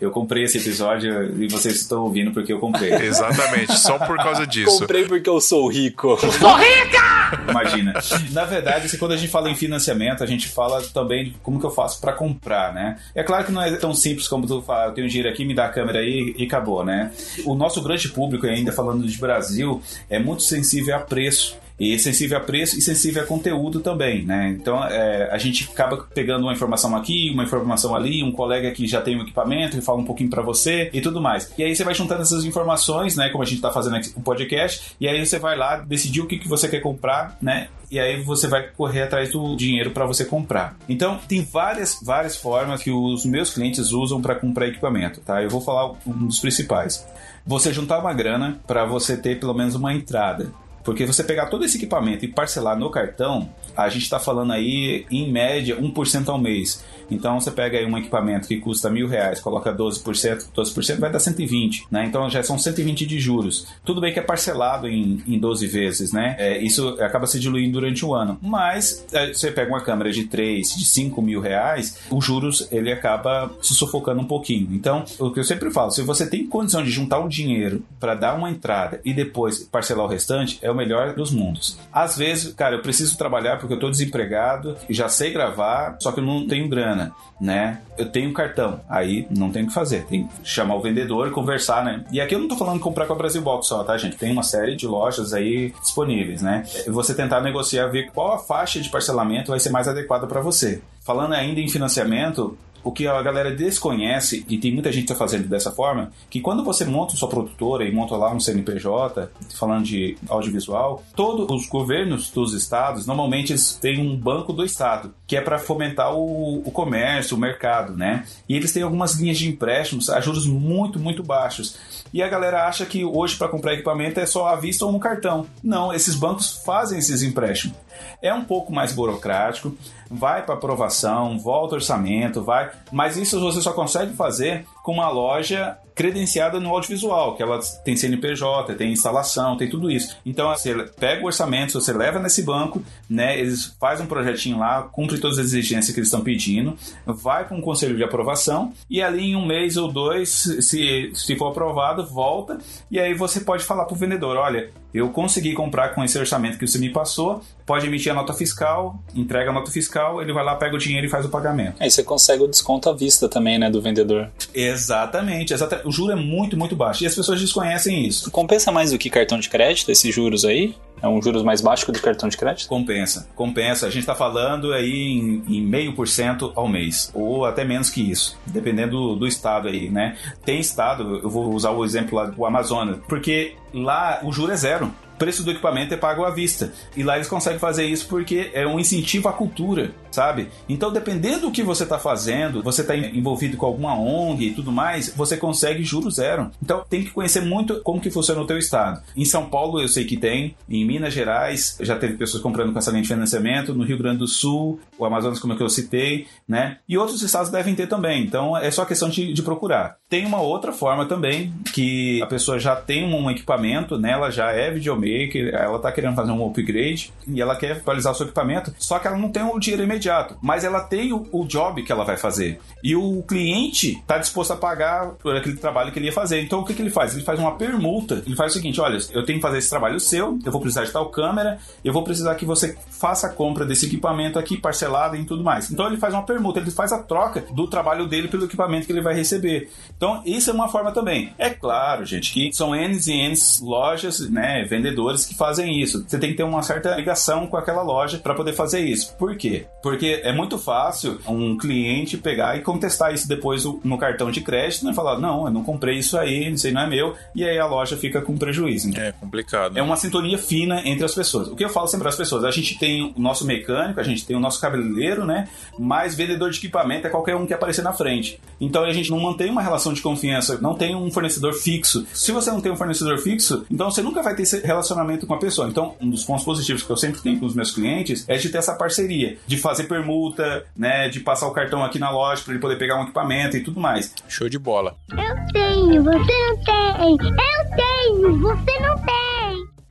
Eu 0.01 0.11
comprei 0.11 0.45
esse 0.45 0.59
episódio 0.59 1.43
e 1.43 1.49
vocês 1.49 1.77
estão 1.77 2.03
ouvindo 2.03 2.33
porque 2.33 2.53
eu 2.53 2.59
comprei. 2.59 2.93
Exatamente, 3.09 3.77
só 3.79 3.99
por 3.99 4.17
causa 4.17 4.47
disso. 4.47 4.79
Comprei 4.81 5.05
porque 5.05 5.29
eu 5.29 5.41
sou 5.41 5.69
rico. 5.69 6.19
Sou 6.19 6.57
rica! 6.57 7.09
Imagina. 7.49 7.95
Na 8.33 8.45
verdade, 8.45 8.87
assim, 8.87 8.97
quando 8.97 9.13
a 9.13 9.17
gente 9.17 9.31
fala 9.31 9.51
em 9.51 9.57
financiamento, 9.57 10.23
a 10.23 10.27
gente 10.27 10.38
fala 10.47 10.81
também 10.95 11.25
de 11.25 11.31
como 11.43 11.59
que 11.59 11.67
eu 11.67 11.71
faço 11.71 12.01
para 12.01 12.13
comprar, 12.13 12.73
né? 12.73 12.99
É 13.15 13.23
claro 13.23 13.45
que 13.45 13.53
não 13.53 13.63
é 13.63 13.75
tão 13.77 13.93
simples 13.93 14.29
como 14.29 14.47
tu 14.47 14.63
fala, 14.63 14.87
eu 14.91 14.95
tenho 14.95 15.09
dinheiro 15.09 15.29
aqui, 15.29 15.45
me 15.45 15.55
dá 15.55 15.67
a 15.67 15.71
câmera 15.71 15.99
aí 15.99 16.35
e 16.37 16.45
acabou, 16.45 16.85
né? 16.85 17.11
O 17.45 17.55
nosso 17.55 17.83
grande 17.83 18.09
público, 18.11 18.47
ainda 18.47 18.71
falando 18.71 19.07
de 19.07 19.19
Brasil, 19.19 19.83
é 20.09 20.19
muito 20.19 20.43
sensível 20.43 20.95
a 20.95 21.01
preço 21.01 21.57
e 21.79 21.97
sensível 21.99 22.39
a 22.39 22.41
preço 22.41 22.77
e 22.77 22.83
sensível 22.83 23.23
a 23.23 23.27
conteúdo 23.27 23.81
também, 23.81 24.25
né? 24.25 24.57
Então 24.59 24.83
é, 24.85 25.29
a 25.31 25.39
gente 25.39 25.69
acaba 25.73 25.97
pegando 26.13 26.43
uma 26.43 26.53
informação 26.53 26.97
aqui, 26.97 27.31
uma 27.33 27.45
informação 27.45 27.95
ali, 27.95 28.23
um 28.23 28.33
colega 28.33 28.71
que 28.73 28.87
já 28.87 29.01
tem 29.01 29.17
um 29.17 29.23
equipamento 29.23 29.79
e 29.79 29.81
fala 29.81 29.99
um 29.99 30.05
pouquinho 30.05 30.29
para 30.29 30.43
você 30.43 30.91
e 30.93 31.01
tudo 31.01 31.21
mais. 31.21 31.53
E 31.57 31.63
aí 31.63 31.75
você 31.75 31.85
vai 31.85 31.95
juntando 31.95 32.23
essas 32.23 32.45
informações, 32.45 33.17
né? 33.17 33.29
Como 33.31 33.43
a 33.43 33.47
gente 33.47 33.61
tá 33.61 33.71
fazendo 33.71 33.97
aqui 33.97 34.13
o 34.17 34.21
podcast, 34.21 34.97
e 35.01 35.07
aí 35.07 35.25
você 35.25 35.39
vai 35.39 35.57
lá 35.57 35.77
decidir 35.77 36.21
o 36.21 36.27
que, 36.27 36.39
que 36.39 36.49
você 36.49 36.69
quer 36.69 36.81
comprar, 36.81 37.39
né? 37.41 37.69
E 37.91 37.99
aí 37.99 38.23
você 38.23 38.47
vai 38.47 38.69
correr 38.69 39.03
atrás 39.03 39.33
do 39.33 39.57
dinheiro 39.57 39.93
para 39.93 40.07
você 40.07 40.25
comprar. 40.25 40.77
Então 40.89 41.19
tem 41.27 41.43
várias 41.43 41.99
várias 42.03 42.37
formas 42.37 42.83
que 42.83 42.91
os 42.91 43.25
meus 43.25 43.55
clientes 43.55 43.93
usam 43.93 44.21
para 44.21 44.35
comprar 44.35 44.69
equipamento, 44.69 45.21
tá? 45.21 45.43
Eu 45.43 45.49
vou 45.49 45.61
falar 45.61 45.93
um 46.07 46.27
dos 46.27 46.39
principais. 46.39 47.07
Você 47.47 47.73
juntar 47.73 47.99
uma 47.99 48.13
grana 48.13 48.61
para 48.67 48.85
você 48.85 49.17
ter 49.17 49.41
pelo 49.41 49.55
menos 49.55 49.75
uma 49.75 49.95
entrada. 49.95 50.53
Porque 50.85 51.05
você 51.05 51.23
pegar 51.23 51.47
todo 51.47 51.67
esse 51.67 51.77
equipamento 51.77 52.25
e 52.25 52.29
parcelar 52.29 52.79
no 52.79 52.91
cartão, 52.91 53.51
a 53.77 53.91
gente 53.91 54.05
está 54.05 54.19
falando 54.19 54.53
aí, 54.53 55.05
em 55.11 55.31
média, 55.31 55.79
1% 55.79 56.29
ao 56.29 56.39
mês. 56.39 56.83
Então 57.11 57.41
você 57.41 57.51
pega 57.51 57.79
aí 57.79 57.87
um 57.87 57.97
equipamento 57.97 58.49
que 58.49 58.59
custa 58.59 58.91
mil 58.91 59.09
reais, 59.09 59.41
coloca 59.41 59.75
12%, 59.75 60.49
12% 60.55 60.99
vai 60.99 61.11
dar 61.11 61.19
120, 61.19 61.87
né? 61.91 62.05
Então 62.07 62.29
já 62.29 62.43
são 62.43 62.59
120 62.59 63.07
de 63.07 63.19
juros. 63.19 63.67
Tudo 63.85 64.01
bem 64.01 64.13
que 64.13 64.19
é 64.19 64.23
parcelado 64.23 64.89
em, 64.89 65.23
em 65.27 65.39
12 65.39 65.67
vezes, 65.67 66.13
né? 66.13 66.37
É, 66.39 66.59
isso 66.59 66.89
acaba 67.01 67.27
se 67.27 67.39
diluindo 67.39 67.73
durante 67.73 68.05
o 68.05 68.15
ano. 68.15 68.39
Mas 68.43 69.05
é, 69.13 69.33
você 69.33 69.51
pega 69.51 69.71
uma 69.71 69.83
câmera 69.83 70.11
de 70.11 70.25
3, 70.25 70.77
de 70.77 70.85
5 70.85 71.21
mil 71.23 71.41
reais, 71.41 71.99
os 72.11 72.25
juros 72.25 72.69
ele 72.71 72.93
acaba 72.93 73.51
se 73.63 73.75
sufocando 73.75 74.21
um 74.21 74.27
pouquinho. 74.27 74.69
Então, 74.73 75.05
o 75.19 75.31
que 75.31 75.41
eu 75.41 75.45
sempre 75.45 75.71
falo, 75.71 75.91
se 75.91 76.03
você 76.03 76.29
tem 76.29 76.47
condição 76.47 76.83
de 76.83 76.91
juntar 76.91 77.21
um 77.21 77.29
dinheiro 77.29 77.83
para 78.01 78.15
dar 78.15 78.35
uma 78.35 78.51
entrada 78.51 79.01
e 79.05 79.13
depois 79.13 79.59
parcelar 79.61 80.07
o 80.07 80.09
restante, 80.09 80.59
é 80.63 80.71
o 80.71 80.75
melhor 80.75 81.15
dos 81.15 81.31
mundos. 81.31 81.79
Às 81.93 82.17
vezes, 82.17 82.53
cara, 82.53 82.77
eu 82.77 82.83
preciso 82.83 83.17
trabalhar 83.17 83.59
porque 83.59 83.75
eu 83.75 83.79
tô 83.79 83.91
desempregado 83.91 84.77
e 84.89 84.95
já 84.95 85.09
sei 85.09 85.33
gravar, 85.33 85.97
só 86.01 86.13
que 86.13 86.21
eu 86.21 86.25
não 86.25 86.47
tenho 86.47 86.69
grana, 86.69 86.98
né? 87.41 87.81
Eu 87.97 88.11
tenho 88.11 88.33
cartão, 88.33 88.81
aí 88.89 89.27
não 89.31 89.51
tem 89.51 89.65
o 89.65 89.67
que 89.67 89.75
fazer, 89.75 90.05
tem 90.07 90.27
que 90.27 90.35
chamar 90.43 90.75
o 90.75 90.81
vendedor 90.81 91.29
e 91.29 91.31
conversar, 91.31 91.85
né? 91.85 92.05
E 92.11 92.21
aqui 92.21 92.35
eu 92.35 92.39
não 92.39 92.49
tô 92.49 92.57
falando 92.57 92.81
comprar 92.81 93.07
com 93.07 93.13
a 93.13 93.17
Brasil 93.17 93.43
Box 93.43 93.67
só, 93.69 93.85
tá, 93.85 93.97
gente? 93.97 94.17
Tem 94.17 94.33
uma 94.33 94.43
série 94.43 94.77
de 94.77 94.87
lojas 94.87 95.33
aí 95.33 95.73
disponíveis, 95.81 96.43
né? 96.43 96.65
Você 96.87 97.15
tentar 97.15 97.41
negociar, 97.41 97.87
ver 97.89 98.11
qual 98.11 98.33
a 98.33 98.39
faixa 98.39 98.81
de 98.81 98.89
parcelamento 98.89 99.51
vai 99.51 99.61
ser 99.61 99.71
mais 99.71 99.87
adequada 99.89 100.27
para 100.27 100.41
você. 100.41 100.81
Falando 101.05 101.33
ainda 101.33 101.61
em 101.61 101.69
financiamento, 101.69 102.57
o 102.83 102.93
que 102.93 103.07
a 103.07 103.21
galera 103.23 103.55
desconhece, 103.55 104.45
e 104.49 104.59
tem 104.59 104.73
muita 104.73 104.91
gente 104.91 105.07
que 105.07 105.13
está 105.13 105.25
fazendo 105.25 105.49
dessa 105.49 105.71
forma, 105.71 106.13
que 106.31 106.41
quando 106.41 106.65
você 106.65 106.85
monta 106.85 107.17
sua 107.17 107.29
produtora 107.29 107.85
e 107.85 107.93
monta 107.93 108.17
lá 108.17 108.33
um 108.33 108.41
CNPJ, 108.41 109.31
falando 109.55 109.85
de 109.85 110.17
audiovisual, 110.29 111.03
todos 111.15 111.49
os 111.51 111.69
governos 111.69 112.31
dos 112.31 112.55
estados, 112.55 113.07
normalmente 113.07 113.53
eles 113.53 113.75
têm 113.75 114.01
um 114.01 114.17
banco 114.17 114.53
do 114.53 114.65
estado, 114.65 115.15
que 115.27 115.37
é 115.37 115.41
para 115.41 115.59
fomentar 115.59 116.15
o, 116.15 116.63
o, 116.65 116.71
comércio, 116.71 117.37
o 117.37 117.41
mercado, 117.41 117.97
né? 117.97 118.25
E 118.49 118.57
eles 118.57 118.73
têm 118.73 118.83
algumas 118.83 119.15
linhas 119.15 119.39
de 119.39 119.49
empréstimos 119.49 120.09
a 120.09 120.21
juros 120.21 120.47
muito, 120.47 120.99
muito 120.99 121.23
baixos. 121.23 121.79
E 122.13 122.23
a 122.23 122.29
galera 122.29 122.67
acha 122.67 122.87
que 122.87 123.05
hoje 123.05 123.37
para 123.37 123.49
comprar 123.49 123.75
equipamento 123.75 124.21
é 124.21 124.27
só 124.27 124.49
à 124.49 124.57
vista 124.57 124.87
ou 124.87 124.93
no 124.93 124.99
cartão. 124.99 125.47
Não, 125.63 125.93
esses 125.93 126.15
bancos 126.15 126.63
fazem 126.65 126.99
esses 126.99 127.23
empréstimos. 127.23 127.77
É 128.21 128.33
um 128.33 128.45
pouco 128.45 128.73
mais 128.73 128.93
burocrático, 128.93 129.77
vai 130.11 130.45
para 130.45 130.55
aprovação, 130.55 131.39
volta 131.39 131.77
orçamento, 131.77 132.43
vai, 132.43 132.71
mas 132.91 133.17
isso 133.17 133.41
você 133.41 133.61
só 133.61 133.73
consegue 133.73 134.15
fazer 134.15 134.65
com 134.83 134.93
uma 134.93 135.09
loja 135.09 135.77
credenciada 135.99 136.61
no 136.61 136.71
audiovisual, 136.71 137.35
que 137.35 137.43
ela 137.43 137.59
tem 137.85 137.97
CNPJ, 137.97 138.77
tem 138.77 138.93
instalação, 138.93 139.57
tem 139.57 139.69
tudo 139.69 139.91
isso. 139.91 140.17
Então 140.25 140.49
você 140.51 140.73
pega 140.97 141.25
o 141.25 141.27
orçamento, 141.27 141.73
você 141.73 141.93
leva 141.93 142.21
nesse 142.21 142.41
banco, 142.41 142.81
né? 143.11 143.37
Eles 143.37 143.77
fazem 143.81 144.07
um 144.07 144.09
projetinho 144.09 144.61
lá, 144.61 144.83
cumpre 144.85 145.19
todas 145.19 145.41
as 145.41 145.47
exigências 145.47 145.93
que 145.93 145.99
eles 145.99 146.07
estão 146.07 146.21
pedindo, 146.21 146.79
vai 147.05 147.49
com 147.49 147.59
o 147.59 147.61
conselho 147.61 147.97
de 147.97 148.05
aprovação 148.05 148.73
e 148.89 149.03
ali 149.03 149.31
em 149.31 149.37
um 149.37 149.45
mês 149.45 149.77
ou 149.77 149.91
dois, 149.91 150.29
se, 150.61 151.11
se 151.13 151.37
for 151.37 151.49
aprovado, 151.49 152.07
volta 152.07 152.59
e 152.89 153.01
aí 153.01 153.13
você 153.13 153.41
pode 153.41 153.65
falar 153.65 153.85
pro 153.85 153.97
vendedor, 153.97 154.37
olha, 154.37 154.71
eu 154.95 155.11
consegui 155.11 155.53
comprar 155.53 155.95
com 155.95 156.03
esse 156.03 156.19
orçamento 156.19 156.59
que 156.59 156.67
você 156.67 156.79
me 156.79 156.91
passou, 156.91 157.43
pode 157.67 157.87
emitir 157.87 158.11
a 158.11 158.15
nota 158.15 158.33
fiscal, 158.33 158.99
entrega 159.15 159.51
a 159.51 159.53
nota 159.53 159.71
fiscal, 159.71 160.23
ele 160.23 160.33
vai 160.33 160.45
lá, 160.45 160.55
pega 160.57 160.75
o 160.77 160.79
dinheiro 160.79 161.07
e 161.07 161.11
faz 161.11 161.27
o 161.27 161.29
pagamento. 161.29 161.77
Aí 161.79 161.91
você 161.91 162.03
consegue 162.03 162.43
o 162.43 162.49
desconto 162.49 162.89
à 162.89 162.95
vista 162.95 163.29
também, 163.29 163.59
né, 163.59 163.71
do 163.71 163.83
vendedor. 163.83 164.31
Exatamente, 164.55 165.53
exatamente. 165.53 165.88
O 165.89 165.91
juro 165.91 166.13
é 166.13 166.17
muito, 166.17 166.55
muito 166.55 166.77
baixo 166.77 167.03
e 167.03 167.07
as 167.07 167.15
pessoas 167.15 167.41
desconhecem 167.41 168.07
isso. 168.07 168.31
Compensa 168.31 168.71
mais 168.71 168.91
do 168.91 168.99
que 168.99 169.09
cartão 169.09 169.39
de 169.39 169.49
crédito, 169.49 169.91
esses 169.91 170.15
juros 170.15 170.45
aí? 170.45 170.75
É 171.01 171.09
um 171.09 171.23
juros 171.23 171.43
mais 171.43 171.63
baixo 171.63 171.87
que 171.87 171.91
o 171.91 171.95
do 171.95 172.01
cartão 172.03 172.29
de 172.29 172.37
crédito? 172.37 172.69
Compensa, 172.69 173.27
compensa. 173.35 173.87
A 173.87 173.89
gente 173.89 174.01
está 174.01 174.15
falando 174.15 174.75
aí 174.75 175.43
em, 175.49 175.63
meio 175.63 175.95
por 175.95 176.07
cento 176.07 176.53
ao 176.55 176.69
mês, 176.69 177.11
ou 177.15 177.47
até 177.47 177.65
menos 177.65 177.89
que 177.89 178.03
isso, 178.03 178.39
dependendo 178.45 178.91
do, 178.91 179.17
do, 179.17 179.27
estado 179.27 179.67
aí, 179.67 179.89
né? 179.89 180.15
Tem 180.45 180.61
estado, 180.61 181.21
eu 181.23 181.31
vou 181.31 181.55
usar 181.55 181.71
o 181.71 181.83
exemplo 181.83 182.19
lá 182.19 182.27
do 182.27 182.45
Amazonas, 182.45 182.99
porque 183.09 183.55
lá 183.73 184.21
o 184.23 184.31
juro 184.31 184.53
é 184.53 184.57
zero 184.57 184.93
preço 185.19 185.43
do 185.43 185.51
equipamento 185.51 185.93
é 185.93 185.97
pago 185.97 186.25
à 186.25 186.31
vista. 186.31 186.73
E 186.97 187.03
lá 187.03 187.17
eles 187.17 187.29
conseguem 187.29 187.59
fazer 187.59 187.85
isso 187.87 188.07
porque 188.09 188.51
é 188.55 188.67
um 188.67 188.79
incentivo 188.79 189.29
à 189.29 189.33
cultura, 189.33 189.93
sabe? 190.11 190.49
Então, 190.69 190.93
dependendo 190.93 191.43
do 191.43 191.51
que 191.51 191.63
você 191.63 191.83
está 191.83 191.99
fazendo, 191.99 192.63
você 192.63 192.83
está 192.83 192.97
envolvido 192.97 193.57
com 193.57 193.67
alguma 193.67 193.99
ONG 193.99 194.47
e 194.47 194.55
tudo 194.55 194.73
mais, 194.73 195.13
você 195.15 195.37
consegue 195.37 195.83
juros 195.83 196.17
zero. 196.17 196.51
Então, 196.63 196.85
tem 196.89 197.05
que 197.05 197.11
conhecer 197.11 197.43
muito 197.43 197.81
como 197.83 198.01
que 198.01 198.11
funciona 198.11 198.41
o 198.41 198.47
teu 198.47 198.59
estado. 198.59 199.03
Em 199.17 199.25
São 199.25 199.49
Paulo, 199.49 199.81
eu 199.81 199.89
sei 199.89 200.05
que 200.05 200.17
tem. 200.17 200.55
Em 200.69 200.85
Minas 200.85 201.13
Gerais, 201.13 201.77
já 201.81 201.97
teve 201.97 202.15
pessoas 202.15 202.43
comprando 202.43 202.73
com 202.73 202.79
essa 202.79 202.91
linha 202.91 203.03
de 203.03 203.09
financiamento. 203.09 203.75
No 203.75 203.85
Rio 203.85 203.99
Grande 203.99 204.19
do 204.19 204.27
Sul, 204.27 204.81
o 204.99 205.05
Amazonas, 205.05 205.39
como 205.39 205.53
é 205.53 205.57
que 205.57 205.63
eu 205.63 205.69
citei, 205.69 206.27
né? 206.47 206.79
E 206.89 206.97
outros 206.97 207.23
estados 207.23 207.51
devem 207.51 207.75
ter 207.75 207.87
também. 207.87 208.23
Então, 208.23 208.57
é 208.57 208.71
só 208.71 208.85
questão 208.85 209.09
de, 209.09 209.33
de 209.33 209.43
procurar. 209.43 209.97
Tem 210.09 210.25
uma 210.25 210.41
outra 210.41 210.73
forma 210.73 211.07
também, 211.07 211.53
que 211.73 212.21
a 212.23 212.27
pessoa 212.27 212.59
já 212.59 212.77
tem 212.77 213.05
um 213.05 213.31
equipamento, 213.31 213.99
né? 213.99 214.13
Ela 214.13 214.31
já 214.31 214.51
é 214.53 214.71
videomaker, 214.71 215.08
ela 215.53 215.79
tá 215.79 215.93
querendo 215.93 216.15
fazer 216.15 216.33
um 216.33 216.47
upgrade 216.47 217.13
e 217.27 217.41
ela 217.41 217.57
quer 217.57 217.73
atualizar 217.73 218.13
o 218.13 218.17
seu 218.17 218.27
equipamento, 218.27 218.73
só 218.79 218.99
que 218.99 219.07
ela 219.07 219.17
não 219.17 219.31
tem 219.31 219.43
o 219.43 219.59
dinheiro 219.59 219.83
imediato, 219.83 220.37
mas 220.43 220.65
ela 220.65 220.81
tem 220.81 221.13
o, 221.13 221.27
o 221.33 221.45
job 221.47 221.83
que 221.83 221.93
ela 221.93 222.05
vai 222.05 222.17
fazer. 222.17 222.59
E 222.83 222.95
o 222.95 223.23
cliente 223.23 224.03
tá 224.07 224.19
disposto 224.19 224.53
a 224.53 224.57
pagar 224.57 225.13
por 225.15 225.37
aquele 225.37 225.57
trabalho 225.57 225.93
que 225.93 225.99
ele 225.99 226.07
ia 226.07 226.13
fazer. 226.13 226.43
Então 226.43 226.61
o 226.61 226.65
que, 226.65 226.75
que 226.75 226.83
ele 226.83 226.91
faz? 226.91 227.15
Ele 227.15 227.25
faz 227.25 227.39
uma 227.39 227.57
permuta. 227.57 228.23
Ele 228.27 228.37
faz 228.37 228.53
o 228.53 228.55
seguinte: 228.57 228.81
olha, 228.81 228.99
eu 229.13 229.25
tenho 229.25 229.39
que 229.39 229.43
fazer 229.43 229.59
esse 229.59 229.71
trabalho 229.71 229.99
seu, 229.99 230.39
eu 230.45 230.53
vou 230.53 230.61
precisar 230.61 230.85
de 230.85 230.93
tal 230.93 231.11
câmera, 231.11 231.59
eu 231.85 231.93
vou 231.93 232.03
precisar 232.03 232.35
que 232.35 232.45
você 232.45 232.77
faça 232.91 233.27
a 233.27 233.31
compra 233.31 233.65
desse 233.65 233.87
equipamento 233.87 234.39
aqui 234.39 234.57
parcelado 234.57 235.17
e 235.17 235.25
tudo 235.25 235.43
mais. 235.43 235.71
Então 235.71 235.87
ele 235.87 235.97
faz 235.97 236.15
uma 236.15 236.23
permuta, 236.23 236.61
ele 236.61 236.71
faz 236.71 236.93
a 236.93 237.03
troca 237.03 237.45
do 237.53 237.67
trabalho 237.67 238.07
dele 238.07 238.29
pelo 238.29 238.45
equipamento 238.45 238.87
que 238.87 238.93
ele 238.93 239.03
vai 239.03 239.15
receber. 239.15 239.71
Então 239.97 240.23
isso 240.25 240.51
é 240.51 240.53
uma 240.53 240.69
forma 240.69 240.93
também. 240.93 241.33
É 241.39 241.51
claro, 241.51 242.05
gente, 242.05 242.33
que 242.33 242.53
são 242.53 242.75
N 242.75 242.99
e 243.07 243.13
N 243.13 243.35
lojas, 243.63 244.29
né, 244.31 244.65
vendedores 244.65 244.98
que 245.25 245.35
fazem 245.35 245.81
isso. 245.81 246.05
Você 246.07 246.19
tem 246.19 246.31
que 246.31 246.37
ter 246.37 246.43
uma 246.43 246.63
certa 246.63 246.95
ligação 246.95 247.47
com 247.47 247.57
aquela 247.57 247.83
loja 247.83 248.19
para 248.19 248.35
poder 248.35 248.53
fazer 248.53 248.81
isso. 248.81 249.15
Por 249.17 249.37
quê? 249.37 249.67
Porque 249.83 250.21
é 250.25 250.33
muito 250.33 250.59
fácil 250.59 251.19
um 251.27 251.57
cliente 251.57 252.17
pegar 252.17 252.57
e 252.57 252.63
contestar 252.63 253.13
isso 253.13 253.29
depois 253.29 253.65
no 253.65 253.99
cartão 253.99 254.31
de 254.31 254.41
crédito 254.41 254.85
né, 254.85 254.93
e 254.93 254.95
falar: 254.95 255.19
não, 255.19 255.47
eu 255.47 255.53
não 255.53 255.63
comprei 255.63 255.99
isso 255.99 256.17
aí, 256.17 256.53
isso 256.53 256.67
aí 256.67 256.73
não 256.73 256.83
é 256.83 256.87
meu, 256.87 257.15
e 257.35 257.45
aí 257.45 257.59
a 257.59 257.67
loja 257.67 257.97
fica 257.97 258.21
com 258.21 258.37
prejuízo. 258.37 258.89
Então, 258.89 259.03
é 259.03 259.13
complicado. 259.13 259.77
É 259.77 259.83
uma 259.83 259.97
sintonia 259.97 260.39
fina 260.39 260.83
entre 260.85 261.05
as 261.05 261.15
pessoas. 261.15 261.49
O 261.49 261.57
que 261.57 261.65
eu 261.65 261.69
falo 261.69 261.87
sempre 261.87 262.03
para 262.03 262.11
as 262.11 262.17
pessoas: 262.17 262.45
a 262.45 262.51
gente 262.51 262.79
tem 262.79 263.13
o 263.17 263.21
nosso 263.21 263.47
mecânico, 263.47 264.01
a 264.01 264.05
gente 264.05 264.25
tem 264.27 264.37
o 264.37 264.41
nosso 264.41 264.61
cabeleireiro, 264.61 265.25
né? 265.25 265.49
Mas 265.79 266.15
vendedor 266.15 266.51
de 266.51 266.59
equipamento 266.59 267.07
é 267.07 267.11
qualquer 267.11 267.37
um 267.37 267.47
que 267.47 267.55
aparecer 267.55 267.83
na 267.83 267.93
frente. 267.93 268.41
Então 268.61 268.85
a 268.85 268.93
gente 268.93 269.11
não 269.11 269.21
mantém 269.21 269.51
uma 269.51 269.63
relação 269.63 269.93
de 269.93 270.03
confiança, 270.03 270.59
não 270.61 270.75
tem 270.75 270.95
um 270.95 271.11
fornecedor 271.11 271.55
fixo. 271.55 272.07
Se 272.13 272.33
você 272.33 272.51
não 272.51 272.61
tem 272.61 272.73
um 272.73 272.77
fornecedor 272.77 273.19
fixo, 273.19 273.65
então 273.71 273.91
você 273.91 274.03
nunca 274.03 274.23
vai 274.23 274.35
ter 274.35 274.43
esse 274.43 274.65
relacionamento 274.89 275.27
com 275.27 275.35
a 275.35 275.39
pessoa. 275.39 275.69
Então, 275.69 275.95
um 276.01 276.11
dos 276.11 276.25
pontos 276.25 276.45
positivos 276.45 276.83
que 276.83 276.91
eu 276.91 276.97
sempre 276.97 277.21
tenho 277.21 277.39
com 277.39 277.47
os 277.47 277.55
meus 277.55 277.71
clientes 277.71 278.25
é 278.29 278.37
de 278.37 278.49
ter 278.49 278.59
essa 278.59 278.75
parceria, 278.75 279.37
de 279.47 279.57
fazer 279.57 279.85
permuta, 279.85 280.65
né? 280.77 281.09
De 281.09 281.21
passar 281.21 281.47
o 281.47 281.53
cartão 281.53 281.85
aqui 281.85 281.99
na 281.99 282.11
loja 282.11 282.43
para 282.43 282.53
ele 282.53 282.61
poder 282.61 282.77
pegar 282.77 282.99
um 282.99 283.05
equipamento 283.05 283.57
e 283.57 283.63
tudo 283.63 283.81
mais. 283.81 284.15
Show 284.29 284.49
de 284.49 284.59
bola. 284.59 284.97
Eu 285.11 285.53
tenho, 285.53 286.03
você 286.03 286.13
não 286.13 286.65
tem. 286.65 287.13
Eu 287.13 287.77
tenho, 287.77 288.39
você 288.41 288.81
não 288.81 288.97
tem 289.05 289.38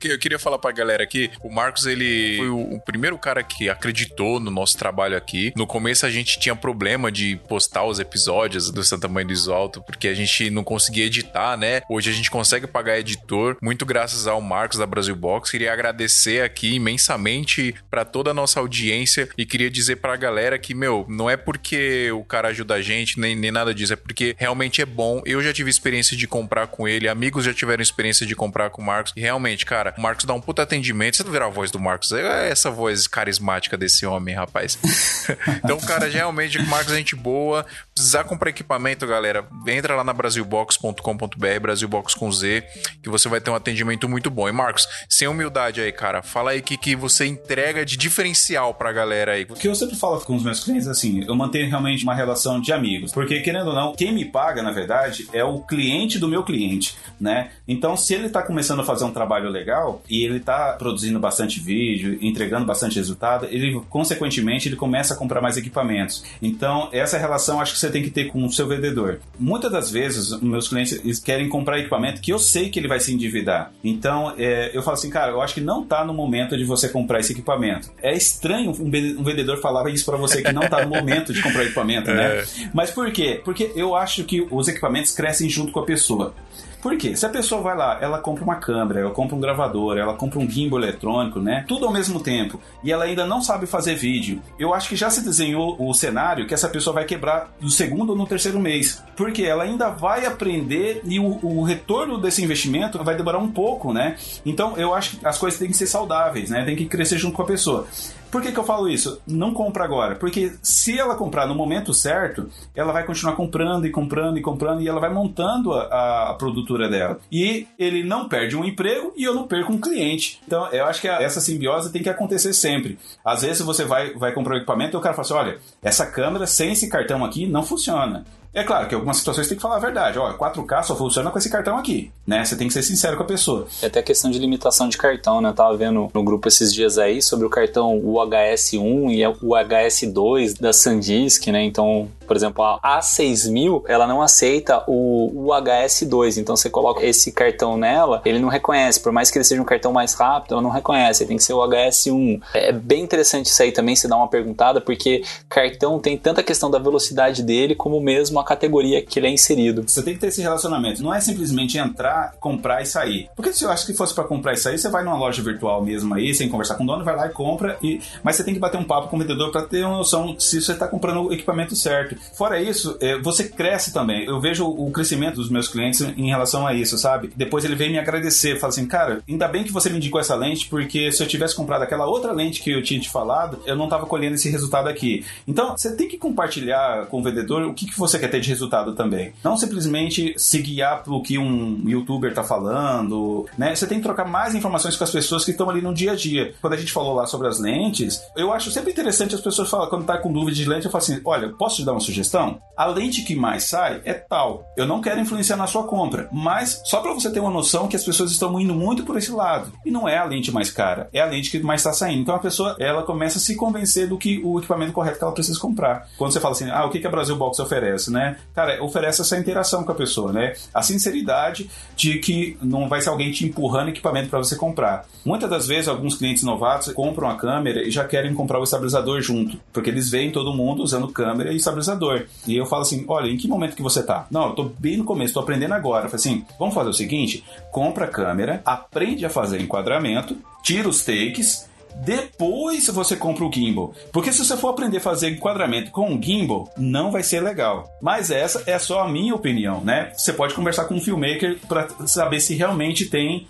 eu 0.02 0.18
queria 0.18 0.38
falar 0.38 0.58
pra 0.58 0.70
galera 0.70 1.02
aqui, 1.02 1.30
o 1.42 1.50
Marcos, 1.50 1.86
ele 1.86 2.36
foi 2.36 2.48
o, 2.48 2.74
o, 2.74 2.80
primeiro 2.80 3.18
cara 3.18 3.42
que 3.42 3.68
acreditou 3.68 4.38
no 4.38 4.50
nosso 4.50 4.76
trabalho 4.78 5.16
aqui. 5.16 5.52
No 5.56 5.66
começo 5.66 6.06
a 6.06 6.10
gente 6.10 6.38
tinha 6.38 6.54
problema 6.54 7.10
de 7.10 7.36
postar 7.48 7.84
os 7.84 7.98
episódios 7.98 8.70
do 8.70 8.84
Santa 8.84 9.08
Mãe 9.08 9.26
do 9.26 9.32
Isolto, 9.32 9.82
porque 9.82 10.08
a 10.08 10.14
gente 10.14 10.50
não 10.50 10.62
conseguia 10.62 11.06
editar, 11.06 11.56
né? 11.56 11.82
Hoje 11.88 12.10
a 12.10 12.12
gente 12.12 12.30
consegue 12.30 12.66
pagar 12.66 12.98
editor, 12.98 13.56
muito 13.60 13.84
graças 13.84 14.26
ao 14.26 14.40
Marcos 14.40 14.78
da 14.78 14.86
Brasil 14.86 15.16
Box. 15.16 15.50
Queria 15.50 15.72
agradecer 15.72 16.42
aqui 16.42 16.74
imensamente 16.74 17.74
para 17.90 18.04
toda 18.04 18.30
a 18.30 18.34
nossa 18.34 18.60
audiência 18.60 19.28
e 19.36 19.44
queria 19.44 19.70
dizer 19.70 19.96
pra 19.96 20.16
galera 20.16 20.58
que, 20.58 20.74
meu, 20.74 21.04
não 21.08 21.28
é 21.28 21.36
porque 21.36 22.10
o 22.12 22.24
cara 22.24 22.48
ajuda 22.48 22.74
a 22.74 22.82
gente, 22.82 23.18
nem, 23.18 23.34
nem 23.34 23.50
nada 23.50 23.74
disso, 23.74 23.92
é 23.92 23.96
porque 23.96 24.36
realmente 24.38 24.80
é 24.80 24.86
bom. 24.86 25.22
Eu 25.24 25.42
já 25.42 25.52
tive 25.52 25.70
experiência 25.70 26.16
de 26.16 26.26
comprar 26.26 26.66
com 26.66 26.86
ele, 26.86 27.08
amigos 27.08 27.44
já 27.44 27.54
tiveram 27.54 27.82
experiência 27.82 28.26
de 28.26 28.36
comprar 28.36 28.70
com 28.70 28.82
o 28.82 28.84
Marcos, 28.84 29.12
e 29.16 29.20
realmente, 29.20 29.64
cara, 29.64 29.87
cara, 29.88 29.94
o 29.96 30.00
Marcos 30.00 30.24
dá 30.24 30.34
um 30.34 30.40
puta 30.40 30.62
atendimento. 30.62 31.16
Você 31.16 31.24
não 31.24 31.32
virar 31.32 31.46
a 31.46 31.50
voz 31.50 31.70
do 31.70 31.78
Marcos, 31.78 32.12
é 32.12 32.50
essa 32.50 32.70
voz 32.70 33.06
carismática 33.06 33.76
desse 33.76 34.04
homem, 34.04 34.34
rapaz. 34.34 34.78
então, 35.64 35.78
cara, 35.80 36.08
realmente, 36.08 36.58
o 36.58 36.66
Marcos 36.66 36.92
é 36.92 36.96
gente 36.96 37.16
boa. 37.16 37.64
Precisar 37.98 38.24
comprar 38.24 38.50
equipamento, 38.50 39.06
galera, 39.06 39.44
entra 39.66 39.96
lá 39.96 40.04
na 40.04 40.12
brasilbox.com.br, 40.12 41.60
Brasilbox 41.60 42.14
com 42.14 42.30
Z, 42.30 42.64
que 43.02 43.08
você 43.08 43.28
vai 43.28 43.40
ter 43.40 43.50
um 43.50 43.56
atendimento 43.56 44.08
muito 44.08 44.30
bom. 44.30 44.48
E 44.48 44.52
Marcos, 44.52 44.86
sem 45.08 45.26
humildade 45.26 45.80
aí, 45.80 45.90
cara, 45.90 46.22
fala 46.22 46.52
aí 46.52 46.60
o 46.60 46.62
que, 46.62 46.76
que 46.76 46.94
você 46.94 47.26
entrega 47.26 47.84
de 47.84 47.96
diferencial 47.96 48.72
pra 48.72 48.92
galera 48.92 49.32
aí. 49.32 49.46
O 49.48 49.54
que 49.54 49.66
eu 49.66 49.74
sempre 49.74 49.96
falo 49.96 50.20
com 50.20 50.36
os 50.36 50.44
meus 50.44 50.62
clientes, 50.62 50.86
assim, 50.86 51.24
eu 51.26 51.34
mantenho 51.34 51.68
realmente 51.68 52.04
uma 52.04 52.14
relação 52.14 52.60
de 52.60 52.72
amigos. 52.72 53.10
Porque, 53.10 53.40
querendo 53.40 53.68
ou 53.68 53.74
não, 53.74 53.94
quem 53.94 54.12
me 54.12 54.24
paga, 54.24 54.62
na 54.62 54.70
verdade, 54.70 55.28
é 55.32 55.42
o 55.42 55.60
cliente 55.60 56.20
do 56.20 56.28
meu 56.28 56.44
cliente, 56.44 56.96
né? 57.20 57.50
Então, 57.66 57.96
se 57.96 58.14
ele 58.14 58.28
tá 58.28 58.42
começando 58.42 58.80
a 58.80 58.84
fazer 58.84 59.04
um 59.04 59.12
trabalho 59.12 59.50
legal, 59.50 59.58
legal 59.58 60.02
e 60.08 60.24
ele 60.24 60.40
tá 60.40 60.74
produzindo 60.74 61.18
bastante 61.18 61.60
vídeo, 61.60 62.18
entregando 62.22 62.64
bastante 62.64 62.96
resultado, 62.96 63.46
ele 63.50 63.80
consequentemente 63.90 64.68
ele 64.68 64.76
começa 64.76 65.14
a 65.14 65.16
comprar 65.16 65.40
mais 65.40 65.56
equipamentos. 65.56 66.24
Então, 66.40 66.88
essa 66.92 67.18
relação 67.18 67.60
acho 67.60 67.72
que 67.72 67.78
você 67.78 67.87
tem 67.88 68.02
que 68.02 68.10
ter 68.10 68.26
com 68.26 68.44
o 68.44 68.52
seu 68.52 68.66
vendedor. 68.66 69.20
Muitas 69.38 69.70
das 69.70 69.90
vezes, 69.90 70.38
meus 70.40 70.68
clientes 70.68 71.18
querem 71.20 71.48
comprar 71.48 71.78
equipamento 71.78 72.20
que 72.20 72.32
eu 72.32 72.38
sei 72.38 72.68
que 72.68 72.78
ele 72.78 72.88
vai 72.88 73.00
se 73.00 73.12
endividar. 73.12 73.72
Então, 73.82 74.34
é, 74.38 74.70
eu 74.74 74.82
falo 74.82 74.96
assim, 74.96 75.10
cara, 75.10 75.32
eu 75.32 75.40
acho 75.40 75.54
que 75.54 75.60
não 75.60 75.84
tá 75.84 76.04
no 76.04 76.14
momento 76.14 76.56
de 76.56 76.64
você 76.64 76.88
comprar 76.88 77.20
esse 77.20 77.32
equipamento. 77.32 77.90
É 78.02 78.14
estranho 78.14 78.70
um 78.70 79.22
vendedor 79.22 79.60
falar 79.60 79.88
isso 79.90 80.04
para 80.04 80.16
você 80.16 80.42
que 80.42 80.52
não 80.52 80.68
tá 80.68 80.84
no 80.84 80.88
momento 80.88 81.32
de 81.32 81.42
comprar 81.42 81.64
equipamento, 81.64 82.10
né? 82.10 82.28
É. 82.28 82.44
Mas 82.74 82.90
por 82.90 83.10
quê? 83.10 83.40
Porque 83.42 83.72
eu 83.74 83.94
acho 83.96 84.22
que 84.24 84.46
os 84.50 84.68
equipamentos 84.68 85.12
crescem 85.12 85.48
junto 85.48 85.72
com 85.72 85.80
a 85.80 85.84
pessoa. 85.84 86.34
Por 86.80 86.96
quê? 86.96 87.16
Se 87.16 87.26
a 87.26 87.28
pessoa 87.28 87.60
vai 87.60 87.76
lá, 87.76 87.98
ela 88.00 88.18
compra 88.18 88.44
uma 88.44 88.56
câmera, 88.56 89.00
ela 89.00 89.10
compra 89.10 89.36
um 89.36 89.40
gravador, 89.40 89.98
ela 89.98 90.14
compra 90.14 90.38
um 90.38 90.48
gimbal 90.48 90.80
eletrônico, 90.80 91.40
né? 91.40 91.64
Tudo 91.66 91.86
ao 91.86 91.92
mesmo 91.92 92.20
tempo, 92.20 92.60
e 92.82 92.92
ela 92.92 93.04
ainda 93.04 93.26
não 93.26 93.42
sabe 93.42 93.66
fazer 93.66 93.94
vídeo, 93.94 94.40
eu 94.58 94.72
acho 94.72 94.88
que 94.88 94.96
já 94.96 95.10
se 95.10 95.22
desenhou 95.22 95.76
o 95.78 95.92
cenário 95.92 96.46
que 96.46 96.54
essa 96.54 96.68
pessoa 96.68 96.94
vai 96.94 97.04
quebrar 97.04 97.50
no 97.60 97.70
segundo 97.70 98.10
ou 98.10 98.16
no 98.16 98.26
terceiro 98.26 98.60
mês. 98.60 99.02
Porque 99.16 99.42
ela 99.42 99.64
ainda 99.64 99.90
vai 99.90 100.26
aprender 100.26 101.02
e 101.04 101.18
o, 101.18 101.38
o 101.42 101.62
retorno 101.62 102.18
desse 102.18 102.42
investimento 102.42 103.02
vai 103.02 103.16
demorar 103.16 103.38
um 103.38 103.50
pouco, 103.50 103.92
né? 103.92 104.16
Então 104.44 104.76
eu 104.76 104.94
acho 104.94 105.16
que 105.16 105.26
as 105.26 105.38
coisas 105.38 105.58
têm 105.58 105.68
que 105.68 105.76
ser 105.76 105.86
saudáveis, 105.86 106.50
né? 106.50 106.64
Tem 106.64 106.76
que 106.76 106.86
crescer 106.86 107.18
junto 107.18 107.34
com 107.34 107.42
a 107.42 107.46
pessoa. 107.46 107.86
Por 108.30 108.42
que, 108.42 108.52
que 108.52 108.58
eu 108.58 108.64
falo 108.64 108.88
isso? 108.88 109.20
Não 109.26 109.52
compra 109.52 109.84
agora. 109.84 110.14
Porque 110.14 110.52
se 110.62 110.98
ela 110.98 111.14
comprar 111.14 111.46
no 111.46 111.54
momento 111.54 111.94
certo, 111.94 112.48
ela 112.74 112.92
vai 112.92 113.04
continuar 113.04 113.34
comprando 113.34 113.86
e 113.86 113.90
comprando 113.90 114.38
e 114.38 114.42
comprando 114.42 114.82
e 114.82 114.88
ela 114.88 115.00
vai 115.00 115.12
montando 115.12 115.72
a, 115.72 116.30
a 116.30 116.34
produtora 116.34 116.88
dela. 116.88 117.18
E 117.32 117.66
ele 117.78 118.04
não 118.04 118.28
perde 118.28 118.56
um 118.56 118.64
emprego 118.64 119.12
e 119.16 119.24
eu 119.24 119.34
não 119.34 119.46
perco 119.46 119.72
um 119.72 119.80
cliente. 119.80 120.40
Então 120.46 120.66
eu 120.68 120.84
acho 120.84 121.00
que 121.00 121.08
essa 121.08 121.40
simbiose 121.40 121.92
tem 121.92 122.02
que 122.02 122.10
acontecer 122.10 122.52
sempre. 122.52 122.98
Às 123.24 123.42
vezes 123.42 123.62
você 123.62 123.84
vai, 123.84 124.12
vai 124.14 124.32
comprar 124.32 124.54
um 124.54 124.58
equipamento 124.58 124.96
e 124.96 124.98
o 124.98 125.00
cara 125.00 125.14
fala 125.14 125.24
assim: 125.24 125.34
olha, 125.34 125.58
essa 125.82 126.06
câmera 126.06 126.46
sem 126.46 126.72
esse 126.72 126.88
cartão 126.88 127.24
aqui 127.24 127.46
não 127.46 127.62
funciona. 127.62 128.24
É 128.52 128.64
claro 128.64 128.88
que 128.88 128.94
algumas 128.94 129.18
situações 129.18 129.46
tem 129.46 129.56
que 129.56 129.62
falar 129.62 129.76
a 129.76 129.80
verdade. 129.80 130.18
Ó, 130.18 130.32
4K 130.32 130.82
só 130.82 130.96
funciona 130.96 131.30
com 131.30 131.38
esse 131.38 131.50
cartão 131.50 131.76
aqui, 131.76 132.10
né? 132.26 132.44
Você 132.44 132.56
tem 132.56 132.66
que 132.66 132.72
ser 132.72 132.82
sincero 132.82 133.16
com 133.16 133.22
a 133.22 133.26
pessoa. 133.26 133.66
É 133.82 133.86
até 133.86 134.02
questão 134.02 134.30
de 134.30 134.38
limitação 134.38 134.88
de 134.88 134.96
cartão, 134.96 135.40
né? 135.40 135.50
Eu 135.50 135.54
tava 135.54 135.76
vendo 135.76 136.10
no 136.12 136.22
grupo 136.24 136.48
esses 136.48 136.72
dias 136.72 136.98
aí 136.98 137.20
sobre 137.22 137.46
o 137.46 137.50
cartão 137.50 138.00
UHS-1 138.00 139.10
e 139.12 139.26
o 139.26 139.34
UHS-2 139.34 140.60
da 140.60 140.72
SanDisk, 140.72 141.46
né? 141.48 141.62
Então 141.62 142.08
Por 142.28 142.36
exemplo, 142.36 142.62
a 142.62 143.00
A6000, 143.00 143.84
ela 143.88 144.06
não 144.06 144.22
aceita 144.22 144.84
o 144.86 145.48
UHS-2, 145.48 146.36
então 146.36 146.54
você 146.56 146.68
coloca 146.70 147.04
esse 147.04 147.32
cartão 147.32 147.76
nela, 147.76 148.20
ele 148.24 148.38
não 148.38 148.48
reconhece, 148.48 149.00
por 149.00 149.10
mais 149.10 149.30
que 149.30 149.38
ele 149.38 149.44
seja 149.44 149.60
um 149.60 149.64
cartão 149.64 149.92
mais 149.92 150.14
rápido, 150.14 150.52
ela 150.52 150.62
não 150.62 150.70
reconhece, 150.70 151.22
ele 151.22 151.28
tem 151.28 151.36
que 151.38 151.42
ser 151.42 151.54
o 151.54 151.58
HS1. 151.58 152.40
É 152.54 152.70
bem 152.72 153.02
interessante 153.02 153.46
isso 153.46 153.62
aí 153.62 153.72
também, 153.72 153.96
se 153.96 154.06
dar 154.06 154.16
uma 154.16 154.28
perguntada, 154.28 154.80
porque 154.80 155.22
cartão 155.48 155.98
tem 155.98 156.16
tanta 156.16 156.42
questão 156.42 156.70
da 156.70 156.78
velocidade 156.78 157.42
dele, 157.42 157.74
como 157.74 158.00
mesmo 158.00 158.38
a 158.38 158.44
categoria 158.44 159.02
que 159.02 159.18
ele 159.18 159.26
é 159.26 159.30
inserido. 159.30 159.82
Você 159.86 160.02
tem 160.02 160.14
que 160.14 160.20
ter 160.20 160.28
esse 160.28 160.42
relacionamento. 160.42 161.02
Não 161.02 161.14
é 161.14 161.20
simplesmente 161.20 161.78
entrar, 161.78 162.34
comprar 162.38 162.82
e 162.82 162.86
sair. 162.86 163.30
Porque 163.34 163.52
se 163.52 163.64
eu 163.64 163.70
acho 163.70 163.86
que 163.86 163.94
fosse 163.94 164.14
para 164.14 164.24
comprar 164.24 164.52
e 164.52 164.56
sair, 164.56 164.78
você 164.78 164.88
vai 164.88 165.02
numa 165.02 165.16
loja 165.16 165.42
virtual 165.42 165.82
mesmo 165.82 166.14
aí, 166.14 166.34
sem 166.34 166.48
conversar 166.48 166.74
com 166.74 166.84
o 166.84 166.86
dono, 166.86 167.04
vai 167.04 167.16
lá 167.16 167.26
e 167.26 167.30
compra. 167.30 167.78
E... 167.82 168.00
Mas 168.22 168.36
você 168.36 168.44
tem 168.44 168.52
que 168.52 168.60
bater 168.60 168.78
um 168.78 168.84
papo 168.84 169.08
com 169.08 169.16
o 169.16 169.18
vendedor 169.18 169.50
para 169.50 169.62
ter 169.62 169.84
uma 169.84 169.98
noção 169.98 170.38
se 170.38 170.60
você 170.60 170.72
está 170.72 170.86
comprando 170.86 171.26
o 171.26 171.32
equipamento 171.32 171.74
certo. 171.74 172.16
Fora 172.34 172.60
isso, 172.60 172.96
é, 173.00 173.18
você 173.18 173.48
cresce 173.48 173.92
também. 173.92 174.24
Eu 174.24 174.40
vejo 174.40 174.66
o 174.66 174.90
crescimento 174.90 175.36
dos 175.36 175.50
meus 175.50 175.68
clientes 175.68 176.00
em 176.00 176.28
relação 176.28 176.66
a 176.66 176.74
isso, 176.74 176.98
sabe? 176.98 177.30
Depois 177.36 177.64
ele 177.64 177.74
vem 177.74 177.90
me 177.90 177.98
agradecer, 177.98 178.58
fala 178.58 178.72
assim, 178.72 178.86
cara, 178.86 179.22
ainda 179.28 179.48
bem 179.48 179.64
que 179.64 179.72
você 179.72 179.90
me 179.90 179.96
indicou 179.96 180.20
essa 180.20 180.34
lente, 180.34 180.68
porque 180.68 181.10
se 181.12 181.22
eu 181.22 181.26
tivesse 181.28 181.54
comprado 181.54 181.82
aquela 181.82 182.06
outra 182.06 182.32
lente 182.32 182.62
que 182.62 182.70
eu 182.70 182.82
tinha 182.82 183.00
te 183.00 183.08
falado, 183.08 183.60
eu 183.66 183.76
não 183.76 183.88
tava 183.88 184.06
colhendo 184.06 184.34
esse 184.34 184.50
resultado 184.50 184.88
aqui. 184.88 185.24
Então, 185.46 185.76
você 185.76 185.94
tem 185.94 186.08
que 186.08 186.18
compartilhar 186.18 187.06
com 187.06 187.20
o 187.20 187.22
vendedor 187.22 187.62
o 187.62 187.74
que, 187.74 187.86
que 187.86 187.98
você 187.98 188.18
quer 188.18 188.28
ter 188.28 188.40
de 188.40 188.48
resultado 188.48 188.94
também. 188.94 189.32
Não 189.42 189.56
simplesmente 189.56 190.34
se 190.36 190.60
guiar 190.60 191.02
pelo 191.02 191.22
que 191.22 191.38
um 191.38 191.82
youtuber 191.86 192.32
tá 192.34 192.42
falando, 192.42 193.46
né? 193.56 193.74
Você 193.74 193.86
tem 193.86 193.98
que 193.98 194.04
trocar 194.04 194.24
mais 194.24 194.54
informações 194.54 194.96
com 194.96 195.04
as 195.04 195.10
pessoas 195.10 195.44
que 195.44 195.50
estão 195.50 195.68
ali 195.68 195.80
no 195.80 195.94
dia 195.94 196.12
a 196.12 196.14
dia. 196.14 196.54
Quando 196.60 196.74
a 196.74 196.76
gente 196.76 196.92
falou 196.92 197.14
lá 197.14 197.26
sobre 197.26 197.48
as 197.48 197.58
lentes, 197.58 198.20
eu 198.36 198.52
acho 198.52 198.70
sempre 198.70 198.92
interessante 198.92 199.34
as 199.34 199.40
pessoas 199.40 199.68
falar, 199.68 199.86
quando 199.88 200.04
tá 200.04 200.18
com 200.18 200.32
dúvida 200.32 200.52
de 200.52 200.64
lente, 200.64 200.86
eu 200.86 200.90
falo 200.90 201.02
assim: 201.02 201.20
olha, 201.24 201.48
posso 201.50 201.76
te 201.76 201.84
dar 201.84 201.92
uma 201.92 202.00
sugestão? 202.08 202.60
A 202.76 202.86
lente 202.86 203.22
que 203.22 203.34
mais 203.34 203.64
sai 203.64 204.00
é 204.04 204.14
tal. 204.14 204.64
Eu 204.76 204.86
não 204.86 205.00
quero 205.00 205.20
influenciar 205.20 205.56
na 205.56 205.66
sua 205.66 205.82
compra, 205.82 206.28
mas 206.32 206.80
só 206.84 207.00
para 207.00 207.12
você 207.12 207.28
ter 207.28 207.40
uma 207.40 207.50
noção 207.50 207.88
que 207.88 207.96
as 207.96 208.04
pessoas 208.04 208.30
estão 208.30 208.58
indo 208.60 208.72
muito 208.74 209.02
por 209.02 209.16
esse 209.16 209.32
lado. 209.32 209.72
E 209.84 209.90
não 209.90 210.08
é 210.08 210.16
a 210.16 210.24
lente 210.24 210.52
mais 210.52 210.70
cara, 210.70 211.08
é 211.12 211.20
a 211.20 211.26
lente 211.26 211.50
que 211.50 211.58
mais 211.58 211.80
está 211.80 211.92
saindo. 211.92 212.22
Então 212.22 212.36
a 212.36 212.38
pessoa 212.38 212.76
ela 212.78 213.02
começa 213.02 213.38
a 213.38 213.40
se 213.40 213.56
convencer 213.56 214.08
do 214.08 214.16
que 214.16 214.40
o 214.44 214.58
equipamento 214.58 214.92
correto 214.92 215.18
que 215.18 215.24
ela 215.24 215.32
precisa 215.34 215.58
comprar. 215.58 216.06
Quando 216.16 216.32
você 216.32 216.38
fala 216.38 216.54
assim, 216.54 216.70
ah, 216.70 216.84
o 216.84 216.90
que, 216.90 217.00
que 217.00 217.06
a 217.06 217.10
Brasil 217.10 217.34
Box 217.36 217.58
oferece, 217.58 218.12
né? 218.12 218.36
Cara, 218.54 218.82
oferece 218.82 219.22
essa 219.22 219.36
interação 219.36 219.82
com 219.82 219.90
a 219.90 219.96
pessoa, 219.96 220.32
né? 220.32 220.52
A 220.72 220.80
sinceridade 220.80 221.68
de 221.96 222.18
que 222.18 222.56
não 222.62 222.88
vai 222.88 223.00
ser 223.00 223.08
alguém 223.08 223.32
te 223.32 223.44
empurrando 223.44 223.88
equipamento 223.88 224.28
para 224.28 224.38
você 224.38 224.54
comprar. 224.54 225.04
Muitas 225.24 225.50
das 225.50 225.66
vezes, 225.66 225.88
alguns 225.88 226.14
clientes 226.16 226.44
novatos 226.44 226.92
compram 226.92 227.28
a 227.28 227.34
câmera 227.34 227.82
e 227.82 227.90
já 227.90 228.04
querem 228.04 228.32
comprar 228.34 228.60
o 228.60 228.64
estabilizador 228.64 229.20
junto, 229.20 229.58
porque 229.72 229.90
eles 229.90 230.08
veem 230.08 230.30
todo 230.30 230.54
mundo 230.54 230.82
usando 230.82 231.08
câmera 231.08 231.52
e 231.52 231.56
estabilizador. 231.56 231.97
E 232.46 232.56
eu 232.56 232.66
falo 232.66 232.82
assim, 232.82 233.04
olha, 233.08 233.28
em 233.28 233.36
que 233.36 233.48
momento 233.48 233.76
que 233.76 233.82
você 233.82 234.02
tá? 234.02 234.26
Não, 234.30 234.48
eu 234.48 234.54
tô 234.54 234.64
bem 234.64 234.96
no 234.96 235.04
começo, 235.04 235.34
tô 235.34 235.40
aprendendo 235.40 235.74
agora. 235.74 236.06
Eu 236.06 236.10
falo 236.10 236.20
assim, 236.20 236.44
vamos 236.58 236.74
fazer 236.74 236.90
o 236.90 236.94
seguinte, 236.94 237.44
compra 237.70 238.06
a 238.06 238.08
câmera, 238.08 238.62
aprende 238.64 239.24
a 239.26 239.30
fazer 239.30 239.60
enquadramento, 239.60 240.36
tira 240.62 240.88
os 240.88 241.04
takes 241.04 241.68
depois 242.04 242.86
você 242.86 243.16
compra 243.16 243.44
o 243.44 243.52
gimbal. 243.52 243.92
Porque 244.12 244.32
se 244.32 244.44
você 244.44 244.56
for 244.56 244.68
aprender 244.68 244.98
a 244.98 245.00
fazer 245.00 245.30
enquadramento 245.30 245.90
com 245.90 246.14
o 246.14 246.22
gimbal, 246.22 246.72
não 246.76 247.10
vai 247.10 247.22
ser 247.22 247.40
legal. 247.40 247.88
Mas 248.00 248.30
essa 248.30 248.62
é 248.66 248.78
só 248.78 249.00
a 249.00 249.08
minha 249.08 249.34
opinião, 249.34 249.82
né? 249.82 250.12
Você 250.16 250.32
pode 250.32 250.54
conversar 250.54 250.84
com 250.84 250.94
um 250.94 251.00
filmmaker 251.00 251.58
para 251.66 251.88
saber 252.06 252.40
se 252.40 252.54
realmente 252.54 253.06
tem 253.06 253.46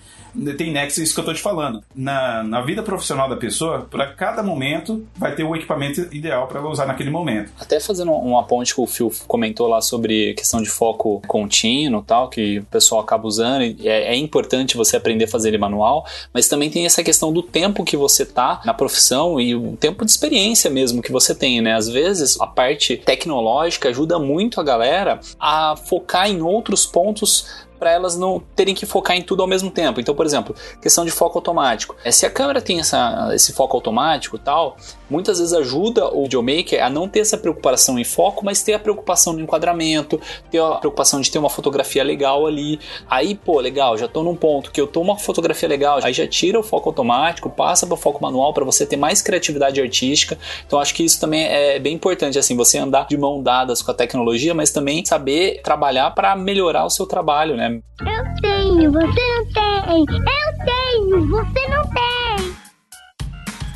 tem 0.57 0.73
nexo 0.73 1.03
isso 1.03 1.15
que 1.15 1.21
eu 1.21 1.25
tô 1.25 1.35
te 1.35 1.41
falando. 1.41 1.83
Na, 1.95 2.43
na 2.43 2.61
vida 2.61 2.83
profissional 2.83 3.29
da 3.29 3.37
pessoa, 3.37 3.87
para 3.91 4.07
cada 4.07 4.43
momento 4.43 5.07
vai 5.17 5.35
ter 5.35 5.45
o 5.45 5.55
equipamento 5.55 6.01
ideal 6.15 6.47
para 6.47 6.61
ela 6.61 6.71
usar 6.71 6.87
naquele 6.87 7.11
momento. 7.11 7.53
Até 7.59 7.81
fazendo 7.81 8.13
uma 8.13 8.43
ponte 8.45 8.75
que 8.75 8.81
o 8.81 8.87
Phil 8.87 9.13
comentou 9.27 9.67
lá 9.67 9.81
sobre 9.81 10.35
questão 10.35 10.63
de 10.63 10.69
foco 10.69 11.23
contínuo 11.27 12.03
tal, 12.03 12.29
que 12.29 12.59
o 12.59 12.65
pessoal 12.65 13.01
acaba 13.01 13.27
usando, 13.27 13.63
é, 13.63 14.15
é 14.15 14.17
importante 14.17 14.77
você 14.77 14.97
aprender 14.97 15.25
a 15.25 15.29
fazer 15.29 15.49
ele 15.49 15.59
manual, 15.59 16.07
mas 16.33 16.49
também 16.49 16.71
tem 16.71 16.87
essa 16.87 17.03
questão 17.03 17.33
do 17.33 17.43
tempo 17.43 17.85
que 17.85 17.97
você 17.97 18.25
tá 18.25 18.61
na 18.65 18.75
profissão 18.75 19.41
e 19.41 19.55
o 19.55 19.77
tempo 19.77 20.05
de 20.05 20.11
experiência 20.11 20.71
mesmo 20.71 21.03
que 21.03 21.13
você 21.13 21.35
tem, 21.35 21.61
né? 21.61 21.75
Às 21.75 21.89
vezes 21.89 22.41
a 22.41 22.47
parte 22.47 22.97
tecnológica 22.97 23.89
ajuda 23.89 24.19
muito 24.19 24.61
a 24.61 24.65
galera 24.65 25.21
a 25.39 25.77
focar 25.77 26.29
em 26.31 26.43
outros 26.43 26.87
pontos 26.87 27.67
para 27.79 27.93
elas 27.93 28.17
não 28.17 28.43
terem 28.55 28.75
que 28.75 28.87
focar 28.87 29.17
em 29.17 29.23
tudo 29.23 29.43
ao 29.43 29.49
mesmo 29.49 29.71
tempo. 29.71 30.01
Então, 30.01 30.15
por 30.15 30.27
exemplo, 30.27 30.55
questão 30.81 31.05
de 31.05 31.11
foco 31.11 31.39
automático. 31.39 31.97
É, 32.05 32.11
se 32.11 32.27
a 32.27 32.31
câmera 32.31 32.61
tem 32.61 32.81
essa, 32.81 33.31
esse 33.35 33.53
foco 33.53 33.77
automático 33.77 34.37
e 34.37 34.39
tal, 34.39 34.77
muitas 35.09 35.39
vezes 35.39 35.53
ajuda 35.55 36.07
o 36.15 36.25
videomaker 36.25 36.85
a 36.85 36.91
não 36.91 37.09
ter 37.09 37.21
essa 37.21 37.37
preocupação 37.37 37.99
em 37.99 38.05
foco, 38.05 38.45
mas 38.45 38.63
ter 38.63 38.75
a 38.75 38.79
preocupação 38.79 39.33
no 39.33 39.41
enquadramento, 39.41 40.21
ter 40.51 40.61
a 40.61 40.73
preocupação 40.73 41.21
de 41.21 41.31
ter 41.31 41.39
uma 41.39 41.51
fotografia 41.51 42.03
legal 42.03 42.47
ali. 42.47 42.79
Aí, 43.09 43.35
pô, 43.35 43.61
legal, 43.61 43.97
já 43.97 44.09
tô 44.09 44.23
num 44.23 44.37
ponto 44.37 44.71
que 44.71 44.81
eu 44.81 44.87
tô 44.87 45.01
uma 45.01 45.19
fotografia 45.19 45.69
legal, 45.69 46.01
aí 46.03 46.13
já 46.13 46.27
tira 46.27 46.59
o 46.59 46.63
foco 46.63 46.89
automático, 46.89 47.49
passa 47.49 47.87
para 47.87 47.95
o 47.95 47.97
foco 47.97 48.23
manual 48.23 48.53
para 48.53 48.65
você 48.65 48.85
ter 48.85 48.97
mais 48.97 49.23
criatividade 49.23 49.81
artística. 49.81 50.39
Então, 50.67 50.79
acho 50.79 50.95
que 50.95 51.05
isso 51.05 51.21
também 51.21 51.45
é 51.45 51.79
bem 51.79 51.95
importante, 51.95 52.39
assim, 52.39 52.57
você 52.57 52.79
andar 52.79 53.07
de 53.07 53.17
mão 53.17 53.43
dadas 53.43 53.83
com 53.83 53.91
a 53.91 53.95
tecnologia, 53.95 54.55
mas 54.55 54.71
também 54.71 55.05
saber 55.05 55.61
trabalhar 55.63 56.11
para 56.13 56.35
melhorar 56.37 56.85
o 56.85 56.91
seu 56.91 57.07
trabalho, 57.07 57.57
né? 57.57 57.68
Eu 57.69 58.41
tenho, 58.41 58.93
você 58.93 59.05
não 59.05 59.47
tem. 59.53 60.01
Eu 60.01 60.65
tenho, 60.65 61.27
você 61.29 61.69
não 61.69 61.83
tem. 61.91 62.59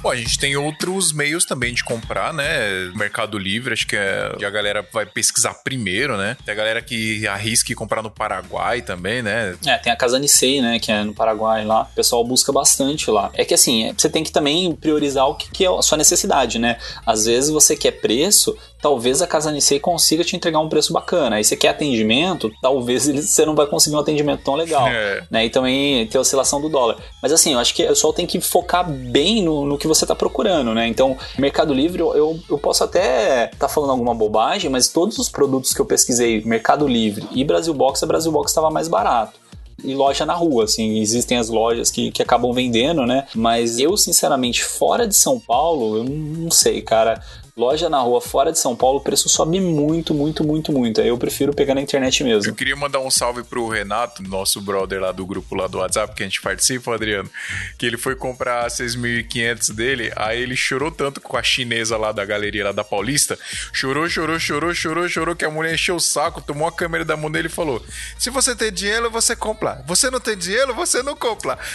Bom, 0.03 0.11
a 0.11 0.17
gente 0.17 0.37
tem 0.37 0.57
outros 0.57 1.13
meios 1.13 1.45
também 1.45 1.73
de 1.73 1.85
comprar, 1.85 2.35
né? 2.35 2.91
Mercado 2.97 3.39
Livre, 3.39 3.73
acho 3.73 3.87
que 3.87 3.95
é, 3.95 4.33
a 4.45 4.51
galera 4.51 4.85
vai 4.93 5.07
pesquisar 5.07 5.55
primeiro, 5.63 6.17
né? 6.17 6.37
Tem 6.45 6.53
a 6.53 6.57
galera 6.57 6.83
que 6.83 7.25
arrisca 7.29 7.73
comprar 7.77 8.03
no 8.03 8.11
Paraguai 8.11 8.83
também, 8.83 9.23
né? 9.23 9.57
É, 9.65 9.79
tem 9.79 9.93
a 9.93 9.97
Casa 9.97 10.19
Nicei, 10.19 10.61
né? 10.61 10.81
Que 10.81 10.91
é 10.91 11.05
no 11.05 11.15
Paraguai 11.15 11.65
lá. 11.65 11.83
O 11.83 11.95
pessoal 11.95 12.25
busca 12.25 12.51
bastante 12.51 13.13
lá. 13.13 13.31
É 13.35 13.45
que 13.45 13.55
assim, 13.55 13.95
você 13.97 14.09
tem 14.09 14.25
que 14.25 14.33
também 14.33 14.75
priorizar 14.75 15.29
o 15.29 15.37
que, 15.37 15.49
que 15.53 15.65
é 15.65 15.69
a 15.69 15.83
sua 15.83 15.97
necessidade, 15.97 16.59
né? 16.59 16.79
Às 17.07 17.27
vezes 17.27 17.51
você 17.51 17.77
quer 17.77 17.93
preço, 17.93 18.59
talvez 18.83 19.23
a 19.23 19.27
Casa 19.29 19.53
Nicei 19.53 19.79
consiga 19.79 20.25
te 20.25 20.35
entregar 20.35 20.59
um 20.59 20.69
preço 20.69 20.93
bacana. 20.93 21.37
Aí 21.37 21.45
você 21.45 21.57
quer 21.57 21.69
atendimento, 21.69 22.51
talvez 22.61 23.07
você 23.07 23.47
não 23.47 23.55
vai 23.55 23.67
conseguir 23.67 23.95
um 23.95 24.01
atendimento 24.01 24.43
tão 24.43 24.57
legal. 24.57 24.83
É. 24.93 25.23
Né? 25.31 25.47
E 25.47 25.51
também 25.51 26.07
tem 26.09 26.19
a 26.19 26.23
oscilação 26.23 26.61
do 26.61 26.69
dólar. 26.69 26.97
Mas 27.23 27.31
assim, 27.33 27.53
eu 27.53 27.59
acho 27.61 27.73
que 27.73 27.85
o 27.85 27.89
pessoal 27.89 28.13
tem 28.13 28.27
que 28.27 28.41
focar 28.41 28.91
bem 28.91 29.43
no, 29.43 29.65
no 29.65 29.79
que 29.79 29.87
você 29.87 30.05
está 30.05 30.15
procurando, 30.15 30.75
né? 30.75 30.89
Então, 30.89 31.17
Mercado 31.39 31.73
Livre, 31.73 32.01
eu, 32.01 32.39
eu 32.51 32.59
posso 32.59 32.83
até 32.83 33.45
estar 33.45 33.59
tá 33.59 33.69
falando 33.69 33.91
alguma 33.91 34.15
bobagem, 34.15 34.69
mas 34.69 34.89
todos 34.89 35.19
os 35.19 35.29
produtos 35.29 35.73
que 35.73 35.81
eu 35.81 35.87
pesquisei, 35.87 36.43
Mercado 36.45 36.89
Livre 36.89 37.27
e 37.31 37.45
Brasil 37.45 37.73
Box, 37.73 38.03
a 38.03 38.07
Brasil 38.07 38.33
Box 38.33 38.51
estava 38.51 38.71
mais 38.71 38.89
barato 38.89 39.41
e 39.85 39.95
loja 39.95 40.25
na 40.25 40.35
rua, 40.35 40.65
assim, 40.65 41.01
existem 41.01 41.39
as 41.39 41.49
lojas 41.49 41.91
que, 41.91 42.11
que 42.11 42.23
acabam 42.23 42.53
vendendo, 42.53 43.05
né? 43.07 43.27
Mas 43.35 43.79
eu, 43.79 43.97
sinceramente, 43.97 44.65
fora 44.65 45.07
de 45.07 45.15
São 45.15 45.41
Paulo, 45.41 45.99
eu 45.99 46.05
não 46.05 46.51
sei, 46.51 46.83
cara. 46.83 47.23
Loja 47.55 47.91
na 47.91 48.01
rua 48.01 48.19
fora 48.19 48.51
de 48.51 48.59
São 48.59 48.75
Paulo, 48.75 48.97
o 48.97 49.03
preço 49.03 49.29
sobe 49.29 49.61
muito, 49.61 50.15
muito, 50.15 50.43
muito, 50.43 50.73
muito. 50.73 51.03
Aí 51.03 51.09
eu 51.09 51.19
prefiro 51.19 51.53
pegar 51.53 51.75
na 51.75 51.83
internet 51.83 52.25
mesmo. 52.25 52.51
Eu 52.51 52.55
queria 52.55 52.75
mandar 52.75 53.01
um 53.01 53.11
salve 53.11 53.45
pro 53.45 53.69
Renato, 53.69 54.23
nosso 54.23 54.59
brother 54.59 55.03
lá 55.03 55.13
do 55.13 55.27
grupo 55.27 55.55
lá 55.55 55.67
do 55.67 55.77
WhatsApp 55.77 56.15
que 56.15 56.23
a 56.23 56.27
gente 56.27 56.41
participa, 56.41 56.95
Adriano, 56.95 57.31
que 57.77 57.85
ele 57.85 57.99
foi 57.99 58.17
comprar 58.17 58.67
6.500 58.69 59.71
dele, 59.75 60.11
aí 60.17 60.41
ele 60.41 60.57
chorou 60.57 60.91
tanto 60.91 61.21
com 61.21 61.37
a 61.37 61.43
chinesa 61.43 61.99
lá 61.99 62.11
da 62.11 62.25
galeria 62.25 62.65
lá 62.65 62.73
da 62.73 62.83
Paulista, 62.83 63.39
chorou, 63.71 64.09
chorou, 64.09 64.39
chorou, 64.39 64.73
chorou, 64.73 65.07
chorou, 65.07 65.37
que 65.37 65.45
a 65.45 65.51
mulher 65.51 65.75
encheu 65.75 65.97
o 65.97 66.01
saco, 66.01 66.41
tomou 66.41 66.67
a 66.67 66.73
câmera 66.73 67.05
da 67.05 67.19
mão 67.19 67.31
dele 67.31 67.49
e 67.49 67.51
falou: 67.51 67.85
se 68.19 68.31
você 68.31 68.57
tem 68.57 68.73
dinheiro, 68.73 69.11
você 69.11 69.37
compra. 69.37 69.85
Você 69.87 70.11
não 70.11 70.21
tem 70.21 70.39
dinheiro, 70.39 70.75
você 70.75 71.03
não 71.03 71.15
compra. 71.15 71.59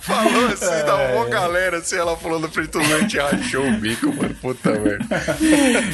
Falou 0.00 0.46
assim, 0.46 0.64
é. 0.64 0.82
da 0.82 0.96
uma 1.14 1.26
galera, 1.26 1.78
assim, 1.78 1.96
ela 1.96 2.16
falou 2.16 2.38
no 2.38 2.48
frente 2.48 2.70
do 2.70 2.80
gente 3.02 3.18
rachou 3.18 3.66
o 3.66 3.72
bico, 3.78 4.06
mano. 4.14 4.34
Puta 4.34 4.70
merda. 4.70 5.06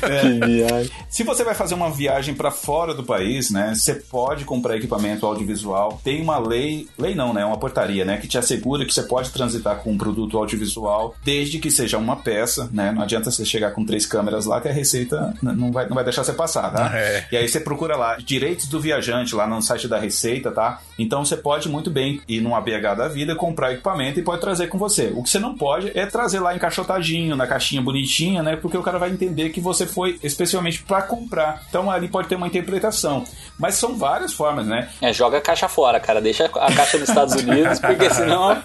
É. 0.08 0.20
Que 0.20 0.46
viagem. 0.46 0.92
Se 1.08 1.22
você 1.22 1.44
vai 1.44 1.54
fazer 1.54 1.74
uma 1.74 1.90
viagem 1.90 2.34
para 2.34 2.50
fora 2.50 2.94
do 2.94 3.04
país, 3.04 3.50
né? 3.50 3.72
Você 3.74 3.94
pode 3.94 4.44
comprar 4.44 4.76
equipamento 4.76 5.26
audiovisual. 5.26 6.00
Tem 6.02 6.20
uma 6.22 6.38
lei, 6.38 6.88
lei 6.98 7.14
não, 7.14 7.32
né? 7.32 7.44
Uma 7.44 7.58
portaria, 7.58 8.04
né? 8.04 8.16
Que 8.18 8.28
te 8.28 8.38
assegura 8.38 8.84
que 8.84 8.92
você 8.92 9.02
pode 9.02 9.30
transitar 9.30 9.76
com 9.76 9.92
um 9.92 9.98
produto 9.98 10.36
audiovisual 10.38 11.14
desde 11.24 11.58
que 11.58 11.70
seja 11.70 11.98
uma 11.98 12.16
peça, 12.16 12.68
né? 12.72 12.92
Não 12.92 13.02
adianta 13.02 13.30
você 13.30 13.44
chegar 13.44 13.72
com 13.72 13.84
três 13.84 14.06
câmeras 14.06 14.46
lá 14.46 14.60
que 14.60 14.68
a 14.68 14.72
receita 14.72 15.34
não 15.42 15.72
vai, 15.72 15.88
não 15.88 15.94
vai 15.94 16.04
deixar 16.04 16.24
você 16.24 16.32
passar, 16.32 16.70
tá? 16.70 16.90
É. 16.96 17.26
E 17.32 17.36
aí 17.36 17.48
você 17.48 17.60
procura 17.60 17.96
lá, 17.96 18.16
direitos 18.16 18.66
do 18.66 18.80
viajante 18.80 19.34
lá 19.34 19.46
no 19.46 19.60
site 19.62 19.88
da 19.88 19.98
Receita, 19.98 20.50
tá? 20.50 20.80
Então 20.98 21.24
você 21.24 21.36
pode 21.36 21.68
muito 21.68 21.90
bem 21.90 22.20
ir 22.28 22.40
num 22.40 22.54
ABH 22.54 22.94
da 22.96 23.08
vida, 23.08 23.34
comprar 23.34 23.72
equipamento 23.72 24.18
e 24.18 24.22
pode 24.22 24.40
trazer 24.40 24.68
com 24.68 24.78
você. 24.78 25.12
O 25.14 25.22
que 25.22 25.30
você 25.30 25.38
não 25.38 25.56
pode 25.56 25.90
é 25.94 26.06
trazer 26.06 26.40
lá 26.40 26.54
encaixotado 26.54 26.97
embaladinho, 26.98 27.36
na 27.36 27.46
caixinha 27.46 27.80
bonitinha, 27.80 28.42
né? 28.42 28.56
Porque 28.56 28.76
o 28.76 28.82
cara 28.82 28.98
vai 28.98 29.10
entender 29.10 29.50
que 29.50 29.60
você 29.60 29.86
foi 29.86 30.18
especialmente 30.22 30.82
para 30.82 31.02
comprar. 31.02 31.62
Então 31.68 31.90
ali 31.90 32.08
pode 32.08 32.28
ter 32.28 32.34
uma 32.34 32.46
interpretação. 32.46 33.24
Mas 33.58 33.74
são 33.74 33.96
várias 33.96 34.32
formas, 34.32 34.66
né? 34.66 34.88
É, 35.00 35.12
joga 35.12 35.38
a 35.38 35.40
caixa 35.40 35.68
fora, 35.68 35.98
cara. 35.98 36.20
Deixa 36.20 36.46
a 36.46 36.72
caixa 36.72 36.98
nos 36.98 37.08
Estados 37.08 37.34
Unidos, 37.34 37.78
porque 37.78 38.10
senão. 38.14 38.60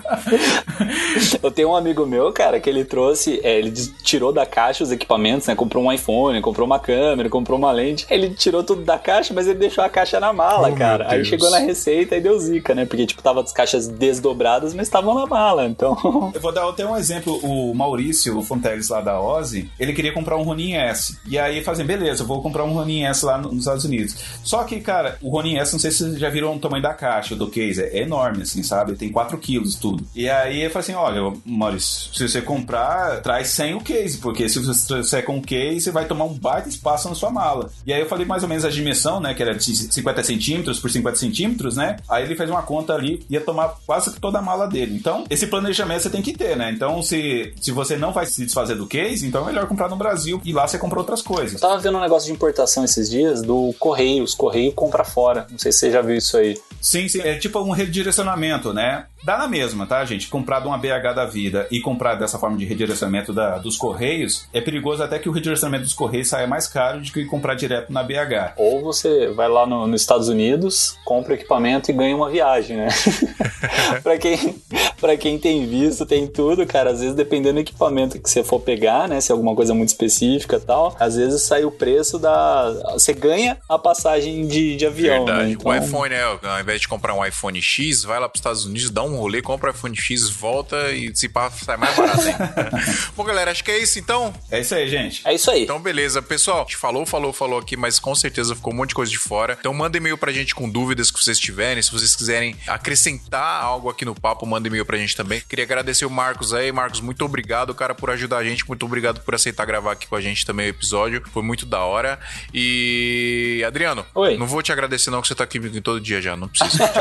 eu 1.41 1.51
tenho 1.51 1.69
um 1.69 1.75
amigo 1.75 2.05
meu, 2.05 2.31
cara, 2.31 2.59
que 2.59 2.69
ele 2.69 2.83
trouxe, 2.85 3.39
é, 3.43 3.57
ele 3.57 3.71
tirou 3.71 4.33
da 4.33 4.45
caixa 4.45 4.83
os 4.83 4.91
equipamentos, 4.91 5.47
né? 5.47 5.55
Comprou 5.55 5.83
um 5.83 5.91
iPhone, 5.91 6.41
comprou 6.41 6.65
uma 6.65 6.79
câmera, 6.79 7.29
comprou 7.29 7.57
uma 7.57 7.71
lente. 7.71 8.05
Ele 8.09 8.29
tirou 8.31 8.63
tudo 8.63 8.83
da 8.83 8.97
caixa, 8.97 9.33
mas 9.33 9.47
ele 9.47 9.59
deixou 9.59 9.83
a 9.83 9.89
caixa 9.89 10.19
na 10.19 10.33
mala, 10.33 10.69
Oh, 10.69 10.75
cara. 10.75 11.07
Aí 11.09 11.25
chegou 11.25 11.49
na 11.49 11.59
receita 11.59 12.15
e 12.15 12.21
deu 12.21 12.37
zica, 12.39 12.73
né? 12.73 12.85
Porque, 12.85 13.05
tipo, 13.05 13.21
tava 13.21 13.41
as 13.41 13.51
caixas 13.51 13.87
desdobradas, 13.87 14.73
mas 14.73 14.87
estavam 14.87 15.13
na 15.13 15.25
mala. 15.25 15.65
Então. 15.65 16.31
Eu 16.33 16.41
vou 16.41 16.51
dar 16.51 16.67
até 16.67 16.85
um 16.85 16.95
exemplo. 16.95 17.39
O 17.43 17.73
Maurício, 17.73 18.22
o 18.31 18.41
Fonteles 18.41 18.89
lá 18.89 19.01
da 19.01 19.19
Ozzy, 19.19 19.69
ele 19.79 19.93
queria 19.93 20.13
comprar 20.13 20.37
um 20.37 20.43
Ronin 20.43 20.73
S. 20.73 21.17
E 21.27 21.37
aí 21.37 21.63
fazem, 21.63 21.85
beleza, 21.85 22.23
eu 22.23 22.27
vou 22.27 22.41
comprar 22.41 22.63
um 22.63 22.73
Ronin 22.73 23.03
S 23.05 23.25
lá 23.25 23.37
no- 23.37 23.49
nos 23.49 23.59
Estados 23.59 23.85
Unidos. 23.85 24.15
Só 24.43 24.63
que, 24.63 24.79
cara, 24.79 25.17
o 25.21 25.29
Ronin 25.29 25.57
S, 25.57 25.73
não 25.73 25.79
sei 25.79 25.91
se 25.91 25.97
vocês 25.99 26.19
já 26.19 26.29
viram 26.29 26.55
o 26.55 26.59
tamanho 26.59 26.83
da 26.83 26.93
caixa, 26.93 27.35
do 27.35 27.47
case. 27.47 27.81
É 27.81 28.01
enorme, 28.01 28.43
assim, 28.43 28.63
sabe? 28.63 28.95
Tem 28.95 29.09
4 29.11 29.37
quilos 29.37 29.75
tudo. 29.75 30.05
E 30.15 30.29
aí 30.29 30.61
ele 30.61 30.69
fala 30.69 30.83
assim: 30.83 30.93
olha, 30.93 31.33
Maurício, 31.45 32.13
se 32.13 32.27
você 32.27 32.41
comprar, 32.41 33.21
traz 33.21 33.47
sem 33.49 33.73
o 33.73 33.81
case, 33.81 34.17
porque 34.17 34.47
se 34.49 34.59
você 34.59 34.87
trouxer 34.87 35.23
com 35.25 35.37
o 35.37 35.41
case, 35.41 35.81
você 35.81 35.91
vai 35.91 36.05
tomar 36.05 36.25
um 36.25 36.33
baita 36.33 36.69
espaço 36.69 37.09
na 37.09 37.15
sua 37.15 37.29
mala. 37.29 37.69
E 37.85 37.93
aí 37.93 37.99
eu 37.99 38.07
falei 38.07 38.25
mais 38.25 38.43
ou 38.43 38.49
menos 38.49 38.65
a 38.65 38.69
dimensão, 38.69 39.19
né? 39.19 39.33
Que 39.33 39.41
era 39.41 39.53
de 39.55 39.63
50 39.75 40.23
centímetros 40.23 40.79
por 40.79 40.89
50 40.89 41.17
centímetros, 41.17 41.75
né? 41.75 41.97
Aí 42.09 42.23
ele 42.23 42.35
fez 42.35 42.49
uma 42.49 42.61
conta 42.61 42.93
ali, 42.93 43.25
ia 43.29 43.41
tomar 43.41 43.75
quase 43.85 44.13
toda 44.19 44.39
a 44.39 44.41
mala 44.41 44.67
dele. 44.67 44.95
Então, 44.95 45.25
esse 45.29 45.47
planejamento 45.47 46.03
você 46.03 46.09
tem 46.09 46.21
que 46.21 46.33
ter, 46.33 46.55
né? 46.55 46.71
Então, 46.71 47.01
se, 47.01 47.53
se 47.61 47.71
você 47.71 47.97
não 47.97 48.12
vai 48.13 48.25
se 48.25 48.43
desfazer 48.45 48.75
do 48.75 48.87
case, 48.87 49.25
então 49.25 49.43
é 49.43 49.45
melhor 49.47 49.67
comprar 49.67 49.89
no 49.89 49.95
Brasil 49.95 50.41
e 50.43 50.53
lá 50.53 50.67
você 50.67 50.77
compra 50.77 50.99
outras 50.99 51.21
coisas. 51.21 51.53
Eu 51.53 51.59
tava 51.59 51.79
vendo 51.79 51.97
um 51.97 52.01
negócio 52.01 52.27
de 52.27 52.33
importação 52.33 52.83
esses 52.85 53.09
dias 53.09 53.41
do 53.41 53.73
Correios. 53.79 54.33
Correio 54.33 54.71
compra 54.71 55.03
fora. 55.03 55.47
Não 55.49 55.59
sei 55.59 55.71
se 55.71 55.79
você 55.79 55.91
já 55.91 56.01
viu 56.01 56.15
isso 56.15 56.37
aí. 56.37 56.59
Sim, 56.81 57.07
sim, 57.07 57.21
é 57.21 57.37
tipo 57.37 57.59
um 57.59 57.71
redirecionamento, 57.71 58.73
né? 58.73 59.05
Dá 59.23 59.37
na 59.37 59.47
mesma, 59.47 59.85
tá, 59.85 60.03
gente? 60.05 60.27
Comprar 60.27 60.59
de 60.59 60.67
uma 60.67 60.77
BH 60.77 61.13
da 61.15 61.25
vida 61.25 61.67
e 61.71 61.79
comprar 61.79 62.15
dessa 62.15 62.37
forma 62.37 62.57
de 62.57 62.65
redirecionamento 62.65 63.31
da, 63.33 63.57
dos 63.57 63.77
Correios, 63.77 64.47
é 64.53 64.59
perigoso 64.61 65.01
até 65.01 65.17
que 65.19 65.29
o 65.29 65.31
redirecionamento 65.31 65.85
dos 65.85 65.93
Correios 65.93 66.27
saia 66.27 66.45
mais 66.47 66.67
caro 66.67 67.01
do 67.01 67.11
que 67.11 67.23
comprar 67.25 67.55
direto 67.55 67.91
na 67.91 68.03
BH. 68.03 68.53
Ou 68.57 68.81
você 68.81 69.27
vai 69.29 69.47
lá 69.47 69.65
no- 69.65 69.87
nos 69.87 70.01
Estados 70.01 70.27
Unidos, 70.27 70.97
compra 71.05 71.35
equipamento 71.35 71.89
e 71.89 71.93
ganha 71.93 72.15
uma 72.15 72.29
viagem, 72.29 72.77
né? 72.77 72.87
pra, 74.03 74.17
quem, 74.17 74.55
pra 74.99 75.17
quem 75.17 75.37
tem 75.39 75.65
visto, 75.65 76.05
tem 76.05 76.27
tudo, 76.27 76.65
cara. 76.65 76.91
Às 76.91 76.99
vezes, 76.99 77.15
dependendo 77.15 77.55
do 77.55 77.59
equipamento 77.61 78.19
que 78.19 78.29
você 78.29 78.43
for 78.43 78.59
pegar, 78.59 79.07
né? 79.07 79.21
Se 79.21 79.31
é 79.31 79.33
alguma 79.33 79.55
coisa 79.55 79.73
muito 79.73 79.89
específica 79.89 80.57
e 80.57 80.59
tal, 80.59 80.95
às 80.99 81.15
vezes 81.15 81.41
sai 81.43 81.63
o 81.63 81.71
preço 81.71 82.19
da. 82.19 82.71
Você 82.93 83.13
ganha 83.13 83.57
a 83.69 83.77
passagem 83.79 84.45
de, 84.47 84.75
de 84.75 84.85
avião, 84.85 85.25
Verdade. 85.25 85.45
né? 85.47 85.51
Então, 85.51 85.71
O 85.71 85.75
iPhone, 85.75 86.09
né? 86.09 86.21
Ao 86.23 86.59
invés 86.59 86.81
de 86.81 86.87
comprar 86.87 87.13
um 87.13 87.25
iPhone 87.25 87.61
X, 87.61 88.03
vai 88.03 88.19
lá 88.19 88.27
para 88.27 88.35
os 88.35 88.39
Estados 88.39 88.65
Unidos, 88.65 88.89
dá 88.89 89.03
um 89.03 89.12
rolê, 89.17 89.41
compra 89.41 89.71
o 89.71 89.73
iPhone 89.73 89.95
X, 89.95 90.29
volta 90.29 90.91
e 90.91 91.15
se 91.15 91.29
pá, 91.29 91.49
sai 91.49 91.77
mais 91.77 91.95
barato 91.95 92.21
ainda. 92.21 92.53
Bom, 93.15 93.23
galera, 93.23 93.51
acho 93.51 93.63
que 93.63 93.71
é 93.71 93.79
isso 93.79 93.99
então. 93.99 94.33
É 94.51 94.59
isso 94.59 94.75
aí, 94.75 94.87
gente. 94.87 95.21
É 95.25 95.33
isso 95.33 95.49
aí. 95.49 95.63
Então, 95.63 95.79
beleza. 95.79 96.21
Pessoal, 96.21 96.59
a 96.59 96.63
gente 96.63 96.77
falou, 96.77 97.05
falou, 97.05 97.33
falou 97.33 97.59
aqui, 97.59 97.75
mas 97.75 97.99
com 97.99 98.13
certeza 98.15 98.55
ficou 98.55 98.73
um 98.73 98.75
monte 98.75 98.89
de 98.89 98.95
coisa 98.95 99.11
de 99.11 99.17
fora. 99.17 99.57
Então, 99.59 99.73
manda 99.73 99.97
e-mail 99.97 100.17
pra 100.17 100.31
gente 100.31 100.53
com 100.55 100.69
dúvidas 100.69 101.11
que 101.11 101.21
vocês 101.21 101.39
tiverem. 101.39 101.81
Se 101.81 101.91
vocês 101.91 102.15
quiserem 102.15 102.55
acrescentar 102.67 103.63
algo 103.63 103.89
aqui 103.89 104.05
no 104.05 104.15
papo, 104.15 104.45
manda 104.45 104.67
e-mail 104.67 104.85
pra 104.85 104.97
gente 104.97 105.15
também. 105.15 105.41
Queria 105.47 105.65
agradecer 105.65 106.05
o 106.05 106.09
Marcos 106.09 106.53
aí. 106.53 106.71
Marcos, 106.71 107.01
muito 107.01 107.23
obrigado, 107.25 107.73
cara, 107.73 107.95
por 107.95 108.09
ajudar 108.09 108.37
a 108.37 108.43
gente. 108.43 108.67
Muito 108.67 108.85
obrigado 108.85 109.21
por 109.21 109.35
aceitar 109.35 109.65
gravar 109.65 109.91
aqui 109.93 110.07
com 110.07 110.15
a 110.15 110.21
gente 110.21 110.45
também 110.45 110.67
o 110.67 110.69
episódio. 110.69 111.23
Foi 111.31 111.43
muito 111.43 111.65
da 111.65 111.81
hora. 111.81 112.19
E, 112.53 113.63
Adriano, 113.65 114.05
Oi. 114.15 114.37
não 114.37 114.47
vou 114.47 114.61
te 114.61 114.71
agradecer, 114.71 115.09
não, 115.09 115.21
que 115.21 115.27
você 115.27 115.35
tá 115.35 115.43
aqui 115.43 115.59
comigo 115.59 115.81
todo 115.81 115.99
dia 115.99 116.21
já. 116.21 116.35
Não 116.35 116.47
precisa. 116.47 116.83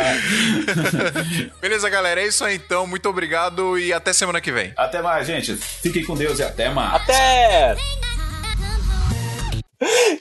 Beleza, 1.60 1.88
galera. 1.88 2.20
É 2.20 2.26
isso 2.26 2.44
aí 2.44 2.56
então. 2.56 2.86
Muito 2.86 3.08
obrigado 3.08 3.78
e 3.78 3.92
até 3.92 4.12
semana 4.12 4.40
que 4.40 4.52
vem. 4.52 4.72
Até 4.76 5.00
mais, 5.02 5.26
gente. 5.26 5.56
Fiquem 5.56 6.04
com 6.04 6.14
Deus 6.16 6.38
e 6.38 6.42
até 6.42 6.70
mais. 6.70 7.02
Até! 7.02 7.76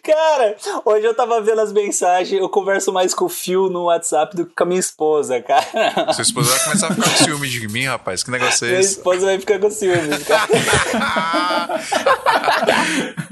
Cara, 0.04 0.56
hoje 0.86 1.06
eu 1.08 1.16
tava 1.16 1.42
vendo 1.42 1.60
as 1.62 1.74
mensagens, 1.74 2.40
eu 2.40 2.48
converso 2.48 2.94
mais 2.94 3.12
com 3.16 3.26
o 3.26 3.30
Phil 3.30 3.70
no 3.72 3.86
WhatsApp 3.86 4.36
do 4.36 4.46
que 4.46 4.54
com 4.54 4.64
a 4.64 4.68
minha 4.68 4.80
esposa, 4.80 5.42
cara. 5.42 6.14
Sua 6.14 6.22
esposa 6.22 6.52
vai 6.52 6.64
começar 6.64 6.88
a 6.88 6.94
ficar 6.94 7.10
com 7.10 7.16
ciúme 7.26 7.50
de 7.50 7.68
mim, 7.68 7.86
rapaz. 7.86 8.22
Que 8.24 8.30
negócio 8.30 8.66
é 8.66 8.70
Minha 8.70 8.80
esse? 8.82 8.92
esposa 8.92 9.26
vai 9.26 9.40
ficar 9.40 9.58
com 9.60 9.72
ciúmes, 9.72 10.24
cara. 10.24 10.48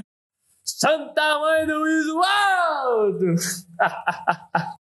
Santa 0.64 1.38
Mãe 1.38 1.66
do 1.66 1.86
Isualdo! 1.88 3.34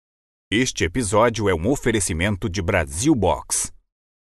Este 0.53 0.83
episódio 0.83 1.47
é 1.47 1.55
um 1.55 1.69
oferecimento 1.69 2.49
de 2.49 2.61
Brasil 2.61 3.15
Box. 3.15 3.71